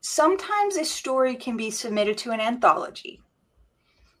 sometimes 0.00 0.76
a 0.76 0.84
story 0.84 1.34
can 1.34 1.56
be 1.56 1.70
submitted 1.70 2.18
to 2.18 2.30
an 2.30 2.40
anthology. 2.40 3.20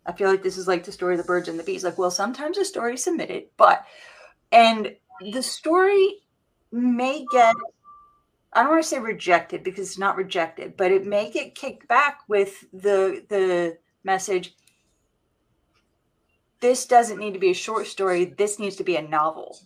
I 0.06 0.12
feel 0.12 0.30
like 0.30 0.42
this 0.42 0.56
is 0.56 0.68
like 0.68 0.84
the 0.84 0.92
story 0.92 1.14
of 1.14 1.18
the 1.18 1.26
birds 1.26 1.48
and 1.48 1.58
the 1.58 1.64
bees. 1.64 1.84
Like, 1.84 1.98
well, 1.98 2.10
sometimes 2.10 2.56
a 2.56 2.64
story 2.64 2.94
is 2.94 3.04
submitted, 3.04 3.44
but 3.58 3.84
and 4.52 4.94
the 5.32 5.42
story 5.42 6.14
may 6.72 7.26
get 7.30 7.54
I 8.52 8.62
don't 8.62 8.70
want 8.70 8.82
to 8.82 8.88
say 8.88 8.98
rejected 8.98 9.62
because 9.62 9.88
it's 9.88 9.98
not 9.98 10.16
rejected, 10.16 10.76
but 10.76 10.90
it 10.90 11.06
may 11.06 11.30
get 11.30 11.54
kicked 11.54 11.86
back 11.86 12.20
with 12.28 12.64
the 12.72 13.24
the 13.28 13.78
message. 14.04 14.54
This 16.60 16.86
doesn't 16.86 17.18
need 17.18 17.34
to 17.34 17.40
be 17.40 17.50
a 17.50 17.54
short 17.54 17.86
story. 17.86 18.24
This 18.24 18.58
needs 18.58 18.76
to 18.76 18.84
be 18.84 18.96
a 18.96 19.02
novel. 19.02 19.58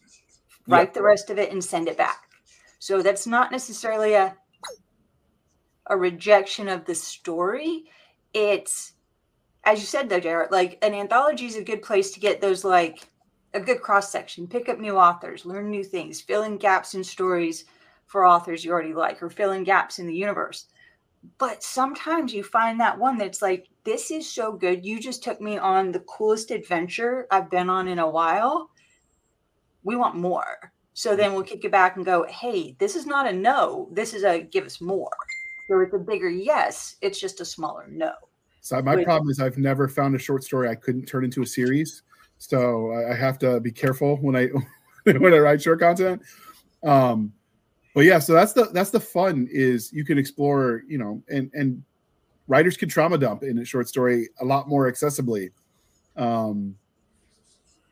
Yeah. 0.66 0.76
Write 0.76 0.94
the 0.94 1.02
rest 1.02 1.30
of 1.30 1.38
it 1.38 1.52
and 1.52 1.62
send 1.64 1.88
it 1.88 1.96
back. 1.96 2.24
So 2.80 3.02
that's 3.02 3.26
not 3.26 3.52
necessarily 3.52 4.14
a 4.14 4.36
a 5.86 5.96
rejection 5.96 6.68
of 6.68 6.84
the 6.84 6.94
story. 6.94 7.84
It's 8.34 8.94
as 9.64 9.78
you 9.78 9.86
said 9.86 10.08
though, 10.08 10.20
Jared, 10.20 10.50
like 10.50 10.78
an 10.82 10.92
anthology 10.92 11.46
is 11.46 11.56
a 11.56 11.62
good 11.62 11.82
place 11.82 12.10
to 12.12 12.20
get 12.20 12.40
those 12.40 12.64
like 12.64 13.08
a 13.54 13.60
good 13.60 13.80
cross 13.80 14.10
section, 14.10 14.48
pick 14.48 14.68
up 14.68 14.80
new 14.80 14.96
authors, 14.96 15.46
learn 15.46 15.70
new 15.70 15.84
things, 15.84 16.20
fill 16.20 16.42
in 16.42 16.56
gaps 16.56 16.94
in 16.94 17.04
stories 17.04 17.64
for 18.12 18.26
authors 18.26 18.62
you 18.62 18.70
already 18.70 18.92
like 18.92 19.22
or 19.22 19.30
fill 19.30 19.52
in 19.52 19.64
gaps 19.64 19.98
in 19.98 20.06
the 20.06 20.14
universe. 20.14 20.66
But 21.38 21.62
sometimes 21.62 22.34
you 22.34 22.44
find 22.44 22.78
that 22.78 22.98
one 22.98 23.16
that's 23.16 23.40
like, 23.40 23.68
this 23.84 24.10
is 24.10 24.30
so 24.30 24.52
good. 24.52 24.84
You 24.84 25.00
just 25.00 25.24
took 25.24 25.40
me 25.40 25.56
on 25.56 25.90
the 25.90 26.00
coolest 26.00 26.50
adventure 26.50 27.26
I've 27.30 27.50
been 27.50 27.70
on 27.70 27.88
in 27.88 27.98
a 27.98 28.08
while. 28.08 28.68
We 29.82 29.96
want 29.96 30.14
more. 30.14 30.72
So 30.92 31.16
then 31.16 31.32
we'll 31.32 31.42
kick 31.42 31.64
it 31.64 31.72
back 31.72 31.96
and 31.96 32.04
go, 32.04 32.26
hey, 32.28 32.76
this 32.78 32.96
is 32.96 33.06
not 33.06 33.26
a 33.26 33.32
no. 33.32 33.88
This 33.92 34.12
is 34.12 34.24
a 34.24 34.42
give 34.42 34.66
us 34.66 34.80
more. 34.80 35.16
So 35.68 35.80
it's 35.80 35.94
a 35.94 35.98
bigger 35.98 36.28
yes. 36.28 36.96
It's 37.00 37.18
just 37.18 37.40
a 37.40 37.46
smaller 37.46 37.86
no. 37.88 38.12
so 38.60 38.82
my 38.82 39.02
problem 39.02 39.30
is 39.30 39.40
I've 39.40 39.56
never 39.56 39.88
found 39.88 40.14
a 40.14 40.18
short 40.18 40.44
story 40.44 40.68
I 40.68 40.74
couldn't 40.74 41.06
turn 41.06 41.24
into 41.24 41.40
a 41.40 41.46
series. 41.46 42.02
So 42.36 42.92
I 42.92 43.12
I 43.12 43.14
have 43.14 43.38
to 43.38 43.58
be 43.60 43.70
careful 43.70 44.16
when 44.16 44.36
I 44.36 44.48
when 45.04 45.32
I 45.32 45.38
write 45.38 45.62
short 45.62 45.80
content. 45.80 46.20
Um, 46.84 47.32
but 47.94 48.04
yeah, 48.04 48.18
so 48.18 48.32
that's 48.32 48.52
the 48.52 48.64
that's 48.72 48.90
the 48.90 49.00
fun 49.00 49.48
is 49.50 49.92
you 49.92 50.04
can 50.04 50.18
explore, 50.18 50.82
you 50.88 50.98
know, 50.98 51.22
and 51.28 51.50
and 51.54 51.82
writers 52.48 52.76
can 52.76 52.88
trauma 52.88 53.18
dump 53.18 53.42
in 53.42 53.58
a 53.58 53.64
short 53.64 53.88
story 53.88 54.28
a 54.40 54.44
lot 54.44 54.68
more 54.68 54.90
accessibly. 54.90 55.50
Um, 56.16 56.76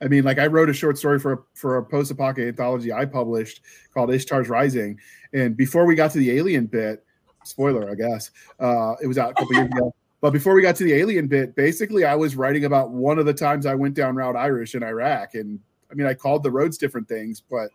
I 0.02 0.08
mean, 0.08 0.24
like 0.24 0.38
I 0.38 0.46
wrote 0.46 0.70
a 0.70 0.74
short 0.74 0.96
story 0.96 1.18
for 1.18 1.32
a, 1.32 1.38
for 1.54 1.76
a 1.76 1.84
post 1.84 2.10
apocalyptic 2.10 2.48
anthology 2.48 2.92
I 2.92 3.04
published 3.04 3.60
called 3.92 4.10
Ishtar's 4.10 4.48
Rising, 4.48 4.98
and 5.32 5.56
before 5.56 5.84
we 5.84 5.94
got 5.94 6.10
to 6.12 6.18
the 6.18 6.30
alien 6.30 6.66
bit, 6.66 7.04
spoiler, 7.44 7.90
I 7.90 7.94
guess, 7.94 8.30
uh, 8.58 8.94
it 9.02 9.06
was 9.06 9.18
out 9.18 9.32
a 9.32 9.34
couple 9.34 9.54
years 9.54 9.70
ago. 9.70 9.94
But 10.22 10.32
before 10.32 10.54
we 10.54 10.62
got 10.62 10.76
to 10.76 10.84
the 10.84 10.94
alien 10.94 11.28
bit, 11.28 11.54
basically 11.54 12.04
I 12.04 12.14
was 12.14 12.36
writing 12.36 12.66
about 12.66 12.90
one 12.90 13.18
of 13.18 13.26
the 13.26 13.32
times 13.32 13.64
I 13.64 13.74
went 13.74 13.94
down 13.94 14.16
Route 14.16 14.36
Irish 14.36 14.74
in 14.74 14.82
Iraq, 14.82 15.34
and 15.34 15.60
I 15.90 15.94
mean 15.94 16.06
I 16.06 16.14
called 16.14 16.42
the 16.42 16.50
roads 16.50 16.78
different 16.78 17.08
things, 17.08 17.42
but 17.50 17.68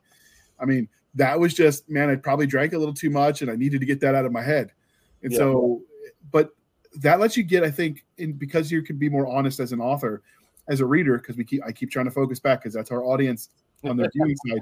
I 0.60 0.66
mean 0.66 0.88
that 1.16 1.40
was 1.40 1.54
just 1.54 1.90
man, 1.90 2.10
I 2.10 2.16
probably 2.16 2.46
drank 2.46 2.74
a 2.74 2.78
little 2.78 2.94
too 2.94 3.10
much, 3.10 3.42
and 3.42 3.50
I 3.50 3.56
needed 3.56 3.80
to 3.80 3.86
get 3.86 4.00
that 4.02 4.16
out 4.16 4.26
of 4.26 4.32
my 4.32 4.44
head, 4.44 4.72
and 5.24 5.32
Yeah. 5.32 5.40
so, 5.40 5.82
but 6.32 6.52
that 6.98 7.20
lets 7.20 7.36
you 7.36 7.44
get, 7.44 7.64
I 7.64 7.72
think, 7.72 8.06
in 8.18 8.34
because 8.34 8.72
you 8.72 8.82
can 8.82 8.98
be 8.98 9.10
more 9.10 9.28
honest 9.28 9.60
as 9.60 9.72
an 9.72 9.82
author, 9.82 10.24
as 10.68 10.80
a 10.82 10.86
reader, 10.86 11.18
because 11.18 11.38
we 11.38 11.44
keep 11.44 11.62
I 11.66 11.72
keep 11.72 11.92
trying 11.92 12.06
to 12.06 12.12
focus 12.12 12.40
back 12.40 12.62
because 12.62 12.74
that's 12.74 12.92
our 12.92 13.04
audience 13.04 13.50
on 13.84 13.98
their 13.98 14.10
viewing 14.16 14.36
side. 14.48 14.62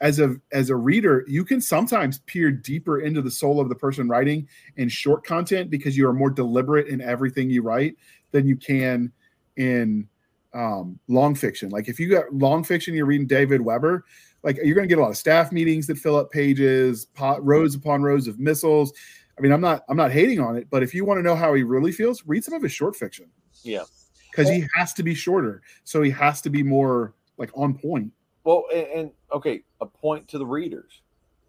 As 0.00 0.18
a 0.18 0.36
as 0.50 0.70
a 0.70 0.76
reader, 0.76 1.24
you 1.28 1.44
can 1.44 1.60
sometimes 1.60 2.18
peer 2.20 2.50
deeper 2.50 3.00
into 3.00 3.22
the 3.22 3.30
soul 3.30 3.60
of 3.60 3.68
the 3.68 3.74
person 3.74 4.08
writing 4.08 4.48
in 4.76 4.88
short 4.88 5.24
content 5.24 5.70
because 5.70 5.96
you 5.96 6.08
are 6.08 6.12
more 6.12 6.30
deliberate 6.30 6.88
in 6.88 7.00
everything 7.00 7.48
you 7.48 7.62
write 7.62 7.96
than 8.32 8.46
you 8.46 8.56
can 8.56 9.12
in 9.56 10.08
um, 10.54 10.98
long 11.08 11.34
fiction. 11.34 11.70
Like 11.70 11.88
if 11.88 12.00
you 12.00 12.08
got 12.08 12.32
long 12.34 12.64
fiction, 12.64 12.94
you're 12.94 13.06
reading 13.06 13.26
David 13.26 13.60
Weber, 13.60 14.04
like 14.42 14.56
you're 14.62 14.74
going 14.74 14.88
to 14.88 14.92
get 14.92 14.98
a 14.98 15.02
lot 15.02 15.10
of 15.10 15.16
staff 15.16 15.52
meetings 15.52 15.86
that 15.86 15.98
fill 15.98 16.16
up 16.16 16.30
pages, 16.30 17.04
pot, 17.04 17.44
rows 17.44 17.74
upon 17.74 18.02
rows 18.02 18.26
of 18.26 18.38
missiles. 18.38 18.92
I 19.38 19.40
mean, 19.40 19.52
I'm 19.52 19.60
not 19.60 19.84
I'm 19.88 19.96
not 19.96 20.12
hating 20.12 20.40
on 20.40 20.56
it, 20.56 20.68
but 20.70 20.82
if 20.82 20.94
you 20.94 21.04
want 21.04 21.18
to 21.18 21.22
know 21.22 21.36
how 21.36 21.54
he 21.54 21.62
really 21.62 21.92
feels, 21.92 22.24
read 22.26 22.44
some 22.44 22.54
of 22.54 22.62
his 22.62 22.72
short 22.72 22.96
fiction 22.96 23.26
yeah. 23.62 23.82
because 24.30 24.48
he 24.48 24.66
has 24.74 24.92
to 24.94 25.02
be 25.02 25.14
shorter, 25.14 25.62
so 25.84 26.02
he 26.02 26.10
has 26.10 26.40
to 26.42 26.50
be 26.50 26.62
more 26.62 27.14
like 27.38 27.50
on 27.54 27.74
point. 27.74 28.12
Well, 28.44 28.64
and, 28.72 28.86
and 28.88 29.10
okay, 29.32 29.62
a 29.80 29.86
point 29.86 30.28
to 30.28 30.38
the 30.38 30.46
readers 30.46 31.02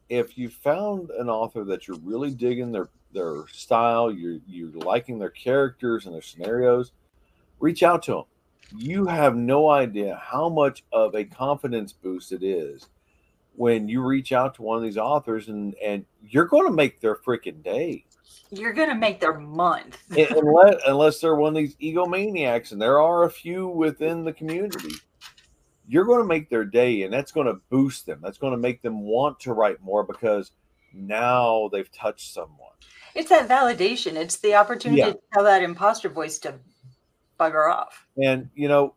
if 0.10 0.38
you 0.38 0.50
found 0.50 1.10
an 1.12 1.30
author 1.30 1.64
that 1.64 1.88
you're 1.88 2.00
really 2.04 2.32
digging 2.32 2.72
their 2.72 2.90
their 3.14 3.48
style, 3.52 4.12
you're 4.12 4.40
you're 4.48 4.72
liking 4.72 5.20
their 5.20 5.30
characters 5.30 6.06
and 6.06 6.14
their 6.14 6.22
scenarios, 6.22 6.92
reach 7.60 7.84
out 7.84 8.04
to 8.04 8.12
them. 8.12 8.24
You 8.76 9.06
have 9.06 9.36
no 9.36 9.70
idea 9.70 10.22
how 10.24 10.50
much 10.50 10.84
of 10.92 11.16
a 11.16 11.24
confidence 11.24 11.94
boost 11.94 12.32
it 12.32 12.44
is 12.44 12.88
when 13.56 13.88
you 13.88 14.02
reach 14.02 14.32
out 14.32 14.56
to 14.56 14.64
one 14.64 14.78
of 14.78 14.84
these 14.84 14.98
authors 14.98 15.48
and 15.48 15.76
and 15.76 16.06
you're 16.22 16.46
going 16.46 16.68
to 16.68 16.74
make 16.74 17.00
their 17.00 17.16
freaking 17.16 17.64
day. 17.64 18.06
You're 18.50 18.74
gonna 18.74 18.96
make 18.96 19.20
their 19.20 19.40
month. 19.40 19.98
unless 20.10 20.82
unless 20.88 21.20
they're 21.20 21.36
one 21.36 21.56
of 21.56 21.56
these 21.56 21.76
egomaniacs, 21.78 22.72
and 22.72 22.82
there 22.82 23.00
are 23.00 23.24
a 23.24 23.30
few 23.30 23.68
within 23.68 24.26
the 24.26 24.34
community 24.34 24.96
you're 25.88 26.06
going 26.06 26.20
to 26.20 26.26
make 26.26 26.50
their 26.50 26.66
day 26.66 27.04
and 27.04 27.14
that's 27.14 27.32
going 27.32 27.48
to 27.48 27.60
boost 27.70 28.06
them. 28.06 28.20
That's 28.22 28.38
going 28.38 28.52
to 28.52 28.58
make 28.58 28.82
them 28.82 29.02
want 29.02 29.40
to 29.42 29.54
write 29.54 29.82
more 29.82 30.04
because 30.04 30.52
now 30.94 31.70
they've 31.72 31.92
touched 31.92 32.34
someone. 32.34 32.72
It's 33.16 33.30
that 33.30 33.48
validation. 33.48 34.16
It's 34.16 34.38
the 34.38 34.56
opportunity 34.56 35.02
yeah. 35.02 35.12
to 35.12 35.20
tell 35.34 35.44
that 35.44 35.62
imposter 35.62 36.10
voice 36.10 36.40
to 36.40 36.56
bugger 37.40 37.72
off. 37.72 38.08
And, 38.24 38.50
you 38.56 38.68
know, 38.68 38.96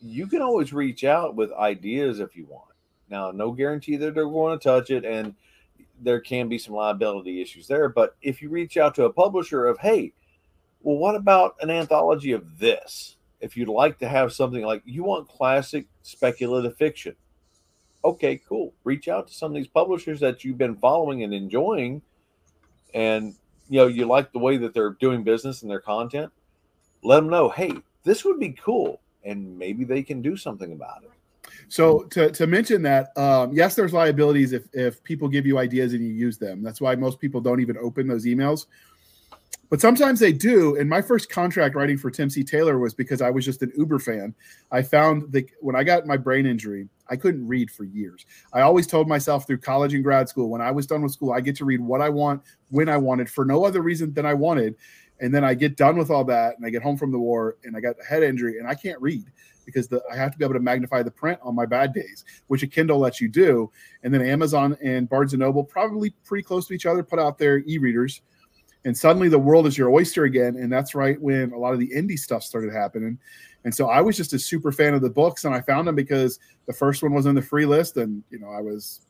you 0.00 0.26
can 0.26 0.42
always 0.42 0.72
reach 0.72 1.04
out 1.04 1.34
with 1.36 1.52
ideas 1.52 2.20
if 2.20 2.36
you 2.36 2.46
want. 2.46 2.70
Now, 3.08 3.30
no 3.30 3.52
guarantee 3.52 3.96
that 3.96 4.14
they're 4.14 4.24
going 4.24 4.58
to 4.58 4.62
touch 4.62 4.90
it 4.90 5.04
and 5.04 5.34
there 6.00 6.20
can 6.20 6.48
be 6.48 6.58
some 6.58 6.74
liability 6.74 7.42
issues 7.42 7.66
there. 7.66 7.88
But 7.88 8.16
if 8.22 8.40
you 8.40 8.48
reach 8.48 8.76
out 8.76 8.94
to 8.94 9.04
a 9.04 9.12
publisher 9.12 9.66
of, 9.66 9.78
hey, 9.78 10.12
well, 10.80 10.96
what 10.96 11.14
about 11.14 11.56
an 11.60 11.70
anthology 11.70 12.32
of 12.32 12.58
this? 12.58 13.16
if 13.40 13.56
you'd 13.56 13.68
like 13.68 13.98
to 13.98 14.08
have 14.08 14.32
something 14.32 14.62
like 14.62 14.82
you 14.84 15.02
want 15.02 15.28
classic 15.28 15.86
speculative 16.02 16.76
fiction, 16.76 17.14
okay, 18.04 18.40
cool. 18.48 18.72
Reach 18.84 19.08
out 19.08 19.28
to 19.28 19.34
some 19.34 19.50
of 19.50 19.56
these 19.56 19.68
publishers 19.68 20.20
that 20.20 20.44
you've 20.44 20.58
been 20.58 20.76
following 20.76 21.22
and 21.22 21.32
enjoying, 21.32 22.02
and 22.94 23.34
you 23.68 23.78
know 23.78 23.86
you 23.86 24.06
like 24.06 24.32
the 24.32 24.38
way 24.38 24.56
that 24.58 24.74
they're 24.74 24.96
doing 25.00 25.24
business 25.24 25.62
and 25.62 25.70
their 25.70 25.80
content. 25.80 26.30
Let 27.02 27.16
them 27.16 27.28
know, 27.28 27.48
hey, 27.48 27.72
this 28.04 28.24
would 28.24 28.38
be 28.38 28.50
cool, 28.50 29.00
and 29.24 29.58
maybe 29.58 29.84
they 29.84 30.02
can 30.02 30.22
do 30.22 30.36
something 30.36 30.72
about 30.72 31.02
it. 31.04 31.10
So 31.68 32.04
to, 32.04 32.30
to 32.32 32.46
mention 32.46 32.82
that, 32.82 33.16
um, 33.16 33.52
yes, 33.52 33.74
there's 33.74 33.92
liabilities 33.92 34.52
if 34.52 34.64
if 34.72 35.02
people 35.04 35.28
give 35.28 35.46
you 35.46 35.58
ideas 35.58 35.94
and 35.94 36.02
you 36.02 36.12
use 36.12 36.36
them. 36.36 36.62
That's 36.62 36.80
why 36.80 36.94
most 36.96 37.20
people 37.20 37.40
don't 37.40 37.60
even 37.60 37.76
open 37.78 38.06
those 38.06 38.26
emails 38.26 38.66
but 39.70 39.80
sometimes 39.80 40.18
they 40.18 40.32
do. 40.32 40.76
And 40.76 40.90
my 40.90 41.00
first 41.00 41.30
contract 41.30 41.76
writing 41.76 41.96
for 41.96 42.10
Tim 42.10 42.28
C. 42.28 42.42
Taylor 42.42 42.78
was 42.78 42.92
because 42.92 43.22
I 43.22 43.30
was 43.30 43.44
just 43.44 43.62
an 43.62 43.72
Uber 43.76 44.00
fan. 44.00 44.34
I 44.72 44.82
found 44.82 45.30
that 45.32 45.48
when 45.60 45.76
I 45.76 45.84
got 45.84 46.06
my 46.06 46.16
brain 46.16 46.44
injury, 46.44 46.88
I 47.08 47.14
couldn't 47.14 47.46
read 47.46 47.70
for 47.70 47.84
years. 47.84 48.26
I 48.52 48.62
always 48.62 48.88
told 48.88 49.08
myself 49.08 49.46
through 49.46 49.58
college 49.58 49.94
and 49.94 50.02
grad 50.02 50.28
school, 50.28 50.50
when 50.50 50.60
I 50.60 50.72
was 50.72 50.86
done 50.86 51.02
with 51.02 51.12
school, 51.12 51.32
I 51.32 51.40
get 51.40 51.54
to 51.56 51.64
read 51.64 51.80
what 51.80 52.00
I 52.00 52.08
want 52.08 52.42
when 52.68 52.88
I 52.88 52.96
wanted 52.96 53.30
for 53.30 53.44
no 53.44 53.64
other 53.64 53.80
reason 53.80 54.12
than 54.12 54.26
I 54.26 54.34
wanted. 54.34 54.74
And 55.20 55.34
then 55.34 55.44
I 55.44 55.54
get 55.54 55.76
done 55.76 55.96
with 55.96 56.10
all 56.10 56.24
that 56.24 56.56
and 56.56 56.66
I 56.66 56.70
get 56.70 56.82
home 56.82 56.96
from 56.96 57.12
the 57.12 57.18
war 57.18 57.56
and 57.64 57.76
I 57.76 57.80
got 57.80 57.96
a 58.00 58.04
head 58.04 58.22
injury 58.22 58.58
and 58.58 58.66
I 58.66 58.74
can't 58.74 59.00
read 59.00 59.24
because 59.66 59.86
the, 59.86 60.02
I 60.10 60.16
have 60.16 60.32
to 60.32 60.38
be 60.38 60.44
able 60.44 60.54
to 60.54 60.60
magnify 60.60 61.02
the 61.02 61.10
print 61.10 61.38
on 61.42 61.54
my 61.54 61.66
bad 61.66 61.92
days, 61.92 62.24
which 62.46 62.62
a 62.62 62.66
Kindle 62.66 62.98
lets 62.98 63.20
you 63.20 63.28
do. 63.28 63.70
And 64.02 64.12
then 64.12 64.22
Amazon 64.22 64.76
and 64.82 65.08
Barnes 65.08 65.32
and 65.32 65.40
Noble, 65.40 65.62
probably 65.62 66.10
pretty 66.24 66.42
close 66.42 66.66
to 66.68 66.74
each 66.74 66.86
other, 66.86 67.02
put 67.02 67.18
out 67.18 67.38
their 67.38 67.58
e-readers 67.58 68.22
and 68.84 68.96
suddenly 68.96 69.28
the 69.28 69.38
world 69.38 69.66
is 69.66 69.76
your 69.76 69.90
oyster 69.90 70.24
again 70.24 70.56
and 70.56 70.72
that's 70.72 70.94
right 70.94 71.20
when 71.20 71.52
a 71.52 71.58
lot 71.58 71.72
of 71.72 71.78
the 71.78 71.90
indie 71.90 72.18
stuff 72.18 72.42
started 72.42 72.72
happening 72.72 73.18
and 73.64 73.74
so 73.74 73.88
i 73.88 74.00
was 74.00 74.16
just 74.16 74.32
a 74.32 74.38
super 74.38 74.72
fan 74.72 74.94
of 74.94 75.02
the 75.02 75.10
books 75.10 75.44
and 75.44 75.54
i 75.54 75.60
found 75.60 75.86
them 75.86 75.94
because 75.94 76.38
the 76.66 76.72
first 76.72 77.02
one 77.02 77.12
was 77.12 77.26
on 77.26 77.34
the 77.34 77.42
free 77.42 77.66
list 77.66 77.96
and 77.96 78.22
you 78.30 78.38
know 78.38 78.48
i 78.48 78.60
was 78.60 79.00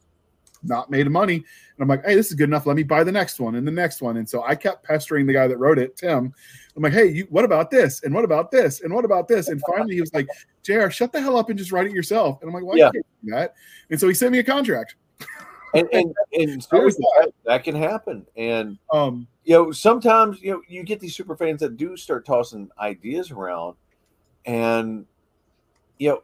not 0.62 0.90
made 0.90 1.08
money. 1.10 1.36
And 1.36 1.44
i'm 1.80 1.88
like 1.88 2.04
hey 2.04 2.14
this 2.14 2.28
is 2.28 2.34
good 2.34 2.48
enough. 2.48 2.66
Let 2.66 2.76
me 2.76 2.82
buy 2.82 3.04
the 3.04 3.12
next 3.12 3.40
one 3.40 3.54
and 3.54 3.66
the 3.66 3.72
next 3.72 4.02
one. 4.02 4.16
And 4.16 4.28
so 4.28 4.42
i 4.44 4.54
kept 4.54 4.84
pestering 4.84 5.26
the 5.26 5.32
guy 5.32 5.46
that 5.48 5.58
wrote 5.58 5.78
it 5.78 5.96
tim. 5.96 6.32
I'm 6.76 6.82
like 6.82 6.92
hey 6.92 7.06
you, 7.06 7.26
what 7.30 7.44
about 7.44 7.70
this? 7.70 8.02
And 8.02 8.14
what 8.14 8.24
about 8.24 8.50
this? 8.50 8.82
And 8.82 8.92
what 8.92 9.04
about 9.04 9.28
this? 9.28 9.48
And 9.48 9.60
finally 9.66 9.94
he 9.94 10.00
was 10.00 10.12
like 10.14 10.28
jr 10.62 10.88
shut 10.88 11.12
the 11.12 11.20
hell 11.20 11.36
up 11.36 11.50
and 11.50 11.58
just 11.58 11.72
write 11.72 11.86
it 11.86 11.92
yourself. 11.92 12.40
And 12.40 12.48
i'm 12.48 12.54
like 12.54 12.64
why 12.64 12.76
yeah. 12.76 12.90
can't 12.90 12.96
you 12.96 13.30
do 13.30 13.36
that? 13.36 13.54
And 13.90 13.98
so 13.98 14.08
he 14.08 14.14
sent 14.14 14.32
me 14.32 14.38
a 14.38 14.44
contract. 14.44 14.96
And 15.74 15.88
and, 15.92 16.14
and 16.32 16.62
seriously, 16.70 17.04
that, 17.18 17.32
that, 17.44 17.64
can 17.64 17.74
happen. 17.74 18.26
And 18.36 18.78
um, 18.92 19.26
you 19.44 19.54
know, 19.54 19.72
sometimes 19.72 20.40
you 20.42 20.52
know 20.52 20.62
you 20.68 20.82
get 20.82 21.00
these 21.00 21.14
super 21.14 21.36
fans 21.36 21.60
that 21.60 21.76
do 21.76 21.96
start 21.96 22.26
tossing 22.26 22.70
ideas 22.78 23.30
around, 23.30 23.76
and 24.46 25.06
you 25.98 26.08
know, 26.08 26.22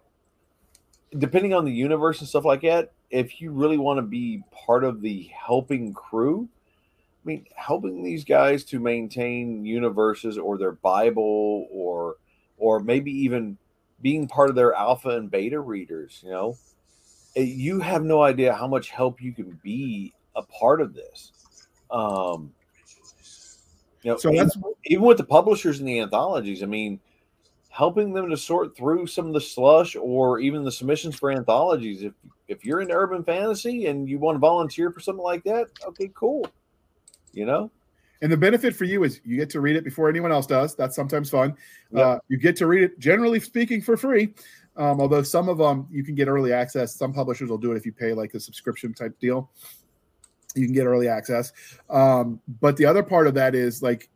depending 1.19 1.55
on 1.55 1.65
the 1.65 1.73
universe 1.73 2.21
and 2.21 2.29
stuff 2.29 2.45
like 2.45 2.63
that, 2.63 2.93
if 3.11 3.41
you 3.41 3.51
really 3.51 3.79
want 3.79 3.99
to 3.99 4.03
be 4.03 4.43
part 4.67 4.85
of 4.85 5.01
the 5.01 5.31
helping 5.35 5.93
crew, 5.95 6.49
I 7.25 7.27
mean, 7.27 7.47
helping 7.55 8.03
these 8.03 8.25
guys 8.25 8.65
to 8.65 8.79
maintain 8.81 9.65
universes 9.65 10.39
or 10.39 10.59
their 10.59 10.73
Bible 10.73 11.67
or 11.71 12.17
or 12.59 12.81
maybe 12.81 13.11
even 13.11 13.59
being 14.03 14.29
part 14.29 14.49
of 14.51 14.57
their 14.57 14.75
alpha 14.75 15.11
and 15.11 15.31
beta 15.31 15.61
readers, 15.61 16.21
you 16.25 16.31
know, 16.31 16.57
Eh, 17.37 17.43
you 17.43 17.81
have 17.81 18.03
no 18.03 18.23
idea 18.23 18.55
how 18.55 18.67
much 18.67 18.91
help 18.91 19.23
you 19.23 19.33
can 19.33 19.61
be 19.63 20.13
a 20.35 20.43
part 20.43 20.81
of 20.81 20.95
this. 20.95 21.33
Um, 21.91 22.53
you 24.03 24.11
know, 24.11 24.17
so 24.17 24.33
even, 24.33 24.51
even 24.87 25.05
with 25.05 25.19
the 25.19 25.25
publishers 25.25 25.79
and 25.79 25.89
the 25.89 26.01
anthologies, 26.01 26.63
I 26.63 26.67
mean, 26.67 26.99
helping 27.77 28.15
them 28.15 28.31
to 28.31 28.37
sort 28.37 28.75
through 28.75 29.07
some 29.07 29.27
of 29.27 29.35
the 29.35 29.41
slush 29.41 29.97
or 29.97 30.39
even 30.41 30.65
the 30.65 30.73
submissions 30.73 31.15
for 31.15 31.31
anthologies. 31.31 32.03
If 32.03 32.15
if 32.49 32.65
you're 32.65 32.81
into 32.81 32.95
urban 32.95 33.23
fantasy 33.23 33.87
and 33.87 34.09
you 34.09 34.19
want 34.19 34.37
to 34.37 34.39
volunteer 34.39 34.91
for 34.91 35.01
something 35.01 35.23
like 35.23 35.45
that, 35.45 35.67
okay, 35.87 36.11
cool. 36.15 36.47
You 37.33 37.45
know. 37.45 37.71
And 38.23 38.33
the 38.33 38.37
benefit 38.37 38.75
for 38.75 38.85
you 38.85 39.05
is 39.05 39.21
you 39.25 39.37
get 39.37 39.51
to 39.51 39.61
read 39.61 39.77
it 39.77 39.85
before 39.85 40.09
anyone 40.09 40.33
else 40.33 40.47
does. 40.47 40.75
That's 40.75 40.97
sometimes 40.97 41.29
fun. 41.29 41.55
Yep. 41.93 42.07
Uh, 42.07 42.19
you 42.29 42.39
get 42.39 42.57
to 42.57 42.67
read 42.67 42.83
it, 42.83 42.99
generally 42.99 43.41
speaking, 43.41 43.83
for 43.83 43.99
free. 43.99 44.33
Um, 44.79 44.99
although 44.99 45.23
some 45.23 45.51
of 45.51 45.59
them 45.59 45.87
you 45.91 46.03
can 46.03 46.15
get 46.15 46.29
early 46.29 46.55
access. 46.55 46.95
Some 46.95 47.13
publishers 47.13 47.51
will 47.51 47.59
do 47.59 47.73
it 47.73 47.77
if 47.77 47.85
you 47.85 47.93
pay 47.93 48.15
like 48.15 48.33
a 48.33 48.41
subscription 48.41 48.95
type 48.95 49.19
deal. 49.21 49.51
You 50.55 50.65
can 50.65 50.75
get 50.75 50.87
early 50.87 51.09
access. 51.09 51.53
Um, 51.91 52.41
but 52.61 52.79
the 52.79 52.87
other 52.87 53.03
part 53.03 53.27
of 53.27 53.35
that 53.35 53.55
is 53.55 53.83
like 53.83 54.09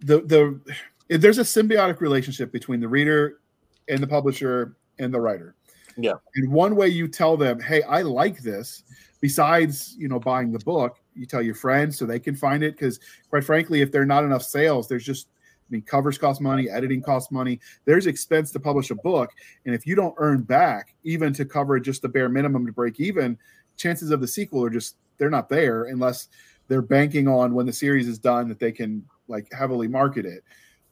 the 0.00 0.20
the 0.20 0.60
there's 1.08 1.38
a 1.38 1.42
symbiotic 1.42 2.00
relationship 2.00 2.52
between 2.52 2.80
the 2.80 2.88
reader 2.88 3.40
and 3.88 4.00
the 4.00 4.06
publisher 4.06 4.76
and 4.98 5.12
the 5.12 5.20
writer. 5.20 5.54
Yeah. 5.96 6.14
And 6.34 6.50
one 6.50 6.76
way 6.76 6.88
you 6.88 7.08
tell 7.08 7.36
them, 7.36 7.60
"Hey, 7.60 7.82
I 7.82 8.02
like 8.02 8.40
this," 8.40 8.82
besides 9.20 9.94
you 9.98 10.08
know 10.08 10.18
buying 10.18 10.52
the 10.52 10.58
book, 10.60 10.98
you 11.14 11.26
tell 11.26 11.42
your 11.42 11.54
friends 11.54 11.98
so 11.98 12.06
they 12.06 12.18
can 12.18 12.34
find 12.34 12.62
it. 12.62 12.72
Because 12.72 13.00
quite 13.28 13.44
frankly, 13.44 13.80
if 13.80 13.92
there 13.92 14.02
are 14.02 14.06
not 14.06 14.24
enough 14.24 14.42
sales, 14.42 14.88
there's 14.88 15.04
just 15.04 15.28
I 15.36 15.70
mean, 15.70 15.82
covers 15.82 16.18
cost 16.18 16.40
money, 16.40 16.68
editing 16.68 17.00
costs 17.00 17.32
money. 17.32 17.58
There's 17.84 18.06
expense 18.06 18.50
to 18.52 18.60
publish 18.60 18.90
a 18.90 18.96
book, 18.96 19.30
and 19.64 19.74
if 19.74 19.86
you 19.86 19.94
don't 19.94 20.14
earn 20.18 20.42
back 20.42 20.94
even 21.04 21.32
to 21.34 21.44
cover 21.44 21.78
just 21.80 22.02
the 22.02 22.08
bare 22.08 22.28
minimum 22.28 22.66
to 22.66 22.72
break 22.72 23.00
even, 23.00 23.38
chances 23.76 24.10
of 24.10 24.20
the 24.20 24.28
sequel 24.28 24.64
are 24.64 24.70
just 24.70 24.96
they're 25.16 25.30
not 25.30 25.48
there 25.48 25.84
unless 25.84 26.28
they're 26.68 26.82
banking 26.82 27.28
on 27.28 27.54
when 27.54 27.66
the 27.66 27.72
series 27.72 28.08
is 28.08 28.18
done 28.18 28.48
that 28.48 28.58
they 28.58 28.72
can 28.72 29.04
like 29.28 29.50
heavily 29.52 29.88
market 29.88 30.26
it. 30.26 30.42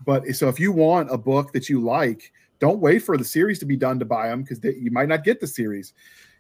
But 0.05 0.27
so 0.29 0.49
if 0.49 0.59
you 0.59 0.73
want 0.73 1.13
a 1.13 1.19
book 1.19 1.53
that 1.53 1.69
you 1.69 1.81
like, 1.81 2.33
don't 2.59 2.81
wait 2.81 3.01
for 3.01 3.17
the 3.17 3.25
series 3.25 3.59
to 3.59 3.67
be 3.67 3.77
done 3.77 3.99
to 3.99 4.05
buy 4.05 4.29
them 4.29 4.43
because 4.43 4.63
you 4.63 4.91
might 4.91 5.09
not 5.09 5.25
get 5.25 5.41
the 5.41 5.47
series. 5.47 5.95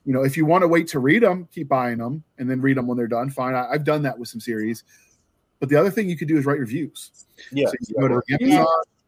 You 0.04 0.12
know, 0.12 0.22
if 0.24 0.36
you 0.36 0.44
want 0.44 0.62
to 0.62 0.68
wait 0.68 0.88
to 0.88 0.98
read 0.98 1.22
them, 1.22 1.48
keep 1.52 1.68
buying 1.68 1.98
them 1.98 2.24
and 2.38 2.50
then 2.50 2.60
read 2.60 2.76
them 2.76 2.86
when 2.86 2.96
they're 2.96 3.06
done. 3.06 3.30
Fine. 3.30 3.54
I, 3.54 3.72
have 3.72 3.84
done 3.84 4.02
that 4.02 4.18
with 4.18 4.28
some 4.28 4.40
series. 4.40 4.84
But 5.60 5.68
the 5.68 5.76
other 5.76 5.90
thing 5.90 6.08
you 6.08 6.16
could 6.16 6.28
do 6.28 6.36
is 6.36 6.44
write 6.44 6.58
reviews. 6.58 7.26
Yeah. 7.52 7.66
So 7.66 7.74
you 7.80 7.94
go 8.00 8.08
to 8.08 8.22
Amazon, 8.40 8.66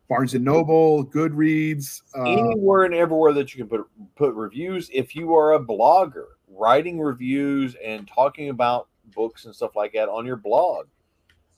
Barnes 0.08 0.34
and 0.34 0.44
Noble, 0.44 1.04
Goodreads, 1.04 2.02
uh, 2.16 2.22
anywhere 2.22 2.84
and 2.84 2.94
everywhere 2.94 3.32
that 3.32 3.54
you 3.54 3.64
can 3.64 3.68
put 3.68 3.88
put 4.14 4.34
reviews. 4.34 4.88
If 4.92 5.16
you 5.16 5.34
are 5.34 5.54
a 5.54 5.60
blogger, 5.60 6.26
writing 6.48 7.00
reviews 7.00 7.76
and 7.84 8.06
talking 8.06 8.50
about 8.50 8.88
books 9.14 9.44
and 9.44 9.54
stuff 9.54 9.76
like 9.76 9.92
that 9.94 10.08
on 10.08 10.26
your 10.26 10.36
blog. 10.36 10.86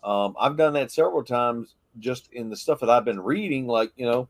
Um, 0.03 0.35
I've 0.39 0.57
done 0.57 0.73
that 0.75 0.93
several 0.93 1.23
times 1.23 1.75
just 1.99 2.33
in 2.33 2.49
the 2.51 2.57
stuff 2.57 2.81
that 2.81 2.91
I've 2.91 3.05
been 3.05 3.21
reading. 3.21 3.67
Like, 3.67 3.93
you 3.97 4.07
know, 4.07 4.29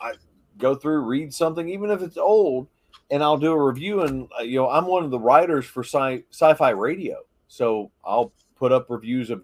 I 0.00 0.12
go 0.58 0.74
through, 0.74 1.00
read 1.00 1.32
something, 1.32 1.68
even 1.68 1.90
if 1.90 2.02
it's 2.02 2.16
old, 2.16 2.68
and 3.10 3.22
I'll 3.22 3.38
do 3.38 3.52
a 3.52 3.64
review. 3.64 4.02
And, 4.02 4.28
uh, 4.38 4.42
you 4.42 4.58
know, 4.58 4.68
I'm 4.70 4.86
one 4.86 5.04
of 5.04 5.10
the 5.10 5.18
writers 5.18 5.66
for 5.66 5.84
sci 5.84 6.22
fi 6.32 6.70
radio. 6.70 7.18
So 7.48 7.90
I'll 8.04 8.32
put 8.56 8.72
up 8.72 8.86
reviews 8.88 9.30
of 9.30 9.42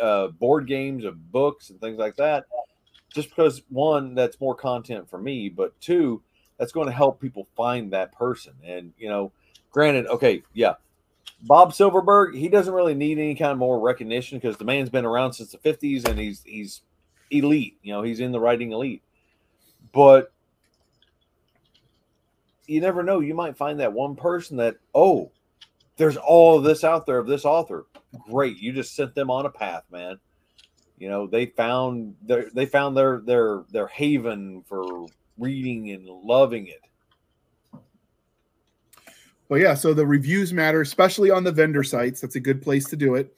uh, 0.00 0.28
board 0.28 0.66
games, 0.66 1.04
of 1.04 1.30
books, 1.30 1.70
and 1.70 1.80
things 1.80 1.98
like 1.98 2.16
that. 2.16 2.46
Just 3.12 3.30
because 3.30 3.62
one, 3.68 4.14
that's 4.14 4.40
more 4.40 4.54
content 4.54 5.08
for 5.08 5.18
me, 5.18 5.48
but 5.48 5.78
two, 5.80 6.22
that's 6.58 6.72
going 6.72 6.86
to 6.86 6.92
help 6.92 7.20
people 7.20 7.46
find 7.56 7.92
that 7.92 8.12
person. 8.12 8.52
And 8.64 8.92
you 8.98 9.08
know, 9.08 9.32
granted, 9.70 10.06
okay, 10.08 10.42
yeah, 10.52 10.74
Bob 11.42 11.72
Silverberg, 11.72 12.34
he 12.34 12.48
doesn't 12.48 12.74
really 12.74 12.94
need 12.94 13.18
any 13.18 13.34
kind 13.34 13.52
of 13.52 13.58
more 13.58 13.80
recognition 13.80 14.38
because 14.38 14.56
the 14.56 14.64
man's 14.64 14.90
been 14.90 15.04
around 15.04 15.34
since 15.34 15.52
the 15.52 15.58
'50s 15.58 16.08
and 16.08 16.18
he's 16.18 16.42
he's 16.44 16.82
elite. 17.30 17.78
You 17.82 17.92
know, 17.92 18.02
he's 18.02 18.20
in 18.20 18.32
the 18.32 18.40
writing 18.40 18.72
elite. 18.72 19.02
But 19.92 20.32
you 22.66 22.80
never 22.80 23.02
know. 23.02 23.20
You 23.20 23.34
might 23.34 23.56
find 23.56 23.80
that 23.80 23.92
one 23.92 24.14
person 24.14 24.58
that, 24.58 24.76
oh, 24.94 25.30
there's 25.96 26.16
all 26.16 26.58
of 26.58 26.64
this 26.64 26.84
out 26.84 27.06
there 27.06 27.18
of 27.18 27.26
this 27.26 27.44
author. 27.44 27.86
Great, 28.30 28.58
you 28.58 28.72
just 28.72 28.94
sent 28.94 29.14
them 29.14 29.30
on 29.30 29.46
a 29.46 29.50
path, 29.50 29.84
man. 29.90 30.18
You 30.98 31.08
know, 31.08 31.26
they 31.26 31.46
found 31.46 32.16
their 32.22 32.50
they 32.52 32.66
found 32.66 32.96
their 32.96 33.20
their 33.20 33.64
their 33.70 33.86
haven 33.86 34.62
for 34.66 35.06
reading 35.38 35.90
and 35.90 36.06
loving 36.06 36.66
it. 36.66 36.80
Well, 39.48 39.60
yeah. 39.60 39.74
So 39.74 39.94
the 39.94 40.06
reviews 40.06 40.52
matter, 40.52 40.80
especially 40.80 41.30
on 41.30 41.44
the 41.44 41.52
vendor 41.52 41.82
sites. 41.82 42.20
That's 42.20 42.36
a 42.36 42.40
good 42.40 42.60
place 42.60 42.84
to 42.86 42.96
do 42.96 43.14
it. 43.14 43.34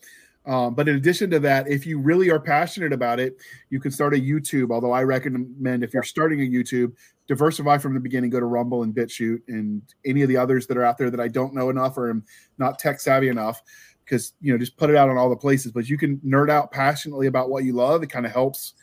Um, 0.47 0.74
but 0.74 0.89
in 0.89 0.97
addition 0.97 1.31
to 1.31 1.39
that, 1.41 1.69
if 1.69 1.87
you 1.87 1.99
really 1.99 2.31
are 2.31 2.41
passionate 2.41 2.93
about 2.93 3.20
it, 3.20 3.37
you 3.69 3.78
can 3.78 3.91
start 3.91 4.15
a 4.15 4.19
YouTube. 4.19 4.73
Although 4.73 4.93
I 4.93 5.03
recommend 5.05 5.85
if 5.85 5.93
you're 5.93 6.03
starting 6.03 6.41
a 6.41 6.51
YouTube, 6.51 6.93
diversify 7.28 7.78
from 7.78 7.95
the 7.95 8.01
beginning. 8.01 8.31
Go 8.31 8.41
to 8.41 8.47
Rumble 8.47 8.82
and 8.82 8.95
BitChute 8.95 9.43
and 9.49 9.82
any 10.05 10.23
of 10.23 10.28
the 10.28 10.37
others 10.37 10.66
that 10.66 10.77
are 10.77 10.85
out 10.85 10.99
there 10.99 11.11
that 11.11 11.20
I 11.20 11.28
don't 11.28 11.55
know 11.55 11.70
enough 11.70 11.97
or 11.97 12.11
am 12.11 12.24
not 12.59 12.78
tech 12.78 13.01
savvy 13.01 13.28
enough. 13.28 13.62
Because 14.05 14.32
you 14.41 14.51
know, 14.51 14.59
just 14.59 14.77
put 14.77 14.91
it 14.91 14.97
out 14.97 15.09
on 15.09 15.16
all 15.16 15.31
the 15.31 15.37
places. 15.37 15.70
But 15.70 15.89
you 15.89 15.97
can 15.97 16.16
nerd 16.19 16.51
out 16.51 16.73
passionately 16.73 17.28
about 17.28 17.51
what 17.51 17.65
you 17.65 17.74
love. 17.74 18.03
It 18.03 18.11
kind 18.11 18.27
of 18.27 18.32
helps 18.32 18.74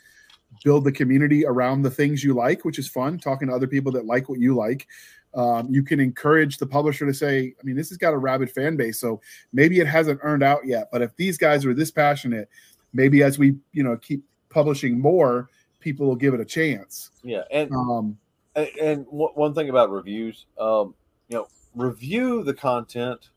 build 0.64 0.84
the 0.84 0.92
community 0.92 1.44
around 1.44 1.82
the 1.82 1.90
things 1.90 2.24
you 2.24 2.32
like, 2.32 2.64
which 2.64 2.78
is 2.78 2.88
fun. 2.88 3.18
Talking 3.18 3.48
to 3.48 3.54
other 3.54 3.66
people 3.66 3.92
that 3.92 4.06
like 4.06 4.28
what 4.28 4.40
you 4.40 4.54
like. 4.54 4.86
Um, 5.34 5.68
you 5.70 5.82
can 5.82 6.00
encourage 6.00 6.58
the 6.58 6.66
publisher 6.66 7.06
to 7.06 7.14
say, 7.14 7.54
I 7.60 7.64
mean, 7.64 7.76
this 7.76 7.90
has 7.90 7.98
got 7.98 8.14
a 8.14 8.18
rabid 8.18 8.50
fan 8.50 8.76
base, 8.76 8.98
so 8.98 9.20
maybe 9.52 9.78
it 9.80 9.86
hasn't 9.86 10.20
earned 10.22 10.42
out 10.42 10.66
yet. 10.66 10.88
But 10.90 11.02
if 11.02 11.14
these 11.16 11.36
guys 11.36 11.66
are 11.66 11.74
this 11.74 11.90
passionate, 11.90 12.48
maybe 12.92 13.22
as 13.22 13.38
we, 13.38 13.56
you 13.72 13.82
know, 13.82 13.96
keep 13.96 14.24
publishing 14.48 14.98
more, 14.98 15.50
people 15.80 16.06
will 16.06 16.16
give 16.16 16.34
it 16.34 16.40
a 16.40 16.44
chance. 16.44 17.10
Yeah, 17.22 17.42
and 17.50 17.70
um, 17.72 18.18
and, 18.54 18.68
and 18.80 19.06
one 19.08 19.54
thing 19.54 19.68
about 19.68 19.90
reviews, 19.90 20.46
um, 20.58 20.94
you 21.28 21.36
know, 21.36 21.48
review 21.74 22.42
the 22.42 22.54
content. 22.54 23.28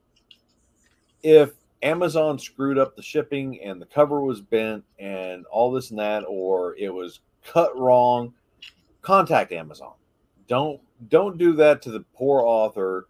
If 1.24 1.52
Amazon 1.84 2.40
screwed 2.40 2.78
up 2.78 2.96
the 2.96 3.02
shipping 3.02 3.62
and 3.62 3.82
the 3.82 3.86
cover 3.86 4.22
was 4.22 4.42
bent 4.42 4.84
and 5.00 5.46
all 5.48 5.72
this 5.72 5.92
and 5.92 6.00
that, 6.00 6.24
or 6.28 6.76
it 6.78 6.90
was 6.90 7.20
cut 7.46 7.78
wrong, 7.78 8.34
contact 9.02 9.52
Amazon. 9.52 9.94
Don't 10.52 10.82
don't 11.08 11.38
do 11.38 11.54
that 11.54 11.82
to 11.84 11.92
the 11.92 12.02
poor 12.14 12.42
author 12.42 13.08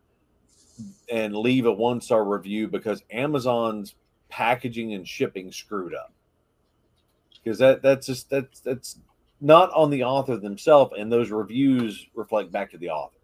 and 1.11 1.35
leave 1.35 1.65
a 1.65 1.71
one 1.71 1.99
star 1.99 2.23
review 2.23 2.67
because 2.67 3.01
Amazon's 3.09 3.95
packaging 4.29 4.93
and 4.93 5.07
shipping 5.07 5.51
screwed 5.51 5.95
up. 5.95 6.13
Because 7.43 7.57
that 7.57 7.81
that's 7.81 8.05
just 8.05 8.29
that's 8.29 8.59
that's 8.59 8.99
not 9.41 9.71
on 9.71 9.89
the 9.89 10.03
author 10.03 10.37
themselves, 10.37 10.93
and 10.95 11.11
those 11.11 11.31
reviews 11.31 12.05
reflect 12.13 12.51
back 12.51 12.69
to 12.69 12.77
the 12.77 12.91
author. 12.91 13.17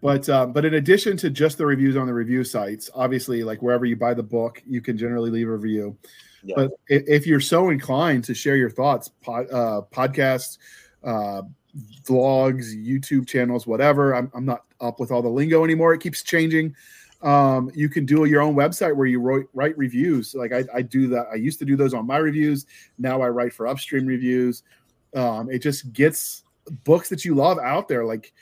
But 0.00 0.26
uh, 0.30 0.46
but 0.46 0.64
in 0.64 0.72
addition 0.72 1.18
to 1.18 1.28
just 1.28 1.58
the 1.58 1.66
reviews 1.66 1.98
on 1.98 2.06
the 2.06 2.14
review 2.14 2.44
sites, 2.44 2.88
obviously, 2.94 3.44
like 3.44 3.60
wherever 3.60 3.84
you 3.84 3.96
buy 3.96 4.14
the 4.14 4.22
book, 4.22 4.62
you 4.66 4.80
can 4.80 4.96
generally 4.96 5.30
leave 5.30 5.48
a 5.48 5.52
review. 5.52 5.98
Yeah. 6.42 6.54
But 6.56 6.70
if 6.88 7.26
you're 7.26 7.40
so 7.40 7.68
inclined 7.68 8.24
to 8.24 8.34
share 8.34 8.56
your 8.56 8.70
thoughts, 8.70 9.10
pod, 9.20 9.50
uh, 9.52 9.82
podcasts, 9.92 10.56
uh, 11.02 11.42
vlogs, 12.04 12.74
YouTube 12.74 13.26
channels, 13.26 13.66
whatever. 13.66 14.14
I'm, 14.14 14.30
I'm 14.34 14.44
not 14.44 14.64
up 14.80 15.00
with 15.00 15.10
all 15.10 15.22
the 15.22 15.28
lingo 15.28 15.64
anymore. 15.64 15.94
It 15.94 16.00
keeps 16.00 16.22
changing. 16.22 16.74
Um, 17.22 17.70
you 17.74 17.88
can 17.88 18.04
do 18.04 18.24
your 18.26 18.42
own 18.42 18.54
website 18.54 18.94
where 18.94 19.06
you 19.06 19.18
write, 19.18 19.46
write 19.54 19.76
reviews. 19.78 20.34
Like 20.34 20.52
I, 20.52 20.64
I, 20.74 20.82
do 20.82 21.08
that. 21.08 21.28
I 21.32 21.36
used 21.36 21.58
to 21.60 21.64
do 21.64 21.74
those 21.74 21.94
on 21.94 22.06
my 22.06 22.18
reviews. 22.18 22.66
Now 22.98 23.22
I 23.22 23.28
write 23.28 23.54
for 23.54 23.66
upstream 23.66 24.06
reviews. 24.06 24.62
Um, 25.14 25.50
it 25.50 25.60
just 25.60 25.92
gets 25.94 26.44
books 26.84 27.08
that 27.08 27.24
you 27.24 27.34
love 27.34 27.58
out 27.58 27.88
there. 27.88 28.04
Like 28.04 28.34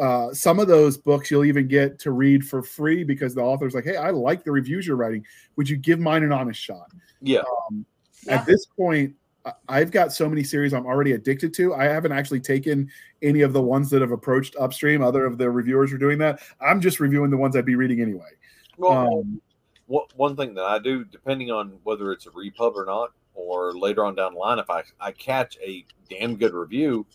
uh, 0.00 0.32
some 0.32 0.58
of 0.58 0.68
those 0.68 0.96
books 0.96 1.30
you'll 1.30 1.44
even 1.44 1.68
get 1.68 1.98
to 1.98 2.12
read 2.12 2.46
for 2.46 2.62
free 2.62 3.04
because 3.04 3.34
the 3.34 3.42
author's 3.42 3.74
like, 3.74 3.84
Hey, 3.84 3.96
I 3.96 4.08
like 4.10 4.42
the 4.42 4.52
reviews 4.52 4.86
you're 4.86 4.96
writing. 4.96 5.24
Would 5.56 5.68
you 5.68 5.76
give 5.76 6.00
mine 6.00 6.22
an 6.22 6.32
honest 6.32 6.60
shot? 6.60 6.90
Yeah. 7.20 7.40
Um, 7.68 7.84
yeah. 8.26 8.36
At 8.36 8.46
this 8.46 8.64
point, 8.64 9.14
I've 9.68 9.90
got 9.90 10.12
so 10.12 10.28
many 10.28 10.42
series 10.42 10.72
I'm 10.72 10.86
already 10.86 11.12
addicted 11.12 11.52
to. 11.54 11.74
I 11.74 11.84
haven't 11.84 12.12
actually 12.12 12.40
taken 12.40 12.90
any 13.22 13.42
of 13.42 13.52
the 13.52 13.60
ones 13.60 13.90
that 13.90 14.00
have 14.00 14.12
approached 14.12 14.56
upstream. 14.58 15.02
Other 15.02 15.26
of 15.26 15.36
the 15.36 15.50
reviewers 15.50 15.92
are 15.92 15.98
doing 15.98 16.18
that. 16.18 16.40
I'm 16.60 16.80
just 16.80 17.00
reviewing 17.00 17.30
the 17.30 17.36
ones 17.36 17.56
I'd 17.56 17.66
be 17.66 17.74
reading 17.74 18.00
anyway. 18.00 18.30
Well, 18.78 19.20
um, 19.20 19.40
what, 19.86 20.16
one 20.16 20.34
thing 20.36 20.54
that 20.54 20.64
I 20.64 20.78
do, 20.78 21.04
depending 21.04 21.50
on 21.50 21.78
whether 21.82 22.10
it's 22.12 22.26
a 22.26 22.30
repub 22.30 22.74
or 22.76 22.86
not, 22.86 23.12
or 23.34 23.72
later 23.72 24.04
on 24.04 24.14
down 24.14 24.34
the 24.34 24.38
line, 24.38 24.58
if 24.58 24.70
I, 24.70 24.82
I 25.00 25.12
catch 25.12 25.58
a 25.62 25.84
damn 26.08 26.36
good 26.36 26.54
review, 26.54 27.06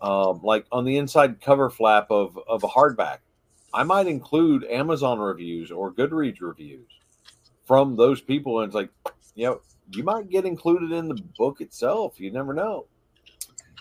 um, 0.00 0.40
like 0.42 0.64
on 0.72 0.84
the 0.84 0.96
inside 0.96 1.40
cover 1.40 1.68
flap 1.68 2.06
of, 2.10 2.38
of 2.48 2.64
a 2.64 2.68
hardback, 2.68 3.18
I 3.72 3.82
might 3.82 4.06
include 4.06 4.64
Amazon 4.64 5.18
reviews 5.18 5.70
or 5.70 5.92
Goodreads 5.92 6.40
reviews 6.40 6.88
from 7.66 7.96
those 7.96 8.20
people. 8.20 8.60
And 8.60 8.68
it's 8.68 8.74
like, 8.74 8.90
you 9.34 9.46
know, 9.46 9.60
you 9.90 10.02
might 10.02 10.28
get 10.28 10.44
included 10.44 10.92
in 10.92 11.08
the 11.08 11.18
book 11.38 11.60
itself. 11.60 12.18
You 12.18 12.30
never 12.30 12.54
know. 12.54 12.86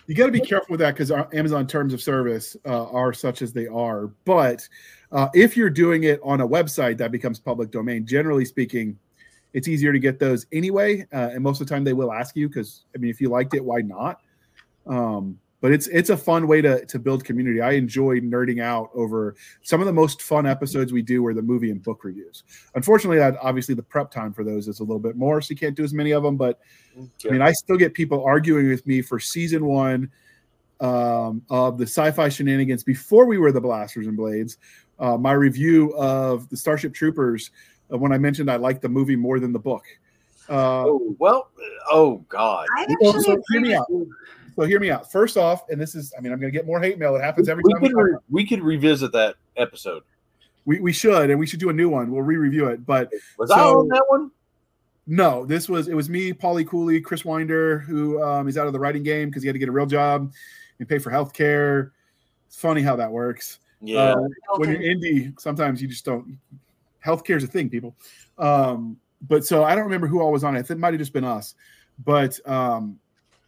You 0.08 0.16
got 0.16 0.26
to 0.26 0.32
be 0.32 0.42
careful 0.42 0.74
with 0.74 0.82
that 0.82 0.96
because 0.96 1.12
Amazon 1.12 1.66
terms 1.66 1.94
of 1.94 2.02
service 2.02 2.58
uh, 2.66 2.90
are 2.90 3.14
such 3.14 3.42
as 3.42 3.54
they 3.54 3.68
are. 3.68 4.08
But 4.26 4.68
uh, 5.12 5.30
if 5.34 5.56
you're 5.56 5.70
doing 5.70 6.04
it 6.04 6.20
on 6.24 6.42
a 6.42 6.48
website 6.48 6.98
that 6.98 7.12
becomes 7.12 7.40
public 7.40 7.72
domain, 7.72 8.06
generally 8.06 8.44
speaking, 8.44 8.98
it's 9.54 9.68
easier 9.68 9.94
to 9.94 10.00
get 10.00 10.20
those 10.20 10.46
anyway. 10.52 11.08
Uh, 11.14 11.30
and 11.32 11.42
most 11.42 11.62
of 11.62 11.68
the 11.68 11.74
time, 11.74 11.86
they 11.86 11.94
will 11.94 12.12
ask 12.12 12.36
you 12.36 12.50
because 12.50 12.84
I 12.94 12.98
mean, 12.98 13.12
if 13.12 13.22
you 13.22 13.30
liked 13.30 13.54
it, 13.54 13.64
why 13.64 13.80
not? 13.80 14.20
Um, 14.88 15.40
but 15.64 15.72
it's 15.72 15.88
it's 15.88 16.10
a 16.10 16.18
fun 16.18 16.46
way 16.46 16.62
to 16.62 16.86
to 16.88 17.00
build 17.00 17.24
community. 17.24 17.62
I 17.62 17.72
enjoy 17.72 18.20
nerding 18.20 18.62
out 18.62 18.90
over 18.94 19.36
some 19.62 19.80
of 19.80 19.88
the 19.88 19.94
most 19.94 20.22
fun 20.22 20.46
episodes 20.46 20.92
we 20.92 21.02
do 21.02 21.24
were 21.24 21.34
the 21.34 21.42
movie 21.42 21.72
and 21.72 21.82
book 21.82 22.04
reviews. 22.04 22.44
Unfortunately, 22.76 23.18
that 23.18 23.38
obviously 23.42 23.74
the 23.74 23.82
prep 23.82 24.12
time 24.12 24.34
for 24.34 24.44
those 24.44 24.68
is 24.68 24.82
a 24.82 24.84
little 24.84 25.00
bit 25.00 25.16
more, 25.16 25.40
so 25.40 25.52
you 25.52 25.56
can't 25.56 25.74
do 25.74 25.86
as 25.86 25.94
many 25.94 26.12
of 26.12 26.22
them. 26.22 26.36
But 26.36 26.60
yeah. 26.98 27.30
I 27.30 27.32
mean, 27.32 27.42
I 27.42 27.54
still 27.54 27.78
get 27.78 27.94
people 27.94 28.26
arguing 28.26 28.68
with 28.68 28.86
me 28.86 29.02
for 29.02 29.22
season 29.22 29.66
one 29.66 30.12
um, 30.82 31.42
of 31.50 31.78
the 31.78 31.86
sci-fi 31.86 32.28
shenanigans 32.28 32.84
before 32.84 33.26
we 33.26 33.38
were 33.38 33.54
the 33.54 33.62
Blasters 33.62 34.06
and 34.06 34.18
Blades. 34.18 34.58
Uh, 35.00 35.16
my 35.16 35.32
review 35.32 35.96
of 35.96 36.50
the 36.50 36.58
Starship 36.58 36.94
Troopers 36.94 37.52
uh, 37.90 37.98
when 37.98 38.12
I 38.12 38.18
mentioned 38.18 38.52
I 38.52 38.58
liked 38.58 38.82
the 38.82 38.90
movie 38.90 39.16
more 39.16 39.40
than 39.40 39.54
the 39.54 39.60
book. 39.60 39.86
Uh, 40.50 40.84
oh, 40.88 41.16
well, 41.20 41.52
oh 41.90 42.18
God. 42.28 42.68
I 42.76 42.84
actually 42.84 43.22
so 43.22 43.42
hear 43.50 43.62
me 43.62 43.76
out. 43.76 43.88
So 44.56 44.64
hear 44.64 44.80
me 44.80 44.92
out. 44.92 45.12
First 45.12 45.38
off, 45.38 45.70
and 45.70 45.80
this 45.82 45.96
is, 45.96 46.14
I 46.18 46.22
mean, 46.22 46.32
I'm 46.32 46.40
going 46.40 46.52
to 46.52 46.58
get 46.58 46.66
more 46.66 46.80
hate 46.80 47.00
mail. 47.00 47.16
It 47.16 47.22
happens 47.22 47.50
every 47.50 47.64
we 47.66 47.74
time. 47.74 47.82
Could 47.82 47.96
we, 47.96 48.04
re- 48.04 48.18
we 48.30 48.46
could 48.46 48.62
revisit 48.62 49.12
that 49.14 49.36
episode. 49.58 50.04
We, 50.66 50.80
we 50.80 50.94
should, 50.94 51.30
and 51.30 51.40
we 51.40 51.46
should 51.46 51.60
do 51.60 51.70
a 51.70 51.74
new 51.74 51.90
one. 51.90 52.12
We'll 52.12 52.22
re-review 52.22 52.68
it. 52.68 52.86
But 52.86 53.12
was 53.38 53.50
so, 53.50 53.56
I 53.56 53.64
on 53.64 53.88
that 53.90 54.04
one? 54.08 54.32
No, 55.06 55.46
this 55.46 55.68
was 55.68 55.90
it 55.90 55.96
was 55.96 56.10
me, 56.10 56.32
Paulie 56.32 56.66
Cooley, 56.66 57.02
Chris 57.02 57.26
Winder, 57.26 57.80
who 57.80 58.24
um, 58.24 58.48
is 58.48 58.58
out 58.58 58.68
of 58.68 58.74
the 58.74 58.80
writing 58.80 59.04
game 59.04 59.30
because 59.30 59.44
he 59.44 59.48
had 59.48 59.54
to 59.54 59.60
get 59.60 59.68
a 59.68 59.72
real 59.72 59.86
job 59.86 60.32
and 60.80 60.88
pay 60.88 60.98
for 60.98 61.10
health 61.10 61.34
care. 61.34 61.92
It's 62.48 62.56
funny 62.56 62.82
how 62.82 62.96
that 62.96 63.12
works. 63.12 63.60
Yeah. 63.82 64.14
Uh, 64.14 64.28
when 64.56 64.70
you're 64.70 64.80
indie, 64.80 65.38
sometimes 65.40 65.82
you 65.82 65.90
just 65.90 66.06
don't. 66.06 66.40
Healthcare 67.06 67.36
is 67.36 67.44
a 67.44 67.48
thing, 67.48 67.70
people. 67.70 67.96
Um, 68.38 68.98
but 69.28 69.46
so 69.46 69.66
I 69.66 69.76
don't 69.76 69.84
remember 69.84 70.08
who 70.08 70.22
all 70.22 70.32
was 70.32 70.46
on 70.46 70.56
it. 70.56 70.70
It 70.72 70.78
might 70.78 70.94
have 70.94 71.00
just 71.00 71.12
been 71.12 71.26
us. 71.26 71.56
But 72.06 72.40
um, 72.48 72.98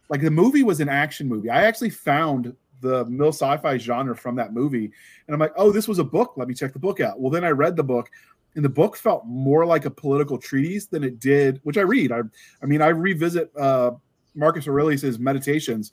like 0.08 0.20
the 0.20 0.30
movie 0.30 0.62
was 0.62 0.80
an 0.80 0.88
action 0.88 1.28
movie. 1.28 1.50
I 1.50 1.64
actually 1.64 1.90
found 1.90 2.54
the 2.80 3.04
mil 3.06 3.28
sci-fi 3.28 3.78
genre 3.78 4.16
from 4.16 4.36
that 4.36 4.52
movie, 4.52 4.92
and 5.26 5.34
I'm 5.34 5.40
like, 5.40 5.52
oh, 5.56 5.72
this 5.72 5.88
was 5.88 5.98
a 5.98 6.04
book. 6.04 6.34
Let 6.36 6.48
me 6.48 6.54
check 6.54 6.72
the 6.72 6.78
book 6.78 7.00
out. 7.00 7.20
Well, 7.20 7.30
then 7.30 7.44
I 7.44 7.50
read 7.50 7.76
the 7.76 7.84
book, 7.84 8.10
and 8.54 8.64
the 8.64 8.70
book 8.70 8.96
felt 8.96 9.24
more 9.26 9.66
like 9.66 9.84
a 9.84 9.90
political 9.90 10.38
treatise 10.38 10.86
than 10.86 11.04
it 11.04 11.20
did, 11.20 11.60
which 11.62 11.78
I 11.78 11.82
read. 11.82 12.12
I, 12.12 12.20
I 12.62 12.66
mean, 12.66 12.82
I 12.82 12.88
revisit 12.88 13.50
uh, 13.56 13.92
Marcus 14.34 14.68
Aurelius's 14.68 15.18
Meditations 15.18 15.92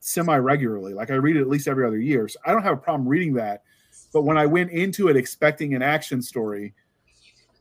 semi 0.00 0.36
regularly. 0.36 0.94
Like 0.94 1.10
I 1.10 1.14
read 1.14 1.36
it 1.36 1.40
at 1.40 1.48
least 1.48 1.68
every 1.68 1.86
other 1.86 1.98
year. 1.98 2.28
So 2.28 2.38
I 2.44 2.52
don't 2.52 2.62
have 2.62 2.74
a 2.74 2.80
problem 2.80 3.08
reading 3.08 3.34
that. 3.34 3.62
But 4.12 4.22
when 4.22 4.38
I 4.38 4.46
went 4.46 4.70
into 4.70 5.08
it 5.08 5.16
expecting 5.16 5.74
an 5.74 5.82
action 5.82 6.22
story, 6.22 6.74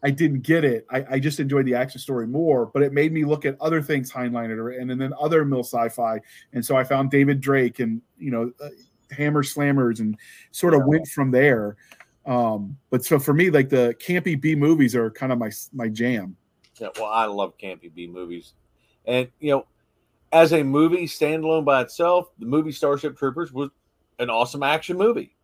I 0.03 0.11
didn't 0.11 0.41
get 0.41 0.63
it. 0.63 0.85
I, 0.89 1.05
I, 1.11 1.19
just 1.19 1.39
enjoyed 1.39 1.65
the 1.65 1.73
action 1.73 1.99
story 1.99 2.27
more, 2.27 2.67
but 2.67 2.83
it 2.83 2.93
made 2.93 3.11
me 3.11 3.25
look 3.25 3.45
at 3.45 3.59
other 3.59 3.81
things 3.81 4.11
Heinlein 4.11 4.63
written 4.63 4.91
and 4.91 5.01
then 5.01 5.13
other 5.19 5.43
mil 5.43 5.61
sci-fi. 5.61 6.19
And 6.53 6.63
so 6.63 6.77
I 6.77 6.83
found 6.83 7.09
David 7.09 7.41
Drake 7.41 7.79
and 7.79 8.01
you 8.19 8.31
know 8.31 8.51
uh, 8.63 8.69
Hammer's 9.11 9.53
Slammers 9.53 9.99
and 9.99 10.15
sort 10.51 10.73
of 10.73 10.81
yeah. 10.81 10.85
went 10.85 11.07
from 11.07 11.31
there. 11.31 11.77
Um, 12.25 12.77
but 12.89 13.05
so 13.05 13.17
for 13.17 13.33
me, 13.33 13.49
like 13.49 13.69
the 13.69 13.95
campy 13.99 14.39
B 14.39 14.55
movies 14.55 14.95
are 14.95 15.09
kind 15.09 15.31
of 15.31 15.39
my 15.39 15.51
my 15.73 15.87
jam. 15.87 16.35
Yeah, 16.75 16.89
well, 16.95 17.05
I 17.05 17.25
love 17.25 17.57
campy 17.57 17.91
B 17.93 18.05
movies, 18.05 18.53
and 19.05 19.27
you 19.39 19.51
know, 19.51 19.65
as 20.31 20.53
a 20.53 20.61
movie 20.61 21.07
standalone 21.07 21.65
by 21.65 21.81
itself, 21.81 22.29
the 22.37 22.45
movie 22.45 22.71
Starship 22.71 23.17
Troopers 23.17 23.51
was 23.51 23.71
an 24.19 24.29
awesome 24.29 24.61
action 24.61 24.95
movie. 24.95 25.35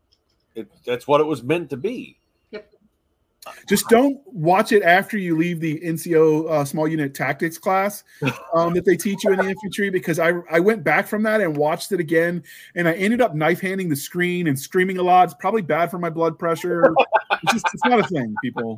It, 0.53 0.69
that's 0.85 1.07
what 1.07 1.21
it 1.21 1.23
was 1.23 1.41
meant 1.41 1.71
to 1.71 1.77
be 1.77 2.19
Just 3.67 3.89
don't 3.89 4.21
watch 4.25 4.71
it 4.71 4.83
after 4.83 5.17
you 5.17 5.37
leave 5.37 5.59
the 5.59 5.79
NCO 5.81 6.49
uh, 6.49 6.65
small 6.65 6.87
unit 6.87 7.13
tactics 7.13 7.57
class 7.57 8.03
um, 8.53 8.73
that 8.73 8.85
they 8.85 8.95
teach 8.95 9.23
you 9.23 9.31
in 9.33 9.39
the 9.39 9.49
infantry 9.49 9.89
because 9.89 10.19
I 10.19 10.33
I 10.49 10.59
went 10.59 10.83
back 10.83 11.07
from 11.07 11.23
that 11.23 11.41
and 11.41 11.55
watched 11.57 11.91
it 11.91 11.99
again 11.99 12.43
and 12.75 12.87
I 12.87 12.93
ended 12.93 13.21
up 13.21 13.35
knife 13.35 13.59
handing 13.59 13.89
the 13.89 13.95
screen 13.95 14.47
and 14.47 14.57
screaming 14.57 14.97
a 14.97 15.03
lot. 15.03 15.25
It's 15.25 15.33
probably 15.33 15.61
bad 15.61 15.91
for 15.91 15.99
my 15.99 16.09
blood 16.09 16.39
pressure. 16.39 16.93
it's 17.43 17.53
just 17.53 17.65
it's 17.73 17.85
not 17.85 17.99
a 17.99 18.03
thing, 18.07 18.33
people. 18.43 18.77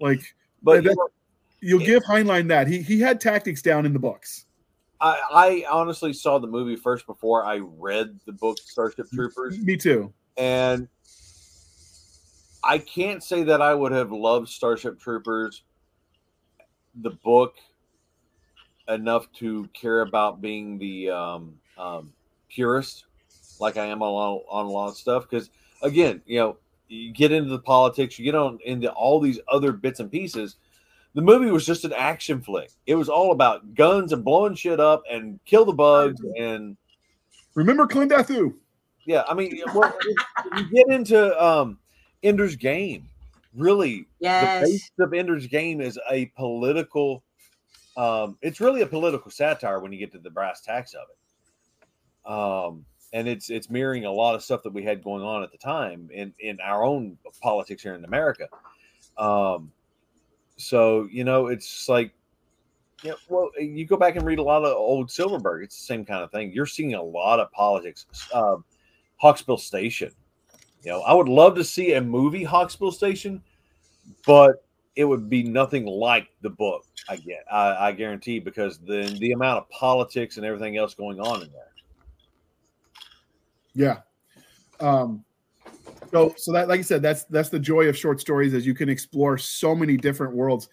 Like, 0.00 0.34
But 0.62 0.84
that- 0.84 0.96
you'll 1.60 1.78
give 1.80 2.02
Heinlein 2.02 2.48
that 2.48 2.66
he 2.66 2.82
he 2.82 2.98
had 2.98 3.20
tactics 3.20 3.62
down 3.62 3.86
in 3.86 3.92
the 3.92 3.98
books. 4.00 4.46
I, 5.00 5.20
I 5.32 5.66
honestly 5.70 6.12
saw 6.12 6.38
the 6.38 6.46
movie 6.46 6.76
first 6.76 7.06
before 7.06 7.44
I 7.44 7.58
read 7.58 8.18
the 8.24 8.32
book 8.32 8.58
Starship 8.64 9.06
Troopers, 9.12 9.58
Me 9.60 9.76
too. 9.76 10.12
and 10.36 10.88
I 12.64 12.78
can't 12.78 13.22
say 13.22 13.42
that 13.44 13.60
I 13.60 13.74
would 13.74 13.92
have 13.92 14.12
loved 14.12 14.48
Starship 14.48 15.00
Troopers, 15.00 15.62
the 16.94 17.10
book, 17.10 17.54
enough 18.88 19.32
to 19.34 19.68
care 19.72 20.02
about 20.02 20.40
being 20.40 20.78
the 20.78 21.10
um, 21.10 21.54
um, 21.78 22.12
purist 22.48 23.04
like 23.60 23.76
I 23.76 23.86
am 23.86 24.02
on 24.02 24.08
a 24.08 24.12
lot, 24.12 24.42
on 24.48 24.66
a 24.66 24.70
lot 24.70 24.88
of 24.88 24.96
stuff. 24.96 25.28
Because 25.28 25.50
again, 25.82 26.20
you 26.26 26.38
know, 26.38 26.56
you 26.88 27.12
get 27.12 27.32
into 27.32 27.50
the 27.50 27.58
politics, 27.58 28.18
you 28.18 28.24
get 28.24 28.34
on 28.34 28.58
into 28.64 28.90
all 28.92 29.20
these 29.20 29.40
other 29.48 29.72
bits 29.72 30.00
and 30.00 30.10
pieces. 30.10 30.56
The 31.14 31.22
movie 31.22 31.50
was 31.50 31.66
just 31.66 31.84
an 31.84 31.92
action 31.92 32.40
flick. 32.40 32.70
It 32.86 32.94
was 32.94 33.08
all 33.08 33.32
about 33.32 33.74
guns 33.74 34.12
and 34.12 34.24
blowing 34.24 34.54
shit 34.54 34.80
up 34.80 35.02
and 35.10 35.38
kill 35.44 35.64
the 35.64 35.72
bugs 35.72 36.20
and 36.38 36.76
Remember 37.54 37.86
Klendathu? 37.86 38.54
yeah. 39.04 39.24
I 39.28 39.34
mean, 39.34 39.60
well, 39.74 39.92
you 40.56 40.70
get 40.70 40.88
into 40.88 41.42
um, 41.42 41.78
Ender's 42.22 42.56
Game. 42.56 43.08
Really, 43.54 44.06
Yes. 44.20 44.64
the 44.64 44.72
base 44.72 44.90
of 45.00 45.14
Ender's 45.14 45.46
Game 45.46 45.80
is 45.80 45.98
a 46.10 46.26
political. 46.36 47.22
Um, 47.96 48.38
it's 48.40 48.60
really 48.60 48.80
a 48.80 48.86
political 48.86 49.30
satire 49.30 49.80
when 49.80 49.92
you 49.92 49.98
get 49.98 50.12
to 50.12 50.18
the 50.18 50.30
brass 50.30 50.62
tacks 50.62 50.94
of 50.94 51.06
it. 51.10 52.30
Um, 52.30 52.84
and 53.12 53.28
it's 53.28 53.50
it's 53.50 53.68
mirroring 53.68 54.06
a 54.06 54.10
lot 54.12 54.34
of 54.34 54.42
stuff 54.42 54.62
that 54.62 54.72
we 54.72 54.82
had 54.82 55.02
going 55.04 55.22
on 55.22 55.42
at 55.42 55.52
the 55.52 55.58
time 55.58 56.08
in 56.12 56.32
in 56.40 56.58
our 56.60 56.82
own 56.84 57.18
politics 57.42 57.82
here 57.82 57.94
in 57.94 58.04
America. 58.06 58.48
Um, 59.18 59.70
so 60.56 61.06
you 61.10 61.24
know, 61.24 61.48
it's 61.48 61.88
like, 61.90 62.14
yeah, 63.02 63.12
well, 63.28 63.50
you 63.60 63.84
go 63.84 63.98
back 63.98 64.16
and 64.16 64.24
read 64.24 64.38
a 64.38 64.42
lot 64.42 64.64
of 64.64 64.74
old 64.74 65.10
Silverberg. 65.10 65.62
It's 65.64 65.76
the 65.78 65.84
same 65.84 66.04
kind 66.06 66.22
of 66.24 66.30
thing. 66.30 66.52
You're 66.52 66.64
seeing 66.64 66.94
a 66.94 67.02
lot 67.02 67.38
of 67.40 67.52
politics. 67.52 68.06
Um, 68.32 68.64
Hawksbill 69.22 69.60
Station. 69.60 70.12
You 70.82 70.90
know, 70.90 71.02
I 71.02 71.12
would 71.12 71.28
love 71.28 71.54
to 71.56 71.64
see 71.64 71.94
a 71.94 72.00
movie 72.00 72.44
Hawksbill 72.44 72.92
Station, 72.92 73.42
but 74.26 74.64
it 74.96 75.04
would 75.04 75.30
be 75.30 75.42
nothing 75.42 75.86
like 75.86 76.28
the 76.42 76.50
book. 76.50 76.84
I 77.08 77.16
get, 77.16 77.44
I, 77.50 77.88
I 77.88 77.92
guarantee, 77.92 78.40
because 78.40 78.78
the 78.78 79.16
the 79.20 79.32
amount 79.32 79.58
of 79.58 79.70
politics 79.70 80.36
and 80.36 80.46
everything 80.46 80.76
else 80.76 80.94
going 80.94 81.20
on 81.20 81.42
in 81.42 81.52
there. 81.52 81.72
Yeah. 83.74 84.00
Um, 84.80 85.24
so 86.10 86.34
so 86.36 86.52
that 86.52 86.68
like 86.68 86.80
I 86.80 86.82
said, 86.82 87.00
that's 87.00 87.24
that's 87.24 87.48
the 87.48 87.58
joy 87.58 87.88
of 87.88 87.96
short 87.96 88.20
stories 88.20 88.52
is 88.52 88.66
you 88.66 88.74
can 88.74 88.88
explore 88.88 89.38
so 89.38 89.74
many 89.74 89.96
different 89.96 90.34
worlds. 90.34 90.68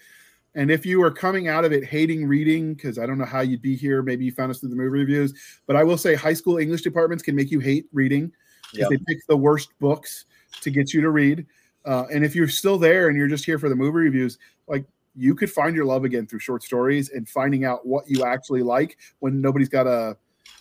And 0.56 0.72
if 0.72 0.84
you 0.86 1.02
are 1.04 1.12
coming 1.12 1.48
out 1.48 1.64
of 1.64 1.72
it 1.72 1.86
hating 1.86 2.26
reading, 2.26 2.74
because 2.74 2.98
I 2.98 3.06
don't 3.06 3.20
know 3.20 3.26
how 3.26 3.42
you'd 3.42 3.62
be 3.62 3.76
here, 3.76 4.02
maybe 4.02 4.26
you 4.26 4.32
found 4.32 4.50
us 4.50 4.60
through 4.60 4.70
the 4.70 4.76
movie 4.76 4.90
reviews, 4.90 5.34
but 5.68 5.76
I 5.76 5.84
will 5.84 5.98
say 5.98 6.16
high 6.16 6.34
school 6.34 6.58
English 6.58 6.82
departments 6.82 7.24
can 7.24 7.36
make 7.36 7.52
you 7.52 7.60
hate 7.60 7.86
reading 7.94 8.32
Yep. 8.74 8.90
they 8.90 8.98
pick 9.08 9.26
the 9.28 9.38
worst 9.38 9.70
books 9.80 10.26
to 10.62 10.70
get 10.70 10.94
you 10.94 11.02
to 11.02 11.10
read. 11.10 11.46
Uh, 11.86 12.06
and 12.12 12.24
if 12.24 12.36
you're 12.36 12.48
still 12.48 12.78
there 12.78 13.08
and 13.08 13.18
you're 13.18 13.28
just 13.28 13.46
here 13.46 13.58
for 13.58 13.70
the 13.70 13.76
movie 13.76 14.00
reviews, 14.00 14.38
like 14.68 14.86
you 15.16 15.36
could 15.36 15.52
find 15.52 15.76
your 15.76 15.86
love 15.86 16.06
again 16.06 16.26
through 16.26 16.40
short 16.40 16.64
stories 16.64 17.10
and 17.10 17.28
finding 17.28 17.66
out 17.66 17.86
what 17.86 18.08
you 18.08 18.24
actually 18.24 18.64
like 18.64 18.98
when 19.20 19.42
nobody's 19.42 19.70
got 19.70 19.88
a 19.88 20.16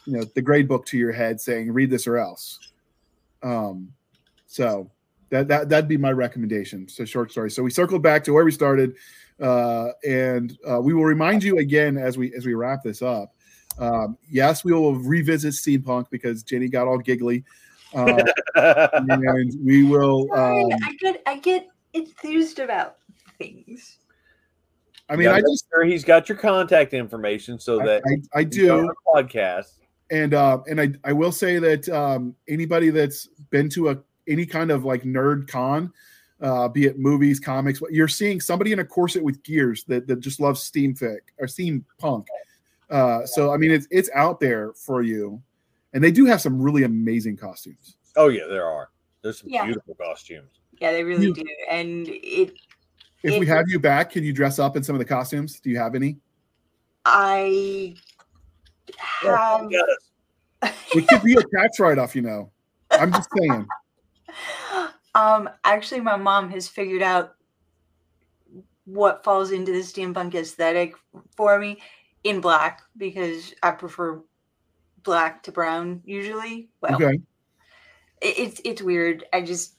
you 0.05 0.17
know 0.17 0.25
the 0.35 0.43
grade 0.43 0.67
book 0.67 0.87
to 0.87 0.99
your 0.99 1.13
head 1.13 1.41
saying 1.41 1.73
read 1.73 1.91
this 1.91 2.07
or 2.07 2.17
else 2.17 2.59
um 3.43 3.93
so 4.47 4.91
that 5.31 5.47
that 5.49 5.69
that'd 5.69 5.89
be 5.89 5.97
my 5.97 6.11
recommendation 6.11 6.89
so 6.89 7.05
short 7.05 7.31
story 7.31 7.51
so 7.51 7.63
we 7.63 7.71
circled 7.71 8.03
back 8.03 8.25
to 8.25 8.33
where 8.33 8.45
we 8.45 8.51
started 8.51 8.95
uh 9.41 9.89
and 10.07 10.59
uh, 10.69 10.81
we 10.81 10.95
will 10.95 11.05
remind 11.05 11.43
you 11.43 11.59
again 11.59 11.97
as 11.97 12.19
we 12.19 12.35
as 12.35 12.47
we 12.47 12.55
wrap 12.55 12.83
this 12.83 13.03
up 13.03 13.35
um 13.79 14.17
yes 14.29 14.65
we 14.65 14.73
will 14.73 14.97
revisit 14.97 15.53
steampunk 15.53 16.07
because 16.11 16.43
jenny 16.43 16.69
got 16.69 16.89
all 16.89 16.99
giggly 16.99 17.45
uh, 17.95 18.23
and 19.05 19.53
we 19.65 19.85
will 19.85 20.29
Sorry, 20.35 20.63
um 20.73 20.79
I 20.85 20.93
get 21.01 21.23
I 21.27 21.39
get 21.39 21.69
enthused 21.95 22.59
about 22.59 22.97
things. 23.39 23.97
i 25.09 25.17
mean 25.17 25.29
i 25.29 25.41
just 25.41 25.67
sure 25.73 25.85
he's 25.85 26.05
got 26.05 26.29
your 26.29 26.37
contact 26.37 26.93
information 26.93 27.59
so 27.59 27.79
that 27.79 28.03
I, 28.07 28.41
I 28.41 28.45
he's 28.45 28.69
on 28.69 28.87
do 28.87 28.95
podcast. 29.07 29.73
and 30.11 30.35
uh, 30.35 30.59
and 30.69 30.81
I, 30.81 30.93
I 31.05 31.13
will 31.13 31.33
say 31.33 31.59
that 31.59 31.89
um, 31.89 32.35
anybody 32.49 32.91
that's 32.91 33.27
been 33.51 33.69
to 33.71 33.91
a 33.91 33.99
any 34.27 34.45
kind 34.45 34.71
of 34.71 34.85
like 34.85 35.03
nerd 35.05 35.49
con, 35.49 35.93
uh, 36.41 36.69
be 36.69 36.85
it 36.85 36.99
movies, 36.99 37.41
comics, 37.41 37.81
you're 37.91 38.09
seeing 38.09 38.41
somebody 38.41 38.73
in 38.73 38.81
a 38.81 38.85
corset 38.85 39.23
with 39.23 39.43
gears 39.43 39.85
that, 39.85 40.07
that 40.07 40.21
just 40.21 40.41
loves 40.41 40.61
steam 40.61 40.95
fic 40.95 41.21
or 41.39 41.47
steampunk. 41.47 42.27
Uh, 42.91 43.25
so 43.27 43.53
I 43.53 43.57
mean, 43.57 43.71
it's 43.71 43.87
it's 43.91 44.11
out 44.15 44.41
there 44.41 44.73
for 44.75 45.03
you, 45.03 45.43
and 45.93 46.03
they 46.03 46.11
do 46.11 46.25
have 46.27 46.41
some 46.41 46.61
really 46.61 46.83
amazing 46.85 47.37
costumes. 47.37 47.97
Oh 48.17 48.29
yeah, 48.29 48.47
there 48.49 48.67
are. 48.67 48.91
There's 49.23 49.41
some 49.41 49.49
Yeah. 49.51 49.65
beautiful 49.65 49.95
costumes. 49.95 50.61
Yeah, 50.81 50.93
they 50.93 51.05
really 51.05 51.27
You- 51.27 51.35
do. 51.35 51.45
And 51.71 52.09
it 52.09 52.55
If 53.23 53.39
we 53.41 53.47
have 53.47 53.65
you 53.69 53.81
back, 53.81 54.11
can 54.13 54.23
you 54.23 54.33
dress 54.33 54.59
up 54.59 54.77
in 54.77 54.83
some 54.85 54.95
of 54.95 55.01
the 55.01 55.05
costumes? 55.05 55.59
Do 55.61 55.71
you 55.71 55.79
have 55.79 55.95
any? 55.95 56.19
I 57.05 57.97
have 58.99 59.71
You. 59.71 59.97
It 60.95 61.07
could 61.09 61.23
be 61.23 61.35
a 61.35 61.43
tax 61.57 61.79
write-off, 61.81 62.15
you 62.17 62.23
know. 62.23 62.51
I'm 62.91 63.13
just 63.13 63.29
saying. 63.37 63.67
um 65.15 65.49
actually 65.65 66.01
my 66.01 66.17
mom 66.17 66.51
has 66.51 66.69
figured 66.69 67.03
out 67.03 67.35
what 68.85 69.25
falls 69.25 69.51
into 69.53 69.73
the 69.73 69.79
steampunk 69.81 70.35
aesthetic 70.35 70.95
for 71.37 71.59
me 71.59 71.79
in 72.25 72.41
black 72.41 72.83
because 72.97 73.55
I 73.63 73.71
prefer 73.73 74.23
black 75.03 75.43
to 75.45 75.53
brown 75.53 76.03
usually. 76.05 76.69
Well, 76.81 76.95
Okay. 76.95 77.21
it, 78.21 78.39
it's 78.39 78.61
it's 78.65 78.83
weird. 78.83 79.25
I 79.33 79.43
just 79.43 79.75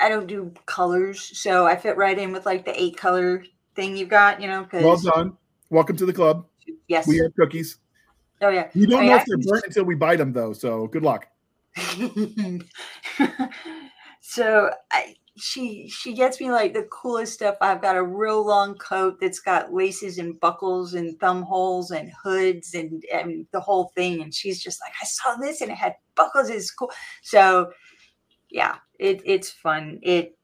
I 0.00 0.08
don't 0.08 0.26
do 0.26 0.52
colors, 0.66 1.20
so 1.38 1.66
I 1.66 1.76
fit 1.76 1.96
right 1.96 2.18
in 2.18 2.32
with 2.32 2.46
like 2.46 2.64
the 2.64 2.80
eight 2.80 2.96
color 2.96 3.44
thing 3.74 3.96
you've 3.96 4.08
got, 4.08 4.40
you 4.40 4.48
know. 4.48 4.62
Because 4.64 4.82
Well 4.84 4.96
done. 4.98 5.36
Welcome 5.70 5.96
to 5.96 6.06
the 6.06 6.12
club. 6.12 6.46
yes, 6.88 7.06
We 7.08 7.18
have 7.18 7.34
cookies. 7.34 7.78
oh 8.42 8.48
yeah. 8.50 8.68
We 8.74 8.86
don't 8.86 9.00
oh, 9.00 9.02
I 9.02 9.06
know 9.06 9.16
if 9.16 9.24
they're 9.26 9.38
burnt 9.38 9.64
until 9.66 9.84
we 9.84 9.94
bite 9.94 10.16
them, 10.16 10.32
though. 10.32 10.52
So 10.52 10.86
good 10.86 11.02
luck. 11.02 11.26
so 14.20 14.70
I, 14.92 15.14
she 15.36 15.88
she 15.88 16.14
gets 16.14 16.40
me 16.40 16.50
like 16.50 16.72
the 16.72 16.88
coolest 16.90 17.34
stuff. 17.34 17.56
I've 17.60 17.82
got 17.82 17.96
a 17.96 18.02
real 18.02 18.44
long 18.44 18.76
coat 18.76 19.18
that's 19.20 19.40
got 19.40 19.72
laces 19.72 20.18
and 20.18 20.38
buckles 20.40 20.94
and 20.94 21.18
thumb 21.20 21.42
holes 21.42 21.90
and 21.90 22.10
hoods 22.22 22.74
and 22.74 23.04
and 23.12 23.46
the 23.52 23.60
whole 23.60 23.92
thing. 23.94 24.22
And 24.22 24.32
she's 24.34 24.62
just 24.62 24.80
like, 24.80 24.92
I 25.00 25.04
saw 25.04 25.36
this 25.36 25.60
and 25.60 25.70
it 25.70 25.76
had 25.76 25.94
buckles. 26.14 26.48
It's 26.48 26.70
cool. 26.70 26.90
So 27.22 27.70
yeah, 28.50 28.76
it 28.98 29.20
it's 29.24 29.50
fun. 29.50 29.98
It 30.02 30.36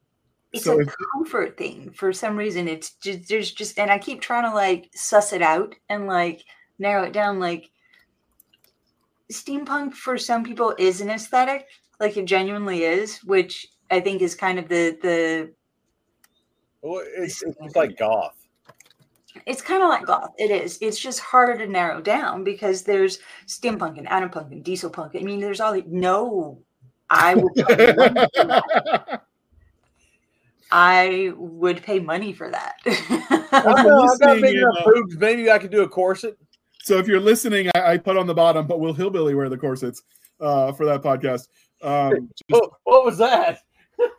it's 0.51 0.65
So 0.65 0.79
a 0.79 0.85
comfort 1.13 1.57
thing 1.57 1.91
for 1.91 2.13
some 2.13 2.37
reason. 2.37 2.67
It's 2.67 2.93
just 2.95 3.27
there's 3.27 3.51
just 3.51 3.79
and 3.79 3.91
I 3.91 3.97
keep 3.97 4.21
trying 4.21 4.43
to 4.43 4.53
like 4.53 4.89
suss 4.93 5.33
it 5.33 5.41
out 5.41 5.73
and 5.89 6.05
like 6.07 6.43
narrow 6.77 7.03
it 7.03 7.13
down. 7.13 7.39
Like 7.39 7.71
steampunk 9.31 9.93
for 9.93 10.17
some 10.19 10.43
people 10.43 10.75
is 10.77 11.01
an 11.01 11.09
aesthetic, 11.09 11.65
like 11.99 12.15
it 12.17 12.25
genuinely 12.25 12.83
is, 12.83 13.17
which 13.23 13.65
I 13.93 13.99
think 14.01 14.21
is 14.21 14.33
kind 14.35 14.57
of 14.57 14.67
the 14.67 14.97
the 15.01 15.53
Well, 16.81 17.03
it's, 17.17 17.43
it's 17.43 17.75
like 17.75 17.97
goth. 17.97 18.35
it's 19.45 19.61
kind 19.61 19.83
of 19.83 19.89
like 19.89 20.05
goth. 20.05 20.31
It 20.37 20.49
is. 20.51 20.79
It's 20.81 20.97
just 20.99 21.19
harder 21.19 21.57
to 21.59 21.67
narrow 21.71 22.01
down 22.01 22.43
because 22.43 22.81
there's 22.83 23.19
steampunk 23.47 23.97
and 23.99 24.07
animpunk 24.07 24.51
and 24.51 24.63
diesel 24.63 24.89
punk. 24.89 25.15
I 25.15 25.19
mean, 25.19 25.39
there's 25.39 25.59
all 25.59 25.73
the 25.73 25.83
no. 25.87 26.59
I 27.09 27.35
will 27.35 27.51
pay 27.53 27.93
money 27.93 28.25
for 28.35 28.45
that. 28.45 29.21
I 30.71 31.31
would 31.35 31.83
pay 31.83 31.99
money 31.99 32.33
for 32.33 32.49
that. 32.49 32.75
I 32.87 33.83
know, 33.83 34.01
I've 34.11 34.19
got 34.19 34.37
listening 34.37 34.41
big 34.41 34.55
in, 34.55 34.61
enough 34.61 34.87
uh. 34.87 35.01
Maybe 35.19 35.51
I 35.51 35.59
could 35.59 35.69
do 35.69 35.83
a 35.83 35.87
corset. 35.87 36.35
So 36.81 36.97
if 36.97 37.07
you're 37.07 37.19
listening, 37.19 37.69
I, 37.75 37.91
I 37.93 37.97
put 37.99 38.17
on 38.17 38.25
the 38.25 38.33
bottom, 38.33 38.65
but 38.65 38.79
will 38.79 38.93
Hillbilly 38.93 39.35
wear 39.35 39.49
the 39.49 39.57
corsets 39.57 40.01
uh, 40.39 40.71
for 40.71 40.85
that 40.85 41.03
podcast? 41.03 41.47
Um, 41.83 42.27
just- 42.29 42.43
What, 42.49 42.71
what 42.85 43.05
was 43.05 43.17
that? 43.19 43.59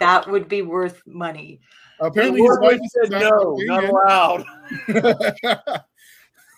That 0.00 0.30
would 0.30 0.48
be 0.48 0.62
worth 0.62 1.02
money. 1.06 1.60
apparently, 2.00 2.42
his 2.42 2.58
wife 2.60 2.80
said 2.88 3.10
no, 3.10 3.56
not 3.60 3.84
allowed. 3.84 4.44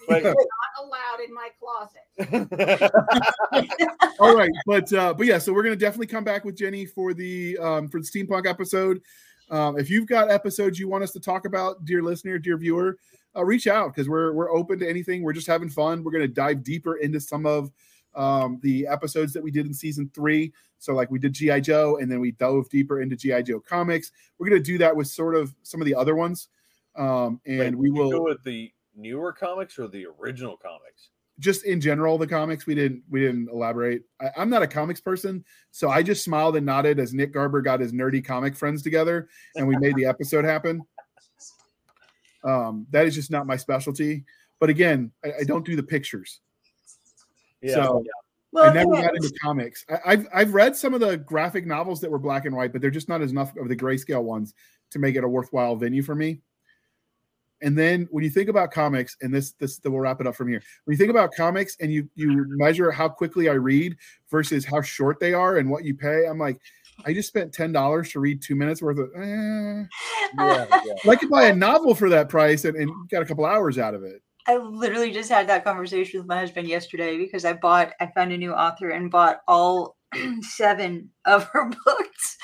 But 0.08 0.22
not 0.22 0.36
allowed 0.78 1.18
in 1.26 1.34
my 1.34 1.48
closet. 1.58 2.92
All 4.20 4.36
right, 4.36 4.52
but 4.64 4.92
uh, 4.92 5.12
but 5.14 5.26
yeah, 5.26 5.38
so 5.38 5.52
we're 5.52 5.64
gonna 5.64 5.74
definitely 5.74 6.06
come 6.06 6.22
back 6.22 6.44
with 6.44 6.56
Jenny 6.56 6.86
for 6.86 7.12
the 7.12 7.58
um, 7.58 7.88
for 7.88 7.98
the 8.00 8.06
steampunk 8.06 8.46
episode. 8.46 9.00
Um, 9.50 9.78
if 9.78 9.90
you've 9.90 10.06
got 10.06 10.30
episodes 10.30 10.78
you 10.78 10.88
want 10.88 11.04
us 11.04 11.12
to 11.12 11.20
talk 11.20 11.44
about, 11.44 11.84
dear 11.84 12.02
listener, 12.02 12.38
dear 12.38 12.56
viewer, 12.56 12.98
uh, 13.36 13.44
reach 13.44 13.66
out 13.66 13.94
because 13.94 14.08
we're 14.08 14.32
we're 14.32 14.50
open 14.50 14.78
to 14.78 14.88
anything. 14.88 15.22
We're 15.22 15.32
just 15.32 15.46
having 15.46 15.68
fun. 15.68 16.02
We're 16.02 16.12
going 16.12 16.22
to 16.22 16.28
dive 16.28 16.62
deeper 16.62 16.96
into 16.96 17.20
some 17.20 17.46
of 17.46 17.70
um, 18.16 18.58
the 18.62 18.86
episodes 18.86 19.32
that 19.34 19.42
we 19.42 19.50
did 19.50 19.66
in 19.66 19.74
season 19.74 20.10
three. 20.14 20.52
So, 20.78 20.94
like 20.94 21.10
we 21.10 21.18
did 21.18 21.32
GI 21.32 21.60
Joe, 21.60 21.98
and 21.98 22.10
then 22.10 22.20
we 22.20 22.32
dove 22.32 22.68
deeper 22.68 23.00
into 23.00 23.16
GI 23.16 23.44
Joe 23.44 23.60
comics. 23.60 24.12
We're 24.38 24.48
going 24.48 24.62
to 24.62 24.66
do 24.66 24.78
that 24.78 24.94
with 24.94 25.08
sort 25.08 25.34
of 25.34 25.54
some 25.62 25.80
of 25.80 25.86
the 25.86 25.94
other 25.94 26.16
ones, 26.16 26.48
um, 26.96 27.40
and 27.46 27.76
Wait, 27.76 27.78
we 27.78 27.90
will 27.90 28.10
go 28.10 28.24
with 28.24 28.42
the 28.42 28.72
newer 28.94 29.32
comics 29.32 29.78
or 29.78 29.88
the 29.88 30.06
original 30.20 30.56
comics. 30.56 31.10
just 31.38 31.64
in 31.64 31.80
general 31.80 32.18
the 32.18 32.26
comics. 32.26 32.66
We 32.66 32.74
didn't 32.74 33.02
we 33.10 33.20
didn't 33.20 33.48
elaborate. 33.50 34.02
I, 34.20 34.30
I'm 34.36 34.50
not 34.50 34.62
a 34.62 34.66
comics 34.66 35.00
person, 35.00 35.44
so 35.70 35.90
I 35.90 36.02
just 36.02 36.24
smiled 36.24 36.56
and 36.56 36.66
nodded 36.66 36.98
as 36.98 37.14
Nick 37.14 37.32
Garber 37.32 37.62
got 37.62 37.80
his 37.80 37.92
nerdy 37.92 38.24
comic 38.24 38.56
friends 38.56 38.82
together, 38.82 39.28
and 39.54 39.66
we 39.66 39.76
made 39.78 39.94
the 39.96 40.06
episode 40.06 40.44
happen. 40.44 40.82
Um, 42.44 42.86
that 42.90 43.06
is 43.06 43.14
just 43.14 43.30
not 43.30 43.46
my 43.46 43.56
specialty. 43.56 44.24
But 44.60 44.70
again, 44.70 45.10
I, 45.24 45.32
I 45.40 45.44
don't 45.44 45.66
do 45.66 45.76
the 45.76 45.82
pictures. 45.82 46.40
Yeah, 47.62 47.74
So- 47.74 48.02
yeah. 48.04 48.10
Well, 48.52 48.70
I 48.70 48.72
never 48.72 48.92
got 48.92 49.14
into 49.14 49.30
comics. 49.42 49.84
I, 49.90 49.98
I've 50.06 50.28
I've 50.32 50.54
read 50.54 50.74
some 50.74 50.94
of 50.94 51.00
the 51.00 51.18
graphic 51.18 51.66
novels 51.66 52.00
that 52.00 52.10
were 52.10 52.18
black 52.18 52.46
and 52.46 52.56
white, 52.56 52.72
but 52.72 52.80
they're 52.80 52.90
just 52.90 53.08
not 53.08 53.20
as 53.20 53.30
enough 53.30 53.54
of 53.56 53.68
the 53.68 53.76
grayscale 53.76 54.22
ones 54.22 54.54
to 54.92 54.98
make 54.98 55.14
it 55.14 55.24
a 55.24 55.28
worthwhile 55.28 55.76
venue 55.76 56.02
for 56.02 56.14
me. 56.14 56.40
And 57.60 57.76
then 57.76 58.06
when 58.10 58.24
you 58.24 58.30
think 58.30 58.48
about 58.48 58.70
comics, 58.70 59.16
and 59.20 59.34
this 59.34 59.52
this 59.52 59.80
we'll 59.84 59.98
wrap 59.98 60.20
it 60.22 60.26
up 60.26 60.36
from 60.36 60.48
here. 60.48 60.62
When 60.84 60.92
you 60.94 60.98
think 60.98 61.10
about 61.10 61.32
comics 61.34 61.76
and 61.80 61.92
you 61.92 62.08
you 62.14 62.46
measure 62.48 62.90
how 62.90 63.08
quickly 63.10 63.48
I 63.50 63.54
read 63.54 63.96
versus 64.30 64.64
how 64.64 64.80
short 64.80 65.20
they 65.20 65.34
are 65.34 65.58
and 65.58 65.68
what 65.68 65.84
you 65.84 65.94
pay, 65.94 66.26
I'm 66.26 66.38
like, 66.38 66.58
I 67.04 67.12
just 67.12 67.28
spent 67.28 67.52
ten 67.52 67.72
dollars 67.72 68.10
to 68.12 68.20
read 68.20 68.40
two 68.40 68.54
minutes 68.54 68.80
worth 68.80 68.98
of. 68.98 69.10
Eh. 69.16 69.84
yeah, 70.38 70.66
yeah. 70.84 71.10
I 71.10 71.16
could 71.16 71.30
buy 71.30 71.46
a 71.46 71.54
novel 71.54 71.94
for 71.94 72.08
that 72.10 72.28
price 72.28 72.64
and, 72.64 72.76
and 72.76 72.90
got 73.10 73.22
a 73.22 73.26
couple 73.26 73.44
hours 73.44 73.78
out 73.78 73.94
of 73.94 74.02
it. 74.02 74.22
I 74.46 74.58
literally 74.58 75.10
just 75.10 75.30
had 75.30 75.48
that 75.48 75.64
conversation 75.64 76.20
with 76.20 76.28
my 76.28 76.38
husband 76.38 76.68
yesterday 76.68 77.18
because 77.18 77.44
I 77.44 77.54
bought, 77.54 77.92
I 78.00 78.06
found 78.06 78.32
a 78.32 78.38
new 78.38 78.52
author 78.52 78.90
and 78.90 79.10
bought 79.10 79.40
all 79.48 79.96
seven 80.40 81.10
of 81.24 81.44
her 81.52 81.70
books. 81.84 82.38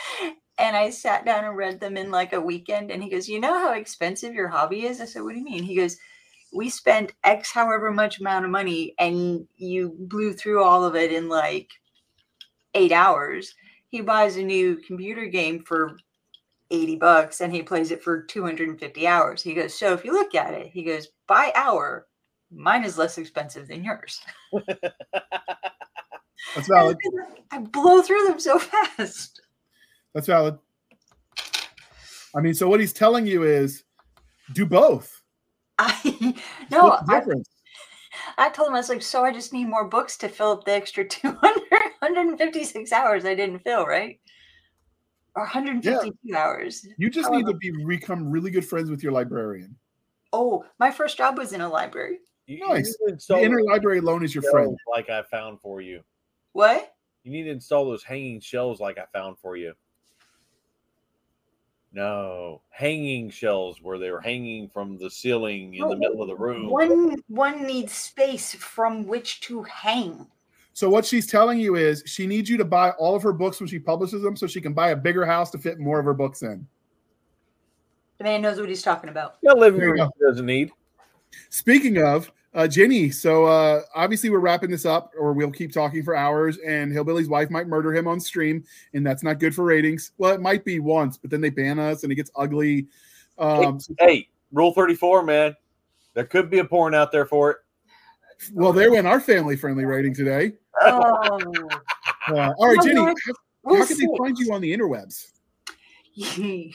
And 0.59 0.77
I 0.77 0.91
sat 0.91 1.24
down 1.24 1.45
and 1.45 1.57
read 1.57 1.81
them 1.81 1.97
in 1.97 2.11
like 2.11 2.33
a 2.33 2.41
weekend. 2.41 2.91
And 2.91 3.03
he 3.03 3.11
goes, 3.11 3.29
You 3.29 3.41
know 3.41 3.55
how 3.59 3.73
expensive 3.73 4.35
your 4.35 4.49
hobby 4.49 4.87
is? 4.87 5.01
I 5.01 5.05
said, 5.05 5.23
What 5.23 5.33
do 5.33 5.39
you 5.39 5.45
mean? 5.45 5.62
He 5.62 5.77
goes, 5.77 5.97
We 6.53 6.70
spent 6.70 7.12
X 7.23 7.53
however 7.53 7.93
much 7.93 8.20
amount 8.20 8.45
of 8.45 8.51
money 8.51 8.95
and 8.99 9.47
you 9.57 9.95
blew 9.97 10.33
through 10.33 10.62
all 10.62 10.85
of 10.85 10.97
it 10.97 11.12
in 11.12 11.29
like 11.29 11.69
eight 12.74 12.93
hours. 12.93 13.55
He 13.89 14.01
buys 14.01 14.37
a 14.37 14.43
new 14.43 14.77
computer 14.77 15.27
game 15.27 15.62
for 15.62 15.97
80 16.73 16.97
bucks 16.97 17.40
and 17.40 17.53
he 17.53 17.62
plays 17.62 17.90
it 17.90 18.03
for 18.03 18.23
250 18.23 19.07
hours. 19.07 19.43
He 19.43 19.55
goes, 19.55 19.74
So 19.74 19.93
if 19.93 20.05
you 20.05 20.12
look 20.12 20.35
at 20.35 20.55
it, 20.55 20.69
he 20.69 20.82
goes, 20.82 21.09
by 21.28 21.53
hour, 21.55 22.07
mine 22.51 22.85
is 22.85 22.99
less 22.99 23.19
expensive 23.19 23.69
than 23.69 23.85
yours. 23.85 24.20
That's 26.55 26.69
valid. 26.69 26.97
I 27.51 27.59
blow 27.59 28.03
through 28.03 28.24
them 28.24 28.40
so 28.40 28.59
fast. 28.97 29.43
That's 30.15 30.27
valid. 30.27 30.59
I 32.35 32.40
mean, 32.40 32.55
so 32.55 32.69
what 32.69 32.81
he's 32.81 32.93
telling 32.93 33.27
you 33.27 33.43
is 33.43 33.85
do 34.55 34.66
both. 34.66 35.23
I 35.78 36.35
no, 36.70 36.99
I? 37.09 37.23
I 38.39 38.49
told 38.51 38.69
him 38.69 38.74
I 38.74 38.78
was 38.78 38.89
like, 38.89 39.03
so 39.03 39.24
I 39.24 39.32
just 39.32 39.53
need 39.53 39.69
more 39.69 39.86
books 39.86 40.16
to 40.19 40.28
fill 40.28 40.53
up 40.53 40.65
the 40.65 40.73
extra 40.73 41.07
200, 41.07 41.39
156 41.40 42.93
hours 42.93 43.24
I 43.24 43.35
didn't 43.35 43.61
fill, 43.61 43.85
right? 43.85 44.19
Or 45.35 45.43
152 45.45 46.37
hours. 46.37 46.87
You 46.99 47.09
just 47.09 47.31
need 47.31 47.47
to 47.47 47.55
be 47.55 47.71
become 47.87 48.31
really 48.31 48.51
good 48.51 48.67
friends 48.67 48.91
with 48.91 49.03
your 49.03 49.13
librarian. 49.13 49.77
Oh, 50.33 50.65
my 50.79 50.91
first 50.91 51.17
job 51.17 51.39
was 51.39 51.53
in 51.53 51.61
a 51.61 51.69
library. 51.69 52.19
You, 52.47 52.57
you 52.59 52.69
Nice. 52.69 52.89
need 52.89 52.97
The 53.07 53.13
install 53.15 53.39
interlibrary 53.41 54.03
loan 54.03 54.25
is 54.25 54.35
your 54.35 54.43
friend. 54.51 54.77
like 54.91 55.09
I 55.09 55.23
found 55.23 55.61
for 55.61 55.81
you. 55.81 56.03
What? 56.53 56.95
You 57.25 57.33
need 57.33 57.45
to 57.45 57.51
install 57.51 57.87
those 57.87 58.03
hanging 58.03 58.41
shelves 58.41 58.81
like 58.81 58.99
I 58.99 59.05
found 59.13 59.39
for 59.39 59.57
you. 59.57 59.75
No, 61.95 62.63
hanging 62.71 63.29
shelves 63.31 63.81
where 63.83 63.99
they 63.99 64.11
were 64.11 64.21
hanging 64.21 64.69
from 64.69 64.97
the 64.97 65.11
ceiling 65.11 65.75
in 65.75 65.87
the 65.89 65.97
middle 65.97 66.23
of 66.23 66.29
the 66.29 66.35
room. 66.37 66.71
One 66.71 67.17
one 67.29 67.65
needs 67.67 67.93
space 67.93 68.55
from 68.55 69.07
which 69.07 69.41
to 69.43 69.63
hang. 69.65 70.27
So 70.74 70.89
what 70.89 71.05
she's 71.05 71.27
telling 71.27 71.59
you 71.59 71.77
is 71.77 72.03
she 72.07 72.27
needs 72.27 72.49
you 72.49 72.57
to 72.57 72.65
buy 72.65 72.90
all 72.93 73.15
of 73.15 73.23
her 73.23 73.32
books 73.32 73.61
when 73.61 73.69
she 73.69 73.78
publishes 73.78 74.23
them 74.23 74.36
so 74.36 74.47
she 74.47 74.61
can 74.61 74.73
buy 74.73 74.90
a 74.90 74.97
bigger 74.97 75.27
house 75.27 75.51
to 75.51 75.59
fit 75.59 75.78
more 75.78 75.99
of 75.99 76.05
her 76.05 76.15
books 76.15 76.43
in. 76.43 76.66
The 78.19 78.24
man 78.24 78.43
knows 78.43 78.59
what 78.59 78.69
he's 78.69 78.82
talking 78.82 79.11
about. 79.11 79.36
Yeah, 79.43 79.53
living 79.53 79.81
room 79.81 80.11
doesn't 80.20 80.47
need. 80.47 80.70
Speaking 81.51 82.03
of 82.03 82.31
uh, 82.55 82.69
Jenny, 82.69 83.11
so 83.11 83.47
uh, 83.47 83.82
obviously 83.94 84.31
we're 84.31 84.39
wrapping 84.39 84.70
this 84.70 84.85
up, 84.85 85.12
or 85.19 85.32
we'll 85.32 85.51
keep 85.51 85.73
talking 85.73 86.03
for 86.03 86.15
hours, 86.15 86.59
and 86.59 86.93
Hillbilly's 86.93 87.28
wife 87.28 87.51
might 87.51 87.66
murder 87.66 87.94
him 87.94 88.07
on 88.07 88.20
stream, 88.20 88.65
and 88.94 89.07
that's 89.07 89.23
not 89.23 89.40
good 89.40 89.55
for 89.55 89.65
ratings. 89.65 90.12
Well, 90.19 90.32
it 90.32 90.40
might 90.40 90.65
be 90.65 90.78
once, 90.78 91.16
but 91.16 91.31
then 91.31 91.40
they 91.40 91.51
ban 91.51 91.78
us, 91.78 92.03
and 92.03 92.12
it 92.12 92.16
gets 92.16 92.31
ugly. 92.36 92.86
Um, 93.39 93.78
Hey, 93.99 94.28
Rule 94.53 94.73
34, 94.73 95.23
man. 95.23 95.57
There 96.15 96.24
could 96.24 96.51
be 96.51 96.59
a 96.59 96.65
porn 96.65 96.94
out 96.94 97.11
there 97.11 97.24
for 97.24 97.51
it. 97.53 97.57
Well, 98.52 98.73
there 98.73 98.90
went 98.90 99.06
our 99.06 99.20
family-friendly 99.20 99.85
rating 99.85 100.14
today. 100.14 100.52
Oh, 100.82 101.39
Uh, 102.28 102.52
all 102.56 102.69
right, 102.69 102.82
Jenny, 102.82 103.01
how, 103.01 103.14
how 103.66 103.86
can 103.86 103.98
they 103.98 104.06
find 104.16 104.39
you 104.39 104.52
on 104.52 104.60
the 104.60 104.73
interwebs? 104.73 105.27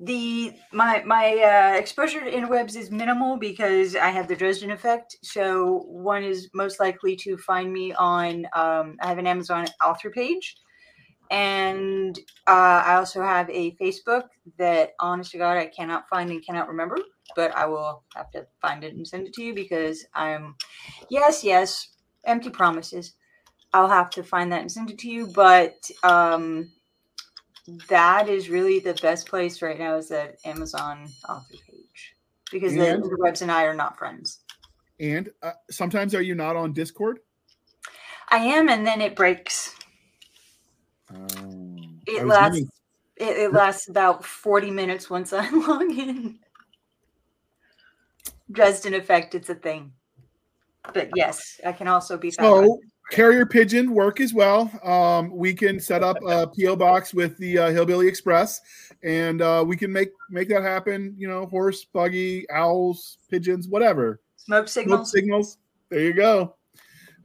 the 0.00 0.52
my 0.72 1.02
my 1.04 1.36
uh, 1.36 1.76
exposure 1.76 2.20
to 2.20 2.30
interwebs 2.30 2.76
is 2.76 2.90
minimal 2.90 3.36
because 3.36 3.96
I 3.96 4.08
have 4.10 4.28
the 4.28 4.36
Dresden 4.36 4.70
effect. 4.70 5.16
So 5.22 5.84
one 5.86 6.22
is 6.22 6.48
most 6.54 6.78
likely 6.80 7.16
to 7.16 7.36
find 7.38 7.72
me 7.72 7.92
on. 7.94 8.46
Um, 8.54 8.96
I 9.02 9.08
have 9.08 9.18
an 9.18 9.26
Amazon 9.26 9.66
author 9.84 10.10
page, 10.10 10.56
and 11.30 12.18
uh, 12.46 12.82
I 12.86 12.94
also 12.94 13.22
have 13.22 13.50
a 13.50 13.74
Facebook 13.76 14.24
that, 14.58 14.92
honest 15.00 15.32
to 15.32 15.38
God, 15.38 15.56
I 15.56 15.66
cannot 15.66 16.08
find 16.08 16.30
and 16.30 16.44
cannot 16.44 16.68
remember. 16.68 16.96
But 17.36 17.54
I 17.56 17.66
will 17.66 18.02
have 18.16 18.30
to 18.32 18.46
find 18.60 18.82
it 18.84 18.94
and 18.94 19.06
send 19.06 19.26
it 19.26 19.32
to 19.34 19.42
you 19.42 19.54
because 19.54 20.04
I'm. 20.14 20.56
Yes, 21.10 21.44
yes, 21.44 21.88
empty 22.24 22.50
promises. 22.50 23.14
I'll 23.72 23.88
have 23.88 24.10
to 24.10 24.22
find 24.22 24.50
that 24.52 24.62
and 24.62 24.72
send 24.72 24.90
it 24.90 24.98
to 25.00 25.08
you. 25.08 25.26
But 25.26 25.74
um, 26.02 26.72
that 27.88 28.28
is 28.28 28.48
really 28.48 28.78
the 28.80 28.94
best 28.94 29.28
place 29.28 29.60
right 29.60 29.78
now 29.78 29.96
is 29.96 30.08
that 30.08 30.36
Amazon 30.44 31.06
author 31.28 31.54
page 31.66 32.14
because 32.50 32.72
the 32.74 32.86
And- 32.94 33.04
interwebs 33.04 33.42
and 33.42 33.52
I 33.52 33.64
are 33.64 33.74
not 33.74 33.98
friends. 33.98 34.40
And 34.98 35.30
uh, 35.42 35.52
sometimes 35.70 36.14
are 36.14 36.22
you 36.22 36.34
not 36.34 36.56
on 36.56 36.72
Discord? 36.72 37.20
I 38.30 38.38
am, 38.38 38.68
and 38.68 38.84
then 38.86 39.00
it 39.00 39.14
breaks. 39.14 39.74
Um, 41.10 42.00
It 42.06 42.26
lasts. 42.26 42.54
meaning- 42.56 42.70
It, 43.16 43.36
it 43.36 43.52
lasts 43.52 43.88
about 43.88 44.24
forty 44.24 44.70
minutes 44.70 45.08
once 45.10 45.32
I 45.32 45.48
log 45.68 45.90
in. 45.90 46.38
Dresden 48.50 48.94
effect, 48.94 49.34
it's 49.34 49.50
a 49.50 49.54
thing. 49.54 49.92
But 50.94 51.10
yes, 51.14 51.60
I 51.66 51.72
can 51.72 51.88
also 51.88 52.16
be 52.16 52.30
found. 52.30 52.66
So 52.66 52.80
carrier 53.10 53.46
pigeon 53.46 53.92
work 53.94 54.20
as 54.20 54.32
well. 54.34 54.70
Um, 54.82 55.30
we 55.34 55.54
can 55.54 55.80
set 55.80 56.02
up 56.02 56.16
a 56.26 56.46
PO 56.58 56.76
box 56.76 57.14
with 57.14 57.36
the 57.38 57.58
uh, 57.58 57.70
Hillbilly 57.70 58.06
Express, 58.08 58.60
and 59.02 59.42
uh, 59.42 59.64
we 59.66 59.76
can 59.76 59.92
make 59.92 60.10
make 60.30 60.48
that 60.48 60.62
happen. 60.62 61.14
You 61.16 61.28
know, 61.28 61.46
horse, 61.46 61.84
buggy, 61.84 62.48
owls, 62.50 63.18
pigeons, 63.30 63.68
whatever. 63.68 64.20
smoke 64.36 64.68
signals. 64.68 65.10
Smoke 65.10 65.22
signals. 65.22 65.52
signals. 65.52 65.58
There 65.90 66.00
you 66.00 66.14
go. 66.14 66.54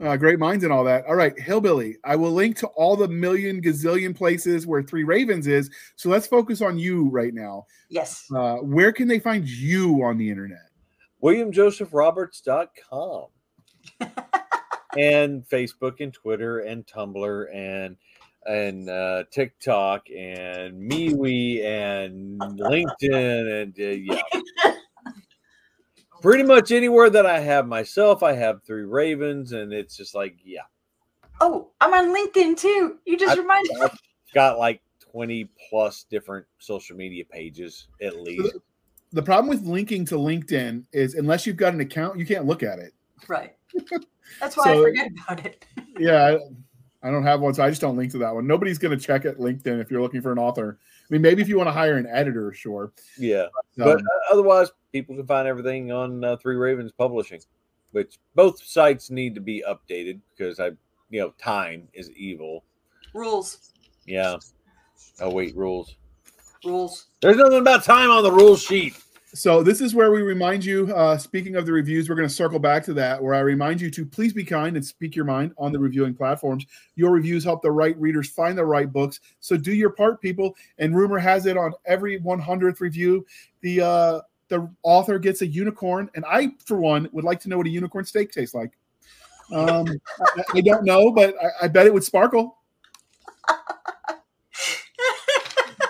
Uh, 0.02 0.18
great 0.18 0.40
minds 0.40 0.64
and 0.64 0.74
all 0.74 0.84
that. 0.84 1.06
All 1.06 1.16
right, 1.16 1.38
Hillbilly. 1.40 1.98
I 2.04 2.16
will 2.16 2.32
link 2.32 2.58
to 2.58 2.68
all 2.68 2.96
the 2.96 3.08
million 3.08 3.62
gazillion 3.62 4.16
places 4.16 4.66
where 4.66 4.82
Three 4.82 5.04
Ravens 5.04 5.48
is. 5.48 5.70
So 5.96 6.10
let's 6.10 6.28
focus 6.28 6.62
on 6.62 6.80
you 6.80 7.10
right 7.10 7.34
now. 7.34 7.66
Yes. 7.90 8.26
Uh, 8.36 8.58
where 8.58 8.92
can 8.92 9.08
they 9.08 9.20
find 9.20 9.48
you 9.48 10.04
on 10.04 10.18
the 10.18 10.30
internet? 10.30 10.73
WilliamJosephRoberts.com 11.24 13.26
and 14.98 15.48
Facebook 15.48 16.02
and 16.02 16.14
Twitter 16.14 16.60
and 16.60 16.86
Tumblr 16.86 17.46
and 17.56 17.96
and 18.46 18.90
uh, 18.90 19.24
TikTok 19.32 20.10
and 20.10 20.92
MeWe 20.92 21.64
and 21.64 22.38
LinkedIn 22.42 23.62
and 23.62 23.74
uh, 23.80 23.84
yeah, 23.84 24.22
pretty 26.22 26.44
much 26.44 26.74
anywhere 26.74 27.10
that 27.10 27.26
I 27.26 27.40
have 27.40 27.68
myself. 27.68 28.22
I 28.22 28.34
have 28.34 28.62
three 28.64 28.84
Ravens, 28.84 29.54
and 29.54 29.72
it's 29.72 29.96
just 29.96 30.14
like 30.14 30.36
yeah, 30.44 30.64
Oh, 31.40 31.70
I'm 31.80 31.94
on 31.94 32.14
LinkedIn 32.14 32.58
too. 32.58 32.98
You 33.06 33.18
just 33.18 33.38
I- 33.38 33.42
reminded 33.42 33.76
me. 33.76 33.82
I've 33.82 33.98
got 34.34 34.60
like 34.60 34.82
twenty 35.00 35.50
plus 35.70 36.04
different 36.10 36.46
social 36.60 36.98
media 36.98 37.24
pages 37.24 37.88
at 38.02 38.20
least. 38.20 38.58
The 39.14 39.22
problem 39.22 39.48
with 39.48 39.64
linking 39.64 40.06
to 40.06 40.16
LinkedIn 40.16 40.86
is 40.92 41.14
unless 41.14 41.46
you've 41.46 41.56
got 41.56 41.74
an 41.74 41.82
account, 41.82 42.18
you 42.18 42.26
can't 42.26 42.46
look 42.46 42.64
at 42.64 42.80
it. 42.80 42.94
Right. 43.28 43.56
That's 44.40 44.58
why 44.58 44.74
I 44.74 44.78
forget 44.78 45.12
about 45.24 45.46
it. 45.46 45.66
Yeah, 46.00 46.38
I, 47.04 47.08
I 47.08 47.12
don't 47.12 47.22
have 47.22 47.40
one, 47.40 47.54
so 47.54 47.64
I 47.64 47.70
just 47.70 47.80
don't 47.80 47.96
link 47.96 48.12
to 48.14 48.18
that 48.18 48.34
one. 48.34 48.48
Nobody's 48.48 48.80
going 48.80 48.98
to 48.98 49.06
check 49.06 49.26
at 49.26 49.38
LinkedIn 49.38 49.80
if 49.80 49.92
you're 49.92 50.02
looking 50.02 50.24
for 50.24 50.32
an 50.32 50.40
author. 50.40 50.80
I 50.82 51.14
mean, 51.14 51.22
maybe 51.22 51.44
if 51.44 51.48
you 51.48 51.56
want 51.56 51.68
to 51.68 51.72
hire 51.72 51.98
an 51.98 52.08
editor, 52.08 52.52
sure. 52.52 52.92
Yeah, 53.16 53.44
Um, 53.44 53.50
but 53.76 53.98
uh, 54.00 54.32
otherwise, 54.32 54.72
people 54.92 55.16
can 55.16 55.28
find 55.28 55.48
everything 55.48 55.92
on 55.92 56.24
uh, 56.24 56.38
Three 56.38 56.56
Ravens 56.56 56.92
Publishing, 56.92 57.42
which 57.92 58.18
both 58.34 58.64
sites 58.64 59.12
need 59.12 59.36
to 59.36 59.42
be 59.42 59.64
updated 59.70 60.20
because 60.36 60.60
I, 60.60 60.72
you 61.12 61.20
know, 61.22 61.30
time 61.38 61.88
is 61.94 62.10
evil. 62.12 62.64
Rules. 63.14 63.74
Yeah. 64.08 64.38
Oh 65.22 65.30
wait, 65.30 65.56
rules. 65.56 65.96
Rules. 66.66 67.08
There's 67.22 67.38
nothing 67.38 67.60
about 67.60 67.84
time 67.84 68.10
on 68.10 68.24
the 68.24 68.32
rule 68.32 68.56
sheet. 68.56 68.96
So 69.36 69.64
this 69.64 69.82
is 69.82 69.96
where 69.96 70.12
we 70.12 70.22
remind 70.22 70.64
you. 70.64 70.94
Uh, 70.96 71.18
speaking 71.18 71.56
of 71.56 71.66
the 71.66 71.72
reviews, 71.72 72.08
we're 72.08 72.16
going 72.16 72.28
to 72.28 72.34
circle 72.34 72.60
back 72.60 72.84
to 72.84 72.94
that. 72.94 73.22
Where 73.22 73.34
I 73.34 73.40
remind 73.40 73.82
you 73.82 73.90
to 73.90 74.06
please 74.06 74.32
be 74.32 74.44
kind 74.44 74.76
and 74.76 74.86
speak 74.86 75.16
your 75.16 75.26
mind 75.26 75.54
on 75.58 75.72
the 75.72 75.80
reviewing 75.80 76.14
platforms. 76.14 76.68
Your 76.96 77.12
reviews 77.12 77.44
help 77.44 77.64
the 77.64 77.72
right 77.72 78.00
readers 78.00 78.30
find 78.30 78.56
the 78.56 78.66
right 78.66 78.92
books. 78.92 79.22
So 79.40 79.58
do 79.58 79.74
your 79.74 79.90
part, 79.90 80.22
people. 80.22 80.56
And 80.78 80.96
rumor 80.96 81.18
has 81.18 81.48
it, 81.48 81.58
on 81.58 81.74
every 81.86 82.20
100th 82.20 82.80
review, 82.80 83.26
the 83.62 83.82
uh, 83.82 84.22
the 84.50 84.70
author 84.84 85.18
gets 85.18 85.42
a 85.42 85.48
unicorn. 85.48 86.12
And 86.14 86.24
I, 86.26 86.52
for 86.64 86.78
one, 86.78 87.10
would 87.12 87.24
like 87.24 87.40
to 87.42 87.50
know 87.50 87.58
what 87.58 87.66
a 87.66 87.72
unicorn 87.72 88.06
steak 88.06 88.32
tastes 88.32 88.54
like. 88.54 88.74
Um, 89.52 89.88
I, 90.20 90.44
I 90.56 90.62
don't 90.62 90.86
know, 90.86 91.12
but 91.12 91.36
I, 91.44 91.66
I 91.66 91.68
bet 91.70 91.88
it 91.88 91.94
would 91.94 92.04
sparkle. 92.04 92.60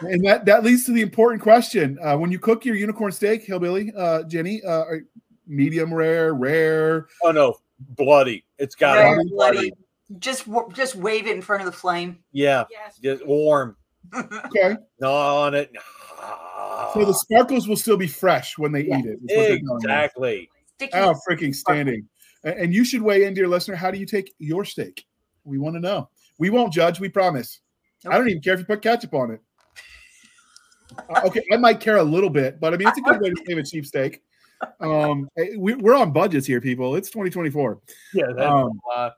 And 0.05 0.23
that 0.25 0.45
that 0.45 0.63
leads 0.63 0.85
to 0.85 0.91
the 0.91 1.01
important 1.01 1.41
question: 1.41 1.97
uh, 2.03 2.17
When 2.17 2.31
you 2.31 2.39
cook 2.39 2.65
your 2.65 2.75
unicorn 2.75 3.11
steak, 3.11 3.43
hillbilly, 3.43 3.91
uh, 3.97 4.23
Jenny, 4.23 4.61
uh, 4.63 4.83
are- 4.83 5.01
medium 5.47 5.93
rare, 5.93 6.33
rare. 6.33 7.07
Oh 7.23 7.31
no, 7.31 7.55
bloody. 7.79 8.45
It's 8.57 8.75
got 8.75 8.95
Rare, 8.95 9.15
to 9.17 9.23
be 9.23 9.29
bloody. 9.29 9.55
bloody. 9.57 9.73
Just 10.19 10.47
just 10.73 10.95
wave 10.95 11.27
it 11.27 11.35
in 11.35 11.41
front 11.41 11.61
of 11.61 11.65
the 11.65 11.71
flame. 11.71 12.19
Yeah, 12.31 12.65
Yes. 12.71 12.97
just 13.01 13.25
warm. 13.25 13.75
Okay, 14.15 14.75
Not 14.99 15.11
on 15.45 15.53
it. 15.55 15.71
so 16.93 17.05
the 17.05 17.13
sparkles 17.13 17.67
will 17.67 17.75
still 17.77 17.97
be 17.97 18.07
fresh 18.07 18.57
when 18.57 18.71
they 18.71 18.81
Yeah. 18.85 18.99
eat 18.99 19.05
it. 19.05 19.19
what 19.21 19.27
they're 19.29 19.47
telling 19.47 19.59
me. 19.59 19.75
exactly. 19.75 20.49
Oh, 20.93 21.15
freaking 21.27 21.55
standing! 21.55 22.07
And 22.43 22.73
you 22.73 22.83
should 22.83 23.01
weigh 23.01 23.23
in, 23.23 23.33
dear 23.33 23.47
listener. 23.47 23.75
How 23.75 23.89
do 23.91 23.97
you 23.97 24.05
take 24.05 24.33
your 24.39 24.65
steak? 24.65 25.05
We 25.45 25.57
want 25.57 25.75
to 25.75 25.79
know. 25.79 26.09
We 26.39 26.49
won't 26.49 26.73
judge. 26.73 26.99
We 26.99 27.09
promise. 27.09 27.59
I 28.05 28.17
don't 28.17 28.27
even 28.29 28.41
care 28.41 28.53
if 28.53 28.59
you 28.59 28.65
put 28.65 28.81
ketchup 28.81 29.13
on 29.13 29.31
it. 29.31 29.39
Uh, 31.09 31.21
okay, 31.25 31.43
I 31.51 31.57
might 31.57 31.79
care 31.79 31.97
a 31.97 32.03
little 32.03 32.29
bit, 32.29 32.59
but 32.59 32.73
I 32.73 32.77
mean, 32.77 32.87
it's 32.87 32.97
a 32.97 33.01
good 33.01 33.21
way 33.21 33.29
to 33.29 33.43
save 33.45 33.57
a 33.57 33.63
cheap 33.63 33.85
steak. 33.85 34.21
Um, 34.79 35.29
we, 35.57 35.75
we're 35.75 35.95
on 35.95 36.11
budgets 36.11 36.47
here, 36.47 36.61
people. 36.61 36.95
It's 36.95 37.09
2024. 37.09 37.79
Yeah, 38.13 38.25
that's 38.35 38.49
Um, 38.49 38.79
uh, 38.95 39.09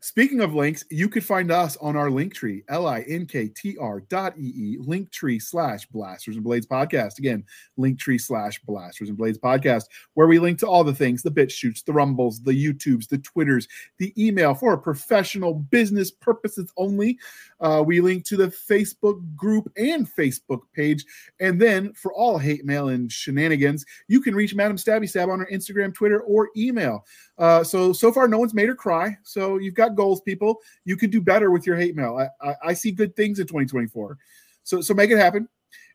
Speaking 0.00 0.40
of 0.40 0.54
links, 0.54 0.84
you 0.90 1.08
could 1.08 1.24
find 1.24 1.50
us 1.50 1.76
on 1.78 1.96
our 1.96 2.08
link 2.08 2.32
tree, 2.32 2.62
L-I-N-K-T-R 2.68 4.00
dot 4.08 4.38
E-E, 4.38 4.78
link 4.78 5.10
tree 5.10 5.40
slash 5.40 5.86
blasters 5.86 6.36
and 6.36 6.44
blades 6.44 6.68
podcast. 6.68 7.18
Again, 7.18 7.44
link 7.76 7.98
tree 7.98 8.18
slash 8.18 8.60
blasters 8.62 9.08
and 9.08 9.18
blades 9.18 9.38
podcast, 9.38 9.84
where 10.14 10.28
we 10.28 10.38
link 10.38 10.60
to 10.60 10.68
all 10.68 10.84
the 10.84 10.94
things, 10.94 11.22
the 11.22 11.30
BitChutes, 11.30 11.84
the 11.84 11.92
rumbles, 11.92 12.40
the 12.40 12.52
YouTubes, 12.52 13.08
the 13.08 13.18
Twitters, 13.18 13.66
the 13.98 14.14
email 14.16 14.54
for 14.54 14.76
professional 14.76 15.54
business 15.54 16.12
purposes 16.12 16.72
only. 16.76 17.18
Uh, 17.60 17.82
we 17.84 18.00
link 18.00 18.24
to 18.26 18.36
the 18.36 18.46
Facebook 18.46 19.20
group 19.34 19.68
and 19.76 20.08
Facebook 20.14 20.60
page. 20.74 21.04
And 21.40 21.60
then 21.60 21.92
for 21.94 22.12
all 22.12 22.38
hate 22.38 22.64
mail 22.64 22.90
and 22.90 23.10
shenanigans, 23.10 23.84
you 24.06 24.20
can 24.20 24.36
reach 24.36 24.54
Madam 24.54 24.76
Stabby 24.76 25.08
Stab 25.08 25.28
on 25.28 25.40
her 25.40 25.48
Instagram, 25.52 25.92
Twitter, 25.92 26.20
or 26.20 26.50
email. 26.56 27.04
Uh, 27.38 27.62
so 27.62 27.92
so 27.92 28.12
far, 28.12 28.26
no 28.26 28.38
one's 28.38 28.54
made 28.54 28.68
her 28.68 28.74
cry. 28.74 29.16
So 29.22 29.58
you've 29.58 29.74
got 29.74 29.94
goals, 29.94 30.20
people. 30.20 30.56
You 30.84 30.96
could 30.96 31.10
do 31.10 31.20
better 31.20 31.50
with 31.50 31.66
your 31.66 31.76
hate 31.76 31.94
mail. 31.94 32.18
I, 32.18 32.48
I, 32.48 32.54
I 32.66 32.74
see 32.74 32.90
good 32.90 33.14
things 33.14 33.38
in 33.38 33.46
2024. 33.46 34.18
So 34.64 34.80
so 34.80 34.94
make 34.94 35.10
it 35.10 35.18
happen. 35.18 35.48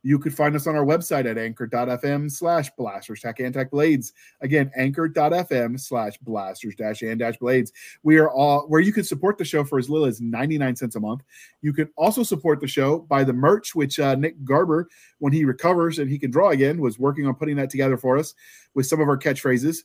You 0.05 0.19
could 0.19 0.35
find 0.35 0.53
us 0.53 0.67
on 0.67 0.75
our 0.75 0.85
website 0.85 1.25
at 1.25 1.37
anchor.fm 1.37 2.29
slash 2.29 2.69
blasters 2.77 3.21
tech 3.21 3.39
and 3.39 3.53
tech 3.53 3.71
blades. 3.71 4.11
Again, 4.41 4.69
anchor.fm 4.75 5.79
slash 5.79 6.17
blasters 6.17 6.75
dash 6.75 7.01
and 7.01 7.17
dash 7.17 7.37
blades. 7.37 7.71
We 8.03 8.17
are 8.17 8.29
all 8.29 8.67
where 8.67 8.81
you 8.81 8.91
can 8.91 9.05
support 9.05 9.37
the 9.37 9.45
show 9.45 9.63
for 9.63 9.79
as 9.79 9.89
little 9.89 10.05
as 10.05 10.19
99 10.19 10.75
cents 10.75 10.97
a 10.97 10.99
month. 10.99 11.21
You 11.61 11.71
can 11.71 11.89
also 11.95 12.21
support 12.21 12.59
the 12.59 12.67
show 12.67 12.99
by 12.99 13.23
the 13.23 13.31
merch, 13.31 13.75
which 13.75 13.97
uh, 13.97 14.15
Nick 14.15 14.43
Garber, 14.43 14.89
when 15.19 15.31
he 15.31 15.45
recovers 15.45 15.99
and 15.99 16.09
he 16.09 16.19
can 16.19 16.31
draw 16.31 16.49
again, 16.49 16.81
was 16.81 16.99
working 16.99 17.25
on 17.25 17.35
putting 17.35 17.55
that 17.55 17.69
together 17.69 17.97
for 17.97 18.17
us 18.17 18.35
with 18.73 18.85
some 18.85 18.99
of 18.99 19.07
our 19.07 19.17
catchphrases 19.17 19.83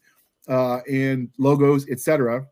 uh, 0.48 0.80
and 0.90 1.30
logos, 1.38 1.88
etc. 1.88 2.46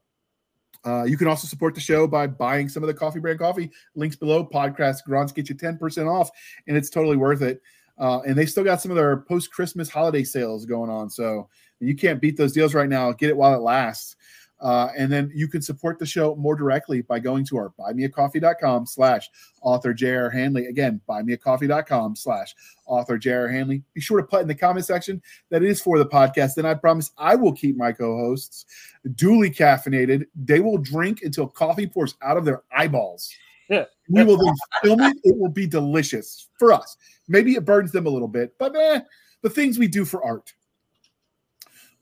Uh, 0.84 1.02
you 1.02 1.16
can 1.16 1.26
also 1.26 1.48
support 1.48 1.74
the 1.74 1.80
show 1.80 2.06
by 2.06 2.26
buying 2.26 2.68
some 2.68 2.82
of 2.82 2.86
the 2.86 2.94
coffee 2.94 3.18
brand 3.18 3.40
coffee. 3.40 3.70
Links 3.96 4.14
below. 4.14 4.46
Podcast 4.46 5.02
Grunts 5.04 5.32
get 5.32 5.48
you 5.48 5.54
10% 5.54 6.08
off, 6.08 6.30
and 6.68 6.76
it's 6.76 6.90
totally 6.90 7.16
worth 7.16 7.42
it. 7.42 7.60
Uh, 7.98 8.20
and 8.20 8.36
they 8.36 8.46
still 8.46 8.62
got 8.62 8.80
some 8.80 8.90
of 8.90 8.96
their 8.96 9.18
post 9.22 9.50
Christmas 9.50 9.88
holiday 9.88 10.22
sales 10.22 10.66
going 10.66 10.90
on. 10.90 11.08
So 11.10 11.48
you 11.80 11.96
can't 11.96 12.20
beat 12.20 12.36
those 12.36 12.52
deals 12.52 12.74
right 12.74 12.88
now. 12.88 13.10
Get 13.12 13.30
it 13.30 13.36
while 13.36 13.54
it 13.54 13.62
lasts. 13.62 14.15
Uh, 14.60 14.88
and 14.96 15.12
then 15.12 15.30
you 15.34 15.48
can 15.48 15.60
support 15.60 15.98
the 15.98 16.06
show 16.06 16.34
more 16.36 16.56
directly 16.56 17.02
by 17.02 17.18
going 17.18 17.44
to 17.44 17.56
our 17.56 17.72
buymeacoffee.com 17.78 18.86
slash 18.86 19.28
author 19.60 19.92
J.R. 19.92 20.30
Handley. 20.30 20.66
Again, 20.66 21.00
buymeacoffee.com 21.08 22.16
slash 22.16 22.54
author 22.86 23.18
J.R. 23.18 23.48
Handley. 23.48 23.82
Be 23.92 24.00
sure 24.00 24.20
to 24.20 24.26
put 24.26 24.42
in 24.42 24.48
the 24.48 24.54
comment 24.54 24.86
section 24.86 25.20
that 25.50 25.62
it 25.62 25.68
is 25.68 25.80
for 25.80 25.98
the 25.98 26.06
podcast. 26.06 26.54
Then 26.54 26.66
I 26.66 26.74
promise 26.74 27.10
I 27.18 27.34
will 27.34 27.52
keep 27.52 27.76
my 27.76 27.92
co-hosts 27.92 28.64
duly 29.14 29.50
caffeinated. 29.50 30.24
They 30.34 30.60
will 30.60 30.78
drink 30.78 31.20
until 31.22 31.48
coffee 31.48 31.86
pours 31.86 32.16
out 32.22 32.36
of 32.36 32.44
their 32.44 32.62
eyeballs. 32.72 33.30
Yeah. 33.68 33.84
We 34.08 34.22
will 34.22 34.36
then 34.36 34.54
film 34.84 35.00
it. 35.00 35.16
It 35.24 35.36
will 35.36 35.50
be 35.50 35.66
delicious 35.66 36.48
for 36.60 36.72
us. 36.72 36.96
Maybe 37.26 37.54
it 37.56 37.64
burns 37.64 37.90
them 37.90 38.06
a 38.06 38.08
little 38.08 38.28
bit, 38.28 38.54
but 38.56 38.76
eh, 38.76 39.00
the 39.42 39.50
things 39.50 39.80
we 39.80 39.88
do 39.88 40.04
for 40.04 40.24
art. 40.24 40.54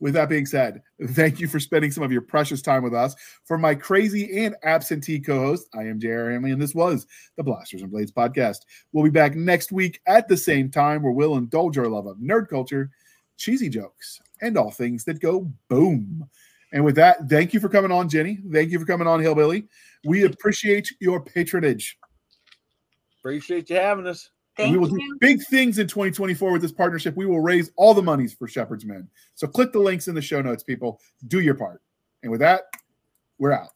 With 0.04 0.12
that 0.12 0.28
being 0.28 0.44
said, 0.44 0.82
thank 1.02 1.40
you 1.40 1.48
for 1.48 1.58
spending 1.58 1.90
some 1.90 2.04
of 2.04 2.12
your 2.12 2.20
precious 2.20 2.60
time 2.60 2.82
with 2.82 2.92
us. 2.92 3.16
For 3.46 3.56
my 3.56 3.74
crazy 3.74 4.44
and 4.44 4.54
absentee 4.62 5.18
co 5.18 5.40
host, 5.40 5.66
I 5.74 5.84
am 5.84 5.98
J.R. 5.98 6.30
Handley, 6.30 6.50
and 6.50 6.60
this 6.60 6.74
was 6.74 7.06
the 7.38 7.42
Blasters 7.42 7.80
and 7.80 7.90
Blades 7.90 8.12
podcast. 8.12 8.58
We'll 8.92 9.04
be 9.04 9.08
back 9.08 9.34
next 9.34 9.72
week 9.72 10.02
at 10.06 10.28
the 10.28 10.36
same 10.36 10.70
time 10.70 11.02
where 11.02 11.14
we'll 11.14 11.38
indulge 11.38 11.78
our 11.78 11.88
love 11.88 12.04
of 12.04 12.18
nerd 12.18 12.50
culture, 12.50 12.90
cheesy 13.38 13.70
jokes, 13.70 14.20
and 14.42 14.58
all 14.58 14.70
things 14.70 15.04
that 15.04 15.22
go 15.22 15.50
boom. 15.70 16.28
And 16.70 16.84
with 16.84 16.96
that, 16.96 17.26
thank 17.30 17.54
you 17.54 17.60
for 17.60 17.70
coming 17.70 17.90
on, 17.90 18.10
Jenny. 18.10 18.40
Thank 18.52 18.72
you 18.72 18.78
for 18.78 18.84
coming 18.84 19.06
on, 19.06 19.20
Hillbilly. 19.20 19.68
We 20.04 20.24
appreciate 20.24 20.92
your 21.00 21.18
patronage. 21.18 21.96
appreciate 23.22 23.70
you 23.70 23.76
having 23.76 24.06
us. 24.06 24.28
We 24.58 24.76
will 24.76 24.90
you. 24.90 24.98
do 24.98 25.18
big 25.20 25.42
things 25.46 25.78
in 25.78 25.88
2024 25.88 26.52
with 26.52 26.62
this 26.62 26.72
partnership. 26.72 27.16
We 27.16 27.26
will 27.26 27.40
raise 27.40 27.70
all 27.76 27.94
the 27.94 28.02
monies 28.02 28.34
for 28.34 28.46
Shepherd's 28.46 28.84
Men. 28.84 29.08
So 29.34 29.46
click 29.46 29.72
the 29.72 29.80
links 29.80 30.08
in 30.08 30.14
the 30.14 30.22
show 30.22 30.40
notes, 30.40 30.62
people. 30.62 31.00
Do 31.26 31.40
your 31.40 31.54
part. 31.54 31.82
And 32.22 32.30
with 32.30 32.40
that, 32.40 32.62
we're 33.38 33.52
out. 33.52 33.70